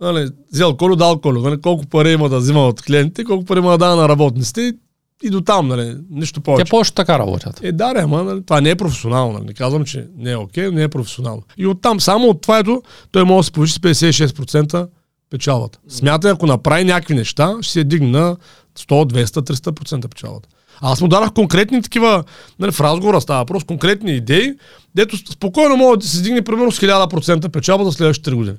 нали, 0.00 0.28
взел 0.52 0.76
колю, 0.76 0.96
дал 0.96 1.20
колю, 1.20 1.40
нали, 1.40 1.60
колко 1.60 1.86
пари 1.86 2.12
има 2.12 2.28
да 2.28 2.38
взима 2.38 2.66
от 2.66 2.82
клиентите, 2.82 3.24
колко 3.24 3.44
пари 3.44 3.58
има 3.58 3.70
да 3.70 3.78
дава 3.78 3.96
на 3.96 4.08
работниците 4.08 4.60
и 4.60 4.72
до 5.24 5.40
там, 5.40 5.68
нали, 5.68 5.96
нищо 6.10 6.40
повече. 6.40 6.64
Те 6.64 6.70
повече 6.70 6.94
така 6.94 7.18
работят. 7.18 7.60
Е, 7.62 7.72
да, 7.72 7.92
ама 7.96 8.24
нали, 8.24 8.42
това 8.42 8.60
не 8.60 8.70
е 8.70 8.76
професионално. 8.76 9.32
Нали. 9.32 9.44
Не 9.44 9.54
казвам, 9.54 9.84
че 9.84 10.06
не 10.16 10.30
е 10.30 10.36
окей, 10.36 10.70
не 10.70 10.82
е 10.82 10.88
професионално. 10.88 11.42
И 11.56 11.66
оттам, 11.66 12.00
само 12.00 12.28
от 12.28 12.42
това 12.42 12.58
ето, 12.58 12.82
той 13.10 13.24
може 13.24 13.38
да 13.38 13.44
се 13.44 13.52
повиши 13.52 13.72
с 13.72 13.78
56% 13.78 14.88
печалата. 15.30 15.78
Смятай, 15.88 16.30
ако 16.30 16.46
направи 16.46 16.84
някакви 16.84 17.14
неща, 17.14 17.56
ще 17.60 17.72
се 17.72 17.84
дигне 17.84 18.10
на 18.10 18.36
100, 18.78 19.24
200, 19.24 19.24
300% 19.24 20.08
печалата. 20.08 20.48
Аз 20.80 21.00
му 21.00 21.08
дадах 21.08 21.32
конкретни 21.32 21.82
такива, 21.82 22.24
нали, 22.58 22.72
в 22.72 22.80
разговора 22.80 23.20
става 23.20 23.38
въпрос, 23.38 23.64
конкретни 23.64 24.12
идеи, 24.12 24.54
дето 24.94 25.16
спокойно 25.16 25.76
може 25.76 26.00
да 26.00 26.06
се 26.06 26.22
дигне 26.22 26.42
примерно 26.42 26.72
с 26.72 26.80
1000% 26.80 27.48
печалба 27.48 27.84
за 27.84 27.92
следващите 27.92 28.30
3 28.30 28.34
години. 28.34 28.56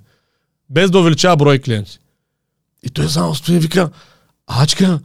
Без 0.70 0.92
да 0.92 1.00
увеличава 1.00 1.38
брой 1.38 1.60
клиенти. 1.60 2.00
И 2.84 2.90
той 2.90 3.10
само 3.10 3.36
стои 3.36 3.56
и 3.56 3.60
вика, 3.60 3.90
Ачка, 4.48 5.00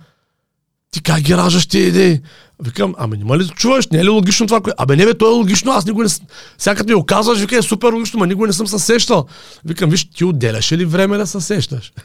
ти 0.95 1.03
как 1.03 1.21
ги 1.21 1.37
раждаш 1.37 1.67
тези 1.67 1.89
идеи? 1.89 2.21
Викам, 2.65 2.95
ами 2.99 3.17
няма 3.17 3.39
ли 3.39 3.49
чуваш, 3.49 3.89
не 3.89 3.99
е 3.99 4.05
ли 4.05 4.09
логично 4.09 4.47
това? 4.47 4.61
кое- 4.61 4.75
Абе 4.79 4.97
не 4.97 5.05
бе, 5.05 5.15
то 5.15 5.27
е 5.27 5.35
логично, 5.35 5.73
аз 5.73 5.87
никога 5.87 6.03
не 6.03 6.09
съм... 6.09 6.27
Сега 6.59 6.85
ми 6.85 6.95
го 6.95 7.07
казваш, 7.07 7.39
вика, 7.39 7.57
е 7.57 7.63
супер 7.63 7.93
логично, 7.93 8.19
ма 8.19 8.27
никога 8.27 8.47
не 8.47 8.53
съм 8.53 8.67
се 8.67 8.79
сещал. 8.79 9.27
Викам, 9.65 9.91
виж, 9.91 10.11
ти 10.11 10.25
отделяш 10.25 10.73
ли 10.73 10.85
време 10.85 11.17
да 11.17 11.27
се 11.27 11.41
сещаш? 11.41 11.93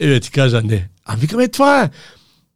Е, 0.00 0.06
бе, 0.06 0.20
ти 0.20 0.30
кажа, 0.30 0.62
не. 0.62 0.88
А 1.04 1.16
викам, 1.16 1.40
е, 1.40 1.48
това 1.48 1.82
е. 1.82 1.90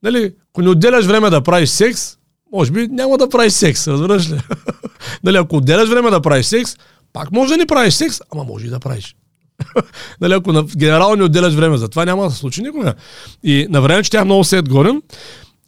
Нали, 0.03 0.35
ако 0.51 0.63
не 0.63 0.69
отделяш 0.69 1.05
време 1.05 1.31
да 1.31 1.41
правиш 1.41 1.69
секс, 1.69 2.17
може 2.53 2.71
би 2.73 2.89
няма 2.89 3.19
да 3.19 3.29
правиш 3.29 3.53
секс, 3.53 3.89
разбираш 3.89 4.31
ли? 4.31 4.41
нали, 5.25 5.37
ако 5.37 5.57
отделяш 5.57 5.89
време 5.89 6.11
да 6.11 6.21
правиш 6.21 6.47
секс, 6.47 6.77
пак 7.13 7.33
може 7.33 7.51
да 7.51 7.57
не 7.57 7.67
правиш 7.67 7.95
секс, 7.95 8.21
ама 8.33 8.45
може 8.45 8.67
и 8.67 8.71
да 8.71 8.81
правиш. 8.81 9.17
нали, 10.21 10.33
ако 10.33 10.53
на, 10.53 10.63
генерално 10.63 11.17
не 11.17 11.25
отделяш 11.25 11.55
време 11.55 11.77
за 11.77 11.89
това, 11.89 12.05
няма 12.05 12.25
да 12.25 12.31
се 12.31 12.39
случи 12.39 12.63
никога. 12.63 12.95
И 13.43 13.67
на 13.71 13.81
време 13.81 14.03
четях 14.03 14.25
много 14.25 14.45
Сет 14.45 14.69
Горен 14.69 15.03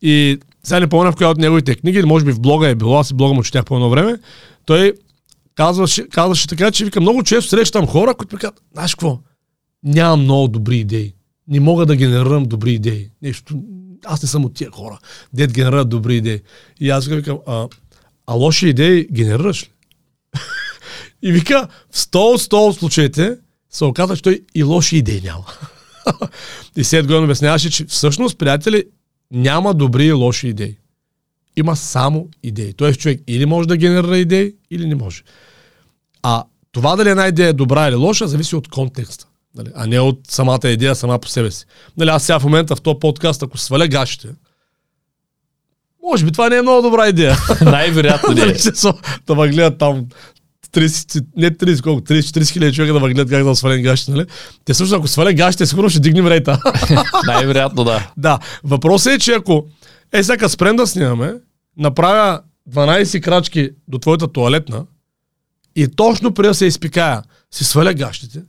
и 0.03 0.39
сега 0.63 0.81
не 0.81 0.87
помня 0.87 1.13
в 1.13 1.17
коя 1.17 1.31
от 1.31 1.39
неговите 1.39 1.75
книги, 1.75 2.03
може 2.03 2.25
би 2.25 2.33
в 2.33 2.41
блога 2.41 2.69
е 2.69 2.75
било, 2.75 2.99
аз 2.99 3.11
и 3.11 3.15
блога 3.15 3.35
му 3.35 3.43
четях 3.43 3.65
по 3.65 3.75
едно 3.75 3.91
време, 3.91 4.19
той 4.65 4.93
казваше, 5.55 6.09
казваше 6.09 6.49
така, 6.49 6.71
че 6.71 6.85
вика, 6.85 7.01
много 7.01 7.23
често 7.23 7.51
срещам 7.51 7.87
хора, 7.87 8.15
които 8.15 8.37
ми 8.37 8.41
казват, 8.41 8.63
знаеш 8.73 8.95
какво, 8.95 9.21
нямам 9.85 10.23
много 10.23 10.49
добри 10.49 10.77
идеи. 10.77 11.15
Не 11.49 11.61
мога 11.61 11.87
да 11.87 11.97
генерирам 11.97 12.45
добри 12.45 12.73
идеи. 12.73 13.11
Нещо, 13.23 13.63
аз 14.05 14.23
не 14.23 14.29
съм 14.29 14.45
от 14.45 14.55
тия 14.55 14.71
хора, 14.71 14.99
дет 15.33 15.53
генерират 15.53 15.89
добри 15.89 16.17
идеи. 16.17 16.41
И 16.81 16.91
аз 16.91 17.07
викам, 17.07 17.39
а, 17.47 17.69
а 18.27 18.35
лоши 18.35 18.69
идеи 18.69 19.09
генерираш 19.13 19.63
ли? 19.63 19.69
и 21.23 21.33
вика, 21.33 21.69
в 21.91 21.97
100 21.99 22.17
от 22.17 22.41
100 22.41 22.55
от 22.55 22.77
случаите 22.77 23.37
се 23.71 23.85
оказа, 23.85 24.17
че 24.17 24.23
той 24.23 24.41
и 24.55 24.63
лоши 24.63 24.97
идеи 24.97 25.21
няма. 25.25 25.45
и 26.77 26.85
след 26.85 27.07
го 27.07 27.25
обясняваше, 27.25 27.71
че 27.71 27.85
всъщност, 27.85 28.39
приятели, 28.39 28.85
няма 29.31 29.75
добри 29.75 30.07
и 30.07 30.13
лоши 30.13 30.49
идеи. 30.49 30.77
Има 31.57 31.77
само 31.77 32.29
идеи. 32.43 32.73
Тоест 32.73 33.01
човек 33.01 33.21
или 33.27 33.47
може 33.47 33.69
да 33.69 33.77
генерира 33.77 34.19
идеи, 34.19 34.55
или 34.71 34.87
не 34.87 34.95
може. 34.95 35.23
А 36.23 36.45
това 36.73 36.97
дали 36.97 37.09
една 37.09 37.27
идея 37.27 37.49
е 37.49 37.53
добра 37.53 37.89
или 37.89 37.95
лоша, 37.95 38.29
зависи 38.29 38.57
от 38.57 38.69
контекста. 38.69 39.27
Нали? 39.55 39.69
А 39.75 39.87
не 39.87 40.01
от 40.01 40.21
самата 40.29 40.69
идея 40.69 40.95
сама 40.95 41.19
по 41.19 41.29
себе 41.29 41.51
си. 41.51 41.65
Нали, 41.97 42.11
аз 42.11 42.25
сега 42.25 42.39
в 42.39 42.45
момента 42.45 42.77
в 42.77 42.81
този 42.81 42.99
подкаст, 43.01 43.43
ако 43.43 43.59
сваля 43.59 43.89
гащите, 43.89 44.29
може 46.03 46.25
би 46.25 46.33
това 46.33 46.49
не 46.49 46.57
е 46.57 46.63
много 46.63 46.83
добра 46.83 47.09
идея. 47.09 47.37
Най-вероятно 47.65 48.35
не 48.35 48.41
е. 48.41 48.45
Нали, 48.47 48.59
се- 48.59 48.93
да 49.27 49.35
ме 49.35 49.49
гледат 49.49 49.79
там 49.79 50.07
30, 50.73 51.25
не 51.37 51.51
30, 51.51 51.83
колко, 51.83 52.01
30-40 52.01 52.51
хиляди 52.51 52.77
човека 52.77 52.93
да 52.93 53.01
гледат 53.01 53.31
как 53.31 53.45
да 53.45 53.57
свалям 53.57 53.83
гащите, 53.83 54.13
нали? 54.13 54.27
Те 54.65 54.75
също, 54.75 54.97
ако 54.97 55.09
сваля 55.09 55.33
гащите, 55.33 55.67
сигурно 55.67 55.91
ще 55.91 56.01
дигнем 56.01 56.27
рейта. 56.27 56.61
Най-вероятно 57.27 57.85
да. 57.85 58.11
да, 58.17 58.39
въпросът 58.65 59.13
е, 59.13 59.19
че 59.19 59.33
ако 59.33 59.67
е 60.13 60.23
сега 60.23 60.49
спрем 60.49 60.77
да 60.77 60.87
снимаме, 60.87 61.35
направя 61.77 62.41
12 62.71 63.21
крачки 63.21 63.71
до 63.89 63.99
твоята 63.99 64.33
туалетна 64.33 64.85
и 65.77 65.89
точно 65.97 66.35
преди 66.35 66.49
да 66.49 66.55
се 66.55 66.67
изпикая, 66.67 67.23
си 67.51 67.65
сваля 67.65 67.95
гащите, 67.95 68.43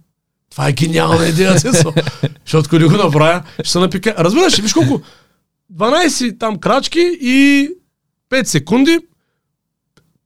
това 0.52 0.68
е 0.68 0.74
гениална 0.74 1.28
идея. 1.28 1.54
Защото 2.46 2.66
ако 2.66 2.80
не 2.80 2.86
го 2.86 3.04
направя, 3.04 3.44
ще 3.64 3.72
се 3.72 3.80
напика. 3.80 4.16
Разбираш, 4.18 4.60
виж 4.60 4.74
колко 4.74 5.02
12 5.74 6.40
там 6.40 6.58
крачки 6.58 7.18
и 7.22 7.70
5 8.32 8.44
секунди 8.44 9.00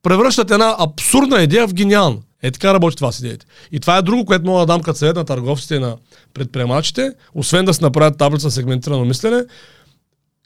превръщат 0.04 0.52
една 0.52 0.76
абсурдна 0.80 1.42
идея 1.42 1.68
в 1.68 1.74
гениална. 1.74 2.18
Е 2.44 2.52
така 2.52 2.74
работи 2.74 2.96
това 2.96 3.12
с 3.12 3.20
идеите. 3.20 3.46
И 3.72 3.80
това 3.80 3.98
е 3.98 4.02
друго, 4.02 4.26
което 4.26 4.46
мога 4.46 4.60
да 4.60 4.66
дам 4.66 4.82
като 4.82 5.00
съвет 5.00 5.16
на 5.16 5.26
търговците 5.26 5.76
и 5.76 5.80
на 5.80 5.96
предприемачите, 6.34 7.12
освен 7.34 7.66
да 7.66 7.74
си 7.74 7.84
направят 7.84 8.18
таблица 8.18 8.52
сегментирано 8.52 9.06
мислене, 9.06 9.44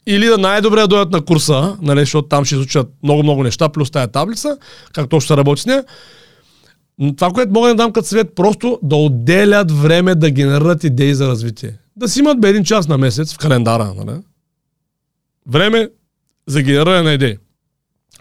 или 0.06 0.26
да 0.26 0.38
най-добре 0.38 0.80
да 0.80 0.88
дойдат 0.88 1.10
на 1.10 1.24
курса, 1.24 1.76
нали, 1.82 2.00
защото 2.00 2.28
там 2.28 2.44
ще 2.44 2.54
изучат 2.54 2.88
много-много 3.02 3.42
неща, 3.42 3.68
плюс 3.68 3.90
тая 3.90 4.08
таблица, 4.08 4.58
как 4.92 5.08
точно 5.08 5.24
ще 5.24 5.36
работи 5.36 5.62
с 5.62 5.66
нея. 5.66 5.84
Но 6.98 7.16
Това, 7.16 7.30
което 7.30 7.52
мога 7.52 7.68
да 7.68 7.74
дам 7.74 7.92
като 7.92 8.08
съвет, 8.08 8.34
просто 8.34 8.78
да 8.82 8.96
отделят 8.96 9.70
време 9.72 10.14
да 10.14 10.30
генерират 10.30 10.84
идеи 10.84 11.14
за 11.14 11.28
развитие. 11.28 11.72
Да 11.96 12.08
си 12.08 12.18
имат 12.18 12.40
бе 12.40 12.48
един 12.48 12.64
час 12.64 12.88
на 12.88 12.98
месец 12.98 13.34
в 13.34 13.38
календара. 13.38 13.94
Нали? 13.96 14.18
Време 15.46 15.88
за 16.46 16.62
генериране 16.62 17.02
на 17.02 17.12
идеи. 17.12 17.36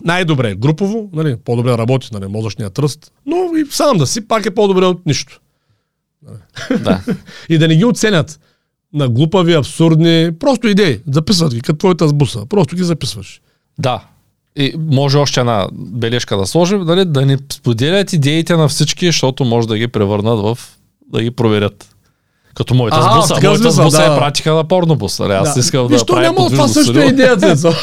Най-добре 0.05 0.49
е 0.49 0.55
групово, 0.55 1.09
нали, 1.13 1.35
по-добре 1.45 1.71
да 1.71 1.77
работи 1.77 2.09
нали, 2.13 2.27
мозъчния 2.27 2.69
тръст, 2.69 3.11
но 3.25 3.35
и 3.57 3.65
сам 3.71 3.97
да 3.97 4.07
си, 4.07 4.27
пак 4.27 4.45
е 4.45 4.55
по-добре 4.55 4.85
от 4.85 5.05
нищо. 5.05 5.41
да. 6.79 7.01
И 7.49 7.57
да 7.57 7.67
не 7.67 7.75
ги 7.75 7.85
оценят 7.85 8.39
на 8.93 9.09
глупави, 9.09 9.53
абсурдни, 9.53 10.31
просто 10.39 10.67
идеи. 10.67 10.99
Записват 11.11 11.53
ги, 11.53 11.61
като 11.61 11.77
твоята 11.77 12.07
сбуса. 12.07 12.45
Просто 12.49 12.75
ги 12.75 12.83
записваш. 12.83 13.41
Да. 13.79 14.03
И 14.55 14.73
може 14.77 15.17
още 15.17 15.39
една 15.39 15.67
бележка 15.73 16.37
да 16.37 16.45
сложим, 16.45 16.81
нали, 16.81 17.05
да 17.05 17.25
не 17.25 17.37
споделят 17.53 18.13
идеите 18.13 18.55
на 18.55 18.67
всички, 18.67 19.05
защото 19.05 19.45
може 19.45 19.67
да 19.67 19.77
ги 19.77 19.87
превърнат 19.87 20.39
в 20.39 20.57
да 21.13 21.21
ги 21.21 21.31
проверят. 21.31 21.95
Като 22.55 22.73
моята 22.73 23.01
сбуса. 23.01 23.39
Моята 23.43 23.71
сбуса 23.71 23.97
да. 23.97 24.03
я 24.03 24.17
пратиха 24.19 24.53
на 24.53 24.63
порнобус. 24.63 25.19
Нали? 25.19 25.33
Аз 25.33 25.57
искам 25.57 25.87
Виж, 25.87 25.99
да 25.99 26.05
то 26.05 26.13
правя 26.13 26.33
няма, 26.33 26.49
това 26.49 26.67
също 26.67 26.99
е 26.99 27.05
идеята. 27.05 27.55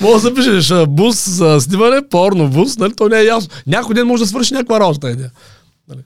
Може 0.00 0.12
да 0.14 0.18
запишеш 0.18 0.70
а, 0.70 0.86
бус 0.86 1.28
за 1.28 1.60
снимане, 1.60 2.08
порно 2.10 2.48
бус, 2.48 2.78
нали? 2.78 2.92
То 2.96 3.08
не 3.08 3.18
е 3.18 3.24
ясно. 3.24 3.50
Някой 3.66 3.94
ден 3.94 4.06
може 4.06 4.22
да 4.22 4.26
свърши 4.26 4.54
някаква 4.54 4.80
работа 4.80 5.10
идея. 5.10 5.30
Нали? 5.88 6.00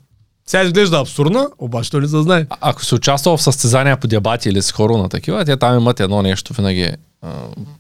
Сега 0.47 0.63
изглежда 0.63 0.99
абсурдна, 1.01 1.49
обаче 1.59 1.91
той 1.91 2.01
не 2.01 2.09
се 2.09 2.23
знае. 2.23 2.47
А- 2.51 2.57
Ако 2.61 2.85
се 2.85 2.95
участва 2.95 3.37
в 3.37 3.43
състезания 3.43 3.97
по 3.97 4.07
дебати 4.07 4.49
или 4.49 4.63
с 4.63 4.73
хора 4.73 4.97
на 4.97 5.09
такива, 5.09 5.45
те 5.45 5.57
там 5.57 5.77
имат 5.77 6.01
едно 6.01 6.23
нещо 6.23 6.55
винаги 6.55 6.93
а, 7.23 7.29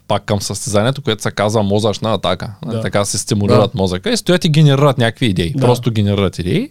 пак 0.09 0.25
към 0.25 0.41
състезанието, 0.43 1.03
което 1.03 1.23
се 1.23 1.31
казва 1.31 1.63
мозъчна 1.63 2.15
атака. 2.15 2.51
Да. 2.67 2.73
Да. 2.73 2.81
Така 2.81 3.05
се 3.05 3.19
стимулират 3.19 3.71
да. 3.75 3.79
мозъка 3.79 4.11
и 4.11 4.17
стоят 4.17 4.45
и 4.45 4.49
генерират 4.49 4.99
някакви 4.99 5.27
идеи. 5.27 5.53
Да. 5.53 5.59
Да. 5.61 5.67
Просто 5.67 5.91
генерират 5.91 6.39
идеи. 6.39 6.71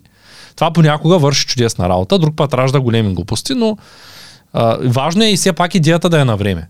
Това 0.55 0.73
понякога 0.73 1.17
върши 1.17 1.45
чудесна 1.45 1.89
работа, 1.89 2.19
друг 2.19 2.35
път 2.35 2.53
ражда 2.53 2.79
големи 2.79 3.13
глупости, 3.13 3.53
но 3.53 3.77
а, 4.53 4.77
важно 4.83 5.23
е 5.23 5.27
и 5.31 5.37
все 5.37 5.53
пак 5.53 5.75
идеята 5.75 6.09
да 6.09 6.21
е 6.21 6.25
на 6.25 6.37
време. 6.37 6.67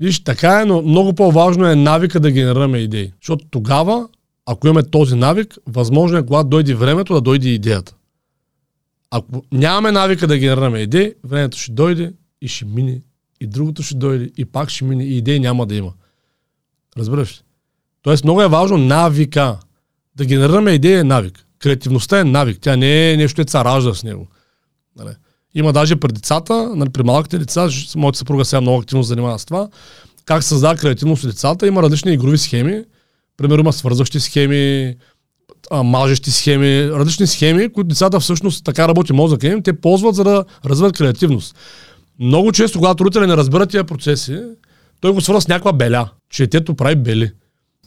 Виж, 0.00 0.20
така 0.20 0.60
е, 0.60 0.64
но 0.64 0.82
много 0.82 1.12
по-важно 1.12 1.66
е 1.66 1.76
навика 1.76 2.20
да 2.20 2.30
генерираме 2.30 2.78
идеи. 2.78 3.12
Защото 3.22 3.44
тогава, 3.50 4.08
ако 4.46 4.66
имаме 4.66 4.82
този 4.82 5.14
навик, 5.14 5.54
възможно 5.66 6.18
е, 6.18 6.26
когато 6.26 6.48
дойде 6.48 6.74
времето, 6.74 7.14
да 7.14 7.20
дойде 7.20 7.48
идеята. 7.48 7.94
Ако 9.10 9.44
нямаме 9.52 9.92
навика 9.92 10.26
да 10.26 10.38
генерираме 10.38 10.78
идеи, 10.78 11.14
времето 11.24 11.58
ще 11.58 11.72
дойде 11.72 12.12
и 12.42 12.48
ще 12.48 12.64
мине, 12.64 13.00
и 13.40 13.46
другото 13.46 13.82
ще 13.82 13.94
дойде, 13.94 14.30
и 14.36 14.44
пак 14.44 14.70
ще 14.70 14.84
мине, 14.84 15.04
и 15.04 15.16
идеи 15.16 15.40
няма 15.40 15.66
да 15.66 15.74
има. 15.74 15.92
Разбираш 16.98 17.38
ли? 17.38 17.42
Тоест 18.02 18.24
много 18.24 18.42
е 18.42 18.48
важно 18.48 18.78
навика. 18.78 19.58
Да 20.16 20.24
генерираме 20.24 20.70
идеи 20.70 20.94
е 20.94 21.04
навик. 21.04 21.46
Креативността 21.58 22.20
е 22.20 22.24
навик. 22.24 22.58
Тя 22.60 22.76
не 22.76 23.12
е 23.12 23.16
нещо, 23.16 23.36
което 23.36 23.50
се 23.50 23.58
ражда 23.58 23.94
с 23.94 24.04
него. 24.04 24.28
Нали? 24.96 25.10
Има 25.54 25.72
даже 25.72 25.96
при 25.96 26.12
децата, 26.12 26.72
нали, 26.76 26.90
при 26.90 27.02
малките 27.02 27.38
деца, 27.38 27.68
моята 27.96 28.18
съпруга 28.18 28.44
сега 28.44 28.60
много 28.60 28.78
активно 28.78 29.02
занимава 29.02 29.38
с 29.38 29.44
това, 29.44 29.68
как 30.24 30.44
създава 30.44 30.76
креативност 30.76 31.24
у 31.24 31.26
децата. 31.26 31.66
Има 31.66 31.82
различни 31.82 32.12
игрови 32.12 32.38
схеми. 32.38 32.84
Примерно 33.36 33.60
има 33.60 33.72
свързващи 33.72 34.20
схеми, 34.20 34.96
мажещи 35.84 36.30
схеми, 36.30 36.90
различни 36.90 37.26
схеми, 37.26 37.72
които 37.72 37.88
децата 37.88 38.20
всъщност 38.20 38.64
така 38.64 38.88
работи 38.88 39.12
мозъка 39.12 39.46
им, 39.46 39.62
те 39.62 39.80
ползват 39.80 40.14
за 40.14 40.24
да 40.24 40.44
развиват 40.64 40.96
креативност. 40.96 41.56
Много 42.18 42.52
често, 42.52 42.78
когато 42.78 43.04
родителя 43.04 43.26
не 43.26 43.36
разбира 43.36 43.66
тия 43.66 43.84
процеси, 43.84 44.40
той 45.00 45.12
го 45.12 45.20
свързва 45.20 45.40
с 45.40 45.48
някаква 45.48 45.72
беля, 45.72 46.08
че 46.30 46.42
детето 46.42 46.74
прави 46.74 46.96
бели. 46.96 47.30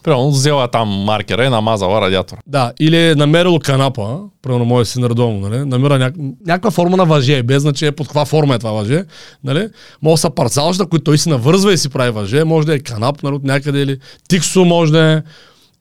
Примерно 0.03 0.31
взела 0.31 0.67
там 0.67 0.89
маркера 0.89 1.45
и 1.45 1.49
намазала 1.49 2.01
радиатора. 2.01 2.39
Да, 2.47 2.73
или 2.79 3.09
е 3.09 3.15
намерило 3.15 3.59
канапа, 3.59 4.19
примерно 4.41 4.65
моят 4.65 4.87
син 4.87 5.05
редовно, 5.05 5.49
нали? 5.49 5.65
намира 5.65 5.99
няк... 5.99 6.15
някаква 6.45 6.71
форма 6.71 6.97
на 6.97 7.05
въже, 7.05 7.43
без 7.43 7.61
значение 7.61 7.91
под 7.91 8.07
каква 8.07 8.25
форма 8.25 8.55
е 8.55 8.59
това 8.59 8.71
въже. 8.71 9.03
Нали? 9.43 9.67
Може 10.01 10.13
да 10.13 10.17
са 10.17 10.29
парцалща, 10.29 10.85
които 10.85 11.03
той 11.03 11.17
си 11.17 11.29
навързва 11.29 11.73
и 11.73 11.77
си 11.77 11.89
прави 11.89 12.11
въже, 12.11 12.43
може 12.43 12.67
да 12.67 12.75
е 12.75 12.79
канап 12.79 13.23
нали, 13.23 13.35
от 13.35 13.43
някъде 13.43 13.81
или 13.81 13.97
тиксо 14.29 14.65
може 14.65 14.91
да 14.91 15.13
е. 15.13 15.21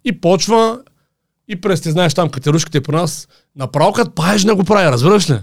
И 0.05 0.21
почва 0.21 0.79
и 1.49 1.61
през, 1.61 1.81
ти 1.81 1.91
знаеш 1.91 2.15
там 2.15 2.29
катерушките 2.29 2.81
при 2.81 2.97
нас, 2.97 3.29
направо 3.57 3.93
като 3.93 4.11
паежна 4.11 4.55
го 4.55 4.65
прави, 4.65 4.93
разбираш 4.93 5.31
ли? 5.31 5.39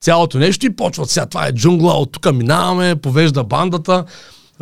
Цялото 0.00 0.38
нещо 0.38 0.66
и 0.66 0.76
почват 0.76 1.10
сега, 1.10 1.26
това 1.26 1.46
е 1.46 1.52
джунгла, 1.52 1.92
от 1.92 2.12
тук 2.12 2.32
минаваме, 2.34 2.96
повежда 2.96 3.44
бандата. 3.44 4.04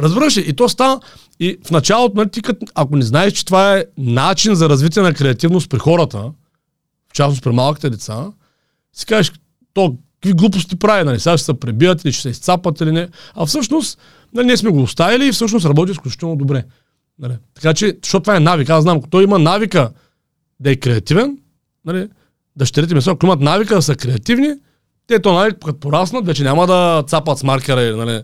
Разбираш 0.00 0.36
ли? 0.36 0.40
И 0.40 0.52
то 0.52 0.68
става, 0.68 1.00
и 1.40 1.58
в 1.66 1.70
началото, 1.70 2.16
нали, 2.16 2.30
ти 2.30 2.42
като, 2.42 2.66
ако 2.74 2.96
не 2.96 3.02
знаеш, 3.02 3.32
че 3.32 3.44
това 3.44 3.76
е 3.76 3.84
начин 3.98 4.54
за 4.54 4.68
развитие 4.68 5.02
на 5.02 5.14
креативност 5.14 5.70
при 5.70 5.78
хората, 5.78 6.18
в 6.18 7.12
частност 7.12 7.42
при 7.42 7.52
малките 7.52 7.90
деца, 7.90 8.26
си 8.92 9.06
кажеш, 9.06 9.32
то 9.74 9.96
какви 10.14 10.32
глупости 10.32 10.76
прави, 10.76 11.04
нали? 11.04 11.20
Сега 11.20 11.38
ще 11.38 11.44
се 11.44 11.54
пребият 11.54 12.04
или 12.04 12.12
ще 12.12 12.22
се 12.22 12.28
изцапат 12.28 12.80
или 12.80 12.92
не. 12.92 13.08
А 13.34 13.46
всъщност, 13.46 13.98
нали, 14.34 14.46
ние 14.46 14.56
сме 14.56 14.70
го 14.70 14.82
оставили 14.82 15.26
и 15.26 15.32
всъщност 15.32 15.66
работи 15.66 15.92
изключително 15.92 16.36
добре. 16.36 16.64
Нали? 17.18 17.34
Така 17.54 17.74
че, 17.74 17.98
защото 18.02 18.22
това 18.22 18.36
е 18.36 18.40
навик. 18.40 18.70
Аз 18.70 18.82
знам, 18.82 18.98
ако 18.98 19.08
той 19.08 19.24
има 19.24 19.38
навика 19.38 19.90
да 20.60 20.70
е 20.70 20.76
креативен, 20.76 21.38
нали, 21.84 22.08
дъщерите 22.56 22.94
ми, 22.94 23.00
ако 23.06 23.26
имат 23.26 23.40
навика 23.40 23.74
да 23.74 23.82
са 23.82 23.96
креативни, 23.96 24.54
Те 25.06 25.22
то, 25.22 25.32
нали, 25.32 25.54
като 25.64 25.80
пораснат, 25.80 26.26
вече 26.26 26.44
няма 26.44 26.66
да 26.66 27.04
цапат 27.06 27.38
с 27.38 27.42
маркера 27.42 27.82
или, 27.82 27.96
нали, 27.96 28.22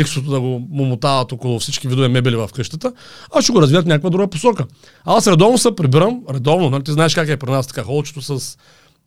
текстото 0.00 0.30
да 0.30 0.40
го 0.40 0.68
момотават 0.70 1.32
около 1.32 1.58
всички 1.58 1.88
видове 1.88 2.08
мебели 2.08 2.36
в 2.36 2.50
къщата, 2.54 2.92
а 3.34 3.42
ще 3.42 3.52
го 3.52 3.62
развият 3.62 3.84
в 3.84 3.88
някаква 3.88 4.10
друга 4.10 4.28
посока. 4.28 4.66
Аз 5.04 5.26
редовно 5.26 5.58
се 5.58 5.76
прибирам, 5.76 6.22
редовно, 6.30 6.70
нали, 6.70 6.82
ти 6.82 6.92
знаеш 6.92 7.14
как 7.14 7.28
е 7.28 7.36
при 7.36 7.50
нас 7.50 7.66
така 7.66 7.82
холчето 7.82 8.22
с 8.22 8.58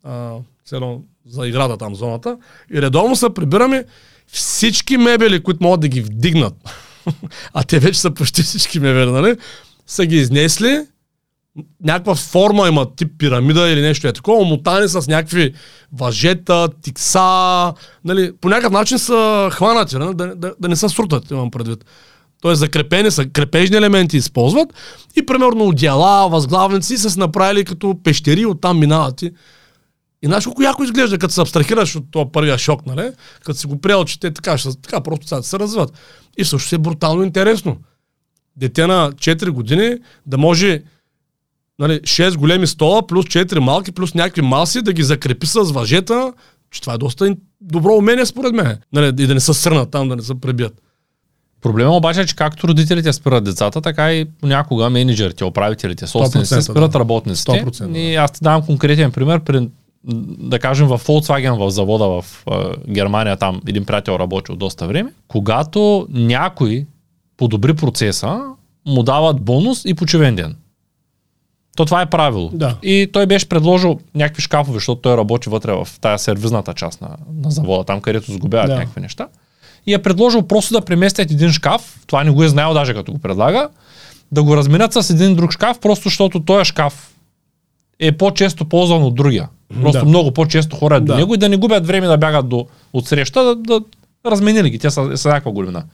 а, 0.04 0.32
цено, 0.66 1.02
за 1.26 1.48
играта 1.48 1.76
там 1.76 1.94
зоната, 1.94 2.38
и 2.74 2.82
редовно 2.82 3.16
се 3.16 3.30
прибираме 3.30 3.84
всички 4.26 4.96
мебели, 4.96 5.42
които 5.42 5.64
могат 5.64 5.80
да 5.80 5.88
ги 5.88 6.00
вдигнат, 6.00 6.54
а 7.54 7.62
те 7.62 7.78
вече 7.78 8.00
са 8.00 8.10
почти 8.10 8.42
всички 8.42 8.80
мебели, 8.80 9.10
нали, 9.10 9.36
са 9.86 10.06
ги 10.06 10.16
изнесли, 10.16 10.86
някаква 11.84 12.14
форма 12.14 12.68
има 12.68 12.94
тип 12.96 13.08
пирамида 13.18 13.68
или 13.68 13.80
нещо 13.80 14.08
е 14.08 14.12
такова, 14.12 14.42
омотани 14.42 14.88
с 14.88 15.06
някакви 15.08 15.54
въжета, 15.92 16.68
тикса, 16.82 17.72
нали, 18.04 18.32
по 18.40 18.48
някакъв 18.48 18.72
начин 18.72 18.98
са 18.98 19.48
хванати, 19.52 19.96
нали, 19.96 20.14
да, 20.14 20.34
да, 20.36 20.54
да 20.60 20.68
не 20.68 20.76
се 20.76 20.88
срутат, 20.88 21.30
имам 21.30 21.50
предвид. 21.50 21.84
Тоест 22.42 22.60
закрепени 22.60 23.10
са, 23.10 23.26
крепежни 23.26 23.76
елементи 23.76 24.16
използват 24.16 24.74
и 25.16 25.26
примерно 25.26 25.64
отдела, 25.64 26.28
възглавници 26.28 26.98
са 26.98 27.10
се 27.10 27.20
направили 27.20 27.64
като 27.64 27.96
пещери, 28.04 28.46
оттам 28.46 28.78
минават 28.78 29.22
и 29.22 30.26
знаеш 30.26 30.44
колко 30.44 30.62
яко 30.62 30.84
изглежда, 30.84 31.18
като 31.18 31.34
се 31.34 31.40
абстрахираш 31.40 31.96
от 31.96 32.04
този 32.10 32.26
първия 32.32 32.58
шок, 32.58 32.86
нали? 32.86 33.10
Като 33.44 33.58
си 33.58 33.66
го 33.66 33.80
приел, 33.80 34.04
че 34.04 34.20
те 34.20 34.30
така, 34.30 34.58
ще, 34.58 34.80
така 34.80 35.00
просто 35.00 35.26
сега 35.26 35.42
се 35.42 35.58
развиват. 35.58 35.92
И 36.38 36.44
също 36.44 36.74
е 36.74 36.78
брутално 36.78 37.22
интересно. 37.22 37.76
Дете 38.56 38.86
на 38.86 39.12
4 39.12 39.50
години 39.50 39.96
да 40.26 40.38
може 40.38 40.82
нали, 41.78 42.00
6 42.00 42.36
големи 42.36 42.66
стола, 42.66 43.06
плюс 43.06 43.26
4 43.26 43.58
малки, 43.58 43.92
плюс 43.92 44.14
някакви 44.14 44.42
маси, 44.42 44.82
да 44.82 44.92
ги 44.92 45.02
закрепи 45.02 45.46
с 45.46 45.60
въжета, 45.60 46.32
че 46.70 46.80
това 46.80 46.94
е 46.94 46.98
доста 46.98 47.36
добро 47.60 47.94
умение 47.94 48.26
според 48.26 48.54
мен. 48.54 48.78
Нали, 48.92 49.06
и 49.06 49.26
да 49.26 49.34
не 49.34 49.40
се 49.40 49.54
сърнат 49.54 49.90
там, 49.90 50.08
да 50.08 50.16
не 50.16 50.22
се 50.22 50.40
пребият. 50.40 50.80
Проблема 51.62 51.96
обаче 51.96 52.20
е, 52.20 52.26
че 52.26 52.36
както 52.36 52.68
родителите 52.68 53.12
спират 53.12 53.44
децата, 53.44 53.80
така 53.80 54.12
и 54.12 54.24
понякога 54.24 54.90
менеджерите, 54.90 55.44
управителите, 55.44 56.06
собствениците 56.06 56.62
спират 56.62 56.90
да. 56.90 56.98
работниците. 56.98 57.50
100%, 57.50 57.96
и 57.96 58.14
аз 58.14 58.32
ти 58.32 58.38
давам 58.42 58.62
конкретен 58.62 59.12
пример. 59.12 59.40
При, 59.40 59.68
да 60.38 60.58
кажем 60.58 60.86
в 60.86 60.98
Volkswagen 60.98 61.58
в 61.58 61.70
завода 61.70 62.04
в 62.04 62.44
uh, 62.46 62.90
Германия, 62.90 63.36
там 63.36 63.60
един 63.66 63.84
приятел 63.84 64.12
работи 64.12 64.52
от 64.52 64.58
доста 64.58 64.86
време, 64.86 65.12
когато 65.28 66.06
някой 66.10 66.86
подобри 67.36 67.74
процеса, 67.74 68.40
му 68.86 69.02
дават 69.02 69.40
бонус 69.40 69.84
и 69.84 69.94
почивен 69.94 70.34
ден. 70.36 70.56
То 71.76 71.84
това 71.84 72.02
е 72.02 72.06
правило. 72.06 72.50
Да. 72.52 72.76
И 72.82 73.08
той 73.12 73.26
беше 73.26 73.48
предложил 73.48 74.00
някакви 74.14 74.42
шкафове, 74.42 74.76
защото 74.76 75.00
той 75.00 75.16
работи 75.16 75.48
вътре 75.48 75.72
в 75.72 75.88
тая 76.00 76.18
сервизната 76.18 76.74
част 76.74 77.00
на, 77.00 77.08
на 77.42 77.50
завода, 77.50 77.84
там 77.84 78.00
където 78.00 78.32
сгубяват 78.32 78.68
да. 78.68 78.74
някакви 78.74 79.00
неща. 79.00 79.28
И 79.86 79.94
е 79.94 79.98
предложил 79.98 80.42
просто 80.42 80.74
да 80.74 80.80
преместят 80.80 81.30
един 81.30 81.52
шкаф, 81.52 82.00
това 82.06 82.24
не 82.24 82.30
го 82.30 82.42
е 82.44 82.48
знаел 82.48 82.74
даже 82.74 82.94
като 82.94 83.12
го 83.12 83.18
предлага, 83.18 83.68
да 84.32 84.42
го 84.42 84.56
разменят 84.56 84.92
с 84.92 85.10
един 85.10 85.34
друг 85.34 85.52
шкаф, 85.52 85.78
просто 85.78 86.08
защото 86.08 86.40
този 86.40 86.64
шкаф 86.64 87.14
е 88.00 88.12
по-често 88.12 88.64
ползван 88.64 89.02
от 89.02 89.14
другия. 89.14 89.48
Просто 89.82 90.04
да. 90.04 90.08
много 90.08 90.30
по-често 90.30 90.76
хора 90.76 91.00
да. 91.00 91.06
до 91.06 91.16
него 91.16 91.34
и 91.34 91.38
да 91.38 91.48
не 91.48 91.56
губят 91.56 91.86
време 91.86 92.06
да 92.06 92.18
бягат 92.18 92.48
до, 92.48 92.66
от 92.92 93.06
среща, 93.06 93.44
да, 93.44 93.54
да 93.56 93.80
разменили 94.26 94.70
ги, 94.70 94.78
те 94.78 94.90
са, 94.90 95.16
са 95.16 95.28
някаква 95.28 95.52
големина. 95.52 95.84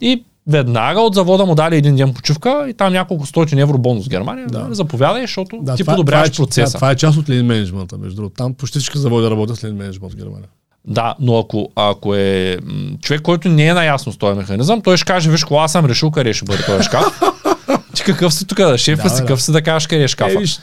И 0.00 0.24
веднага 0.48 1.00
от 1.00 1.14
завода 1.14 1.46
му 1.46 1.54
дали 1.54 1.76
един 1.76 1.96
ден 1.96 2.14
почивка 2.14 2.66
и 2.68 2.74
там 2.74 2.92
няколко 2.92 3.26
стотин 3.26 3.58
евро 3.58 3.78
бонус 3.78 4.08
Германия. 4.08 4.46
Да. 4.46 4.66
Заповядай, 4.70 5.22
защото 5.22 5.58
да, 5.62 5.76
ти 5.76 5.82
това, 5.82 5.92
подобряваш 5.92 6.30
това 6.30 6.44
е, 6.44 6.46
процеса. 6.46 6.72
Да, 6.72 6.78
това 6.78 6.90
е 6.90 6.96
част 6.96 7.18
от 7.18 7.28
лин 7.28 7.46
менеджмента, 7.46 7.98
между 7.98 8.16
другото. 8.16 8.34
Там 8.34 8.54
почти 8.54 8.78
всички 8.78 8.98
заводи 8.98 9.30
работят 9.30 9.58
с 9.58 9.64
лин 9.64 9.76
менеджмент 9.76 10.12
в 10.12 10.16
Германия. 10.16 10.48
Да, 10.86 11.14
но 11.20 11.38
ако, 11.38 11.68
ако 11.76 12.14
е 12.14 12.58
човек, 13.02 13.22
който 13.22 13.48
не 13.48 13.66
е 13.66 13.74
наясно 13.74 14.12
с 14.12 14.16
този 14.16 14.38
механизъм, 14.38 14.80
той 14.80 14.96
ще 14.96 15.06
каже, 15.06 15.30
виж, 15.30 15.44
аз 15.50 15.72
съм 15.72 15.86
решил 15.86 16.10
къде 16.10 16.32
ще 16.32 16.44
бъде 16.44 16.64
този 16.64 16.82
шкаф. 16.82 17.20
Ти 17.94 18.02
какъв 18.02 18.34
си 18.34 18.46
тук, 18.46 18.58
да, 18.58 18.78
шефа 18.78 19.02
да, 19.02 19.10
си, 19.10 19.20
какъв 19.20 19.42
си 19.42 19.52
да 19.52 19.62
кажеш 19.62 19.86
къде 19.86 20.04
е 20.04 20.08
шкафа. 20.08 20.34
Е, 20.34 20.38
виж, 20.38 20.58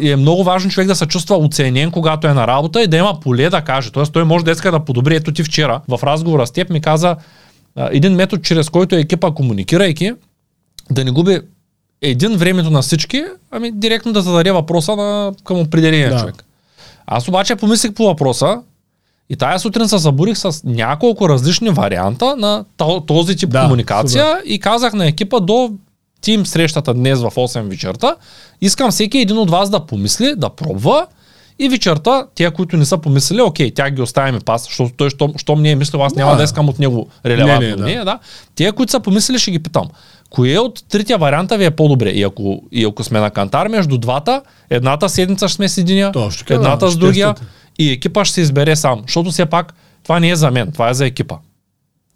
и 0.00 0.10
е 0.10 0.16
много 0.16 0.44
важно 0.44 0.70
човек 0.70 0.86
да 0.86 0.94
се 0.94 1.06
чувства 1.06 1.36
оценен, 1.36 1.90
когато 1.90 2.26
е 2.26 2.34
на 2.34 2.46
работа 2.46 2.82
и 2.82 2.86
да 2.86 2.96
има 2.96 3.20
поле 3.20 3.50
да 3.50 3.60
каже. 3.60 3.90
Тоест 3.90 4.12
той 4.12 4.24
може 4.24 4.44
да 4.44 4.50
иска 4.50 4.72
да 4.72 4.80
подобри. 4.80 5.16
Ето 5.16 5.32
ти 5.32 5.42
вчера 5.42 5.80
в 5.88 6.00
разговора 6.02 6.46
с 6.46 6.50
теб 6.50 6.70
ми 6.70 6.80
каза, 6.80 7.16
един 7.90 8.14
метод, 8.14 8.42
чрез 8.42 8.70
който 8.70 8.96
екипа 8.96 9.30
комуникирайки, 9.30 10.12
да 10.90 11.04
не 11.04 11.10
губи 11.10 11.40
един 12.02 12.36
времето 12.36 12.70
на 12.70 12.82
всички, 12.82 13.24
ами 13.50 13.70
директно 13.70 14.12
да 14.12 14.22
зададе 14.22 14.52
въпроса 14.52 14.96
на, 14.96 15.32
към 15.44 15.60
определения 15.60 16.10
да. 16.10 16.18
човек. 16.20 16.44
Аз 17.06 17.28
обаче 17.28 17.56
помислих 17.56 17.92
по 17.92 18.04
въпроса 18.04 18.60
и 19.30 19.36
тая 19.36 19.58
сутрин 19.58 19.88
се 19.88 19.98
забурих 19.98 20.38
с 20.38 20.60
няколко 20.64 21.28
различни 21.28 21.70
варианта 21.70 22.36
на 22.36 22.64
този 23.06 23.36
тип 23.36 23.50
да, 23.50 23.62
комуникация 23.62 24.26
супер. 24.26 24.42
и 24.46 24.58
казах 24.58 24.92
на 24.92 25.06
екипа 25.06 25.40
до 25.40 25.72
тим 26.20 26.46
срещата 26.46 26.94
днес 26.94 27.20
в 27.20 27.30
8 27.30 27.62
вечерта, 27.62 28.16
искам 28.60 28.90
всеки 28.90 29.18
един 29.18 29.38
от 29.38 29.50
вас 29.50 29.70
да 29.70 29.86
помисли, 29.86 30.34
да 30.36 30.48
пробва 30.48 31.06
и 31.58 31.68
вечерта, 31.68 32.26
тия, 32.34 32.50
които 32.50 32.76
не 32.76 32.84
са 32.84 32.98
помислили, 32.98 33.40
окей, 33.40 33.74
тя 33.74 33.90
ги 33.90 34.02
оставяме 34.02 34.40
пас, 34.40 34.64
защото 34.64 34.94
той, 34.96 35.10
щом, 35.10 35.32
щом 35.36 35.62
не 35.62 35.70
е 35.70 35.76
мислил, 35.76 36.04
аз 36.04 36.14
няма 36.14 36.36
да 36.36 36.42
искам 36.42 36.68
от 36.68 36.78
него 36.78 37.08
релевантно 37.26 37.84
не, 37.84 37.92
не, 37.92 37.98
да. 37.98 38.04
да. 38.04 38.18
Тия, 38.54 38.72
които 38.72 38.92
са 38.92 39.00
помислили, 39.00 39.38
ще 39.38 39.50
ги 39.50 39.58
питам. 39.58 39.88
Кое 40.30 40.58
от 40.58 40.84
трития 40.88 41.18
варианта 41.18 41.58
ви 41.58 41.64
е 41.64 41.70
по-добре? 41.70 42.10
И 42.10 42.22
ако, 42.22 42.62
и 42.72 42.84
ако 42.84 43.04
сме 43.04 43.20
на 43.20 43.30
кантар 43.30 43.68
между 43.68 43.98
двата, 43.98 44.42
едната 44.70 45.08
седмица 45.08 45.48
ще 45.48 45.56
сме 45.56 45.68
с 45.68 45.78
единия, 45.78 46.12
Точно, 46.12 46.56
едната 46.56 46.86
да, 46.86 46.92
с 46.92 46.96
другия 46.96 47.34
и 47.78 47.90
екипа 47.90 48.24
ще 48.24 48.34
се 48.34 48.40
избере 48.40 48.76
сам. 48.76 49.02
Защото 49.06 49.30
все 49.30 49.46
пак 49.46 49.74
това 50.02 50.20
не 50.20 50.30
е 50.30 50.36
за 50.36 50.50
мен, 50.50 50.72
това 50.72 50.90
е 50.90 50.94
за 50.94 51.06
екипа. 51.06 51.36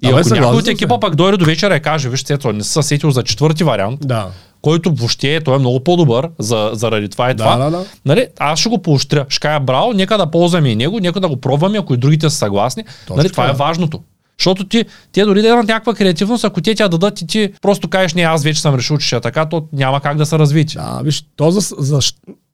И 0.03 0.09
ако 0.09 0.35
някой 0.35 0.59
от 0.59 0.69
екипа 0.69 1.01
пак 1.01 1.15
дойде 1.15 1.37
до 1.37 1.45
вечера 1.45 1.77
и 1.77 1.81
каже, 1.81 2.09
виж, 2.09 2.25
Цецо, 2.25 2.53
не 2.53 2.65
се 2.65 2.83
сетил 2.83 3.11
за 3.11 3.23
четвърти 3.23 3.65
вариант, 3.65 4.01
да 4.03 4.29
който 4.63 4.95
въобще 4.95 5.41
той 5.45 5.57
е 5.57 5.59
много 5.59 5.81
по-добър 5.81 6.29
за, 6.39 6.71
заради 6.73 7.09
това 7.09 7.31
и 7.31 7.35
да, 7.35 7.45
това. 7.45 7.57
Да, 7.57 7.71
да. 7.71 7.85
Нали, 8.07 8.27
аз 8.39 8.59
ще 8.59 8.69
го 8.69 8.83
поощря. 8.83 9.27
Ще 9.29 9.41
кажа, 9.41 9.61
браво, 9.61 9.93
нека 9.93 10.19
да 10.19 10.31
ползваме 10.31 10.69
и 10.69 10.77
него, 10.77 11.01
нека 11.01 11.21
да 11.21 11.29
го 11.29 11.37
пробваме, 11.37 11.79
ако 11.79 11.95
и 11.95 11.97
другите 11.97 12.31
са 12.31 12.37
съгласни. 12.37 12.85
нали, 13.17 13.31
това 13.31 13.51
е 13.51 13.53
важното. 13.53 14.01
Защото 14.39 14.69
ти, 14.69 14.85
те 15.13 15.25
дори 15.25 15.43
да 15.43 15.49
имат 15.49 15.69
някаква 15.69 15.95
креативност, 15.95 16.45
ако 16.45 16.61
те 16.61 16.75
тя 16.75 16.89
дадат 16.89 17.21
и 17.21 17.27
ти 17.27 17.53
просто 17.63 17.89
кажеш, 17.89 18.15
не, 18.15 18.23
аз 18.23 18.45
вече 18.45 18.61
съм 18.61 18.75
решил, 18.75 18.99
че 18.99 19.07
ще 19.07 19.17
е 19.17 19.21
така, 19.21 19.49
то 19.49 19.67
няма 19.73 20.01
как 20.01 20.17
да 20.17 20.27
се 20.27 20.39
развити. 20.39 20.77
Да, 20.77 21.01
виж, 21.05 21.25
то 21.37 21.51
за, 21.51 21.77
за, 21.79 21.99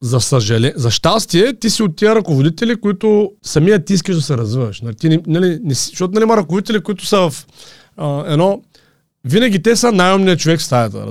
за, 0.00 0.20
съжаление, 0.20 0.72
за 0.76 0.90
щастие, 0.90 1.54
ти 1.58 1.70
си 1.70 1.82
от 1.82 1.96
тия 1.96 2.14
ръководители, 2.14 2.80
които 2.80 3.30
самия 3.42 3.84
ти 3.84 3.94
искаш 3.94 4.16
да 4.16 4.22
се 4.22 4.36
развиваш. 4.36 4.80
Нали, 4.80 4.94
ти, 4.94 5.18
нали, 5.26 5.58
не, 5.64 5.74
защото 5.74 6.14
нали, 6.14 6.22
има 6.22 6.36
ръководители, 6.36 6.80
които 6.80 7.06
са 7.06 7.30
в 7.30 7.46
а, 7.96 8.24
едно 8.26 8.60
винаги 9.24 9.62
те 9.62 9.76
са 9.76 9.92
най-умният 9.92 10.40
човек 10.40 10.60
в 10.60 10.62
стаята. 10.62 11.04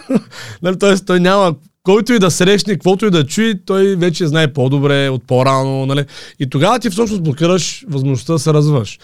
нали, 0.62 0.78
Тоест 0.78 1.06
той 1.06 1.20
няма 1.20 1.54
който 1.82 2.12
и 2.12 2.18
да 2.18 2.30
срещне, 2.30 2.72
каквото 2.72 3.06
и 3.06 3.10
да 3.10 3.26
чуи, 3.26 3.64
той 3.64 3.96
вече 3.96 4.26
знае 4.26 4.52
по-добре 4.52 5.08
от 5.08 5.26
по-рано. 5.26 5.86
Нали? 5.86 6.04
И 6.38 6.50
тогава 6.50 6.78
ти 6.78 6.90
всъщност 6.90 7.22
блокираш 7.22 7.84
възможността 7.88 8.32
да 8.32 8.38
се 8.38 8.52
развиваш. 8.52 8.98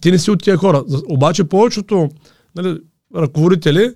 Ти 0.00 0.10
не 0.10 0.18
си 0.18 0.30
от 0.30 0.42
тия 0.42 0.56
хора. 0.56 0.84
Обаче 1.08 1.44
повечето 1.44 2.08
нали, 2.56 2.78
ръководители 3.16 3.90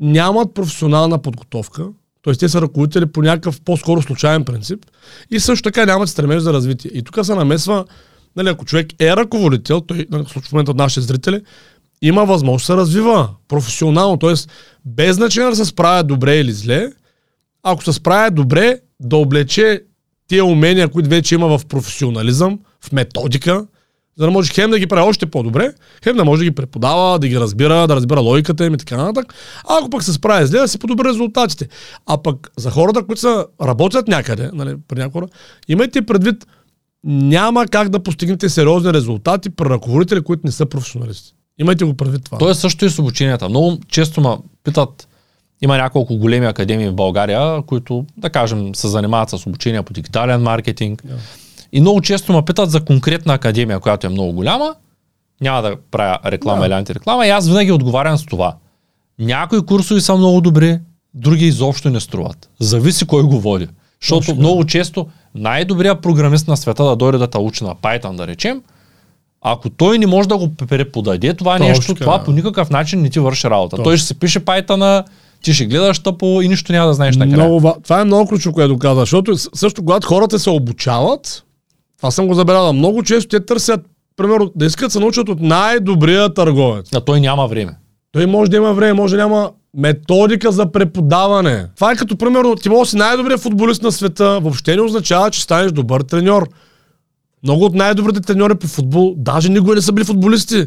нямат 0.00 0.54
професионална 0.54 1.22
подготовка, 1.22 1.88
т.е. 2.24 2.34
те 2.34 2.48
са 2.48 2.62
ръководители 2.62 3.06
по 3.06 3.22
някакъв 3.22 3.60
по-скоро 3.60 4.02
случайен 4.02 4.44
принцип 4.44 4.86
и 5.30 5.40
също 5.40 5.62
така 5.62 5.86
нямат 5.86 6.08
стремеж 6.08 6.42
за 6.42 6.52
развитие. 6.52 6.90
И 6.94 7.02
тук 7.02 7.26
се 7.26 7.34
намесва, 7.34 7.84
нали, 8.36 8.48
ако 8.48 8.64
човек 8.64 8.86
е 9.00 9.16
ръководител, 9.16 9.80
той 9.80 10.06
нали, 10.10 10.24
в 10.24 10.52
момента 10.52 10.70
от 10.70 10.76
нашите 10.76 11.00
зрители, 11.00 11.40
има 12.02 12.24
възможност 12.24 12.62
да 12.62 12.66
се 12.66 12.76
развива 12.76 13.28
професионално, 13.48 14.16
т.е. 14.16 14.34
без 14.84 15.16
значение 15.16 15.50
да 15.50 15.56
се 15.56 15.64
справя 15.64 16.04
добре 16.04 16.38
или 16.38 16.52
зле, 16.52 16.92
ако 17.62 17.84
се 17.84 17.92
справя 17.92 18.30
добре, 18.30 18.80
да 19.00 19.16
облече 19.16 19.82
тия 20.28 20.44
умения, 20.44 20.88
които 20.88 21.10
вече 21.10 21.34
има 21.34 21.58
в 21.58 21.66
професионализъм, 21.66 22.58
в 22.80 22.92
методика, 22.92 23.66
за 24.18 24.24
да 24.24 24.30
може 24.30 24.52
хем 24.52 24.70
да 24.70 24.78
ги 24.78 24.86
прави 24.86 25.08
още 25.08 25.26
по-добре, 25.26 25.72
хем 26.04 26.16
да 26.16 26.24
може 26.24 26.38
да 26.38 26.44
ги 26.44 26.54
преподава, 26.54 27.18
да 27.18 27.28
ги 27.28 27.40
разбира, 27.40 27.86
да 27.86 27.96
разбира 27.96 28.20
логиката 28.20 28.66
им 28.66 28.74
и 28.74 28.78
така 28.78 28.96
нататък. 28.96 29.34
А 29.68 29.78
ако 29.78 29.90
пък 29.90 30.02
се 30.02 30.12
справя 30.12 30.46
зле, 30.46 30.58
да 30.58 30.68
си 30.68 30.78
подобри 30.78 31.08
резултатите. 31.08 31.68
А 32.06 32.22
пък 32.22 32.50
за 32.56 32.70
хората, 32.70 33.06
които 33.06 33.20
са, 33.20 33.46
работят 33.62 34.08
някъде, 34.08 34.50
нали, 34.52 34.76
при 34.88 34.98
някои 34.98 35.22
имайте 35.68 36.02
предвид, 36.02 36.46
няма 37.04 37.66
как 37.66 37.88
да 37.88 38.02
постигнете 38.02 38.48
сериозни 38.48 38.92
резултати 38.92 39.50
при 39.50 39.64
ръководители, 39.64 40.20
които 40.20 40.42
не 40.44 40.52
са 40.52 40.66
професионалисти. 40.66 41.35
Имайте 41.58 41.84
го 41.84 41.94
предвид 41.94 42.24
това. 42.24 42.38
То 42.38 42.50
е 42.50 42.54
също 42.54 42.84
и 42.84 42.90
с 42.90 42.98
обученията. 42.98 43.48
Много 43.48 43.78
често 43.88 44.20
ме 44.20 44.36
питат, 44.64 45.08
има 45.62 45.76
няколко 45.76 46.16
големи 46.16 46.46
академии 46.46 46.88
в 46.88 46.94
България, 46.94 47.62
които, 47.62 48.04
да 48.16 48.30
кажем, 48.30 48.74
се 48.74 48.88
занимават 48.88 49.30
с 49.30 49.46
обучение 49.46 49.82
по 49.82 49.92
дигитален 49.92 50.42
маркетинг. 50.42 51.02
Yeah. 51.02 51.14
И 51.72 51.80
много 51.80 52.00
често 52.00 52.32
ме 52.32 52.42
питат 52.42 52.70
за 52.70 52.84
конкретна 52.84 53.34
академия, 53.34 53.80
която 53.80 54.06
е 54.06 54.10
много 54.10 54.32
голяма. 54.32 54.74
Няма 55.40 55.62
да 55.62 55.76
правя 55.90 56.18
реклама 56.24 56.62
yeah. 56.62 56.66
или 56.66 56.72
антиреклама. 56.72 57.26
И 57.26 57.30
аз 57.30 57.48
винаги 57.48 57.72
отговарям 57.72 58.18
с 58.18 58.24
това. 58.26 58.56
Някои 59.18 59.66
курсове 59.66 60.00
са 60.00 60.16
много 60.16 60.40
добри, 60.40 60.78
други 61.14 61.46
изобщо 61.46 61.90
не 61.90 62.00
струват. 62.00 62.50
Зависи 62.60 63.06
кой 63.06 63.22
го 63.22 63.40
води. 63.40 63.68
Защото 64.00 64.26
Точно. 64.26 64.34
много 64.34 64.64
често 64.64 65.06
най-добрият 65.34 66.02
програмист 66.02 66.48
на 66.48 66.56
света 66.56 66.84
да 66.84 66.96
дойде 66.96 67.18
да 67.18 67.26
те 67.26 67.38
учи 67.38 67.64
на 67.64 67.74
Python, 67.74 68.16
да 68.16 68.26
речем, 68.26 68.62
Ако 69.42 69.70
той 69.70 69.98
не 69.98 70.06
може 70.06 70.28
да 70.28 70.36
го 70.36 70.54
преподаде 70.54 71.34
това 71.34 71.52
Точно 71.52 71.68
нещо, 71.68 71.94
така, 71.94 72.04
това 72.04 72.24
по 72.24 72.32
никакъв 72.32 72.70
начин 72.70 73.02
не 73.02 73.10
ти 73.10 73.20
върши 73.20 73.50
работа. 73.50 73.70
Точно. 73.70 73.84
Той 73.84 73.96
ще 73.96 74.06
се 74.06 74.14
пише 74.14 74.40
Python, 74.40 75.04
ти 75.42 75.54
ще 75.54 75.66
гледаш 75.66 75.98
тъпо 75.98 76.40
и 76.42 76.48
нищо 76.48 76.72
няма 76.72 76.86
да 76.86 76.94
знаеш 76.94 77.16
накрая. 77.16 77.36
Много, 77.38 77.60
ва- 77.60 77.74
това 77.84 78.00
е 78.00 78.04
много 78.04 78.28
ключово, 78.28 78.54
което 78.54 78.78
каза, 78.78 79.00
защото 79.00 79.36
също 79.38 79.82
когато 79.82 80.06
хората 80.06 80.38
се 80.38 80.50
обучават, 80.50 81.44
това 81.98 82.10
съм 82.10 82.26
го 82.26 82.34
забелязал, 82.34 82.72
много 82.72 83.02
често 83.02 83.28
те 83.28 83.46
търсят, 83.46 83.80
примерно, 84.16 84.52
да 84.56 84.66
искат 84.66 84.92
се 84.92 85.00
научат 85.00 85.28
от 85.28 85.40
най-добрия 85.40 86.34
търговец. 86.34 86.88
А 86.94 87.00
той 87.00 87.20
няма 87.20 87.46
време. 87.48 87.72
Той 88.12 88.26
може 88.26 88.50
да 88.50 88.56
има 88.56 88.72
време, 88.72 88.92
може 88.92 89.16
да 89.16 89.22
няма 89.22 89.50
методика 89.76 90.52
за 90.52 90.72
преподаване. 90.72 91.66
Това 91.76 91.92
е 91.92 91.96
като, 91.96 92.16
примерно, 92.16 92.54
ти 92.56 92.68
може 92.68 92.80
да 92.80 92.90
си 92.90 92.96
най-добрият 92.96 93.40
футболист 93.40 93.82
на 93.82 93.92
света, 93.92 94.40
въобще 94.42 94.76
не 94.76 94.82
означава, 94.82 95.30
че 95.30 95.42
станеш 95.42 95.72
добър 95.72 96.00
треньор. 96.00 96.48
Много 97.42 97.64
от 97.64 97.74
най-добрите 97.74 98.20
треньори 98.20 98.54
по 98.54 98.66
футбол, 98.66 99.14
даже 99.18 99.48
никога 99.48 99.74
не 99.74 99.82
са 99.82 99.92
били 99.92 100.04
футболисти. 100.04 100.66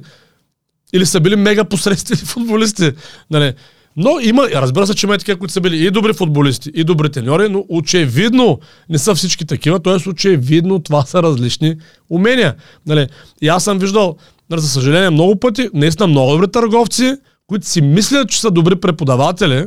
Или 0.93 1.05
са 1.05 1.19
били 1.19 1.35
мега 1.35 1.63
посредствени 1.63 2.21
футболисти. 2.25 2.91
Нали? 3.31 3.53
Но 3.97 4.19
има, 4.19 4.47
разбира 4.53 4.87
се, 4.87 4.95
че 4.95 5.05
има 5.05 5.15
и 5.15 5.17
такива, 5.17 5.39
които 5.39 5.53
са 5.53 5.61
били 5.61 5.85
и 5.85 5.91
добри 5.91 6.13
футболисти, 6.13 6.71
и 6.73 6.83
добри 6.83 7.09
треньори, 7.09 7.49
но 7.49 7.65
очевидно 7.69 8.59
не 8.89 8.97
са 8.97 9.15
всички 9.15 9.45
такива, 9.45 9.79
т.е. 9.79 10.09
очевидно 10.09 10.79
това 10.79 11.05
са 11.05 11.23
различни 11.23 11.75
умения. 12.09 12.55
Нали? 12.85 13.07
И 13.41 13.47
аз 13.47 13.63
съм 13.63 13.79
виждал, 13.79 14.15
нали, 14.49 14.61
за 14.61 14.69
съжаление, 14.69 15.09
много 15.09 15.39
пъти, 15.39 15.69
наистина 15.73 16.07
много 16.07 16.31
добри 16.31 16.51
търговци, 16.51 17.15
които 17.47 17.67
си 17.67 17.81
мислят, 17.81 18.29
че 18.29 18.41
са 18.41 18.51
добри 18.51 18.75
преподаватели, 18.75 19.65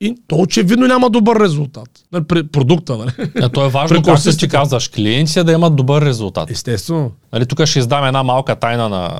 и 0.00 0.14
то 0.26 0.36
очевидно 0.36 0.86
няма 0.86 1.10
добър 1.10 1.40
резултат. 1.40 1.88
Нали, 2.12 2.24
при 2.24 2.46
продукта, 2.46 2.96
нали? 2.96 3.10
А 3.42 3.48
то 3.48 3.66
е 3.66 3.68
важно, 3.68 4.02
както 4.02 4.36
ти 4.36 4.48
казваш, 4.48 4.88
клиентите 4.88 5.44
да 5.44 5.52
имат 5.52 5.76
добър 5.76 6.04
резултат. 6.04 6.50
Естествено. 6.50 7.10
Нали, 7.32 7.46
тук 7.46 7.64
ще 7.64 7.78
издам 7.78 8.04
една 8.04 8.22
малка 8.22 8.56
тайна 8.56 8.88
на, 8.88 9.18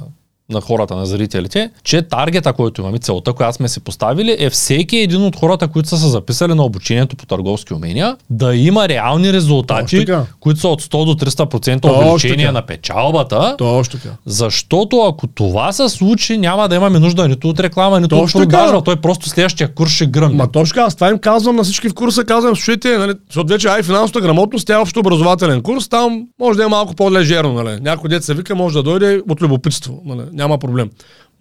на 0.50 0.60
хората, 0.60 0.96
на 0.96 1.06
зрителите, 1.06 1.70
че 1.84 2.02
таргета, 2.02 2.52
който 2.52 2.80
имаме, 2.80 2.98
целта, 2.98 3.32
която 3.32 3.56
сме 3.56 3.68
си 3.68 3.80
поставили, 3.80 4.36
е 4.38 4.50
всеки 4.50 4.96
един 4.96 5.22
от 5.22 5.36
хората, 5.36 5.68
които 5.68 5.88
са 5.88 5.96
се 5.96 6.08
записали 6.08 6.54
на 6.54 6.64
обучението 6.64 7.16
по 7.16 7.26
търговски 7.26 7.74
умения, 7.74 8.16
да 8.30 8.54
има 8.54 8.88
реални 8.88 9.32
резултати, 9.32 10.06
които 10.40 10.60
са 10.60 10.68
от 10.68 10.82
100 10.82 11.04
до 11.04 11.14
300% 11.14 11.80
Точно 11.80 11.98
увеличение 11.98 12.52
на 12.52 12.62
печалбата. 12.62 13.54
Точно 13.58 14.00
така. 14.00 14.14
Защото 14.26 15.00
ако 15.00 15.26
това 15.26 15.72
се 15.72 15.88
случи, 15.88 16.38
няма 16.38 16.68
да 16.68 16.74
имаме 16.74 16.98
нужда 16.98 17.28
нито 17.28 17.48
от 17.48 17.60
реклама, 17.60 18.00
нито 18.00 18.18
Точно 18.18 18.40
от 18.40 18.44
продажба. 18.50 18.78
да. 18.78 18.84
Той 18.84 18.96
просто 18.96 19.28
следващия 19.28 19.74
курс 19.74 19.92
ще 19.92 20.06
гръмне. 20.06 20.36
Ма 20.36 20.52
точно 20.52 20.82
аз 20.82 20.94
това 20.94 21.08
им 21.08 21.18
казвам 21.18 21.56
на 21.56 21.64
всички 21.64 21.88
в 21.88 21.94
курса, 21.94 22.24
казвам, 22.24 22.56
слушайте, 22.56 22.98
нали, 22.98 23.12
защото 23.28 23.52
вече 23.52 23.68
ай 23.68 23.82
финансовата 23.82 24.20
грамотност, 24.20 24.66
тя 24.66 24.74
е 24.74 24.76
общо 24.76 25.00
образователен 25.00 25.62
курс, 25.62 25.88
там 25.88 26.26
може 26.40 26.56
да 26.56 26.64
е 26.64 26.68
малко 26.68 26.94
по-лежерно, 26.94 27.52
нали. 27.52 27.80
Някой 27.80 28.10
дет 28.10 28.24
се 28.24 28.34
вика, 28.34 28.54
може 28.54 28.74
да 28.74 28.82
дойде 28.82 29.22
от 29.28 29.42
любопитство, 29.42 30.02
нали, 30.04 30.22
няма 30.34 30.58
проблем. 30.58 30.90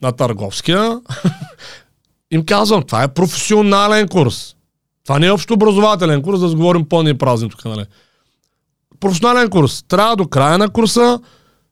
На 0.02 0.12
търговския 0.12 1.00
им 2.32 2.46
казвам, 2.46 2.84
това 2.84 3.04
е 3.04 3.14
професионален 3.14 4.08
курс. 4.08 4.56
Това 5.04 5.20
не 5.20 5.28
е 5.28 5.32
общо 5.32 5.54
образователен 5.54 6.22
курс, 6.22 6.40
да 6.40 6.50
сговорим 6.50 6.90
пълни 6.90 7.18
празни 7.18 7.50
тук, 7.50 7.66
нали. 7.66 7.86
Професионален 9.00 9.50
курс. 9.50 9.84
Трябва 9.88 10.16
до 10.16 10.28
края 10.28 10.58
на 10.58 10.70
курса 10.70 11.20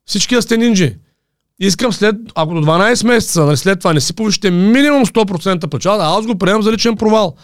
всички 0.05 0.35
да 0.35 0.41
сте 0.41 0.57
нинджи. 0.57 0.95
Искам 1.59 1.93
след, 1.93 2.15
ако 2.35 2.53
до 2.53 2.61
12 2.61 3.07
месеца, 3.07 3.45
нали, 3.45 3.57
след 3.57 3.79
това 3.79 3.93
не 3.93 4.01
си 4.01 4.13
повишите 4.13 4.51
минимум 4.51 5.05
100% 5.05 5.67
печалба, 5.67 6.03
аз 6.03 6.25
го 6.25 6.37
приемам 6.37 6.61
за 6.61 6.71
личен 6.71 6.95
провал. 6.95 7.35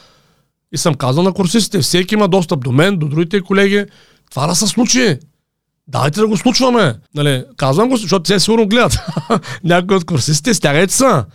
И 0.72 0.78
съм 0.78 0.96
казал 0.96 1.24
на 1.24 1.34
курсистите, 1.34 1.80
всеки 1.80 2.16
има 2.16 2.28
достъп 2.28 2.64
до 2.64 2.72
мен, 2.72 2.98
до 2.98 3.08
другите 3.08 3.42
колеги. 3.42 3.86
Това 4.32 4.48
да 4.48 4.56
се 4.56 4.68
случи. 4.68 5.20
Дайте 5.88 6.20
да 6.20 6.28
го 6.28 6.38
случваме. 6.38 6.96
Нали, 7.16 7.44
казвам 7.58 7.90
го, 7.90 7.98
защото 7.98 8.24
те 8.24 8.40
сигурно 8.40 8.68
гледат. 8.68 8.98
Някои 9.64 9.98
от 9.98 10.06
курсистите, 10.06 10.54
стягайте 10.54 10.94
са. 10.94 11.26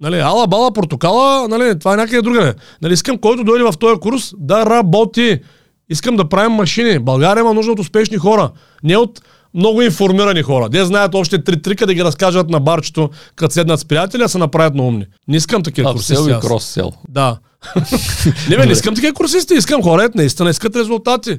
Нали, 0.00 0.18
ала, 0.18 0.46
бала, 0.46 0.72
портокала, 0.72 1.48
нали, 1.48 1.78
това 1.78 1.94
е 1.94 1.96
някъде 1.96 2.22
другаде. 2.22 2.54
Нали, 2.82 2.92
искам 2.92 3.18
който 3.18 3.44
дойде 3.44 3.64
в 3.64 3.74
този 3.80 4.00
курс 4.00 4.32
да 4.38 4.66
работи. 4.66 5.40
Искам 5.88 6.16
да 6.16 6.28
правим 6.28 6.52
машини. 6.52 6.98
България 6.98 7.40
има 7.40 7.54
нужда 7.54 7.72
от 7.72 7.78
успешни 7.78 8.16
хора. 8.16 8.50
Не 8.82 8.96
от 8.96 9.20
много 9.54 9.82
информирани 9.82 10.42
хора. 10.42 10.68
Де 10.68 10.84
знаят 10.84 11.14
още 11.14 11.44
три 11.44 11.62
трика 11.62 11.86
да 11.86 11.94
ги 11.94 12.04
разкажат 12.04 12.50
на 12.50 12.60
барчето, 12.60 13.10
като 13.36 13.54
седнат 13.54 13.80
с 13.80 13.84
приятели, 13.84 14.22
а 14.22 14.28
се 14.28 14.38
направят 14.38 14.74
на 14.74 14.82
умни. 14.82 15.06
Не 15.28 15.36
искам 15.36 15.62
такива 15.62 15.92
курсисти. 15.92 16.30
и 16.30 16.32
аз. 16.32 16.46
кроссел. 16.46 16.92
Да. 17.08 17.38
не, 18.50 18.56
бе, 18.56 18.66
не 18.66 18.72
искам 18.72 18.94
такива 18.94 19.12
курсисти, 19.12 19.54
искам 19.54 19.82
хора, 19.82 20.08
наистина 20.14 20.50
искат 20.50 20.76
резултати. 20.76 21.38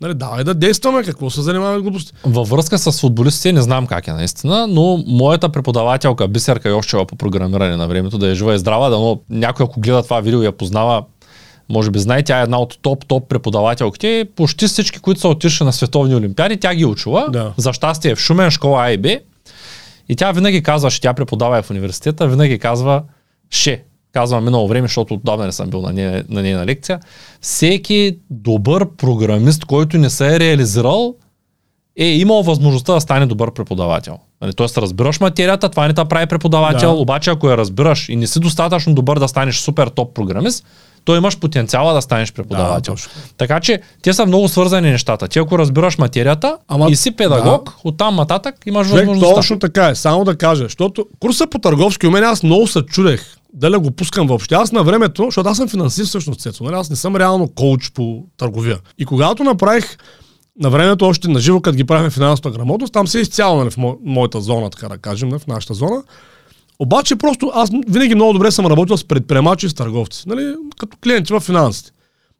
Нали, 0.00 0.14
давай 0.14 0.44
да 0.44 0.54
действаме, 0.54 1.02
какво 1.02 1.30
се 1.30 1.42
занимаваме 1.42 1.78
с 1.78 1.82
глупости. 1.82 2.12
Във 2.24 2.48
връзка 2.48 2.78
с 2.78 3.00
футболистите 3.00 3.52
не 3.52 3.62
знам 3.62 3.86
как 3.86 4.08
е 4.08 4.12
наистина, 4.12 4.66
но 4.66 5.04
моята 5.06 5.48
преподавателка 5.48 6.28
Бисерка 6.28 6.68
Йовчева 6.68 7.06
по 7.06 7.16
програмиране 7.16 7.76
на 7.76 7.88
времето, 7.88 8.18
да 8.18 8.26
е 8.30 8.34
жива 8.34 8.54
и 8.54 8.58
здрава, 8.58 8.90
да 8.90 8.98
но 8.98 9.20
някой 9.30 9.64
ако 9.64 9.80
гледа 9.80 10.02
това 10.02 10.20
видео 10.20 10.42
и 10.42 10.44
я 10.44 10.52
познава, 10.52 11.04
може 11.68 11.90
би 11.90 11.98
знае, 11.98 12.22
тя 12.22 12.40
е 12.40 12.42
една 12.42 12.58
от 12.58 12.78
топ-топ 12.82 13.28
преподавателките. 13.28 14.28
Почти 14.36 14.66
всички, 14.66 14.98
които 14.98 15.20
са 15.20 15.28
отишли 15.28 15.64
на 15.64 15.72
световни 15.72 16.14
олимпиади, 16.14 16.56
тя 16.56 16.74
ги 16.74 16.82
е 16.82 16.86
учила. 16.86 17.28
Да. 17.30 17.52
За 17.56 17.72
щастие 17.72 18.10
е 18.10 18.14
в 18.14 18.20
Шумен, 18.20 18.50
школа 18.50 18.84
А 18.84 18.92
и 20.08 20.16
тя 20.16 20.32
винаги 20.32 20.62
казва, 20.62 20.90
че 20.90 21.00
тя 21.00 21.14
преподава 21.14 21.62
в 21.62 21.70
университета, 21.70 22.28
винаги 22.28 22.58
казва, 22.58 23.02
ще, 23.50 23.82
казвам 24.14 24.44
минало 24.44 24.68
време, 24.68 24.84
защото 24.84 25.14
отдавна 25.14 25.46
не 25.46 25.52
съм 25.52 25.70
бил 25.70 25.80
на 25.80 25.92
нея, 25.92 26.24
на 26.28 26.42
нейна 26.42 26.66
лекция, 26.66 27.00
всеки 27.40 28.16
добър 28.30 28.86
програмист, 28.88 29.64
който 29.64 29.98
не 29.98 30.10
се 30.10 30.26
е 30.26 30.40
реализирал, 30.40 31.14
е 31.96 32.06
имал 32.06 32.42
възможността 32.42 32.94
да 32.94 33.00
стане 33.00 33.26
добър 33.26 33.52
преподавател. 33.52 34.18
Нали, 34.42 34.52
Тоест 34.52 34.78
разбираш 34.78 35.20
материята, 35.20 35.68
това 35.68 35.86
не 35.88 35.94
те 35.94 36.04
прави 36.04 36.26
преподавател, 36.26 36.88
Да. 36.88 36.94
да. 36.94 37.00
обаче 37.00 37.30
ако 37.30 37.48
я 37.48 37.56
разбираш 37.56 38.08
и 38.08 38.16
не 38.16 38.26
си 38.26 38.40
достатъчно 38.40 38.94
добър 38.94 39.18
да 39.18 39.28
станеш 39.28 39.56
супер 39.56 39.88
топ 39.88 40.14
програмист, 40.14 40.64
то 41.04 41.16
имаш 41.16 41.38
потенциала 41.38 41.94
да 41.94 42.02
станеш 42.02 42.32
преподавател. 42.32 42.94
точно. 42.94 43.10
така 43.36 43.60
че 43.60 43.80
те 44.02 44.12
са 44.12 44.26
много 44.26 44.48
свързани 44.48 44.90
нещата. 44.90 45.28
Ти 45.28 45.38
ако 45.38 45.58
разбираш 45.58 45.98
материята 45.98 46.56
Ама- 46.68 46.90
и 46.90 46.96
си 46.96 47.10
педагог, 47.10 47.72
оттам 47.84 48.16
нататък 48.16 48.54
имаш 48.66 48.88
Човек, 48.88 49.00
възможността. 49.00 49.34
точно 49.34 49.58
така 49.58 49.88
е. 49.88 49.94
Само 49.94 50.24
да 50.24 50.36
кажа, 50.36 50.62
защото 50.62 51.06
курса 51.20 51.46
по 51.46 51.58
търговски 51.58 52.06
умения 52.06 52.30
аз 52.30 52.42
много 52.42 52.66
се 52.66 52.82
чудех 52.82 53.36
дали 53.54 53.76
го 53.76 53.90
пускам 53.90 54.26
въобще. 54.26 54.54
Аз 54.54 54.72
на 54.72 54.84
времето, 54.84 55.24
защото 55.24 55.48
аз 55.48 55.56
съм 55.56 55.68
финансист 55.68 56.08
всъщност, 56.08 56.40
Цецо, 56.40 56.64
нали? 56.64 56.74
аз 56.74 56.90
не 56.90 56.96
съм 56.96 57.16
реално 57.16 57.48
коуч 57.48 57.92
по 57.92 58.24
търговия. 58.36 58.78
И 58.98 59.04
когато 59.04 59.44
направих 59.44 59.96
на 60.60 60.70
времето 60.70 61.04
още 61.04 61.28
на 61.28 61.40
живо, 61.40 61.60
като 61.60 61.76
ги 61.76 61.84
правихме 61.84 62.10
финансовата 62.10 62.58
грамотност, 62.58 62.92
там 62.92 63.06
се 63.06 63.18
изцяло 63.18 63.58
нали, 63.58 63.70
в 63.70 63.76
мо- 63.76 63.98
моята 64.04 64.40
зона, 64.40 64.70
така 64.70 64.88
да 64.88 64.98
кажем, 64.98 65.28
нали, 65.28 65.40
в 65.40 65.46
нашата 65.46 65.74
зона. 65.74 66.02
Обаче 66.78 67.16
просто 67.16 67.50
аз 67.54 67.70
винаги 67.88 68.14
много 68.14 68.32
добре 68.32 68.50
съм 68.50 68.66
работил 68.66 68.96
с 68.96 69.04
предприемачи 69.04 69.66
и 69.66 69.68
с 69.68 69.74
търговци, 69.74 70.28
нали, 70.28 70.54
като 70.78 70.96
клиенти 71.02 71.32
в 71.32 71.40
финансите. 71.40 71.90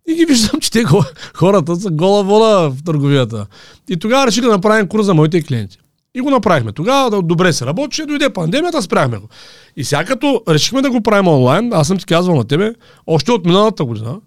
И 0.09 0.15
ги 0.15 0.24
виждам, 0.24 0.61
че 0.61 0.70
те 0.70 0.85
хората 1.35 1.77
са 1.77 1.91
гола 1.91 2.24
вода 2.24 2.69
в 2.69 2.77
търговията. 2.85 3.47
И 3.89 3.97
тогава 3.97 4.27
реших 4.27 4.45
да 4.45 4.51
направим 4.51 4.89
курс 4.89 5.07
за 5.07 5.15
моите 5.15 5.43
клиенти. 5.43 5.78
И 6.15 6.20
го 6.20 6.31
направихме. 6.31 6.73
Тогава 6.73 7.23
добре 7.23 7.53
се 7.53 7.66
работеше, 7.66 8.07
дойде 8.07 8.31
пандемията, 8.31 8.82
спряхме 8.82 9.19
го. 9.19 9.28
И 9.77 9.85
сега 9.85 10.05
като 10.05 10.43
решихме 10.49 10.82
да 10.82 10.91
го 10.91 11.01
правим 11.01 11.28
онлайн, 11.28 11.70
аз 11.73 11.86
съм 11.86 11.99
ти 11.99 12.07
казвал 12.07 12.36
на 12.36 12.45
тебе, 12.45 12.74
още 13.07 13.32
от 13.32 13.47
миналата 13.47 13.85
година, 13.85 14.20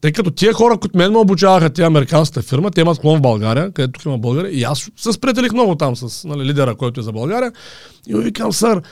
тъй 0.00 0.12
като 0.12 0.30
тия 0.30 0.52
хора, 0.52 0.78
които 0.78 0.98
мен 0.98 1.12
ме 1.12 1.18
обучаваха, 1.18 1.70
тия 1.70 1.86
американската 1.86 2.42
фирма, 2.42 2.70
те 2.70 2.80
имат 2.80 2.98
клон 2.98 3.18
в 3.18 3.22
България, 3.22 3.72
където 3.72 3.92
тук 3.92 4.04
има 4.04 4.18
България, 4.18 4.52
и 4.52 4.62
аз 4.62 4.90
се 4.96 5.12
спределих 5.12 5.52
много 5.52 5.74
там 5.74 5.96
с 5.96 6.24
нали, 6.24 6.44
лидера, 6.44 6.74
който 6.74 7.00
е 7.00 7.02
за 7.02 7.12
България. 7.12 7.52
И 8.08 8.14
му 8.14 8.20
викам, 8.20 8.52
сър, 8.52 8.82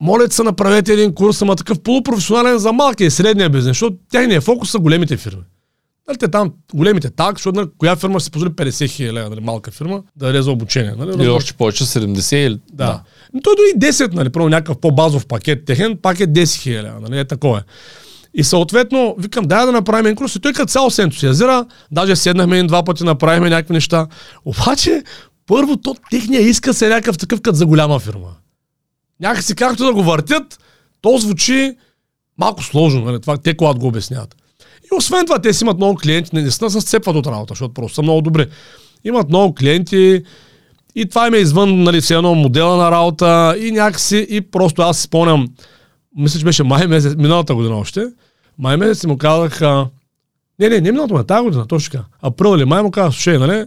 моля 0.00 0.30
се 0.30 0.42
направете 0.42 0.92
един 0.92 1.14
курс, 1.14 1.42
ама 1.42 1.56
такъв 1.56 1.80
полупрофесионален 1.80 2.58
за 2.58 2.72
малкия 2.72 3.06
и 3.06 3.10
средния 3.10 3.50
бизнес, 3.50 3.70
защото 3.70 3.96
техният 4.10 4.44
фокус 4.44 4.70
са 4.70 4.78
големите 4.78 5.16
фирми. 5.16 5.42
Нали, 6.08 6.18
те 6.18 6.28
там 6.28 6.52
големите 6.74 7.10
так, 7.10 7.38
защото 7.38 7.60
нали, 7.60 7.68
коя 7.78 7.96
фирма 7.96 8.20
ще 8.20 8.24
си 8.24 8.30
позволи 8.30 8.50
50 8.50 8.90
хиляди 8.90 9.30
нали, 9.30 9.40
малка 9.40 9.70
фирма, 9.70 10.02
да 10.16 10.26
даде 10.26 10.42
за 10.42 10.50
обучение. 10.50 10.94
Нали, 10.98 11.22
Или 11.22 11.28
още 11.28 11.52
повече 11.52 11.84
70 11.84 12.36
или... 12.36 12.60
Да. 12.72 12.86
да. 12.86 13.02
Той 13.42 13.54
дори 13.56 13.90
10, 13.92 14.12
нали, 14.12 14.30
първо 14.30 14.48
някакъв 14.48 14.78
по-базов 14.78 15.26
пакет 15.26 15.64
техен, 15.64 15.98
пак 16.02 16.20
е 16.20 16.26
10 16.26 16.60
хиляди, 16.62 16.88
нали, 17.00 17.18
е 17.18 17.24
такова. 17.24 17.62
И 18.34 18.44
съответно, 18.44 19.16
викам, 19.18 19.44
дай 19.44 19.66
да 19.66 19.72
направим 19.72 20.06
един 20.06 20.16
курс. 20.16 20.34
И 20.34 20.40
той 20.40 20.52
като 20.52 20.72
цяло 20.72 20.90
се 20.90 21.02
ентусиазира, 21.02 21.66
даже 21.92 22.16
седнахме 22.16 22.56
един 22.56 22.66
два 22.66 22.84
пъти, 22.84 23.04
направихме 23.04 23.50
някакви 23.50 23.74
неща. 23.74 24.06
Обаче, 24.44 25.02
първо, 25.46 25.76
то 25.76 25.96
техния 26.10 26.40
иска 26.40 26.74
се 26.74 26.86
е 26.86 26.88
някакъв 26.88 27.18
такъв 27.18 27.40
като 27.40 27.56
за 27.56 27.66
голяма 27.66 27.98
фирма. 27.98 28.34
Някакси 29.20 29.54
както 29.54 29.84
да 29.84 29.92
го 29.92 30.02
въртят, 30.02 30.58
то 31.00 31.18
звучи 31.18 31.76
малко 32.38 32.62
сложно, 32.62 33.04
нали, 33.04 33.20
това 33.20 33.36
те 33.36 33.56
когато 33.56 33.78
го 33.78 33.86
обясняват. 33.86 34.36
И 34.84 34.96
освен 34.96 35.26
това, 35.26 35.38
те 35.38 35.52
си 35.52 35.64
имат 35.64 35.76
много 35.76 35.98
клиенти, 36.02 36.30
не 36.32 36.42
наистина 36.42 36.70
се 36.70 36.80
сцепват 36.80 37.16
от 37.16 37.26
работа, 37.26 37.54
защото 37.54 37.74
просто 37.74 37.94
са 37.94 38.02
много 38.02 38.20
добри. 38.20 38.46
Имат 39.04 39.28
много 39.28 39.54
клиенти 39.54 40.22
и 40.94 41.08
това 41.08 41.26
им 41.26 41.34
е 41.34 41.38
извън, 41.38 41.82
нали, 41.82 42.00
все 42.00 42.14
едно 42.14 42.34
модела 42.34 42.76
на 42.76 42.90
работа 42.90 43.56
и 43.60 43.70
някакси, 43.70 44.26
и 44.30 44.40
просто 44.40 44.82
аз 44.82 44.96
си 44.96 45.02
спомням, 45.02 45.48
мисля, 46.16 46.38
че 46.38 46.44
беше 46.44 46.62
май 46.62 46.86
месец, 46.86 47.14
миналата 47.18 47.54
година 47.54 47.76
още, 47.76 48.06
май 48.58 48.76
месец 48.76 49.04
и 49.04 49.06
му 49.06 49.18
казах, 49.18 49.62
а, 49.62 49.88
не, 50.58 50.68
не, 50.68 50.80
не 50.80 50.92
миналата 50.92 51.12
година, 51.12 51.26
тази 51.26 51.44
година, 51.44 51.66
точно 51.66 51.92
така. 51.92 52.04
Април 52.22 52.56
или 52.56 52.64
май 52.64 52.82
му 52.82 52.90
казах, 52.90 53.12
слушай, 53.12 53.38
нали, 53.38 53.66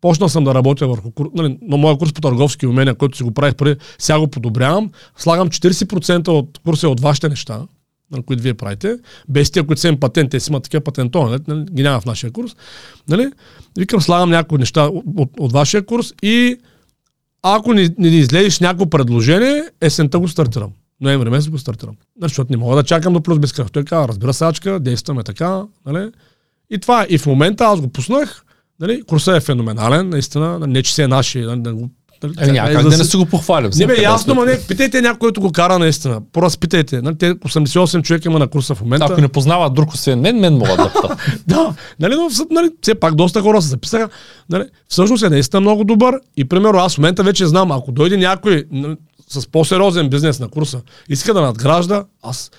почнал 0.00 0.28
съм 0.28 0.44
да 0.44 0.54
работя 0.54 0.88
върху 0.88 1.10
нали, 1.34 1.58
на 1.62 1.76
моя 1.76 1.98
курс 1.98 2.12
по 2.12 2.20
търговски 2.20 2.66
умения, 2.66 2.94
който 2.94 3.16
си 3.16 3.22
го 3.22 3.30
правих 3.30 3.54
преди, 3.54 3.80
сега 3.98 4.18
го 4.18 4.28
подобрявам. 4.28 4.90
Слагам 5.16 5.48
40% 5.48 6.28
от 6.28 6.60
курса 6.64 6.88
от 6.88 7.00
вашите 7.00 7.28
неща, 7.28 7.60
които 8.26 8.42
вие 8.42 8.54
правите, 8.54 8.98
без 9.28 9.50
тия, 9.50 9.66
които 9.66 9.80
са 9.80 9.88
им 9.88 10.00
патент, 10.00 10.30
те 10.30 10.40
си 10.40 10.50
имат 10.50 10.62
такива 10.62 10.80
патентони, 10.80 11.38
нали, 11.48 11.64
ги 11.72 11.82
няма 11.82 12.00
в 12.00 12.04
нашия 12.04 12.30
курс. 12.30 12.56
Нали? 13.08 13.30
Викам, 13.78 14.00
слагам 14.00 14.30
някои 14.30 14.58
неща 14.58 14.84
от, 14.84 15.04
от, 15.16 15.30
от 15.38 15.52
вашия 15.52 15.86
курс 15.86 16.14
и 16.22 16.56
ако 17.42 17.72
не, 17.72 17.94
не 17.98 18.08
излезеш 18.08 18.60
някакво 18.60 18.86
предложение, 18.86 19.62
есента 19.80 20.18
го 20.18 20.28
стартирам. 20.28 20.70
Ноември 21.00 21.30
месец 21.30 21.50
го 21.50 21.58
стартирам. 21.58 21.96
Нали, 22.20 22.28
защото 22.28 22.52
не 22.52 22.56
мога 22.56 22.76
да 22.76 22.82
чакам 22.82 23.12
до 23.12 23.20
плюс 23.20 23.38
безкрав. 23.38 23.70
Той 23.70 23.84
казва, 23.84 24.08
разбира 24.08 24.34
се, 24.34 24.44
Ачка, 24.44 24.80
действаме 24.80 25.22
така. 25.22 25.62
Нали? 25.86 26.10
И 26.70 26.78
това. 26.78 27.06
И 27.08 27.18
в 27.18 27.26
момента 27.26 27.64
аз 27.64 27.80
го 27.80 27.88
пуснах. 27.88 28.44
Нали? 28.80 29.02
Курсът 29.02 29.36
е 29.36 29.40
феноменален, 29.46 30.08
наистина. 30.08 30.58
Не, 30.58 30.82
че 30.82 30.94
се 30.94 31.02
е 31.02 31.08
наши. 31.08 31.40
Нали, 31.40 31.60
да 31.60 31.74
го- 31.74 31.90
нали, 32.22 32.34
Е, 32.40 32.52
няма 32.52 32.70
е, 32.70 32.74
как 32.74 32.82
да 32.88 32.98
не 32.98 33.04
си 33.04 33.16
го 33.16 33.26
похвалим. 33.26 33.70
не 33.76 33.86
бе, 33.86 34.02
ясно, 34.02 34.34
ма 34.34 34.44
не. 34.44 34.60
Питайте 34.68 35.02
някой, 35.02 35.18
който 35.18 35.40
го 35.40 35.52
кара 35.52 35.78
наистина. 35.78 36.20
Просто 36.32 36.58
питайте. 36.58 37.02
Нали, 37.02 37.18
те 37.18 37.34
88 37.34 38.02
човека 38.02 38.28
има 38.28 38.38
на 38.38 38.48
курса 38.48 38.74
в 38.74 38.80
момента. 38.80 39.06
Ако 39.10 39.20
не 39.20 39.28
познават 39.28 39.74
друг 39.74 39.92
освен 39.92 40.20
мен, 40.20 40.40
мен 40.40 40.54
могат 40.54 40.76
да 40.76 40.92
питат. 40.92 41.18
Да, 41.46 41.74
нали, 42.00 42.14
но 42.14 42.28
нали, 42.50 42.70
все 42.82 42.94
пак 42.94 43.14
доста 43.14 43.40
хора 43.40 43.62
се 43.62 43.68
записаха. 43.68 44.08
Нали, 44.50 44.64
всъщност 44.88 45.22
е 45.22 45.28
наистина 45.30 45.60
много 45.60 45.84
добър 45.84 46.20
и 46.36 46.44
примерно 46.44 46.78
аз 46.78 46.94
в 46.94 46.98
момента 46.98 47.22
вече 47.22 47.46
знам, 47.46 47.72
ако 47.72 47.92
дойде 47.92 48.16
някой 48.16 48.64
нали, 48.70 48.96
с 49.28 49.46
по-сериозен 49.46 50.08
бизнес 50.08 50.40
на 50.40 50.48
курса, 50.48 50.80
иска 51.08 51.34
да 51.34 51.40
надгражда, 51.40 52.04
аз 52.22 52.50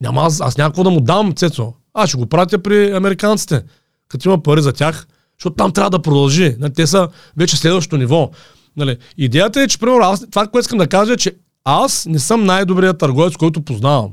няма 0.00 0.22
аз, 0.22 0.40
аз 0.40 0.58
някакво 0.58 0.84
да 0.84 0.90
му 0.90 1.00
дам, 1.00 1.32
Цецо. 1.36 1.72
Аз 1.94 2.08
ще 2.08 2.18
го 2.18 2.26
пратя 2.26 2.58
при 2.58 2.92
американците, 2.92 3.62
като 4.08 4.28
има 4.28 4.42
пари 4.42 4.62
за 4.62 4.72
тях, 4.72 5.06
защото 5.38 5.56
там 5.56 5.72
трябва 5.72 5.90
да 5.90 6.02
продължи. 6.02 6.56
Нали, 6.58 6.72
те 6.72 6.86
са 6.86 7.08
вече 7.36 7.56
следващото 7.56 7.96
ниво. 7.96 8.30
Нали, 8.76 8.96
идеята 9.18 9.62
е, 9.62 9.68
че 9.68 9.78
примерно 9.78 10.00
аз, 10.02 10.20
това, 10.30 10.42
което 10.42 10.58
искам 10.58 10.78
да 10.78 10.86
кажа 10.86 11.12
е, 11.12 11.16
че 11.16 11.32
аз 11.64 12.06
не 12.06 12.18
съм 12.18 12.44
най-добрият 12.44 12.98
търговец, 12.98 13.36
който 13.36 13.62
познавам. 13.62 14.10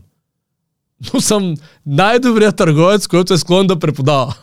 Но 1.14 1.22
съм 1.22 1.54
най-добрият 1.86 2.56
търговец, 2.56 3.08
който 3.08 3.34
е 3.34 3.38
склонен 3.38 3.68
да 3.68 3.80
преподава. 3.80 4.36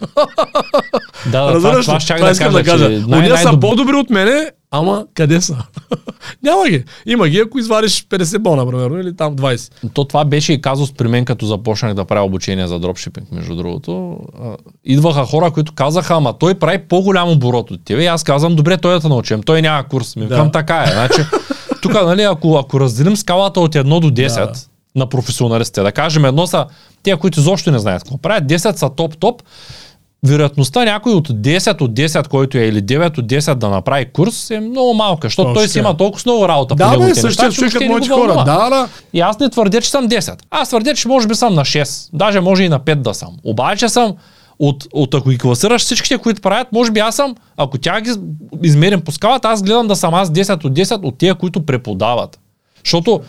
Да, 1.26 1.44
да, 1.44 1.52
това, 1.52 1.52
Разбираш 1.54 1.86
това 1.86 1.96
ли? 1.96 2.00
ще 2.00 2.14
Това 2.14 2.26
да 2.26 2.32
искам 2.32 2.46
кажа, 2.46 2.58
да 2.58 2.64
кажа. 2.64 2.88
че 2.90 3.04
Ония 3.06 3.32
най- 3.34 3.42
са 3.42 3.60
по-добри 3.60 3.94
от 3.94 4.10
мене, 4.10 4.50
ама 4.78 5.06
къде 5.14 5.40
са? 5.40 5.56
Няма 6.42 6.68
ги. 6.68 6.84
Има 7.06 7.28
ги, 7.28 7.38
ако 7.38 7.58
извадиш 7.58 8.04
50 8.04 8.38
бона, 8.38 8.66
примерно, 8.66 8.98
или 8.98 9.16
там 9.16 9.36
20. 9.36 9.72
То 9.92 10.04
това 10.04 10.24
беше 10.24 10.52
и 10.52 10.60
казус 10.60 10.92
при 10.92 11.08
мен, 11.08 11.24
като 11.24 11.46
започнах 11.46 11.94
да 11.94 12.04
правя 12.04 12.26
обучение 12.26 12.66
за 12.66 12.78
дропшипинг, 12.78 13.32
между 13.32 13.56
другото. 13.56 14.18
Идваха 14.84 15.24
хора, 15.24 15.50
които 15.50 15.72
казаха, 15.72 16.14
ама 16.14 16.32
той 16.32 16.54
прави 16.54 16.78
по-голям 16.78 17.30
оборот 17.30 17.70
от 17.70 17.84
тебе. 17.84 18.02
И 18.02 18.06
аз 18.06 18.24
казвам, 18.24 18.56
добре, 18.56 18.76
той 18.76 18.94
да 18.94 19.00
те 19.00 19.08
научим. 19.08 19.42
Той 19.42 19.62
няма 19.62 19.84
курс. 19.84 20.16
Ми 20.16 20.26
Да. 20.26 20.50
така 20.50 20.82
е. 20.82 20.92
Значи, 20.92 21.20
тук, 21.82 21.92
нали, 21.94 22.22
ако, 22.22 22.56
ако 22.56 22.80
разделим 22.80 23.16
скалата 23.16 23.60
от 23.60 23.74
1 23.74 24.00
до 24.00 24.10
10 24.12 24.34
Да. 24.36 24.52
на 24.96 25.06
професионалистите, 25.06 25.82
да 25.82 25.92
кажем, 25.92 26.24
едно 26.24 26.46
са 26.46 26.66
тия, 27.02 27.16
които 27.16 27.40
изобщо 27.40 27.70
не 27.70 27.78
знаят 27.78 28.02
какво 28.02 28.18
правят, 28.18 28.44
10 28.44 28.56
са 28.56 28.86
топ-топ, 28.86 29.40
вероятността 30.26 30.84
някой 30.84 31.12
от 31.12 31.28
10 31.28 31.80
от 31.80 31.92
10, 31.92 32.28
който 32.28 32.58
е 32.58 32.60
или 32.60 32.82
9 32.82 33.18
от 33.18 33.26
10 33.26 33.54
да 33.54 33.68
направи 33.68 34.04
курс 34.12 34.50
е 34.50 34.60
много 34.60 34.94
малка, 34.94 35.26
защото 35.26 35.48
Точно 35.48 35.60
той 35.60 35.68
си 35.68 35.78
има 35.78 35.96
толкова 35.96 36.22
много 36.26 36.48
работа 36.48 36.74
по 36.74 36.76
Да, 36.76 36.90
неговите 36.90 37.14
бе, 37.14 37.20
същия 37.20 37.48
неща, 37.48 37.78
че 37.78 37.88
моите 37.88 38.08
хора. 38.08 38.34
Да, 38.34 38.70
да. 38.70 38.88
И 39.12 39.20
аз 39.20 39.38
не 39.38 39.50
твърдя, 39.50 39.80
че 39.80 39.90
съм 39.90 40.08
10. 40.08 40.38
Аз 40.50 40.68
твърдя, 40.68 40.94
че 40.94 41.08
може 41.08 41.28
би 41.28 41.34
съм 41.34 41.54
на 41.54 41.62
6. 41.62 42.08
Даже 42.12 42.40
може 42.40 42.62
и 42.62 42.68
на 42.68 42.80
5 42.80 42.94
да 42.94 43.14
съм. 43.14 43.36
Обаче 43.44 43.88
съм 43.88 44.14
от, 44.58 44.86
от 44.92 45.14
ако 45.14 45.28
ги 45.28 45.38
класираш 45.38 45.82
всичките, 45.82 46.18
които 46.18 46.40
правят, 46.40 46.72
може 46.72 46.90
би 46.90 47.00
аз 47.00 47.16
съм, 47.16 47.34
ако 47.56 47.78
тя 47.78 48.00
ги 48.00 48.10
измерим 48.62 49.00
по 49.00 49.12
скалата, 49.12 49.48
аз 49.48 49.62
гледам 49.62 49.86
да 49.86 49.96
съм 49.96 50.14
аз 50.14 50.30
10 50.30 50.64
от 50.64 50.72
10 50.72 51.04
от 51.04 51.18
тия, 51.18 51.34
които 51.34 51.66
преподават. 51.66 52.38
Защото 52.84 53.20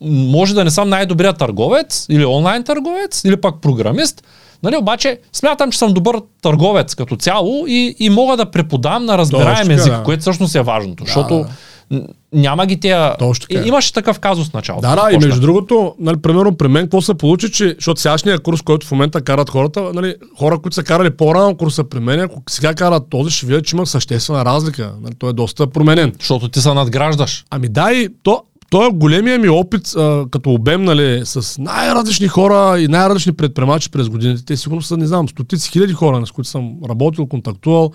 може 0.00 0.54
да 0.54 0.64
не 0.64 0.70
съм 0.70 0.88
най-добрият 0.88 1.38
търговец 1.38 2.06
или 2.10 2.24
онлайн 2.24 2.64
търговец 2.64 3.24
или 3.24 3.40
пък 3.40 3.60
програмист, 3.60 4.22
Нали, 4.62 4.76
обаче 4.76 5.18
смятам, 5.32 5.70
че 5.70 5.78
съм 5.78 5.92
добър 5.92 6.16
търговец 6.42 6.94
като 6.94 7.16
цяло 7.16 7.64
и, 7.66 7.96
и 7.98 8.10
мога 8.10 8.36
да 8.36 8.50
преподам 8.50 9.04
на 9.04 9.18
разбираем 9.18 9.56
Точно 9.56 9.72
език, 9.72 9.92
да. 9.92 10.02
което 10.02 10.20
всъщност 10.20 10.54
е 10.54 10.62
важното. 10.62 11.04
защото 11.04 11.46
да. 11.90 12.02
няма 12.32 12.66
ги 12.66 12.80
тия... 12.80 13.16
Точно 13.18 13.46
така. 13.48 13.60
И- 13.64 13.68
Имаше 13.68 13.92
такъв 13.92 14.18
казус 14.18 14.50
в 14.50 14.52
началото. 14.52 14.88
Да, 14.88 14.96
да, 14.96 15.12
и 15.12 15.18
между 15.18 15.40
другото, 15.40 15.94
нали, 15.98 16.16
примерно 16.16 16.56
при 16.56 16.68
мен, 16.68 16.82
какво 16.82 17.00
се 17.00 17.14
получи, 17.14 17.52
че, 17.52 17.74
защото 17.78 18.00
сегашния 18.00 18.38
курс, 18.38 18.62
който 18.62 18.86
в 18.86 18.90
момента 18.92 19.22
карат 19.22 19.50
хората, 19.50 19.90
нали, 19.94 20.14
хора, 20.38 20.58
които 20.58 20.74
са 20.74 20.82
карали 20.82 21.10
по-рано 21.10 21.56
курса 21.56 21.84
при 21.84 22.00
мен, 22.00 22.20
ако 22.20 22.42
сега 22.50 22.74
карат 22.74 23.02
този, 23.10 23.30
ще 23.30 23.46
видят, 23.46 23.64
че 23.64 23.76
има 23.76 23.86
съществена 23.86 24.44
разлика. 24.44 24.92
Нали, 25.02 25.14
той 25.18 25.30
е 25.30 25.32
доста 25.32 25.66
променен. 25.66 26.12
Защото 26.18 26.48
ти 26.48 26.60
се 26.60 26.74
надграждаш. 26.74 27.44
Ами 27.50 27.68
да, 27.68 27.92
и 27.92 28.08
то, 28.22 28.42
той 28.72 28.86
е 28.86 28.90
големия 28.90 29.38
ми 29.38 29.48
опит 29.48 29.96
а, 29.96 30.24
като 30.30 30.50
обем, 30.50 30.84
нали, 30.84 31.22
с 31.24 31.58
най-различни 31.58 32.28
хора 32.28 32.80
и 32.80 32.88
най-различни 32.88 33.32
предприемачи 33.32 33.90
през 33.90 34.08
годините. 34.08 34.44
Те 34.44 34.56
сигурно 34.56 34.82
са, 34.82 34.96
не 34.96 35.06
знам, 35.06 35.28
стотици 35.28 35.70
хиляди 35.70 35.92
хора, 35.92 36.26
с 36.26 36.30
които 36.30 36.50
съм 36.50 36.76
работил, 36.88 37.26
контактувал. 37.26 37.92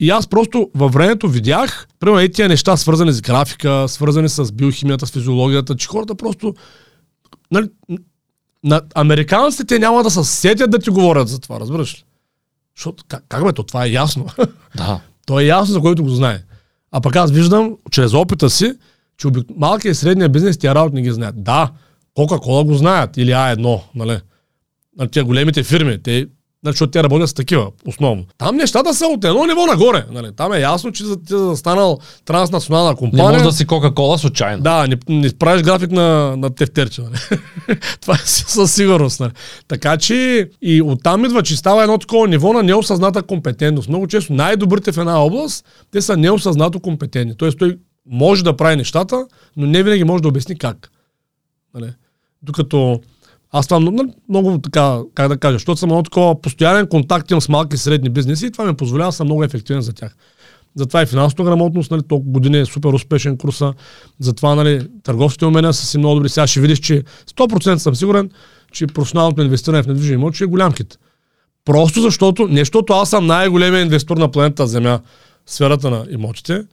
И 0.00 0.10
аз 0.10 0.26
просто 0.26 0.70
във 0.74 0.92
времето 0.92 1.28
видях, 1.28 1.86
примерно 2.00 2.20
и 2.20 2.32
тия 2.32 2.48
неща, 2.48 2.76
свързани 2.76 3.12
с 3.12 3.20
графика, 3.20 3.84
свързани 3.88 4.28
с 4.28 4.52
биохимията, 4.52 5.06
с 5.06 5.10
физиологията, 5.10 5.76
че 5.76 5.88
хората 5.88 6.14
просто 6.14 6.54
нали, 7.50 7.66
на 8.64 8.80
американците 8.94 9.64
те 9.64 9.78
няма 9.78 10.02
да 10.02 10.10
се 10.10 10.24
сетят 10.24 10.70
да 10.70 10.78
ти 10.78 10.90
говорят 10.90 11.28
за 11.28 11.40
това, 11.40 11.60
разбираш 11.60 11.94
ли? 11.94 12.04
Защото, 12.76 13.04
как, 13.08 13.24
как 13.28 13.44
бе, 13.44 13.52
то 13.52 13.62
това 13.62 13.84
е 13.84 13.90
ясно. 13.90 14.26
Да. 14.76 15.00
То 15.26 15.40
е 15.40 15.44
ясно, 15.44 15.72
за 15.72 15.80
който 15.80 16.02
го 16.02 16.08
знае. 16.08 16.42
А 16.90 17.00
пък 17.00 17.16
аз 17.16 17.30
виждам, 17.30 17.76
чрез 17.90 18.14
опита 18.14 18.50
си, 18.50 18.72
че 19.18 19.28
обик... 19.28 19.46
малкия 19.56 19.90
и 19.90 19.94
средния 19.94 20.28
бизнес 20.28 20.58
тия 20.58 20.74
работи 20.74 20.94
не 20.94 21.02
ги 21.02 21.10
знаят. 21.10 21.44
Да, 21.44 21.70
Кока-кола 22.14 22.64
го 22.64 22.74
знаят 22.74 23.16
или 23.16 23.30
А1, 23.30 23.80
нали? 23.94 24.18
На 24.98 25.08
тия 25.08 25.24
големите 25.24 25.62
фирми, 25.62 26.02
те, 26.02 26.26
защото 26.66 26.90
те 26.90 27.02
работят 27.02 27.28
с 27.28 27.34
такива, 27.34 27.70
основно. 27.86 28.24
Там 28.38 28.56
нещата 28.56 28.94
са 28.94 29.06
от 29.06 29.24
едно 29.24 29.46
ниво 29.46 29.66
нагоре. 29.66 30.04
Нали? 30.12 30.28
Там 30.36 30.52
е 30.52 30.60
ясно, 30.60 30.92
че 30.92 31.04
за, 31.04 31.16
ти 31.16 31.28
за 31.28 31.46
да 31.46 31.56
станал 31.56 31.98
транснационална 32.24 32.90
Не 32.90 32.96
компания. 32.96 33.32
може 33.32 33.44
да 33.44 33.52
си 33.52 33.66
Кока-Кола 33.66 34.18
случайно. 34.18 34.62
Да, 34.62 34.86
не, 34.86 34.98
не 35.08 35.30
правиш 35.38 35.62
график 35.62 35.90
на, 35.90 36.36
на 36.36 36.54
тефтерче. 36.54 37.02
Нали? 37.02 37.40
Това 38.00 38.14
е 38.14 38.26
със 38.26 38.72
сигурност. 38.74 39.20
Нали? 39.20 39.32
Така 39.68 39.96
че 39.96 40.48
и 40.62 40.82
оттам 40.82 41.24
идва, 41.24 41.42
че 41.42 41.56
става 41.56 41.82
едно 41.82 41.98
такова 41.98 42.28
ниво 42.28 42.52
на 42.52 42.62
неосъзната 42.62 43.22
компетентност. 43.22 43.88
Много 43.88 44.06
често 44.06 44.32
най-добрите 44.32 44.92
в 44.92 44.98
една 44.98 45.18
област, 45.18 45.64
те 45.90 46.02
са 46.02 46.16
неосъзнато 46.16 46.80
компетентни. 46.80 47.36
Тоест 47.36 47.58
той 47.58 47.76
може 48.06 48.44
да 48.44 48.56
прави 48.56 48.76
нещата, 48.76 49.26
но 49.56 49.66
не 49.66 49.82
винаги 49.82 50.04
може 50.04 50.22
да 50.22 50.28
обясни 50.28 50.58
как. 50.58 50.90
Нали? 51.74 51.92
Докато 52.42 53.00
аз 53.52 53.66
това 53.66 53.80
много, 53.80 54.14
много 54.28 54.58
така, 54.58 55.00
как 55.14 55.28
да 55.28 55.36
кажа, 55.36 55.52
защото 55.52 55.80
съм 55.80 55.90
едно 55.90 56.02
такова 56.02 56.40
постоянен 56.40 56.86
контакт 56.86 57.30
имам 57.30 57.40
с 57.40 57.48
малки 57.48 57.74
и 57.74 57.78
средни 57.78 58.08
бизнеси 58.08 58.46
и 58.46 58.50
това 58.50 58.64
ми 58.64 58.76
позволява 58.76 59.08
да 59.08 59.12
съм 59.12 59.26
много 59.26 59.44
ефективен 59.44 59.82
за 59.82 59.92
тях. 59.92 60.16
Затова 60.74 61.02
и 61.02 61.06
финансовата 61.06 61.44
грамотност, 61.50 61.90
нали, 61.90 62.02
толкова 62.02 62.30
години 62.30 62.60
е 62.60 62.64
супер 62.64 62.92
успешен 62.92 63.38
курса. 63.38 63.74
Затова 64.20 64.54
нали, 64.54 64.88
търговските 65.02 65.46
умения 65.46 65.72
са 65.72 65.86
си 65.86 65.98
много 65.98 66.14
добри. 66.14 66.28
Сега 66.28 66.46
ще 66.46 66.60
видиш, 66.60 66.78
че 66.78 67.02
100% 67.26 67.76
съм 67.76 67.94
сигурен, 67.94 68.30
че 68.72 68.86
професионалното 68.86 69.42
инвестиране 69.42 69.82
в 69.82 69.86
недвижими 69.86 70.14
имоти 70.14 70.44
е 70.44 70.46
голям 70.46 70.72
хит. 70.72 70.98
Просто 71.64 72.00
защото, 72.00 72.48
не 72.48 72.60
защото 72.60 72.92
аз 72.92 73.10
съм 73.10 73.26
най-големият 73.26 73.84
инвестор 73.84 74.16
на 74.16 74.30
планета 74.30 74.66
Земя 74.66 75.00
в 75.46 75.52
сферата 75.52 75.90
на 75.90 76.06
имотите, 76.10 76.64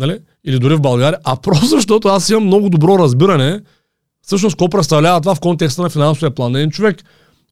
нали, 0.00 0.18
или 0.44 0.58
дори 0.58 0.74
в 0.74 0.80
България, 0.80 1.18
а 1.24 1.36
просто 1.36 1.66
защото 1.66 2.08
аз 2.08 2.30
имам 2.30 2.44
много 2.44 2.70
добро 2.70 2.98
разбиране 2.98 3.60
всъщност 4.22 4.54
какво 4.54 4.68
представлява 4.68 5.20
това 5.20 5.34
в 5.34 5.40
контекста 5.40 5.82
на 5.82 5.90
финансовия 5.90 6.30
план 6.30 6.52
на 6.52 6.58
един 6.58 6.70
човек. 6.70 7.02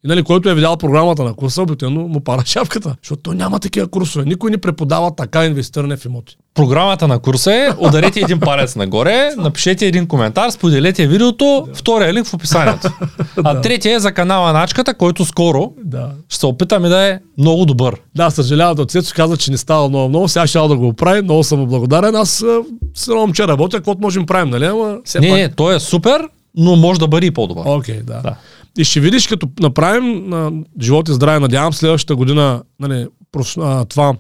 И 0.05 0.09
нали, 0.09 0.23
който 0.23 0.49
е 0.49 0.55
видял 0.55 0.77
програмата 0.77 1.25
на 1.25 1.35
курса, 1.35 1.63
обикновено 1.63 2.09
му 2.09 2.21
пара 2.21 2.43
шапката. 2.47 2.97
Защото 3.03 3.23
той 3.23 3.35
няма 3.35 3.59
такива 3.59 3.87
курсове. 3.89 4.25
Никой 4.25 4.51
не 4.51 4.59
преподава 4.59 5.17
така 5.17 5.45
инвестиране 5.45 5.97
в 5.97 6.05
имоти. 6.05 6.37
Програмата 6.55 7.09
на 7.09 7.19
курса 7.19 7.55
е 7.55 7.69
ударете 7.79 8.21
един 8.21 8.41
палец 8.41 8.77
нагоре, 8.77 9.31
напишете 9.39 9.87
един 9.87 10.07
коментар, 10.07 10.51
споделете 10.51 11.07
видеото, 11.07 11.69
втория 11.75 12.15
линк 12.15 12.27
в 12.27 12.35
описанието. 12.35 12.89
А 13.45 13.61
третия 13.61 13.97
е 13.97 14.01
за 14.01 14.13
канала 14.13 14.53
Начката, 14.53 14.95
който 14.95 15.25
скоро 15.25 15.73
Да. 15.85 16.11
ще 16.29 16.39
се 16.39 16.47
опитаме 16.47 16.89
да 16.89 17.03
е 17.09 17.19
много 17.39 17.65
добър. 17.65 17.97
Да, 18.15 18.31
съжалявам 18.31 18.75
да 18.75 18.87
Цецо 18.87 19.13
каза, 19.17 19.37
че 19.37 19.51
не 19.51 19.57
става 19.57 19.89
много 19.89 20.09
много. 20.09 20.29
Сега 20.29 20.47
ще 20.47 20.59
да 20.59 20.77
го 20.77 20.89
оправи. 20.89 21.23
Много 21.23 21.45
съм 21.45 21.67
благодарен. 21.67 22.17
Аз 22.17 22.45
с 22.95 23.09
едно 23.09 23.21
момче 23.21 23.49
работя, 23.49 23.77
каквото 23.77 24.01
можем 24.01 24.27
правим, 24.27 24.51
нали? 24.51 24.65
Ама 24.65 24.99
Не, 25.21 25.29
пак... 25.29 25.39
не, 25.39 25.49
той 25.49 25.77
е 25.77 25.81
супер, 25.81 26.29
но 26.57 26.77
може 26.77 27.01
да 27.01 27.09
бъде 27.09 27.27
и 27.27 27.31
по-добър. 27.31 27.63
Окей, 27.67 28.03
да. 28.03 28.21
Да. 28.23 28.35
И 28.79 28.85
ще 28.85 29.01
видиш, 29.01 29.27
като 29.27 29.49
направим 29.61 30.29
на 30.29 30.53
живот 30.81 31.09
и 31.09 31.13
здраве, 31.13 31.41
надявам 31.41 31.73
следващата 31.73 32.17
година 32.17 32.63
нали, 32.81 33.07
прос- 33.33 33.63
а, 33.63 33.85
това 33.85 34.15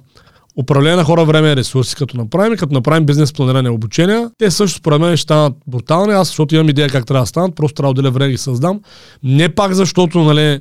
управление 0.56 0.96
на 0.96 1.04
хора, 1.04 1.24
време 1.24 1.52
и 1.52 1.56
ресурси, 1.56 1.96
като 1.96 2.16
направим, 2.16 2.52
и 2.52 2.56
като 2.56 2.74
направим 2.74 3.06
бизнес 3.06 3.32
планиране 3.32 3.68
и 3.68 3.72
обучения, 3.72 4.30
те 4.38 4.50
също 4.50 4.78
според 4.78 5.00
мен 5.00 5.16
ще 5.16 5.22
станат 5.22 5.54
брутални. 5.66 6.12
Аз, 6.12 6.28
защото 6.28 6.54
имам 6.54 6.68
идея 6.68 6.88
как 6.88 7.06
трябва 7.06 7.22
да 7.22 7.26
станат, 7.26 7.56
просто 7.56 7.74
трябва 7.74 7.94
да 7.94 8.00
отделя 8.00 8.10
време 8.10 8.30
ги 8.30 8.38
създам. 8.38 8.80
Не 9.22 9.48
пак 9.48 9.72
защото, 9.72 10.18
нали, 10.18 10.60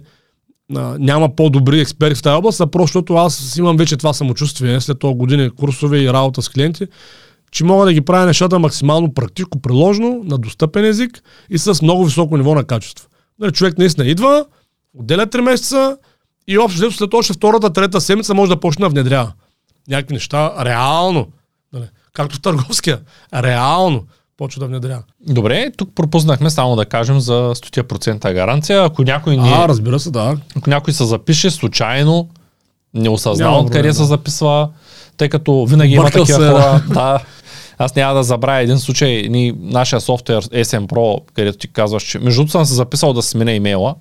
няма 0.99 1.35
по-добри 1.35 1.79
експерти 1.79 2.15
в 2.15 2.21
тази 2.21 2.35
област, 2.35 2.61
а 2.61 2.67
просто 2.67 2.87
защото 2.87 3.13
аз 3.13 3.57
имам 3.57 3.77
вече 3.77 3.97
това 3.97 4.13
самочувствие 4.13 4.81
след 4.81 4.99
това 4.99 5.13
години 5.13 5.49
курсове 5.49 5.99
и 5.99 6.13
работа 6.13 6.41
с 6.41 6.49
клиенти, 6.49 6.87
че 7.51 7.63
мога 7.63 7.85
да 7.85 7.93
ги 7.93 8.01
правя 8.01 8.25
нещата 8.25 8.59
максимално 8.59 9.13
практико 9.13 9.61
приложно, 9.61 10.21
на 10.23 10.37
достъпен 10.37 10.85
език 10.85 11.23
и 11.49 11.57
с 11.57 11.81
много 11.81 12.05
високо 12.05 12.37
ниво 12.37 12.55
на 12.55 12.63
качество. 12.63 13.07
Нали, 13.39 13.51
човек 13.51 13.77
наистина 13.77 14.07
идва, 14.07 14.45
отделя 14.99 15.27
3 15.27 15.41
месеца 15.41 15.97
и 16.47 16.57
общо 16.57 16.77
взето 16.77 16.93
след 16.93 17.13
още 17.13 17.33
втората, 17.33 17.73
трета 17.73 18.01
седмица 18.01 18.33
може 18.33 18.49
да 18.49 18.59
почне 18.59 18.83
да 18.83 18.89
внедрява 18.89 19.31
някакви 19.89 20.13
неща 20.13 20.65
реално. 20.65 21.27
Нали, 21.73 21.85
както 22.13 22.35
в 22.35 22.41
търговския. 22.41 22.99
Реално 23.33 24.03
почва 24.37 24.59
да 24.59 24.67
внедрява. 24.67 25.03
Добре, 25.27 25.71
тук 25.77 25.95
пропуснахме 25.95 26.49
само 26.49 26.75
да 26.75 26.85
кажем 26.85 27.19
за 27.19 27.33
100% 27.55 28.33
гаранция. 28.33 28.83
Ако 28.83 29.03
някой 29.03 29.37
ни, 29.37 29.51
А, 29.53 29.67
разбира 29.67 29.99
се, 29.99 30.11
да. 30.11 30.37
ако 30.57 30.69
някой 30.69 30.93
се 30.93 31.05
запише 31.05 31.51
случайно, 31.51 32.29
не 32.93 33.09
осъзнал 33.09 33.49
Няма 33.51 33.61
откъде 33.61 33.79
проблем, 33.79 33.93
се 33.93 34.01
да. 34.01 34.05
записва, 34.05 34.69
тъй 35.17 35.29
като 35.29 35.65
винаги 35.65 35.93
има 35.93 36.03
Бъркал 36.03 36.25
такива 36.25 36.45
се, 36.45 36.51
хора. 36.51 36.83
Да. 36.89 37.19
Аз 37.77 37.95
няма 37.95 38.13
да 38.13 38.23
забравя 38.23 38.59
един 38.59 38.79
случай, 38.79 39.21
ни, 39.29 39.53
нашия 39.59 40.01
софтуер 40.01 40.43
SM 40.43 40.87
Pro, 40.87 41.21
където 41.33 41.57
ти 41.57 41.67
казваш, 41.67 42.03
че 42.03 42.19
между 42.19 42.39
другото 42.39 42.51
съм 42.51 42.65
се 42.65 42.73
записал 42.73 43.13
да 43.13 43.21
сменя 43.21 43.51
имейла. 43.51 43.95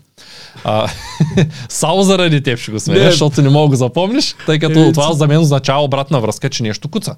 А, 0.65 0.89
само 1.69 2.03
заради 2.03 2.43
теб 2.43 2.59
ще 2.59 2.73
го 2.73 2.81
сменя, 2.81 3.11
защото 3.11 3.43
не 3.43 3.49
мога 3.49 3.67
да 3.67 3.71
го 3.71 3.77
запомниш, 3.77 4.35
тъй 4.47 4.59
като 4.59 4.79
Е, 4.79 4.93
това 4.93 5.13
за 5.13 5.27
мен 5.27 5.39
означава 5.39 5.83
обратна 5.83 6.21
връзка, 6.21 6.51
че 6.51 6.63
нещо 6.63 6.89
куца. 6.89 7.17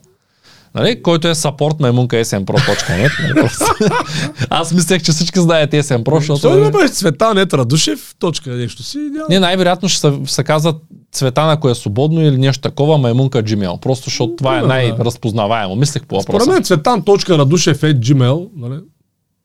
Нали? 0.74 1.02
Който 1.02 1.28
е 1.28 1.34
support 1.34 1.80
маймунка 1.80 2.16
smpro.net. 2.16 3.22
Нали? 3.22 3.34
Просто. 3.34 3.64
Аз 4.50 4.72
мислех, 4.72 5.02
че 5.02 5.12
всички 5.12 5.40
знаят 5.40 5.70
SM 5.70 6.02
Pro, 6.02 6.18
защото... 6.18 6.38
Що 6.38 6.60
да 6.60 6.70
бъдеш 6.70 6.90
цвета, 6.90 7.34
не 7.34 7.46
Радушев, 7.52 8.14
точка 8.18 8.50
нещо 8.50 8.82
си. 8.82 8.98
Не, 9.30 9.40
най-вероятно 9.40 9.88
ще 9.88 10.00
се, 10.00 10.12
се 10.24 10.44
казва 10.44 10.74
Цветана, 11.12 11.52
ако 11.52 11.68
е 11.68 11.74
свободно 11.74 12.20
или 12.20 12.38
нещо 12.38 12.60
такова, 12.60 12.98
маймунка 12.98 13.42
Gmail. 13.42 13.80
Просто 13.80 14.04
защото 14.04 14.36
това 14.36 14.58
е 14.58 14.62
най-разпознаваемо. 14.62 15.76
Мислех 15.76 16.02
по 16.06 16.20
Според 16.20 16.38
въпроса. 16.38 16.50
мен 16.50 16.64
Цветан 16.64 17.02
точка 17.02 17.38
Радушев 17.38 17.82
е 17.82 17.94
Gmail. 17.94 18.48
Нали? 18.56 18.78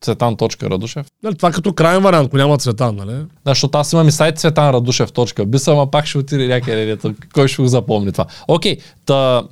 Цветан.радушев. 0.02 1.06
Нали, 1.24 1.36
това 1.36 1.52
като 1.52 1.74
крайен 1.74 2.04
вариант, 2.04 2.28
ако 2.28 2.38
няма 2.38 2.58
Цветан, 2.58 2.96
нали? 2.96 3.12
Да, 3.46 3.52
защото 3.52 3.78
аз 3.78 3.94
имам 3.94 4.08
и 4.08 4.12
сайт 4.12 4.40
цветанрадушев.би, 4.40 5.58
ама 5.68 5.92
пак 5.92 6.06
ще 6.06 6.18
отиде 6.18 6.48
някъде, 6.48 6.98
кой 7.34 7.48
ще 7.48 7.62
го 7.62 7.68
запомни 7.68 8.12
това. 8.12 8.26
Окей, 8.48 8.78
та, 9.06 9.44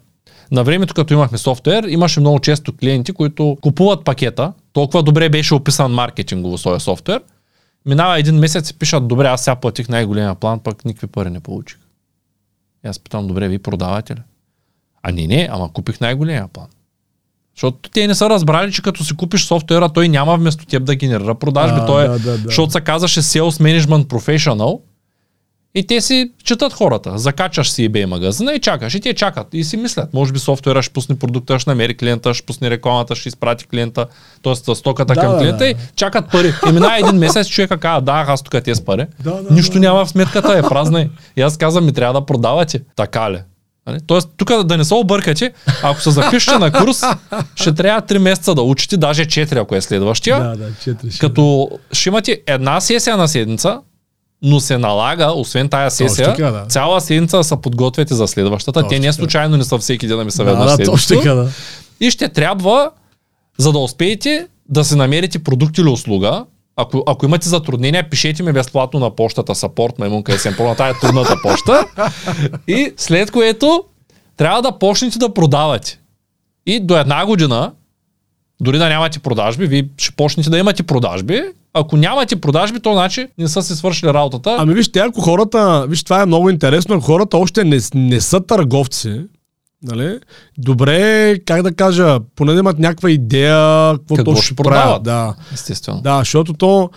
на 0.52 0.64
времето, 0.64 0.94
като 0.94 1.14
имахме 1.14 1.38
софтуер, 1.38 1.84
имаше 1.84 2.20
много 2.20 2.40
често 2.40 2.74
клиенти, 2.78 3.14
които 3.14 3.58
купуват 3.62 4.06
пакета, 4.06 4.54
толкова 4.74 5.04
добре 5.04 5.30
беше 5.30 5.54
описан 5.54 5.92
маркетингово 5.92 6.58
своя 6.58 6.80
софтуер, 6.80 7.22
минава 7.86 8.20
един 8.20 8.36
месец 8.36 8.70
и 8.70 8.74
пишат, 8.74 9.08
добре, 9.08 9.28
аз 9.28 9.44
сега 9.44 9.56
платих 9.56 9.90
най-големия 9.90 10.36
план, 10.36 10.60
пък 10.60 10.86
никакви 10.86 11.08
пари 11.08 11.30
не 11.30 11.40
получих. 11.40 11.80
И 12.86 12.88
аз 12.88 13.00
питам, 13.00 13.28
добре, 13.28 13.48
ви 13.48 13.60
продавате 13.60 14.16
ли? 14.16 14.22
А 15.04 15.12
не, 15.12 15.28
не, 15.28 15.50
ама 15.52 15.74
купих 15.74 16.00
най-големия 16.00 16.48
план. 16.48 16.68
Защото 17.56 17.90
те 17.90 18.08
не 18.08 18.16
са 18.16 18.30
разбрали, 18.30 18.72
че 18.72 18.82
като 18.82 19.04
си 19.04 19.16
купиш 19.16 19.46
софтуера, 19.46 19.90
той 19.90 20.10
няма 20.10 20.38
вместо 20.38 20.66
теб 20.66 20.84
да 20.84 20.96
генерира 20.96 21.36
продажби. 21.36 21.80
А, 21.82 21.86
той 21.86 22.06
е, 22.06 22.08
да, 22.08 22.20
да, 22.20 22.32
да. 22.32 22.38
защото 22.38 22.72
се 22.72 22.82
казваше 22.82 23.22
Sales 23.22 23.80
Management 23.80 24.06
Professional 24.06 24.80
и 25.76 25.88
те 25.88 26.02
си 26.02 26.32
четат 26.44 26.74
хората. 26.74 27.18
Закачаш 27.18 27.72
си 27.72 27.90
eBay 27.90 28.06
магазина 28.06 28.54
и 28.54 28.60
чакаш. 28.60 28.96
И 28.96 29.00
те 29.00 29.14
чакат. 29.14 29.48
И 29.54 29.64
си 29.64 29.78
мислят, 29.78 30.14
може 30.14 30.34
би 30.34 30.40
софтуера 30.40 30.84
ще 30.84 30.94
пусне 30.94 31.20
продукта, 31.20 31.60
ще 31.60 31.70
намери 31.70 31.98
клиента, 31.98 32.34
ще 32.34 32.46
пусне 32.46 32.70
рекламата, 32.70 33.16
ще 33.16 33.30
изпрати 33.30 33.68
клиента, 33.68 34.06
т.е. 34.44 34.76
стоката 34.76 35.14
Да, 35.14 35.22
към 35.22 35.32
да, 35.32 35.38
клиента 35.38 35.58
да. 35.58 35.70
и 35.70 35.76
чакат 35.96 36.32
пари. 36.32 36.54
И 36.70 36.72
мина 36.72 36.98
един 36.98 37.20
месец, 37.20 37.48
човека 37.48 37.78
казва, 37.78 38.02
да, 38.02 38.26
аз 38.28 38.42
тук 38.44 38.64
те 38.64 38.76
с 38.76 38.86
пари. 38.86 39.06
Да, 39.24 39.32
да, 39.32 39.54
Нищо 39.54 39.74
да. 39.74 39.80
няма 39.80 40.06
в 40.06 40.10
сметката, 40.10 40.58
е 40.58 40.62
празна. 40.62 41.10
И 41.38 41.42
аз 41.42 41.58
казвам, 41.58 41.86
ми 41.86 41.94
трябва 41.94 42.20
да 42.20 42.26
продавате. 42.26 42.82
Така 42.96 43.32
ли? 43.32 43.42
Нали? 43.88 44.00
Тоест, 44.08 44.30
тук 44.38 44.64
да 44.64 44.78
не 44.78 44.84
се 44.84 44.94
объркате, 44.94 45.54
ако 45.84 46.02
се 46.02 46.12
запишете 46.12 46.58
на 46.58 46.72
курс, 46.72 47.02
ще 47.56 47.74
трябва 47.74 48.02
3 48.02 48.18
месеца 48.18 48.56
да 48.56 48.62
учите, 48.62 48.98
даже 48.98 49.26
4, 49.26 49.62
ако 49.62 49.76
е 49.76 49.82
следващия. 49.82 50.44
Да, 50.44 50.56
да, 50.56 50.70
четири. 50.84 51.12
ще 51.12 51.20
Като 51.20 51.70
ще 51.92 52.10
имате 52.10 52.42
една 52.48 52.82
сесия 52.82 53.18
на 53.18 53.28
седмица, 53.28 53.80
но 54.42 54.60
се 54.60 54.78
налага, 54.78 55.32
освен 55.36 55.70
тая 55.70 55.92
сесия, 55.92 56.34
така, 56.36 56.52
да. 56.52 56.66
цяла 56.66 57.02
седмица 57.02 57.38
да 57.38 57.44
се 57.44 57.56
подготвяте 57.56 58.14
за 58.14 58.28
следващата. 58.28 58.80
Точно 58.80 58.90
Те 58.90 59.00
не 59.00 59.02
така. 59.02 59.14
случайно 59.14 59.58
не 59.58 59.64
са 59.64 59.78
всеки 59.78 60.08
ден 60.08 60.18
да 60.18 60.26
ми 60.26 60.32
са 60.32 60.44
да, 60.44 60.56
да, 60.56 60.78
точно 60.78 60.98
седмично. 60.98 61.18
така, 61.22 61.36
да. 61.36 61.50
И 62.00 62.12
ще 62.12 62.30
трябва, 62.30 62.92
за 63.58 63.72
да 63.72 63.80
успеете, 63.80 64.48
да 64.70 64.84
си 64.84 64.96
намерите 64.96 65.40
продукт 65.40 65.78
или 65.78 65.88
услуга. 65.88 66.46
Ако, 66.76 67.04
ако 67.08 67.26
имате 67.26 67.50
затруднения, 67.50 68.10
пишете 68.10 68.44
ми 68.44 68.54
безплатно 68.54 69.00
на 69.00 69.16
почтата 69.16 69.56
support 69.56 70.00
маймунка 70.00 70.32
SM 70.32 70.60
на 70.60 70.76
тая 70.76 71.00
трудната 71.00 71.36
почта. 71.44 71.86
И 72.68 72.94
след 72.98 73.32
което 73.32 73.84
трябва 74.38 74.62
да 74.62 74.72
почнете 74.72 75.20
да 75.20 75.34
продавате. 75.34 76.00
И 76.66 76.80
до 76.80 76.98
една 76.98 77.26
година, 77.26 77.72
дори 78.62 78.78
да 78.78 78.90
нямате 78.90 79.20
продажби, 79.20 79.68
вие 79.68 79.90
ще 79.98 80.16
почнете 80.16 80.50
да 80.50 80.58
имате 80.58 80.84
продажби. 80.84 81.44
Ако 81.74 81.98
нямате 81.98 82.36
продажби, 82.36 82.80
то 82.80 82.94
значи 82.94 83.28
не 83.38 83.48
са 83.48 83.62
си 83.62 83.76
свършили 83.76 84.14
работата. 84.14 84.56
Ами 84.60 84.74
вижте, 84.74 85.00
ако 85.00 85.22
хората, 85.22 85.86
виж, 85.90 86.04
това 86.04 86.22
е 86.22 86.26
много 86.26 86.50
интересно, 86.50 86.96
ако 86.96 87.04
хората 87.06 87.38
още 87.38 87.64
не, 87.64 87.80
не 87.94 88.22
са 88.22 88.40
търговци, 88.40 89.22
нали? 89.84 90.20
Добре, 90.58 91.40
как 91.40 91.62
да 91.62 91.74
кажа, 91.74 92.20
поне 92.36 92.54
да 92.54 92.60
имат 92.60 92.80
някаква 92.80 93.12
идея, 93.12 93.92
какво 93.92 94.16
Какво 94.16 94.36
ще 94.36 94.46
ще 94.46 94.56
продават. 94.56 95.04
Да, 95.04 95.34
Естествено. 95.54 96.02
да, 96.02 96.20
защото 96.20 96.54
то, 96.54 96.90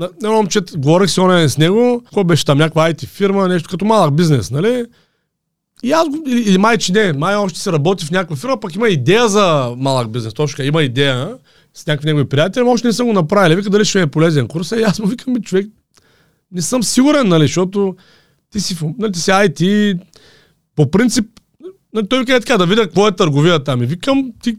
едно 0.00 0.32
момче, 0.32 0.60
говорих 0.76 1.10
си 1.10 1.20
оня 1.20 1.48
с 1.48 1.58
него, 1.58 2.00
какво 2.04 2.24
беше 2.24 2.44
там, 2.44 2.58
някаква 2.58 2.92
IT 2.92 3.06
фирма, 3.06 3.48
нещо 3.48 3.68
като 3.70 3.84
малък 3.84 4.14
бизнес, 4.14 4.50
нали? 4.50 4.84
И 5.84 5.92
аз, 5.92 6.08
го- 6.08 6.22
или, 6.26 6.40
или 6.40 6.58
май, 6.58 6.78
че 6.78 6.92
не, 6.92 7.12
май 7.12 7.36
още 7.36 7.58
се 7.58 7.72
работи 7.72 8.06
в 8.06 8.10
някаква 8.10 8.36
фирма, 8.36 8.60
пък 8.60 8.74
има 8.74 8.88
идея 8.88 9.28
за 9.28 9.74
малък 9.76 10.10
бизнес, 10.10 10.34
точно 10.34 10.56
така, 10.56 10.66
има 10.66 10.82
идея 10.82 11.34
с 11.74 11.86
някакви 11.86 12.06
негови 12.06 12.28
приятели, 12.28 12.64
още 12.64 12.86
не 12.86 12.92
съм 12.92 13.06
го 13.06 13.12
направили. 13.12 13.56
Вика 13.56 13.70
дали 13.70 13.84
ще 13.84 13.98
ми 13.98 14.02
е 14.02 14.06
полезен 14.06 14.48
курс. 14.48 14.70
И 14.70 14.82
аз 14.82 14.98
му 14.98 15.06
викам, 15.06 15.42
човек, 15.42 15.66
не 16.52 16.62
съм 16.62 16.82
сигурен, 16.82 17.28
нали, 17.28 17.44
защото 17.44 17.96
ти 18.50 18.60
си, 18.60 18.76
нали, 18.98 19.12
ти 19.12 19.20
си 19.20 19.30
IT, 19.30 19.98
по 20.76 20.90
принцип, 20.90 21.26
нали, 21.94 22.08
той 22.08 22.18
вика 22.18 22.36
е 22.36 22.40
така, 22.40 22.58
да 22.58 22.66
видя 22.66 22.82
какво 22.82 23.08
е 23.08 23.16
търговия 23.16 23.64
там. 23.64 23.82
И 23.82 23.86
викам, 23.86 24.32
ти 24.42 24.56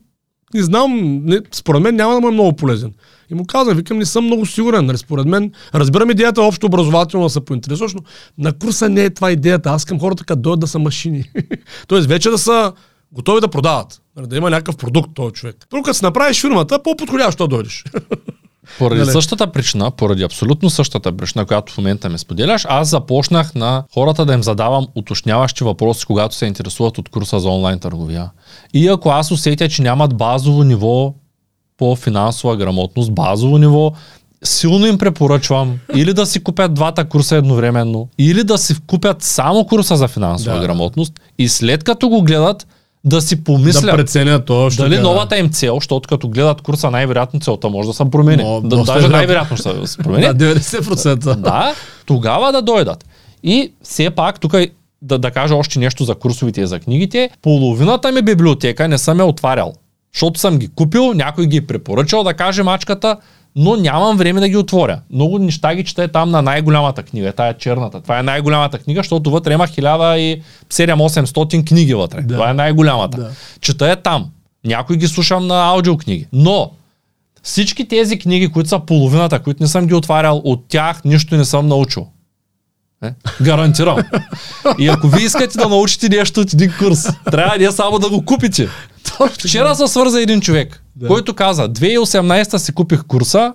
не 0.53 0.63
знам, 0.63 1.21
не, 1.25 1.39
според 1.51 1.81
мен 1.81 1.95
няма 1.95 2.13
да 2.13 2.21
му 2.21 2.27
е 2.27 2.31
много 2.31 2.55
полезен. 2.55 2.93
И 3.31 3.33
му 3.33 3.45
казах, 3.45 3.75
викам, 3.75 3.97
не 3.97 4.05
съм 4.05 4.25
много 4.25 4.45
сигурен. 4.45 4.85
Нали, 4.85 4.97
според 4.97 5.25
мен, 5.25 5.51
разбирам 5.75 6.11
идеята 6.11 6.41
общо 6.41 6.65
образователно 6.65 7.25
да 7.25 7.29
се 7.29 7.45
поинтересуваш, 7.45 7.93
на 8.37 8.53
курса 8.53 8.89
не 8.89 9.03
е 9.03 9.09
това 9.09 9.31
идеята. 9.31 9.69
Аз 9.69 9.81
искам 9.81 9.99
хората 9.99 10.23
като 10.23 10.41
дойдат 10.41 10.59
да 10.59 10.67
са 10.67 10.79
машини. 10.79 11.31
Тоест 11.87 12.07
вече 12.07 12.29
да 12.29 12.37
са 12.37 12.73
готови 13.11 13.41
да 13.41 13.47
продават. 13.47 14.01
Нали, 14.17 14.27
да 14.27 14.37
има 14.37 14.49
някакъв 14.49 14.77
продукт 14.77 15.09
този 15.15 15.33
човек. 15.33 15.55
Първо 15.69 15.83
като 15.83 15.97
си 15.97 16.05
направиш 16.05 16.41
фирмата, 16.41 16.83
по-подходящо 16.83 17.47
дойдеш. 17.47 17.83
Поради 18.79 19.01
Нали? 19.01 19.11
същата 19.11 19.47
причина, 19.51 19.91
поради 19.91 20.23
абсолютно 20.23 20.69
същата 20.69 21.17
причина, 21.17 21.45
която 21.45 21.73
в 21.73 21.77
момента 21.77 22.09
ме 22.09 22.17
споделяш, 22.17 22.65
аз 22.69 22.89
започнах 22.89 23.55
на 23.55 23.83
хората 23.93 24.25
да 24.25 24.33
им 24.33 24.43
задавам 24.43 24.87
уточняващи 24.95 25.63
въпроси, 25.63 26.05
когато 26.05 26.35
се 26.35 26.45
интересуват 26.45 26.97
от 26.97 27.09
курса 27.09 27.39
за 27.39 27.49
онлайн 27.49 27.79
търговия. 27.79 28.29
И 28.73 28.87
ако 28.87 29.09
аз 29.09 29.31
усетя, 29.31 29.69
че 29.69 29.81
нямат 29.81 30.17
базово 30.17 30.63
ниво 30.63 31.13
по 31.77 31.95
финансова 31.95 32.57
грамотност, 32.57 33.13
базово 33.13 33.57
ниво, 33.57 33.91
силно 34.43 34.85
им 34.87 34.97
препоръчвам 34.97 35.79
или 35.95 36.13
да 36.13 36.25
си 36.25 36.43
купят 36.43 36.73
двата 36.73 37.05
курса 37.09 37.35
едновременно, 37.35 38.07
или 38.17 38.43
да 38.43 38.57
си 38.57 38.75
купят 38.87 39.23
само 39.23 39.65
курса 39.65 39.97
за 39.97 40.07
финансова 40.07 40.55
Да. 40.55 40.61
грамотност 40.61 41.13
и 41.37 41.49
след 41.49 41.83
като 41.83 42.09
го 42.09 42.21
гледат, 42.21 42.67
да 43.05 43.21
си 43.21 43.43
помислят. 43.43 43.85
да 43.85 43.91
преценят 43.91 44.45
то. 44.45 44.69
ще 44.69 44.81
Дали 44.81 44.95
кажа. 44.95 45.01
новата 45.01 45.37
им 45.37 45.49
цел, 45.49 45.75
защото 45.75 46.09
като 46.09 46.29
гледат 46.29 46.61
курса, 46.61 46.91
най-вероятно 46.91 47.39
целта 47.39 47.69
може 47.69 47.87
да 47.87 47.93
се 47.93 48.05
промени. 48.11 48.43
Но, 48.43 48.61
да, 48.61 48.69
даже 48.69 48.85
вероятно. 48.85 49.09
най-вероятно 49.17 49.57
ще 49.57 49.87
се 49.87 49.97
промени. 49.97 50.23
Да, 50.33 50.55
90%. 50.55 51.35
да, 51.35 51.73
тогава 52.05 52.51
да 52.51 52.61
дойдат. 52.61 53.05
И 53.43 53.71
все 53.83 54.09
пак, 54.09 54.39
тук 54.39 54.55
да, 55.01 55.17
да 55.17 55.31
кажа 55.31 55.55
още 55.55 55.79
нещо 55.79 56.03
за 56.03 56.15
курсовите 56.15 56.61
и 56.61 56.67
за 56.67 56.79
книгите. 56.79 57.29
Половината 57.41 58.11
ми 58.11 58.21
библиотека 58.21 58.87
не 58.87 58.97
съм 58.97 59.19
я 59.19 59.25
отварял. 59.25 59.73
Защото 60.13 60.39
съм 60.39 60.57
ги 60.57 60.67
купил, 60.67 61.13
някой 61.13 61.45
ги 61.45 61.57
е 61.57 61.67
препоръчал, 61.67 62.23
да 62.23 62.33
каже 62.33 62.63
мачката, 62.63 63.17
но 63.55 63.75
нямам 63.75 64.17
време 64.17 64.39
да 64.39 64.49
ги 64.49 64.57
отворя. 64.57 64.99
Много 65.09 65.39
неща 65.39 65.75
ги 65.75 65.83
чета 65.83 66.07
там 66.07 66.29
на 66.29 66.41
най-голямата 66.41 67.03
книга, 67.03 67.31
тая 67.31 67.57
черната. 67.57 68.01
Това 68.01 68.19
е 68.19 68.23
най-голямата 68.23 68.79
книга, 68.79 68.99
защото 68.99 69.31
вътре 69.31 69.53
има 69.53 69.67
1700-800 69.67 71.67
книги 71.67 71.93
вътре. 71.93 72.21
Да. 72.21 72.33
Това 72.33 72.49
е 72.49 72.53
най-голямата. 72.53 73.17
Да. 73.17 73.31
Чета 73.61 73.89
я 73.89 73.95
там. 73.95 74.29
Някой 74.65 74.97
ги 74.97 75.07
слушам 75.07 75.47
на 75.47 75.65
аудиокниги. 75.65 76.27
Но 76.33 76.71
всички 77.43 77.87
тези 77.87 78.19
книги, 78.19 78.51
които 78.51 78.69
са 78.69 78.79
половината, 78.79 79.39
които 79.39 79.63
не 79.63 79.69
съм 79.69 79.87
ги 79.87 79.93
отварял, 79.93 80.41
от 80.43 80.65
тях 80.67 81.03
нищо 81.03 81.35
не 81.35 81.45
съм 81.45 81.67
научил. 81.67 82.07
Е? 83.03 83.13
Гарантирам. 83.41 83.97
И 84.79 84.87
ако 84.87 85.07
вие 85.07 85.25
искате 85.25 85.57
да 85.57 85.69
научите 85.69 86.09
нещо 86.09 86.41
от 86.41 86.53
един 86.53 86.73
курс, 86.79 87.07
трябва 87.31 87.57
не 87.57 87.71
само 87.71 87.99
да 87.99 88.09
го 88.09 88.25
купите. 88.25 88.67
Вчера 89.29 89.75
се 89.75 89.87
свърза 89.87 90.21
един 90.21 90.41
човек, 90.41 90.82
Да. 90.95 91.07
който 91.07 91.33
каза, 91.33 91.69
2018 91.69 92.57
си 92.57 92.73
купих 92.73 93.03
курса, 93.03 93.53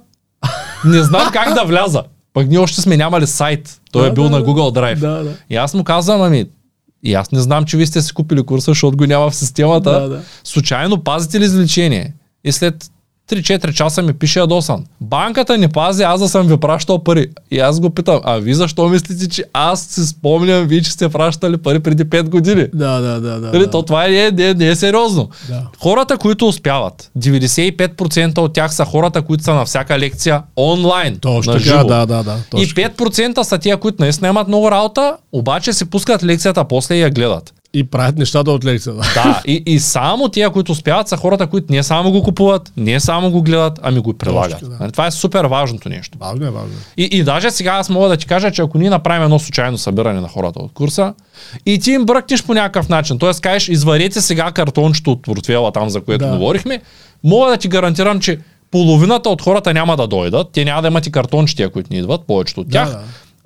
не 0.85 1.03
знам 1.03 1.31
как 1.33 1.55
да 1.55 1.65
вляза. 1.65 2.03
Пък 2.33 2.49
ние 2.49 2.59
още 2.59 2.81
сме 2.81 2.97
нямали 2.97 3.27
сайт. 3.27 3.81
Той 3.93 4.03
Да, 4.03 4.09
е 4.09 4.13
бил 4.13 4.25
да, 4.25 4.31
на. 4.31 4.43
Google 4.43 4.79
Drive. 4.79 4.99
Да, 4.99 5.25
да. 5.25 5.35
И 5.51 5.57
аз 5.57 5.75
му 5.75 5.85
казвам, 5.85 6.23
ами, 6.23 6.47
и 7.03 7.15
аз 7.15 7.33
не 7.33 7.41
знам, 7.41 7.65
че 7.65 7.77
вие 7.77 7.87
сте 7.87 8.03
си 8.03 8.15
купили 8.15 8.43
курса, 8.43 8.71
защото 8.71 8.97
го 8.97 9.07
няма 9.07 9.31
в 9.31 9.35
системата. 9.35 10.01
Да, 10.01 10.09
да. 10.09 10.21
Случайно 10.45 11.05
пазите 11.05 11.41
ли 11.41 11.45
извлечение? 11.45 12.15
И 12.45 12.53
след 12.53 12.91
3-4 13.31 13.73
часа 13.73 14.03
ми 14.03 14.13
пише 14.13 14.39
ядосан. 14.39 14.85
Банката 15.01 15.59
не 15.59 15.69
пази, 15.69 16.03
аз 16.03 16.21
да 16.21 16.29
съм 16.29 16.47
ви 16.47 16.57
пращал 16.57 17.05
пари. 17.05 17.27
И 17.51 17.59
аз 17.59 17.81
го 17.81 17.91
питам, 17.91 18.21
а 18.25 18.39
ви 18.39 18.55
защо 18.55 18.89
мислите, 18.89 19.29
че 19.29 19.45
аз 19.53 19.83
си 19.83 20.07
спомням 20.07 20.67
вие, 20.67 20.83
че 20.83 20.91
сте 20.91 21.09
пращали 21.09 21.57
пари 21.57 21.81
преди 21.81 22.05
5 22.05 22.23
години? 22.23 22.67
Да, 22.75 23.01
да, 23.01 23.21
да. 23.21 23.41
да, 23.41 23.47
Нали, 23.47 23.65
да. 23.65 23.71
То 23.71 23.83
това 23.83 24.09
не 24.09 24.27
е, 24.27 24.31
не, 24.31 24.49
е, 24.49 24.55
не 24.55 24.69
е 24.69 24.77
сериозно. 24.77 25.29
Да. 25.49 25.63
Хората, 25.79 26.17
които 26.17 26.49
успяват, 26.49 27.11
95% 27.19 28.39
от 28.39 28.53
тях 28.53 28.75
са 28.75 28.85
хората, 28.85 29.23
които 29.23 29.45
са 29.45 29.55
на 29.55 29.65
всяка 29.65 29.99
лекция 29.99 30.43
онлайн. 30.57 31.19
Точно 31.19 31.53
на 31.53 31.59
живо. 31.59 31.85
да, 31.85 32.07
да, 32.07 32.23
да. 32.23 32.37
И 32.57 32.69
Точно. 32.69 32.83
5% 32.83 33.43
са 33.43 33.59
тия, 33.59 33.77
които 33.77 34.03
наистина 34.03 34.29
имат 34.29 34.49
много 34.49 34.71
работа, 34.71 35.17
обаче 35.33 35.73
си 35.73 35.85
пускат 35.85 36.25
лекцията 36.25 36.65
после 36.65 36.95
и 36.95 37.01
я 37.01 37.11
гледат. 37.11 37.55
И 37.75 37.85
правят 37.85 38.19
нещата 38.19 38.51
от 38.51 38.65
лекцията. 38.65 39.01
Да, 39.15 39.43
и, 39.47 39.63
и 39.67 39.79
само 39.81 40.29
тия, 40.29 40.51
които 40.51 40.73
успяват, 40.73 41.09
са 41.09 41.17
хората, 41.17 41.47
които 41.47 41.73
не 41.73 41.83
само 41.83 42.11
го 42.11 42.23
купуват, 42.23 42.73
не 42.77 43.01
само 43.01 43.31
го 43.31 43.43
гледат, 43.43 43.79
ами 43.83 44.01
го 44.01 44.11
и 44.11 44.15
прилагат. 44.15 44.53
Точно, 44.53 44.69
да. 44.69 44.77
Нали, 44.81 44.93
Това 44.93 45.07
е 45.07 45.11
супер 45.11 45.45
важното 45.45 45.89
нещо. 45.89 46.19
Важно 46.21 46.47
е, 46.47 46.51
важно. 46.51 46.69
е. 46.69 47.03
И, 47.03 47.09
и 47.13 47.25
даже 47.25 47.51
сега 47.51 47.71
аз 47.71 47.89
мога 47.89 48.09
да 48.09 48.17
ти 48.17 48.27
кажа, 48.27 48.51
че 48.51 48.63
ако 48.63 48.79
ние 48.79 48.91
направим 48.91 49.23
едно 49.23 49.39
случайно 49.39 49.79
събиране 49.79 50.21
на 50.21 50.29
хората 50.29 50.59
от 50.59 50.73
курса 50.73 51.15
и 51.67 51.79
ти 51.79 51.91
им 51.91 52.05
бръкнеш 52.05 52.45
по 52.45 52.55
някакъв 52.55 52.89
начин, 52.89 53.19
т.е. 53.19 53.31
кажеш, 53.33 53.69
изварете 53.69 54.21
сега 54.21 54.53
картончето 54.53 55.13
от 55.13 55.23
портфела 55.23 55.73
там, 55.73 55.89
за 55.89 56.01
което 56.01 56.25
Да. 56.25 56.31
говорихме, 56.31 56.81
мога 57.25 57.51
да 57.51 57.57
ти 57.57 57.69
гарантирам, 57.69 58.21
че 58.21 58.39
половината 58.71 59.29
от 59.29 59.43
хората 59.43 59.75
няма 59.75 59.97
да 59.97 60.07
дойдат, 60.07 60.47
те 60.53 60.65
няма 60.65 60.83
да 60.83 60.89
имат 60.89 61.07
и 61.07 61.13
картонче, 61.13 61.57
тия, 61.57 61.71
които 61.71 61.93
ни 61.93 61.99
идват, 61.99 62.21
повечето 62.23 62.61
от 62.61 62.69
Да, 62.69 62.73
тях. 62.73 62.91
да. 62.91 63.01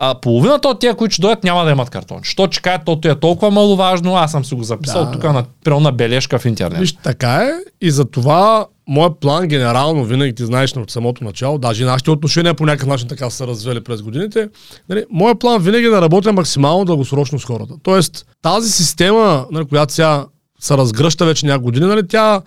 А 0.05 0.15
половината 0.15 0.69
от 0.69 0.81
тия, 0.81 0.95
които 0.95 1.13
ще 1.13 1.23
дойдат, 1.23 1.45
няма 1.45 1.65
да 1.65 1.71
имат 1.71 1.91
картонче. 1.91 2.31
Що 2.31 2.47
че 2.47 2.63
кажат, 2.63 2.85
тото 2.85 3.09
е 3.09 3.15
толкова 3.15 3.51
маловажно, 3.51 4.17
аз 4.17 4.31
съм 4.31 4.45
си 4.45 4.55
го 4.55 4.63
записал 4.63 5.05
Да, 5.05 5.11
тук 5.11 5.23
да. 5.23 5.33
на, 5.33 5.45
примерно 5.65 5.81
на 5.81 5.93
бележка 5.93 6.39
в 6.39 6.45
интернет. 6.45 6.79
Виж, 6.79 6.93
така 6.93 7.35
е 7.35 7.51
и 7.81 7.91
за 7.91 8.05
това 8.05 8.67
моят 8.89 9.21
план 9.21 9.47
генерално, 9.47 10.05
винаги 10.05 10.35
ти 10.35 10.45
знаеш 10.45 10.77
от 10.77 10.91
самото 10.91 11.25
начало, 11.25 11.59
даже 11.59 11.83
и 11.83 11.87
нашите 11.87 12.11
отношения 12.11 12.55
по 12.55 12.67
някакъв 12.67 12.89
начин 12.89 13.09
така 13.09 13.31
са 13.31 13.47
развели 13.47 13.85
през 13.85 14.03
годините, 14.03 14.49
нали, 14.89 15.05
моят 15.11 15.41
план 15.41 15.63
винаги 15.63 15.87
е 15.87 15.91
да 15.91 16.03
работя 16.03 16.33
максимално 16.33 16.85
дългосрочно 16.85 17.39
с 17.39 17.45
хората. 17.45 17.75
Тоест, 17.83 18.27
тази 18.43 18.73
система, 18.73 19.47
нали, 19.51 19.65
която 19.65 19.93
сега 19.93 20.25
се 20.61 20.77
разгръща 20.77 21.25
вече 21.25 21.47
няколко 21.47 21.65
години, 21.65 21.87
нали, 21.87 22.09
тя, 22.09 22.41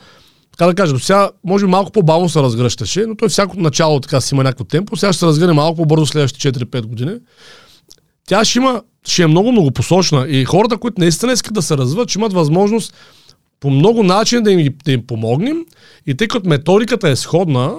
така 0.57 0.67
да 0.67 0.75
кажа, 0.75 0.93
до 0.93 0.99
сега 0.99 1.29
може 1.43 1.65
би 1.65 1.71
малко 1.71 1.91
по-бавно 1.91 2.29
се 2.29 2.39
разгръщаше, 2.39 3.05
но 3.05 3.15
той 3.15 3.29
всяко 3.29 3.59
начало 3.59 3.99
така 3.99 4.21
си 4.21 4.35
има 4.35 4.43
някакво 4.43 4.63
темпо, 4.63 4.97
сега 4.97 5.13
ще 5.13 5.19
се 5.19 5.25
разгърне 5.25 5.53
малко 5.53 5.75
по-бързо 5.75 6.05
следващите 6.05 6.53
4-5 6.53 6.81
години. 6.81 7.15
Тя 8.27 8.45
ще 8.45 8.59
има, 8.59 8.81
ще 9.07 9.23
е 9.23 9.27
много 9.27 9.51
многопосочна 9.51 10.25
и 10.29 10.45
хората, 10.45 10.77
които 10.77 11.01
наистина 11.01 11.33
искат 11.33 11.53
да 11.53 11.61
се 11.61 11.77
развиват, 11.77 12.09
ще 12.09 12.19
имат 12.19 12.33
възможност 12.33 12.93
по 13.59 13.69
много 13.69 14.03
начини 14.03 14.43
да 14.43 14.51
им, 14.51 14.73
да 14.85 14.91
им 14.91 15.07
помогнем. 15.07 15.57
И 16.07 16.15
тъй 16.15 16.27
като 16.27 16.49
методиката 16.49 17.09
е 17.09 17.15
сходна, 17.15 17.73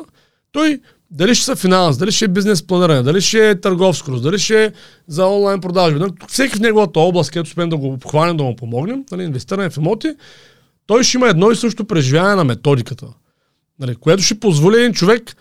той 0.53 0.81
дали 1.11 1.35
ще 1.35 1.45
са 1.45 1.57
финанс, 1.57 1.99
дали 1.99 2.13
ще 2.13 2.25
е 2.25 2.29
бизнес 2.29 2.67
планиране, 2.67 3.03
дали 3.03 3.21
ще 3.21 3.51
е 3.51 3.61
търговско, 3.61 4.21
дали 4.21 4.39
ще 4.39 4.65
е 4.65 4.73
за 5.09 5.27
онлайн 5.27 5.61
продажби. 5.61 5.99
нали, 5.99 6.13
Всеки 6.29 6.57
в 6.57 6.61
неговата 6.61 7.01
област, 7.01 7.31
където 7.31 7.49
успеем 7.49 7.69
да 7.69 7.77
го 7.77 7.93
обхванем, 7.93 8.37
да 8.37 8.45
му 8.45 8.57
помогнем, 8.57 9.05
нали, 9.13 9.23
инвестиране 9.23 9.71
в 9.71 9.77
имоти, 9.77 10.15
той 10.87 11.05
ще 11.05 11.17
има 11.17 11.29
едно 11.29 11.51
и 11.51 11.57
също 11.57 11.85
преживяване 11.85 12.35
на 12.35 12.45
методиката. 12.45 13.07
Нали, 13.79 13.97
което 13.97 14.23
ще 14.23 14.41
позволи 14.41 14.79
един 14.79 14.93
човек 14.93 15.37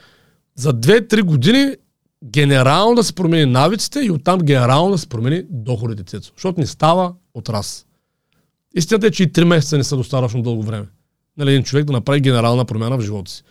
за 0.56 0.74
2-3 0.74 1.22
години 1.22 1.76
генерално 2.26 2.96
да 2.96 3.04
се 3.04 3.14
промени 3.14 3.46
навиците 3.46 4.00
и 4.00 4.12
оттам 4.12 4.40
генерално 4.40 4.92
да 4.92 4.98
се 4.98 5.10
промени 5.10 5.44
доходите 5.50 6.04
цецо. 6.04 6.32
Защото 6.36 6.60
не 6.60 6.68
става 6.68 7.14
от 7.34 7.50
раз. 7.50 7.86
Истината 8.76 9.08
е, 9.08 9.12
че 9.12 9.24
и 9.24 9.32
3 9.32 9.44
месеца 9.44 9.78
не 9.78 9.84
са 9.84 9.98
достатъчно 9.98 10.42
дълго 10.42 10.64
време. 10.64 10.86
Нали, 11.38 11.52
един 11.52 11.64
човек 11.64 11.86
да 11.86 11.94
направи 11.94 12.22
генерална 12.22 12.66
промяна 12.66 12.98
в 12.98 13.02
живота 13.02 13.32
си. 13.32 13.44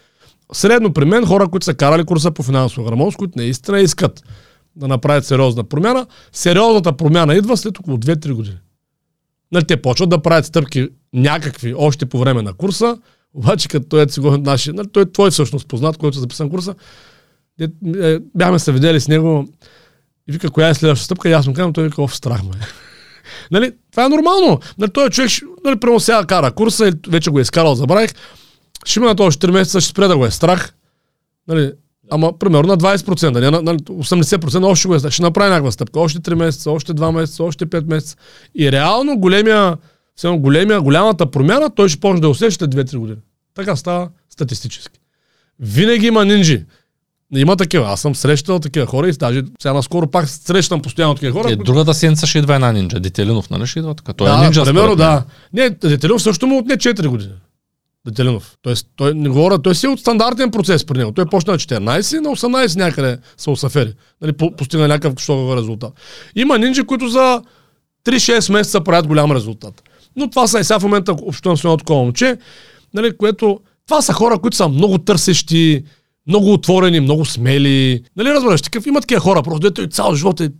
Средно 0.52 0.92
при 0.92 1.04
мен 1.04 1.26
хора, 1.26 1.48
които 1.48 1.64
са 1.64 1.74
карали 1.74 2.04
курса 2.04 2.30
по 2.30 2.42
финансова 2.42 2.86
грамотност, 2.86 3.16
които 3.16 3.38
наистина 3.38 3.80
искат 3.80 4.24
да 4.76 4.88
направят 4.88 5.26
сериозна 5.26 5.64
промяна, 5.64 6.06
сериозната 6.32 6.96
промяна 6.96 7.34
идва 7.34 7.56
след 7.56 7.78
около 7.78 7.96
2-3 7.96 8.32
години. 8.32 8.56
Нали, 9.54 9.64
те 9.64 9.82
почват 9.82 10.08
да 10.08 10.22
правят 10.22 10.46
стъпки 10.46 10.88
някакви 11.12 11.74
още 11.76 12.06
по 12.06 12.18
време 12.18 12.42
на 12.42 12.52
курса, 12.52 12.98
обаче 13.34 13.68
като 13.68 13.88
той 13.88 14.04
е 14.04 14.08
си 14.08 14.20
го 14.20 14.36
наши, 14.38 14.72
нали, 14.72 14.88
той 14.92 15.02
е 15.02 15.12
твой 15.12 15.30
всъщност 15.30 15.68
познат, 15.68 15.96
който 15.96 16.18
е 16.18 16.20
записан 16.20 16.50
курса, 16.50 16.74
де, 17.58 17.68
е, 18.10 18.18
бяхме 18.34 18.58
се 18.58 18.72
видели 18.72 19.00
с 19.00 19.08
него 19.08 19.48
и 20.28 20.32
вика, 20.32 20.50
коя 20.50 20.68
е 20.68 20.74
следващата 20.74 21.04
стъпка, 21.04 21.28
и 21.28 21.32
аз 21.32 21.46
му 21.46 21.54
казвам, 21.54 21.72
той 21.72 21.84
вика, 21.84 22.06
в 22.06 22.16
страх 22.16 22.42
ме. 22.42 22.50
нали, 23.50 23.72
това 23.90 24.04
е 24.04 24.08
нормално. 24.08 24.60
Нали, 24.78 24.90
той 24.90 25.10
човек, 25.10 25.30
ще- 25.30 25.44
нали, 25.64 25.80
прямо 25.80 26.00
сега 26.00 26.24
кара 26.24 26.52
курса, 26.52 26.92
вече 27.08 27.30
го 27.30 27.38
е 27.38 27.42
изкарал, 27.42 27.74
забравих, 27.74 28.10
ще 28.84 29.00
минат 29.00 29.20
още 29.20 29.46
4 29.46 29.50
месеца, 29.50 29.80
ще 29.80 29.90
спре 29.90 30.08
да 30.08 30.16
го 30.16 30.26
е 30.26 30.30
страх. 30.30 30.74
Нали, 31.48 31.72
ама 32.10 32.38
примерно 32.38 32.68
на 32.68 32.78
20%, 32.78 33.40
не, 33.40 33.50
на, 33.50 33.62
на 33.62 33.78
80% 33.78 34.64
още 34.64 34.80
ще 34.80 34.88
го 34.88 34.94
е. 34.94 35.10
Ще 35.10 35.22
направи 35.22 35.50
някаква 35.50 35.70
стъпка. 35.70 36.00
Още 36.00 36.18
3 36.18 36.34
месеца, 36.34 36.70
още 36.70 36.94
2 36.94 37.10
месеца, 37.10 37.44
още 37.44 37.66
5 37.66 37.88
месеца. 37.88 38.16
И 38.54 38.72
реално 38.72 39.18
големия, 39.18 39.76
големия, 40.24 40.80
голямата 40.80 41.30
промяна, 41.30 41.70
той 41.70 41.88
ще 41.88 42.00
почне 42.00 42.20
да 42.20 42.28
усеща 42.28 42.68
2-3 42.68 42.96
години. 42.96 43.18
Така 43.54 43.76
става 43.76 44.08
статистически. 44.30 45.00
Винаги 45.60 46.06
има 46.06 46.24
нинджи. 46.24 46.64
Има 47.36 47.56
такива. 47.56 47.86
Аз 47.86 48.00
съм 48.00 48.14
срещал 48.14 48.58
такива 48.58 48.86
хора 48.86 49.08
и 49.08 49.12
даже 49.12 49.42
сега 49.62 49.72
наскоро 49.72 50.06
пак 50.06 50.28
срещам 50.28 50.82
постоянно 50.82 51.14
такива 51.14 51.32
хора. 51.32 51.52
Е, 51.52 51.56
другата 51.56 51.94
седмица 51.94 52.26
ще 52.26 52.38
идва 52.38 52.54
една 52.54 52.72
нинджа. 52.72 53.00
Детелинов, 53.00 53.50
нали 53.50 53.66
ще 53.66 53.78
идва 53.78 53.94
така? 53.94 54.12
Той 54.12 54.28
да, 54.28 54.38
е 54.38 54.40
нинджа. 54.40 54.64
примерно, 54.64 54.96
да. 54.96 55.24
Не, 55.52 55.70
Детелинов 55.70 56.22
също 56.22 56.46
му 56.46 56.58
отне 56.58 56.76
4 56.76 57.06
години. 57.06 57.32
Детелинов. 58.06 58.56
Тоест, 58.62 58.86
той 58.96 59.14
не 59.14 59.28
говоря, 59.28 59.62
той 59.62 59.74
си 59.74 59.86
е 59.86 59.88
от 59.88 60.00
стандартен 60.00 60.50
процес 60.50 60.84
при 60.84 60.98
него. 60.98 61.12
Той 61.12 61.26
почна 61.26 61.52
на 61.52 61.58
14, 61.58 62.20
на 62.20 62.28
18 62.28 62.76
някъде 62.76 63.18
са 63.36 63.50
усафери. 63.50 63.92
Нали, 64.22 64.32
по, 64.32 64.56
постигна 64.56 64.88
някакъв 64.88 65.22
щогъв 65.22 65.56
резултат. 65.56 65.92
Има 66.36 66.58
нинджи, 66.58 66.82
които 66.82 67.08
за 67.08 67.42
3-6 68.06 68.52
месеца 68.52 68.80
правят 68.80 69.06
голям 69.06 69.32
резултат. 69.32 69.82
Но 70.16 70.30
това 70.30 70.46
са 70.46 70.60
и 70.60 70.64
сега 70.64 70.80
в 70.80 70.82
момента 70.82 71.12
общувам 71.22 71.56
с 71.56 71.64
едно 71.64 71.76
такова 71.76 72.00
момче, 72.00 72.38
нали, 72.94 73.16
което 73.16 73.60
това 73.86 74.02
са 74.02 74.12
хора, 74.12 74.38
които 74.38 74.56
са 74.56 74.68
много 74.68 74.98
търсещи, 74.98 75.84
много 76.26 76.52
отворени, 76.52 77.00
много 77.00 77.24
смели. 77.24 78.02
Нали 78.16 78.30
разбираш, 78.30 78.62
такъв, 78.62 78.86
има 78.86 79.00
такива 79.00 79.20
хора, 79.20 79.42
просто 79.42 79.60
дето 79.60 79.82
и 79.82 79.88
цял 79.88 80.14
живот 80.14 80.40
е 80.40 80.50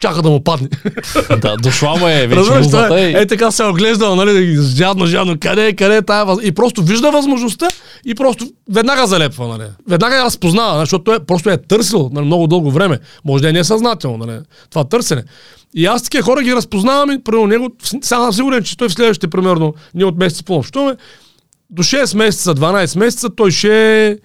чака 0.00 0.22
да 0.22 0.30
му 0.30 0.44
падне. 0.44 0.68
да, 1.40 1.56
дошла 1.56 1.96
му 1.96 2.08
е 2.08 2.26
вече 2.26 2.40
Разбираш, 2.40 2.66
това 2.66 2.78
музата 2.80 3.00
е, 3.00 3.10
е 3.10 3.26
така 3.26 3.50
се 3.50 3.64
оглеждал, 3.64 4.16
нали, 4.16 4.56
жадно, 4.56 5.06
жадно, 5.06 5.36
къде 5.40 5.66
е, 5.66 5.72
къде 5.72 5.96
е 5.96 6.02
тая 6.02 6.24
въз... 6.24 6.38
И 6.42 6.52
просто 6.52 6.82
вижда 6.82 7.10
възможността 7.10 7.68
и 8.04 8.14
просто 8.14 8.46
веднага 8.70 9.06
залепва, 9.06 9.48
нали. 9.48 9.68
Веднага 9.88 10.16
я 10.16 10.24
разпознава, 10.24 10.72
нали, 10.72 10.82
защото 10.82 11.04
той 11.04 11.16
е, 11.16 11.20
просто 11.20 11.50
е 11.50 11.56
търсил 11.56 12.10
нали, 12.12 12.26
много 12.26 12.46
дълго 12.46 12.70
време. 12.70 12.98
Може 13.24 13.42
да 13.42 13.48
е 13.48 13.52
несъзнателно, 13.52 14.26
нали, 14.26 14.38
това 14.70 14.84
търсене. 14.84 15.24
И 15.74 15.86
аз 15.86 16.02
такива 16.02 16.22
хора 16.22 16.42
ги 16.42 16.54
разпознавам 16.54 17.10
и 17.10 17.24
примерно 17.24 17.46
него, 17.46 17.70
сега 17.82 18.00
съм 18.00 18.32
сигурен, 18.32 18.62
че 18.62 18.76
той 18.76 18.88
в 18.88 18.92
следващите, 18.92 19.28
примерно, 19.28 19.74
ние 19.94 20.04
от 20.04 20.18
месец 20.18 20.42
по-общуваме, 20.42 20.96
до 21.70 21.82
6 21.82 22.16
месеца, 22.16 22.54
12 22.54 22.98
месеца, 22.98 23.28
той 23.36 23.50
ще 23.50 24.06
е- 24.06 24.16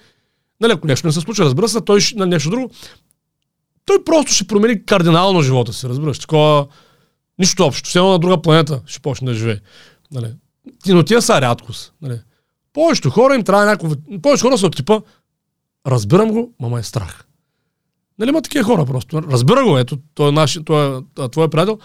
Нали, 0.62 0.72
ако 0.72 0.88
нещо 0.88 1.08
не 1.08 1.14
се 1.14 1.22
случи, 1.22 1.41
разбира 1.41 1.68
се, 1.68 1.82
той 1.82 2.00
ще, 2.00 2.20
на 2.20 2.26
нещо 2.26 2.50
друго. 2.50 2.70
Той 3.90 4.03
просто 4.03 4.34
ще 4.34 4.48
промени 4.48 4.86
кардинално 4.86 5.41
живота 5.41 5.74
си, 5.74 5.88
разбираш. 5.88 6.20
Такова, 6.20 6.68
нищо 7.40 7.66
общо. 7.66 7.90
Все 7.90 7.99
на 7.99 8.20
друга 8.20 8.41
планета 8.41 8.82
ще 8.86 8.99
почне 8.99 9.28
да 9.28 9.34
живее. 9.34 9.60
Нали. 10.11 10.34
Но 10.88 11.03
тия 11.03 11.22
са 11.22 11.41
рядкост. 11.41 11.94
Нали. 12.02 12.20
Повечето 12.74 13.10
хора 13.10 13.36
им 13.36 13.44
трябва 13.44 13.66
някакво... 13.66 13.95
Повечето 14.22 14.48
хора 14.48 14.57
са 14.57 14.66
от 14.66 14.76
типа 14.76 14.99
разбирам 15.88 16.32
го, 16.32 16.53
мама 16.60 16.80
е 16.80 16.84
страх. 16.84 17.26
Нали 18.20 18.30
има 18.30 18.41
такива 18.41 18.64
хора 18.64 18.86
просто. 18.86 19.22
Разбира 19.22 19.64
го, 19.64 19.78
ето, 19.78 19.98
той 20.14 20.30
е, 20.30 20.32
наш, 20.32 20.60
той 20.66 20.98
е 20.98 21.02
а, 21.20 21.30
твой 21.30 21.49
приятел. 21.49 21.80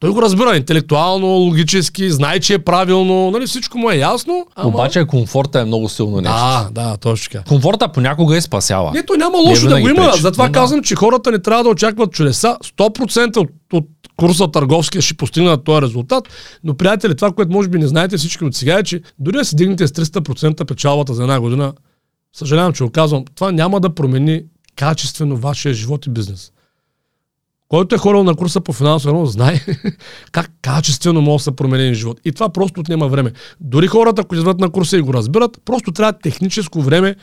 Той 0.00 0.10
го 0.10 0.22
разбира 0.22 0.56
интелектуално, 0.56 1.26
логически, 1.26 2.10
знае, 2.10 2.40
че 2.40 2.54
е 2.54 2.58
правилно, 2.58 3.30
нали, 3.30 3.46
всичко 3.46 3.78
му 3.78 3.90
е 3.90 3.96
ясно. 3.96 4.46
Ама... 4.56 4.68
Обаче 4.68 5.04
комфорта 5.06 5.60
е 5.60 5.64
много 5.64 5.88
силно 5.88 6.16
нещо. 6.16 6.36
Да, 6.36 6.68
да, 6.72 6.96
точно 6.96 7.30
така. 7.32 7.44
Комфорта 7.48 7.92
понякога 7.92 8.36
е 8.36 8.40
спасява. 8.40 8.92
Не, 8.92 9.06
то 9.06 9.14
няма 9.14 9.38
лошо 9.38 9.62
да 9.62 9.68
винаги 9.68 9.82
го 9.82 9.88
има. 9.88 10.10
пречи. 10.10 10.22
Затова 10.22 10.44
Да, 10.44 10.48
да. 10.48 10.58
казвам, 10.58 10.82
че 10.82 10.94
хората 10.94 11.30
не 11.30 11.38
трябва 11.38 11.64
да 11.64 11.70
очакват 11.70 12.12
чудеса. 12.12 12.56
100% 12.78 13.36
от, 13.36 13.48
от 13.72 13.86
курса 14.16 14.50
търговския 14.50 15.02
ще 15.02 15.14
постигнат 15.14 15.64
този 15.64 15.82
резултат. 15.82 16.28
Но, 16.64 16.74
приятели, 16.74 17.16
това, 17.16 17.32
което 17.32 17.52
може 17.52 17.68
би 17.68 17.78
не 17.78 17.86
знаете 17.86 18.16
всички 18.16 18.44
от 18.44 18.54
сега 18.54 18.78
е, 18.78 18.82
че 18.82 19.00
дори 19.18 19.36
да 19.36 19.44
си 19.44 19.56
дигнете 19.56 19.86
с 19.86 19.90
300% 19.90 20.64
печалбата 20.64 21.14
за 21.14 21.22
една 21.22 21.40
година, 21.40 21.72
съжалявам, 22.36 22.72
че 22.72 22.84
го 22.84 22.90
казвам, 22.90 23.24
това 23.34 23.52
няма 23.52 23.80
да 23.80 23.94
промени 23.94 24.42
качествено 24.76 25.36
вашия 25.36 25.74
живот 25.74 26.06
и 26.06 26.10
бизнес. 26.10 26.52
Който 27.70 27.94
е 27.94 27.98
хорал 27.98 28.24
на 28.24 28.34
курса 28.34 28.60
по 28.60 28.72
финансово 28.72 29.14
равно, 29.14 29.26
знае 29.26 29.60
как 30.32 30.50
качествено 30.62 31.20
може 31.20 31.40
да 31.40 31.44
се 31.44 31.56
промени 31.56 31.94
живот. 31.94 32.20
И 32.24 32.32
това 32.32 32.48
просто 32.48 32.80
отнема 32.80 33.08
време. 33.08 33.32
Дори 33.60 33.86
хората, 33.86 34.24
които 34.24 34.40
изват 34.40 34.60
на 34.60 34.70
курса 34.70 34.96
и 34.96 35.00
го 35.00 35.14
разбират, 35.14 35.60
просто 35.64 35.92
трябва 35.92 36.12
техническо 36.12 36.82
време 36.82 37.16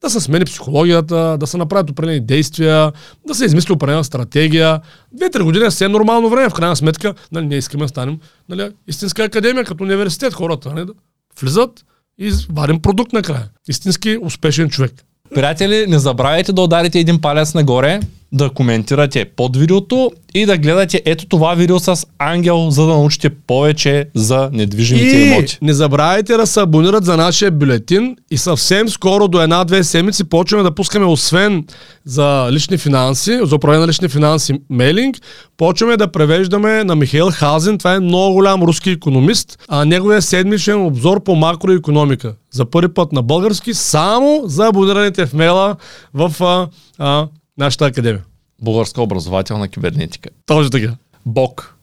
да 0.00 0.10
се 0.10 0.20
смени 0.20 0.44
психологията, 0.44 1.36
да 1.40 1.46
се 1.46 1.56
направят 1.56 1.90
определени 1.90 2.20
действия, 2.20 2.92
да 3.26 3.34
се 3.34 3.44
измисли 3.44 3.72
определена 3.72 4.04
стратегия. 4.04 4.80
Две-три 5.12 5.42
години 5.42 5.66
е 5.66 5.70
съвсем 5.70 5.92
нормално 5.92 6.28
време. 6.28 6.50
В 6.50 6.54
крайна 6.54 6.76
сметка, 6.76 7.14
нали, 7.32 7.46
ние 7.46 7.58
искаме 7.58 7.84
да 7.84 7.88
станем 7.88 8.18
нали, 8.48 8.70
истинска 8.88 9.24
академия, 9.24 9.64
като 9.64 9.84
университет. 9.84 10.34
Хората 10.34 10.74
нали, 10.74 10.84
да 10.86 10.92
влизат 11.40 11.84
и 12.18 12.32
варим 12.50 12.80
продукт 12.80 13.12
накрая. 13.12 13.48
Истински 13.68 14.18
успешен 14.22 14.70
човек. 14.70 14.92
Приятели, 15.34 15.86
не 15.86 15.98
забравяйте 15.98 16.52
да 16.52 16.62
ударите 16.62 16.98
един 16.98 17.20
палец 17.20 17.54
нагоре, 17.54 18.00
да 18.34 18.50
коментирате 18.50 19.24
под 19.36 19.56
видеото 19.56 20.10
и 20.34 20.46
да 20.46 20.58
гледате 20.58 21.02
ето 21.04 21.26
това 21.26 21.54
видео 21.54 21.78
с 21.78 22.06
Ангел, 22.18 22.70
за 22.70 22.86
да 22.86 22.92
научите 22.92 23.30
повече 23.30 24.06
за 24.14 24.50
недвижимите 24.52 25.16
и 25.16 25.30
имоти. 25.30 25.58
не 25.62 25.72
забравяйте 25.72 26.36
да 26.36 26.46
се 26.46 26.60
абонират 26.60 27.04
за 27.04 27.16
нашия 27.16 27.50
бюлетин 27.50 28.16
и 28.30 28.38
съвсем 28.38 28.88
скоро 28.88 29.28
до 29.28 29.42
една-две 29.42 29.84
седмици 29.84 30.24
почваме 30.24 30.62
да 30.62 30.74
пускаме 30.74 31.06
освен 31.06 31.64
за 32.04 32.48
лични 32.50 32.78
финанси, 32.78 33.40
за 33.42 33.56
управление 33.56 33.86
на 33.86 33.88
лични 33.88 34.08
финанси 34.08 34.60
мейлинг, 34.70 35.16
почваме 35.56 35.96
да 35.96 36.12
превеждаме 36.12 36.84
на 36.84 36.96
Михаил 36.96 37.30
Хазен, 37.30 37.78
това 37.78 37.94
е 37.94 38.00
много 38.00 38.34
голям 38.34 38.62
руски 38.62 38.90
економист, 38.90 39.58
а 39.68 39.84
неговия 39.84 40.22
седмичен 40.22 40.86
обзор 40.86 41.22
по 41.22 41.34
макроекономика. 41.34 42.34
За 42.52 42.64
първи 42.64 42.94
път 42.94 43.12
на 43.12 43.22
български, 43.22 43.74
само 43.74 44.42
за 44.44 44.66
абонираните 44.66 45.26
в 45.26 45.32
мейла 45.32 45.76
в 46.14 46.32
а, 46.40 46.68
а, 46.98 47.26
нашата 47.58 47.86
академия. 47.86 48.22
Българска 48.62 49.02
образователна 49.02 49.68
кибернетика. 49.68 50.30
Точно 50.46 50.70
така. 50.70 50.92
Бог. 51.26 51.76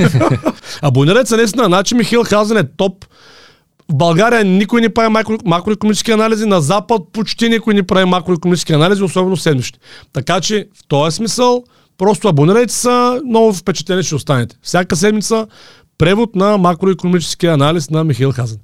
Абонирайте 0.82 1.28
се 1.28 1.36
наистина, 1.36 1.64
значи 1.64 1.94
Михаил 1.94 2.24
Хазен 2.24 2.56
е 2.56 2.68
топ. 2.76 3.04
В 3.90 3.94
България 3.94 4.44
никой 4.44 4.80
не 4.80 4.94
прави 4.94 5.08
макро, 5.08 5.38
макроекономически 5.44 6.10
анализи, 6.10 6.46
на 6.46 6.60
Запад 6.60 7.02
почти 7.12 7.48
никой 7.48 7.74
не 7.74 7.82
прави 7.82 8.04
макроекономически 8.04 8.72
анализи, 8.72 9.02
особено 9.02 9.36
седмични. 9.36 9.78
Така 10.12 10.40
че 10.40 10.68
в 10.74 10.88
този 10.88 11.16
смисъл 11.16 11.64
просто 11.98 12.28
абонирайте 12.28 12.74
се, 12.74 13.20
много 13.24 13.52
впечатлени 13.52 14.02
ще 14.02 14.14
останете. 14.14 14.56
Всяка 14.62 14.96
седмица 14.96 15.46
превод 15.98 16.34
на 16.34 16.58
макроекономически 16.58 17.46
анализ 17.46 17.90
на 17.90 18.04
Михаил 18.04 18.32
Хазен. 18.32 18.58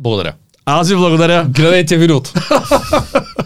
Благодаря. 0.00 0.34
Аз 0.66 0.88
ви 0.88 0.96
благодаря. 0.96 1.44
Гледайте 1.44 1.96
видеото. 1.96 2.32